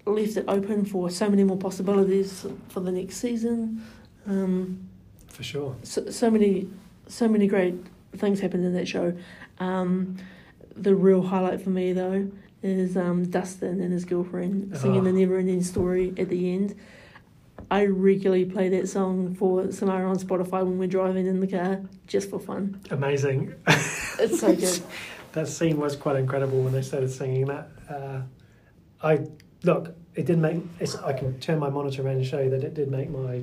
left 0.04 0.36
it 0.36 0.44
open 0.46 0.84
for 0.84 1.10
so 1.10 1.28
many 1.28 1.42
more 1.42 1.56
possibilities 1.56 2.46
for 2.68 2.80
the 2.80 2.92
next 2.92 3.16
season. 3.16 3.84
Um, 4.26 4.88
for 5.28 5.42
sure. 5.42 5.76
So, 5.82 6.10
so 6.10 6.30
many, 6.30 6.68
so 7.08 7.28
many 7.28 7.46
great 7.46 7.74
things 8.16 8.40
happened 8.40 8.64
in 8.64 8.74
that 8.74 8.86
show. 8.86 9.16
Um, 9.58 10.16
the 10.76 10.94
real 10.94 11.22
highlight 11.22 11.60
for 11.60 11.70
me 11.70 11.92
though 11.92 12.30
is 12.62 12.96
um, 12.96 13.28
Dustin 13.30 13.80
and 13.80 13.92
his 13.92 14.04
girlfriend 14.04 14.76
singing 14.76 15.00
oh. 15.00 15.04
the 15.04 15.12
never 15.12 15.38
ending 15.38 15.62
story 15.62 16.14
at 16.18 16.28
the 16.28 16.52
end. 16.52 16.74
I 17.70 17.86
regularly 17.86 18.44
play 18.44 18.68
that 18.70 18.88
song 18.88 19.34
for 19.34 19.72
Samara 19.72 20.08
on 20.08 20.16
Spotify 20.18 20.64
when 20.64 20.78
we're 20.78 20.88
driving 20.88 21.26
in 21.26 21.40
the 21.40 21.46
car 21.46 21.80
just 22.06 22.30
for 22.30 22.38
fun. 22.38 22.80
Amazing. 22.90 23.54
it's 23.66 24.40
so 24.40 24.54
good. 24.54 24.82
that 25.32 25.48
scene 25.48 25.78
was 25.78 25.96
quite 25.96 26.16
incredible 26.16 26.62
when 26.62 26.72
they 26.72 26.82
started 26.82 27.10
singing 27.10 27.46
that. 27.46 27.68
Uh, 27.88 28.20
I 29.02 29.26
look, 29.64 29.94
it 30.14 30.26
did 30.26 30.38
make. 30.38 30.62
I 31.04 31.12
can 31.12 31.38
turn 31.40 31.58
my 31.58 31.70
monitor 31.70 32.02
around 32.02 32.16
and 32.16 32.26
show 32.26 32.40
you 32.40 32.50
that 32.50 32.62
it 32.62 32.74
did 32.74 32.90
make 32.90 33.10
my 33.10 33.42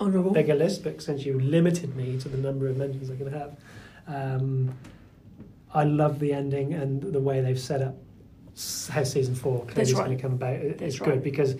honourable 0.00 0.32
bigger 0.32 0.54
list. 0.54 0.84
But 0.84 1.00
since 1.02 1.24
you 1.24 1.38
limited 1.38 1.96
me 1.96 2.18
to 2.18 2.28
the 2.28 2.38
number 2.38 2.66
of 2.68 2.76
mentions 2.76 3.10
I 3.10 3.16
can 3.16 3.32
have, 3.32 3.56
um, 4.06 4.76
I 5.74 5.84
love 5.84 6.18
the 6.18 6.32
ending 6.32 6.74
and 6.74 7.02
the 7.02 7.20
way 7.20 7.40
they've 7.40 7.58
set 7.58 7.82
up 7.82 7.96
how 8.90 9.04
season 9.04 9.34
four 9.34 9.64
clearly 9.66 9.82
is 9.82 9.94
right. 9.94 10.06
going 10.06 10.16
to 10.16 10.22
come 10.22 10.32
about. 10.32 10.60
That's 10.62 10.82
it's 10.82 11.00
right. 11.00 11.10
good 11.10 11.22
because 11.22 11.56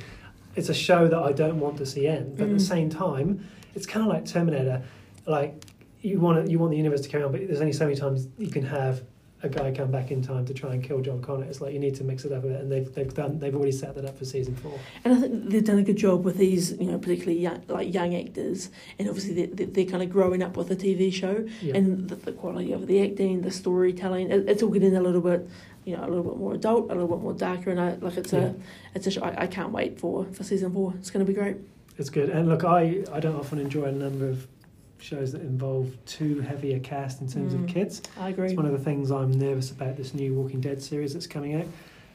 it's 0.56 0.68
a 0.68 0.74
show 0.74 1.06
that 1.06 1.18
I 1.18 1.32
don't 1.32 1.60
want 1.60 1.76
to 1.78 1.86
see 1.86 2.06
end, 2.06 2.36
but 2.36 2.44
at 2.44 2.50
Mm. 2.50 2.58
the 2.58 2.64
same 2.64 2.90
time, 2.90 3.44
it's 3.74 3.86
kind 3.86 4.04
of 4.04 4.12
like 4.12 4.24
Terminator. 4.24 4.82
Like 5.26 5.64
you 6.00 6.18
want 6.20 6.44
to, 6.44 6.50
you 6.50 6.58
want 6.58 6.70
the 6.72 6.76
universe 6.76 7.02
to 7.02 7.08
carry 7.08 7.22
on, 7.22 7.30
but 7.32 7.46
there's 7.46 7.60
only 7.60 7.72
so 7.72 7.84
many 7.84 7.96
times 7.96 8.26
you 8.38 8.48
can 8.50 8.64
have 8.64 9.02
a 9.42 9.48
guy 9.48 9.70
come 9.72 9.90
back 9.90 10.10
in 10.10 10.20
time 10.20 10.44
to 10.46 10.52
try 10.54 10.72
and 10.74 10.82
kill 10.82 11.00
John 11.00 11.22
Connor. 11.22 11.44
It's 11.44 11.60
like 11.60 11.72
you 11.72 11.78
need 11.78 11.94
to 11.96 12.04
mix 12.04 12.24
it 12.24 12.32
up 12.32 12.42
a 12.44 12.48
bit, 12.48 12.60
and 12.60 12.70
they've 12.72 12.92
they've 12.92 13.12
done 13.12 13.38
they've 13.38 13.54
already 13.54 13.72
set 13.72 13.94
that 13.94 14.04
up 14.04 14.18
for 14.18 14.24
season 14.24 14.56
four. 14.56 14.78
And 15.04 15.14
I 15.14 15.20
think 15.20 15.50
they've 15.50 15.64
done 15.64 15.78
a 15.78 15.82
good 15.84 15.96
job 15.96 16.24
with 16.24 16.36
these, 16.38 16.72
you 16.72 16.86
know, 16.90 16.98
particularly 16.98 17.38
young, 17.38 17.62
like 17.68 17.92
young 17.94 18.14
actors, 18.16 18.70
and 18.98 19.08
obviously 19.08 19.44
they're, 19.46 19.66
they're 19.66 19.84
kind 19.84 20.02
of 20.02 20.10
growing 20.10 20.42
up 20.42 20.56
with 20.56 20.68
the 20.68 20.76
TV 20.76 21.12
show, 21.12 21.46
Yeah. 21.62 21.76
and 21.76 22.08
the, 22.08 22.16
the 22.16 22.32
quality 22.32 22.72
of 22.72 22.86
the 22.86 23.00
acting, 23.02 23.42
the 23.42 23.50
storytelling, 23.52 24.30
it, 24.30 24.48
it's 24.48 24.62
all 24.62 24.70
getting 24.70 24.96
a 24.96 25.00
little 25.00 25.20
bit, 25.20 25.48
you 25.84 25.96
know, 25.96 26.04
a 26.04 26.08
little 26.08 26.24
bit 26.24 26.36
more 26.36 26.54
adult, 26.54 26.90
a 26.90 26.94
little 26.94 27.08
bit 27.08 27.20
more 27.22 27.32
darker, 27.34 27.70
and 27.70 27.80
I 27.80 27.94
like 27.94 28.16
it's 28.16 28.32
Yeah. 28.32 28.40
a, 28.40 28.54
it's 28.94 29.06
a 29.06 29.10
show 29.12 29.22
I, 29.22 29.42
I 29.42 29.46
can't 29.46 29.70
wait 29.72 30.00
for 30.00 30.24
for 30.32 30.42
season 30.42 30.72
four. 30.72 30.94
It's 30.98 31.10
going 31.10 31.24
to 31.24 31.30
be 31.32 31.38
great. 31.38 31.56
It's 31.96 32.10
good. 32.10 32.28
And 32.30 32.48
look, 32.48 32.64
I, 32.64 33.04
I 33.12 33.18
don't 33.20 33.34
often 33.36 33.58
enjoy 33.58 33.84
a 33.84 33.92
number 33.92 34.28
of 34.28 34.46
shows 34.98 35.32
that 35.32 35.42
involve 35.42 35.92
too 36.06 36.40
heavy 36.40 36.74
a 36.74 36.80
cast 36.80 37.20
in 37.20 37.28
terms 37.28 37.54
Mm. 37.54 37.60
of 37.64 37.66
kids. 37.68 38.02
I 38.18 38.30
agree. 38.30 38.46
It's 38.46 38.54
one 38.56 38.66
of 38.66 38.72
the 38.72 38.78
things 38.78 39.10
I'm 39.10 39.30
nervous 39.32 39.70
about 39.70 39.96
this 39.96 40.12
new 40.14 40.34
Walking 40.34 40.60
Dead 40.60 40.82
series 40.82 41.12
that's 41.12 41.26
coming 41.26 41.54
out. 41.54 41.66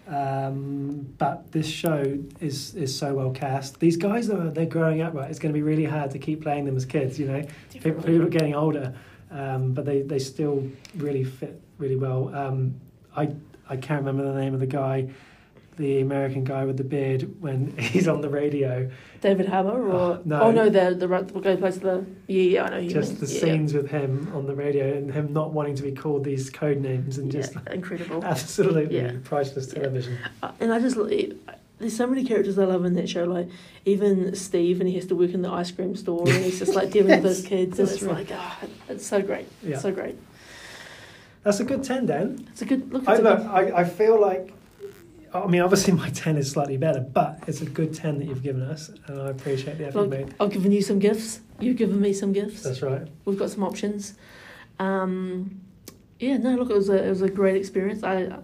Um, 0.05 1.07
but 1.17 1.49
this 1.53 1.65
show 1.67 2.17
is 2.41 2.75
is 2.75 2.93
so 2.95 3.13
well 3.13 3.31
cast. 3.31 3.79
These 3.79 3.95
guys 3.95 4.29
are 4.29 4.49
they're 4.49 4.65
growing 4.65 5.01
up 5.01 5.13
right. 5.13 5.29
It's 5.29 5.39
going 5.39 5.53
to 5.53 5.57
be 5.57 5.63
really 5.63 5.85
hard 5.85 6.11
to 6.11 6.19
keep 6.19 6.41
playing 6.41 6.65
them 6.65 6.75
as 6.75 6.85
kids. 6.85 7.17
You 7.17 7.27
know, 7.27 7.41
people, 7.71 8.03
people 8.03 8.23
are 8.23 8.29
getting 8.29 8.53
older, 8.53 8.93
um, 9.31 9.71
but 9.73 9.85
they, 9.85 10.01
they 10.01 10.19
still 10.19 10.69
really 10.97 11.23
fit 11.23 11.59
really 11.77 11.95
well. 11.95 12.35
Um, 12.35 12.75
I 13.15 13.29
I 13.69 13.77
can't 13.77 14.01
remember 14.05 14.29
the 14.29 14.37
name 14.37 14.53
of 14.53 14.59
the 14.59 14.67
guy, 14.67 15.07
the 15.77 16.01
American 16.01 16.43
guy 16.43 16.65
with 16.65 16.77
the 16.77 16.83
beard 16.83 17.41
when 17.41 17.75
he's 17.77 18.07
on 18.07 18.21
the 18.21 18.29
radio. 18.29 18.89
David 19.21 19.47
Hammer 19.47 19.81
or 19.87 19.93
Oh, 19.95 20.21
no. 20.25 20.41
oh 20.41 20.51
no 20.51 20.69
the 20.69 20.93
the 20.95 21.07
the 21.07 21.39
guy 21.41 21.51
who 21.51 21.57
plays 21.57 21.79
the 21.79 22.05
yeah 22.27 22.41
yeah 22.43 22.63
I 22.65 22.69
know 22.81 22.87
just 22.89 23.11
mean. 23.13 23.19
the 23.21 23.27
yeah, 23.27 23.39
scenes 23.41 23.73
with 23.73 23.89
him 23.89 24.31
on 24.35 24.45
the 24.47 24.53
radio 24.55 24.97
and 24.97 25.11
him 25.13 25.31
not 25.33 25.53
wanting 25.53 25.75
to 25.75 25.83
be 25.83 25.91
called 25.93 26.23
these 26.23 26.49
code 26.49 26.79
names 26.81 27.17
and 27.17 27.33
yeah, 27.33 27.41
just 27.41 27.53
incredible. 27.71 28.23
absolutely 28.25 28.95
Yeah. 28.97 29.13
priceless 29.23 29.67
television. 29.67 30.17
Uh, 30.41 30.51
and 30.59 30.73
I 30.73 30.79
just 30.79 30.97
it, 30.97 31.37
there's 31.79 31.95
so 31.97 32.05
many 32.07 32.23
characters 32.23 32.57
I 32.59 32.65
love 32.65 32.85
in 32.85 32.93
that 32.95 33.09
show. 33.09 33.23
Like 33.23 33.49
even 33.85 34.35
Steve, 34.35 34.79
and 34.79 34.87
he 34.89 34.95
has 34.95 35.05
to 35.07 35.15
work 35.15 35.31
in 35.33 35.41
the 35.41 35.49
ice 35.51 35.71
cream 35.71 35.95
store, 35.95 36.21
and 36.27 36.43
he's 36.43 36.59
just 36.59 36.75
like 36.75 36.91
dealing 36.91 37.21
with 37.21 37.23
his 37.23 37.41
kids, 37.45 37.79
and 37.79 37.89
it's 37.89 38.01
right. 38.03 38.29
like 38.29 38.29
ah, 38.31 38.59
it's 38.89 39.05
so 39.05 39.21
great, 39.21 39.47
Yeah. 39.63 39.77
so 39.79 39.91
great. 39.91 40.17
That's 41.43 41.59
a 41.59 41.65
good 41.65 41.83
10, 41.83 42.05
Dan. 42.05 42.47
It's 42.51 42.61
a 42.61 42.65
good 42.65 42.93
look. 42.93 43.05
I, 43.05 43.17
look, 43.17 43.39
good, 43.39 43.47
I, 43.47 43.79
I 43.81 43.83
feel 43.83 44.19
like, 44.19 44.53
I 45.33 45.47
mean, 45.47 45.61
obviously 45.61 45.93
my 45.93 46.09
10 46.09 46.37
is 46.37 46.51
slightly 46.51 46.77
better, 46.77 46.99
but 46.99 47.39
it's 47.47 47.61
a 47.61 47.65
good 47.65 47.93
10 47.93 48.19
that 48.19 48.25
you've 48.25 48.43
given 48.43 48.61
us, 48.61 48.89
and 49.07 49.21
I 49.21 49.29
appreciate 49.29 49.77
the 49.77 49.87
effort 49.87 50.03
you 50.03 50.07
made. 50.07 50.35
I've 50.39 50.51
given 50.51 50.71
you 50.71 50.81
some 50.81 50.99
gifts. 50.99 51.41
You've 51.59 51.77
given 51.77 51.99
me 51.99 52.13
some 52.13 52.33
gifts. 52.33 52.61
That's 52.61 52.81
right. 52.81 53.07
We've 53.25 53.39
got 53.39 53.49
some 53.49 53.63
options. 53.63 54.15
Um, 54.79 55.61
yeah, 56.19 56.37
no, 56.37 56.55
look, 56.55 56.69
it 56.69 56.75
was 56.75 56.89
a 56.89 57.03
it 57.03 57.09
was 57.09 57.21
a 57.21 57.29
great 57.29 57.55
experience. 57.55 58.03
I 58.03 58.37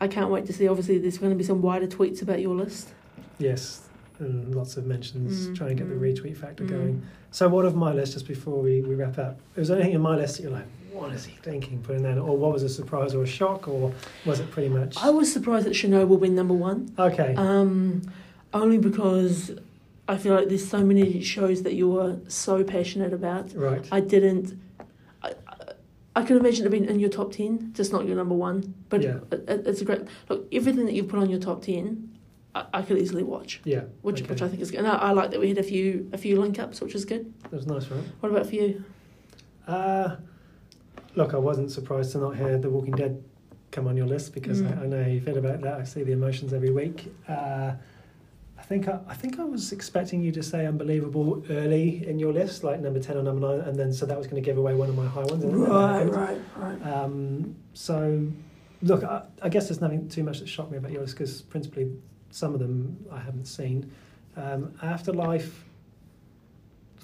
I 0.00 0.08
can't 0.08 0.30
wait 0.30 0.46
to 0.46 0.52
see. 0.52 0.68
Obviously, 0.68 0.98
there's 0.98 1.18
going 1.18 1.32
to 1.32 1.36
be 1.36 1.44
some 1.44 1.62
wider 1.62 1.86
tweets 1.86 2.22
about 2.22 2.40
your 2.40 2.54
list. 2.54 2.92
Yes, 3.38 3.88
and 4.18 4.54
lots 4.54 4.76
of 4.76 4.86
mentions, 4.86 5.48
Mm, 5.48 5.56
try 5.56 5.68
and 5.68 5.78
get 5.78 5.88
the 5.88 5.94
mm, 5.94 6.00
retweet 6.00 6.36
factor 6.36 6.64
mm. 6.64 6.68
going. 6.68 7.06
So, 7.30 7.48
what 7.48 7.64
of 7.64 7.74
my 7.74 7.92
list, 7.92 8.14
just 8.14 8.28
before 8.28 8.60
we, 8.60 8.82
we 8.82 8.94
wrap 8.94 9.18
up? 9.18 9.40
Was 9.56 9.68
there 9.68 9.78
anything 9.78 9.94
in 9.94 10.00
my 10.00 10.16
list 10.16 10.36
that 10.36 10.42
you're 10.44 10.52
like, 10.52 10.66
what 10.92 11.12
is 11.12 11.24
he 11.24 11.36
thinking 11.42 11.82
putting 11.82 12.02
that? 12.02 12.18
Or 12.18 12.36
what 12.36 12.52
was 12.52 12.62
a 12.62 12.68
surprise 12.68 13.14
or 13.14 13.22
a 13.22 13.26
shock, 13.26 13.68
or 13.68 13.92
was 14.24 14.40
it 14.40 14.50
pretty 14.50 14.68
much. 14.68 14.96
I 14.98 15.10
was 15.10 15.32
surprised 15.32 15.66
that 15.66 15.74
Chernobyl 15.74 16.18
went 16.18 16.34
number 16.34 16.54
one. 16.54 16.94
Okay. 16.98 17.34
Um, 17.36 18.02
only 18.52 18.78
because 18.78 19.52
I 20.08 20.16
feel 20.18 20.34
like 20.34 20.48
there's 20.48 20.68
so 20.68 20.84
many 20.84 21.20
shows 21.22 21.62
that 21.62 21.74
you're 21.74 22.20
so 22.28 22.62
passionate 22.64 23.12
about. 23.12 23.54
right. 23.54 23.86
I 23.90 24.00
didn't. 24.00 24.58
I, 25.22 25.32
I, 25.48 25.54
I 26.16 26.22
could 26.24 26.36
imagine 26.36 26.66
it 26.66 26.70
being 26.70 26.84
in 26.84 27.00
your 27.00 27.08
top 27.10 27.32
ten, 27.32 27.72
just 27.74 27.92
not 27.92 28.06
your 28.06 28.16
number 28.16 28.34
one. 28.34 28.74
But 28.90 29.02
Yeah. 29.02 29.18
it, 29.30 29.44
it- 29.48 29.66
it's 29.66 29.80
a 29.80 29.84
great 29.84 30.02
look. 30.28 30.46
Everything 30.52 30.84
that 30.86 30.92
you 30.94 31.04
put 31.04 31.18
on 31.18 31.30
your 31.30 31.40
top 31.40 31.62
ten, 31.62 32.10
I, 32.54 32.66
I 32.74 32.82
could 32.82 32.98
easily 32.98 33.22
watch, 33.22 33.60
Yeah. 33.64 33.84
which 34.02 34.20
okay. 34.20 34.28
which 34.30 34.42
I 34.42 34.48
think 34.48 34.60
is 34.60 34.70
good. 34.70 34.80
And 34.80 34.88
I, 34.88 34.96
I 34.96 35.10
like 35.12 35.30
that 35.30 35.40
we 35.40 35.48
had 35.48 35.58
a 35.58 35.62
few 35.62 36.10
a 36.12 36.18
few 36.18 36.38
link 36.38 36.58
ups, 36.58 36.80
which 36.82 36.94
is 36.94 37.04
good. 37.06 37.32
That 37.44 37.52
was 37.52 37.66
nice, 37.66 37.86
right? 37.88 38.04
What 38.20 38.30
about 38.30 38.46
for 38.46 38.54
you? 38.56 38.84
Uh, 39.66 40.16
look, 41.14 41.34
I 41.34 41.38
wasn't 41.38 41.70
surprised 41.70 42.12
to 42.12 42.18
not 42.18 42.36
hear 42.36 42.58
The 42.58 42.70
Walking 42.70 42.94
Dead 42.94 43.22
come 43.70 43.86
on 43.88 43.96
your 43.96 44.06
list 44.06 44.34
because 44.34 44.60
Mm. 44.62 44.78
I, 44.78 44.82
I 44.82 44.86
know 44.86 45.06
you 45.06 45.20
feel 45.20 45.38
about 45.38 45.60
that. 45.62 45.74
I 45.80 45.84
see 45.84 46.02
the 46.02 46.12
emotions 46.12 46.52
every 46.52 46.70
week. 46.70 47.12
Uh, 47.28 47.72
I 48.58 48.62
think 48.64 48.86
I, 48.88 49.00
I 49.08 49.14
think 49.14 49.40
I 49.40 49.44
was 49.44 49.72
expecting 49.72 50.22
you 50.22 50.30
to 50.32 50.42
say 50.42 50.66
unbelievable 50.66 51.42
early 51.50 52.06
in 52.06 52.18
your 52.18 52.32
list, 52.32 52.62
like 52.64 52.80
number 52.80 53.00
ten 53.00 53.16
or 53.16 53.22
number 53.22 53.48
nine, 53.56 53.66
and 53.68 53.78
then 53.78 53.92
so 53.92 54.06
that 54.06 54.16
was 54.16 54.26
going 54.26 54.42
to 54.42 54.44
give 54.46 54.56
away 54.58 54.74
one 54.74 54.88
of 54.88 54.96
my 54.96 55.06
high 55.06 55.24
ones. 55.24 55.42
and 55.42 55.52
it 55.54 55.56
never 55.56 55.70
Right, 55.72 56.04
right, 56.04 56.40
right. 56.56 56.86
Um, 56.86 57.56
so, 57.74 58.26
look, 58.82 59.02
I, 59.04 59.22
I 59.42 59.48
guess 59.48 59.68
there's 59.68 59.80
nothing 59.80 60.08
too 60.08 60.22
much 60.22 60.38
that 60.40 60.48
shocked 60.48 60.70
me 60.70 60.76
about 60.78 60.92
yours 60.92 61.12
because 61.12 61.42
principally 61.42 61.90
some 62.30 62.54
of 62.54 62.60
them 62.60 63.04
I 63.10 63.18
haven't 63.18 63.46
seen. 63.46 63.90
Um, 64.36 64.72
Afterlife, 64.82 65.64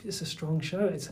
it's 0.04 0.20
a 0.22 0.26
strong 0.26 0.60
show. 0.60 0.80
It's 0.86 1.10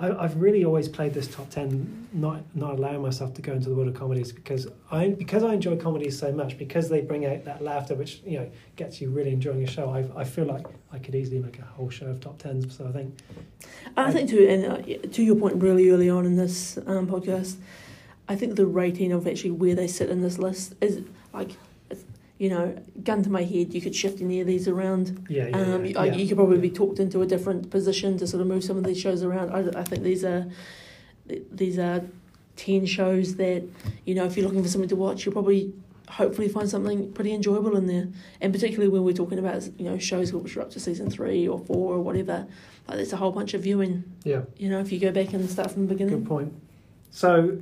I, 0.00 0.24
I've 0.24 0.40
really 0.40 0.64
always 0.64 0.88
played 0.88 1.12
this 1.12 1.26
top 1.26 1.50
ten, 1.50 2.08
not 2.12 2.42
not 2.54 2.74
allowing 2.74 3.02
myself 3.02 3.34
to 3.34 3.42
go 3.42 3.52
into 3.52 3.68
the 3.68 3.74
world 3.74 3.88
of 3.88 3.94
comedies 3.94 4.32
because 4.32 4.68
I 4.90 5.08
because 5.10 5.42
I 5.42 5.54
enjoy 5.54 5.76
comedies 5.76 6.18
so 6.18 6.32
much 6.32 6.56
because 6.56 6.88
they 6.88 7.00
bring 7.00 7.26
out 7.26 7.44
that 7.44 7.62
laughter 7.62 7.94
which 7.94 8.22
you 8.24 8.38
know 8.38 8.50
gets 8.76 9.00
you 9.00 9.10
really 9.10 9.32
enjoying 9.32 9.62
a 9.64 9.66
show. 9.66 9.90
I 9.90 10.20
I 10.20 10.24
feel 10.24 10.44
like 10.44 10.66
I 10.92 10.98
could 10.98 11.14
easily 11.14 11.40
make 11.40 11.58
a 11.58 11.62
whole 11.62 11.90
show 11.90 12.06
of 12.06 12.20
top 12.20 12.38
tens. 12.38 12.76
So 12.76 12.86
I 12.86 12.92
think 12.92 13.18
I 13.96 14.12
think 14.12 14.30
too, 14.30 14.46
and 14.48 14.64
uh, 14.66 15.08
to 15.08 15.22
your 15.22 15.36
point, 15.36 15.56
really 15.62 15.90
early 15.90 16.08
on 16.08 16.26
in 16.26 16.36
this 16.36 16.78
um, 16.86 17.06
podcast, 17.06 17.56
I 18.28 18.36
think 18.36 18.56
the 18.56 18.66
rating 18.66 19.12
of 19.12 19.26
actually 19.26 19.52
where 19.52 19.74
they 19.74 19.86
sit 19.86 20.10
in 20.10 20.22
this 20.22 20.38
list 20.38 20.74
is 20.80 21.02
like, 21.32 21.52
you 22.38 22.48
know, 22.48 22.76
gun 23.02 23.22
to 23.24 23.30
my 23.30 23.42
head, 23.42 23.74
you 23.74 23.80
could 23.80 23.94
shift 23.94 24.20
any 24.20 24.40
of 24.40 24.46
these 24.46 24.68
around. 24.68 25.26
yeah, 25.28 25.48
yeah, 25.48 25.56
Um, 25.56 25.84
yeah, 25.84 26.04
you, 26.04 26.10
yeah. 26.10 26.14
you 26.14 26.28
could 26.28 26.36
probably 26.36 26.58
be 26.58 26.70
talked 26.70 27.00
into 27.00 27.20
a 27.20 27.26
different 27.26 27.70
position 27.70 28.16
to 28.18 28.26
sort 28.26 28.40
of 28.40 28.46
move 28.46 28.62
some 28.62 28.76
of 28.76 28.84
these 28.84 29.00
shows 29.00 29.22
around. 29.22 29.50
I, 29.50 29.80
I 29.80 29.84
think 29.84 30.02
these 30.04 30.24
are 30.24 30.46
these 31.52 31.78
are 31.78 32.02
ten 32.56 32.86
shows 32.86 33.36
that 33.36 33.62
you 34.06 34.14
know 34.14 34.24
if 34.24 34.36
you're 34.36 34.46
looking 34.46 34.62
for 34.62 34.68
something 34.68 34.88
to 34.88 34.96
watch, 34.96 35.24
you'll 35.26 35.32
probably 35.32 35.72
hopefully 36.08 36.48
find 36.48 36.66
something 36.70 37.12
pretty 37.12 37.34
enjoyable 37.34 37.76
in 37.76 37.86
there. 37.86 38.08
And 38.40 38.52
particularly 38.52 38.88
when 38.88 39.04
we're 39.04 39.12
talking 39.14 39.38
about 39.38 39.68
you 39.78 39.84
know 39.84 39.98
shows 39.98 40.32
which 40.32 40.56
are 40.56 40.62
up 40.62 40.70
to 40.70 40.80
season 40.80 41.10
three 41.10 41.46
or 41.48 41.58
four 41.58 41.94
or 41.94 42.00
whatever, 42.00 42.46
like 42.86 42.96
there's 42.98 43.12
a 43.12 43.16
whole 43.16 43.32
bunch 43.32 43.52
of 43.54 43.62
viewing. 43.62 44.04
yeah. 44.24 44.42
You 44.56 44.68
know, 44.70 44.78
if 44.80 44.92
you 44.92 44.98
go 45.00 45.10
back 45.12 45.32
and 45.32 45.48
start 45.50 45.70
from 45.70 45.86
the 45.86 45.92
beginning. 45.94 46.20
Good 46.20 46.28
point. 46.28 46.52
So, 47.10 47.58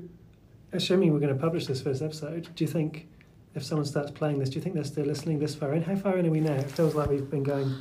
assuming 0.73 1.13
we're 1.13 1.21
going 1.21 1.35
to 1.35 1.41
publish 1.41 1.67
this 1.67 1.81
first 1.81 2.03
episode, 2.03 2.49
do 2.55 2.65
you 2.65 2.69
think 2.69 3.09
if 3.57 3.65
someone 3.65 3.87
starts 3.87 4.11
playing 4.11 4.39
this, 4.39 4.51
do 4.51 4.57
you 4.57 4.61
think 4.63 4.75
they're 4.75 4.85
still 4.85 5.07
listening 5.07 5.39
this 5.39 5.55
far 5.55 5.73
in? 5.75 5.83
How 5.83 5.97
far 5.97 6.19
in 6.19 6.27
are 6.27 6.31
we 6.31 6.41
now? 6.41 6.53
It 6.53 6.71
feels 6.71 6.95
like 6.95 7.09
we've 7.09 7.29
been 7.29 7.43
going. 7.43 7.75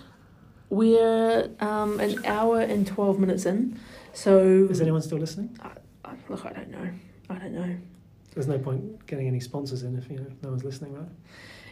We're 0.70 1.50
um, 1.60 2.00
an 2.00 2.26
hour 2.26 2.62
and 2.62 2.88
twelve 2.88 3.20
minutes 3.20 3.46
in, 3.46 3.80
so 4.14 4.68
Is 4.70 4.82
anyone 4.82 5.02
still 5.02 5.20
listening? 5.20 5.58
I, 5.62 6.14
look, 6.30 6.46
I 6.46 6.54
don't 6.54 6.72
know. 6.72 6.90
I 7.30 7.36
don't 7.36 7.54
know. 7.54 7.76
There's 8.34 8.48
no 8.48 8.58
point 8.58 9.06
getting 9.06 9.28
any 9.28 9.40
sponsors 9.40 9.84
in 9.84 9.96
if 9.98 10.10
you 10.10 10.18
know 10.18 10.26
no 10.42 10.50
one's 10.50 10.64
listening, 10.64 10.94
right? 10.94 11.08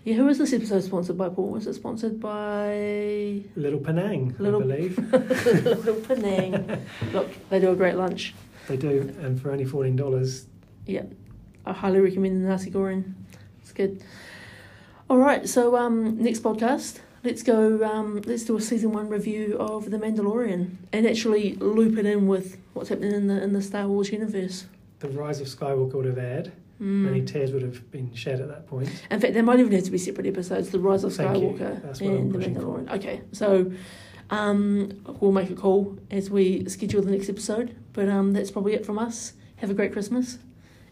Yeah, 0.03 0.15
who 0.15 0.25
was 0.25 0.37
this 0.37 0.51
episode 0.53 0.83
sponsored 0.83 1.17
by, 1.17 1.29
Paul? 1.29 1.47
Was 1.49 1.65
it 1.65 1.73
sponsored 1.75 2.19
by 2.19 3.41
Little 3.55 3.79
Penang, 3.79 4.35
Little- 4.37 4.61
I 4.61 4.65
believe 4.65 4.97
Little 5.63 5.95
Penang? 5.95 6.85
Look, 7.13 7.29
they 7.49 7.59
do 7.61 7.71
a 7.71 7.75
great 7.75 7.95
lunch. 7.95 8.33
they 8.67 8.75
do, 8.77 9.13
and 9.21 9.41
for 9.41 9.51
only 9.51 9.65
fourteen 9.65 9.95
dollars, 9.95 10.45
Yeah, 10.85 11.03
I 11.65 11.73
highly 11.73 11.99
recommend 11.99 12.43
the 12.43 12.47
nasi 12.49 12.69
goreng. 12.69 13.13
Good. 13.73 14.03
All 15.09 15.17
right, 15.17 15.47
so 15.47 15.75
um, 15.75 16.17
next 16.21 16.41
podcast, 16.43 16.99
let's 17.23 17.43
go. 17.43 17.83
Um, 17.83 18.21
let's 18.25 18.43
do 18.43 18.57
a 18.57 18.61
season 18.61 18.91
one 18.93 19.09
review 19.09 19.57
of 19.59 19.91
The 19.91 19.97
Mandalorian, 19.97 20.77
and 20.91 21.05
actually 21.05 21.55
loop 21.55 21.97
it 21.97 22.05
in 22.05 22.27
with 22.27 22.57
what's 22.73 22.89
happening 22.89 23.13
in 23.13 23.27
the 23.27 23.41
in 23.43 23.53
the 23.53 23.61
Star 23.61 23.87
Wars 23.87 24.11
universe. 24.11 24.65
the 24.99 25.09
Rise 25.09 25.41
of 25.41 25.47
Skywalker 25.47 25.93
would 25.95 26.05
have 26.05 26.17
aired. 26.17 26.51
Mm. 26.81 27.03
Many 27.03 27.21
tears 27.23 27.51
would 27.51 27.61
have 27.61 27.91
been 27.91 28.13
shed 28.13 28.41
at 28.41 28.47
that 28.47 28.67
point. 28.67 28.89
In 29.11 29.19
fact, 29.19 29.33
there 29.33 29.43
might 29.43 29.59
even 29.59 29.71
have 29.73 29.83
to 29.83 29.91
be 29.91 29.97
separate 29.97 30.25
episodes: 30.27 30.69
The 30.69 30.79
Rise 30.79 31.03
of 31.03 31.13
Thank. 31.13 31.37
Skywalker 31.37 31.81
That's 31.83 32.01
what 32.01 32.09
I'm 32.09 32.15
and 32.17 32.31
The 32.33 32.37
pushing 32.39 32.55
for. 32.55 32.61
Mandalorian. 32.61 32.95
Okay, 32.95 33.21
so 33.31 33.71
um, 34.29 34.91
we'll 35.19 35.31
make 35.31 35.49
a 35.49 35.55
call 35.55 35.97
as 36.09 36.29
we 36.29 36.67
schedule 36.69 37.01
the 37.01 37.11
next 37.11 37.29
episode. 37.29 37.75
But 37.93 38.09
um, 38.09 38.33
that's 38.33 38.49
probably 38.51 38.73
it 38.73 38.85
from 38.85 38.97
us. 38.97 39.33
Have 39.57 39.69
a 39.69 39.73
great 39.75 39.91
Christmas, 39.93 40.39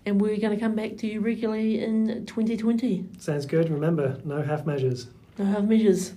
and 0.06 0.20
we're 0.20 0.38
going 0.38 0.54
to 0.54 0.60
come 0.60 0.76
back 0.76 0.98
to 0.98 1.08
you 1.08 1.20
regularly 1.22 1.84
in 1.84 2.26
2020. 2.26 3.06
Sounds 3.20 3.46
good. 3.46 3.70
Remember, 3.70 4.20
no 4.24 4.42
half 4.42 4.66
measures. 4.66 5.08
No 5.38 5.46
half 5.46 5.64
measures. 5.64 6.14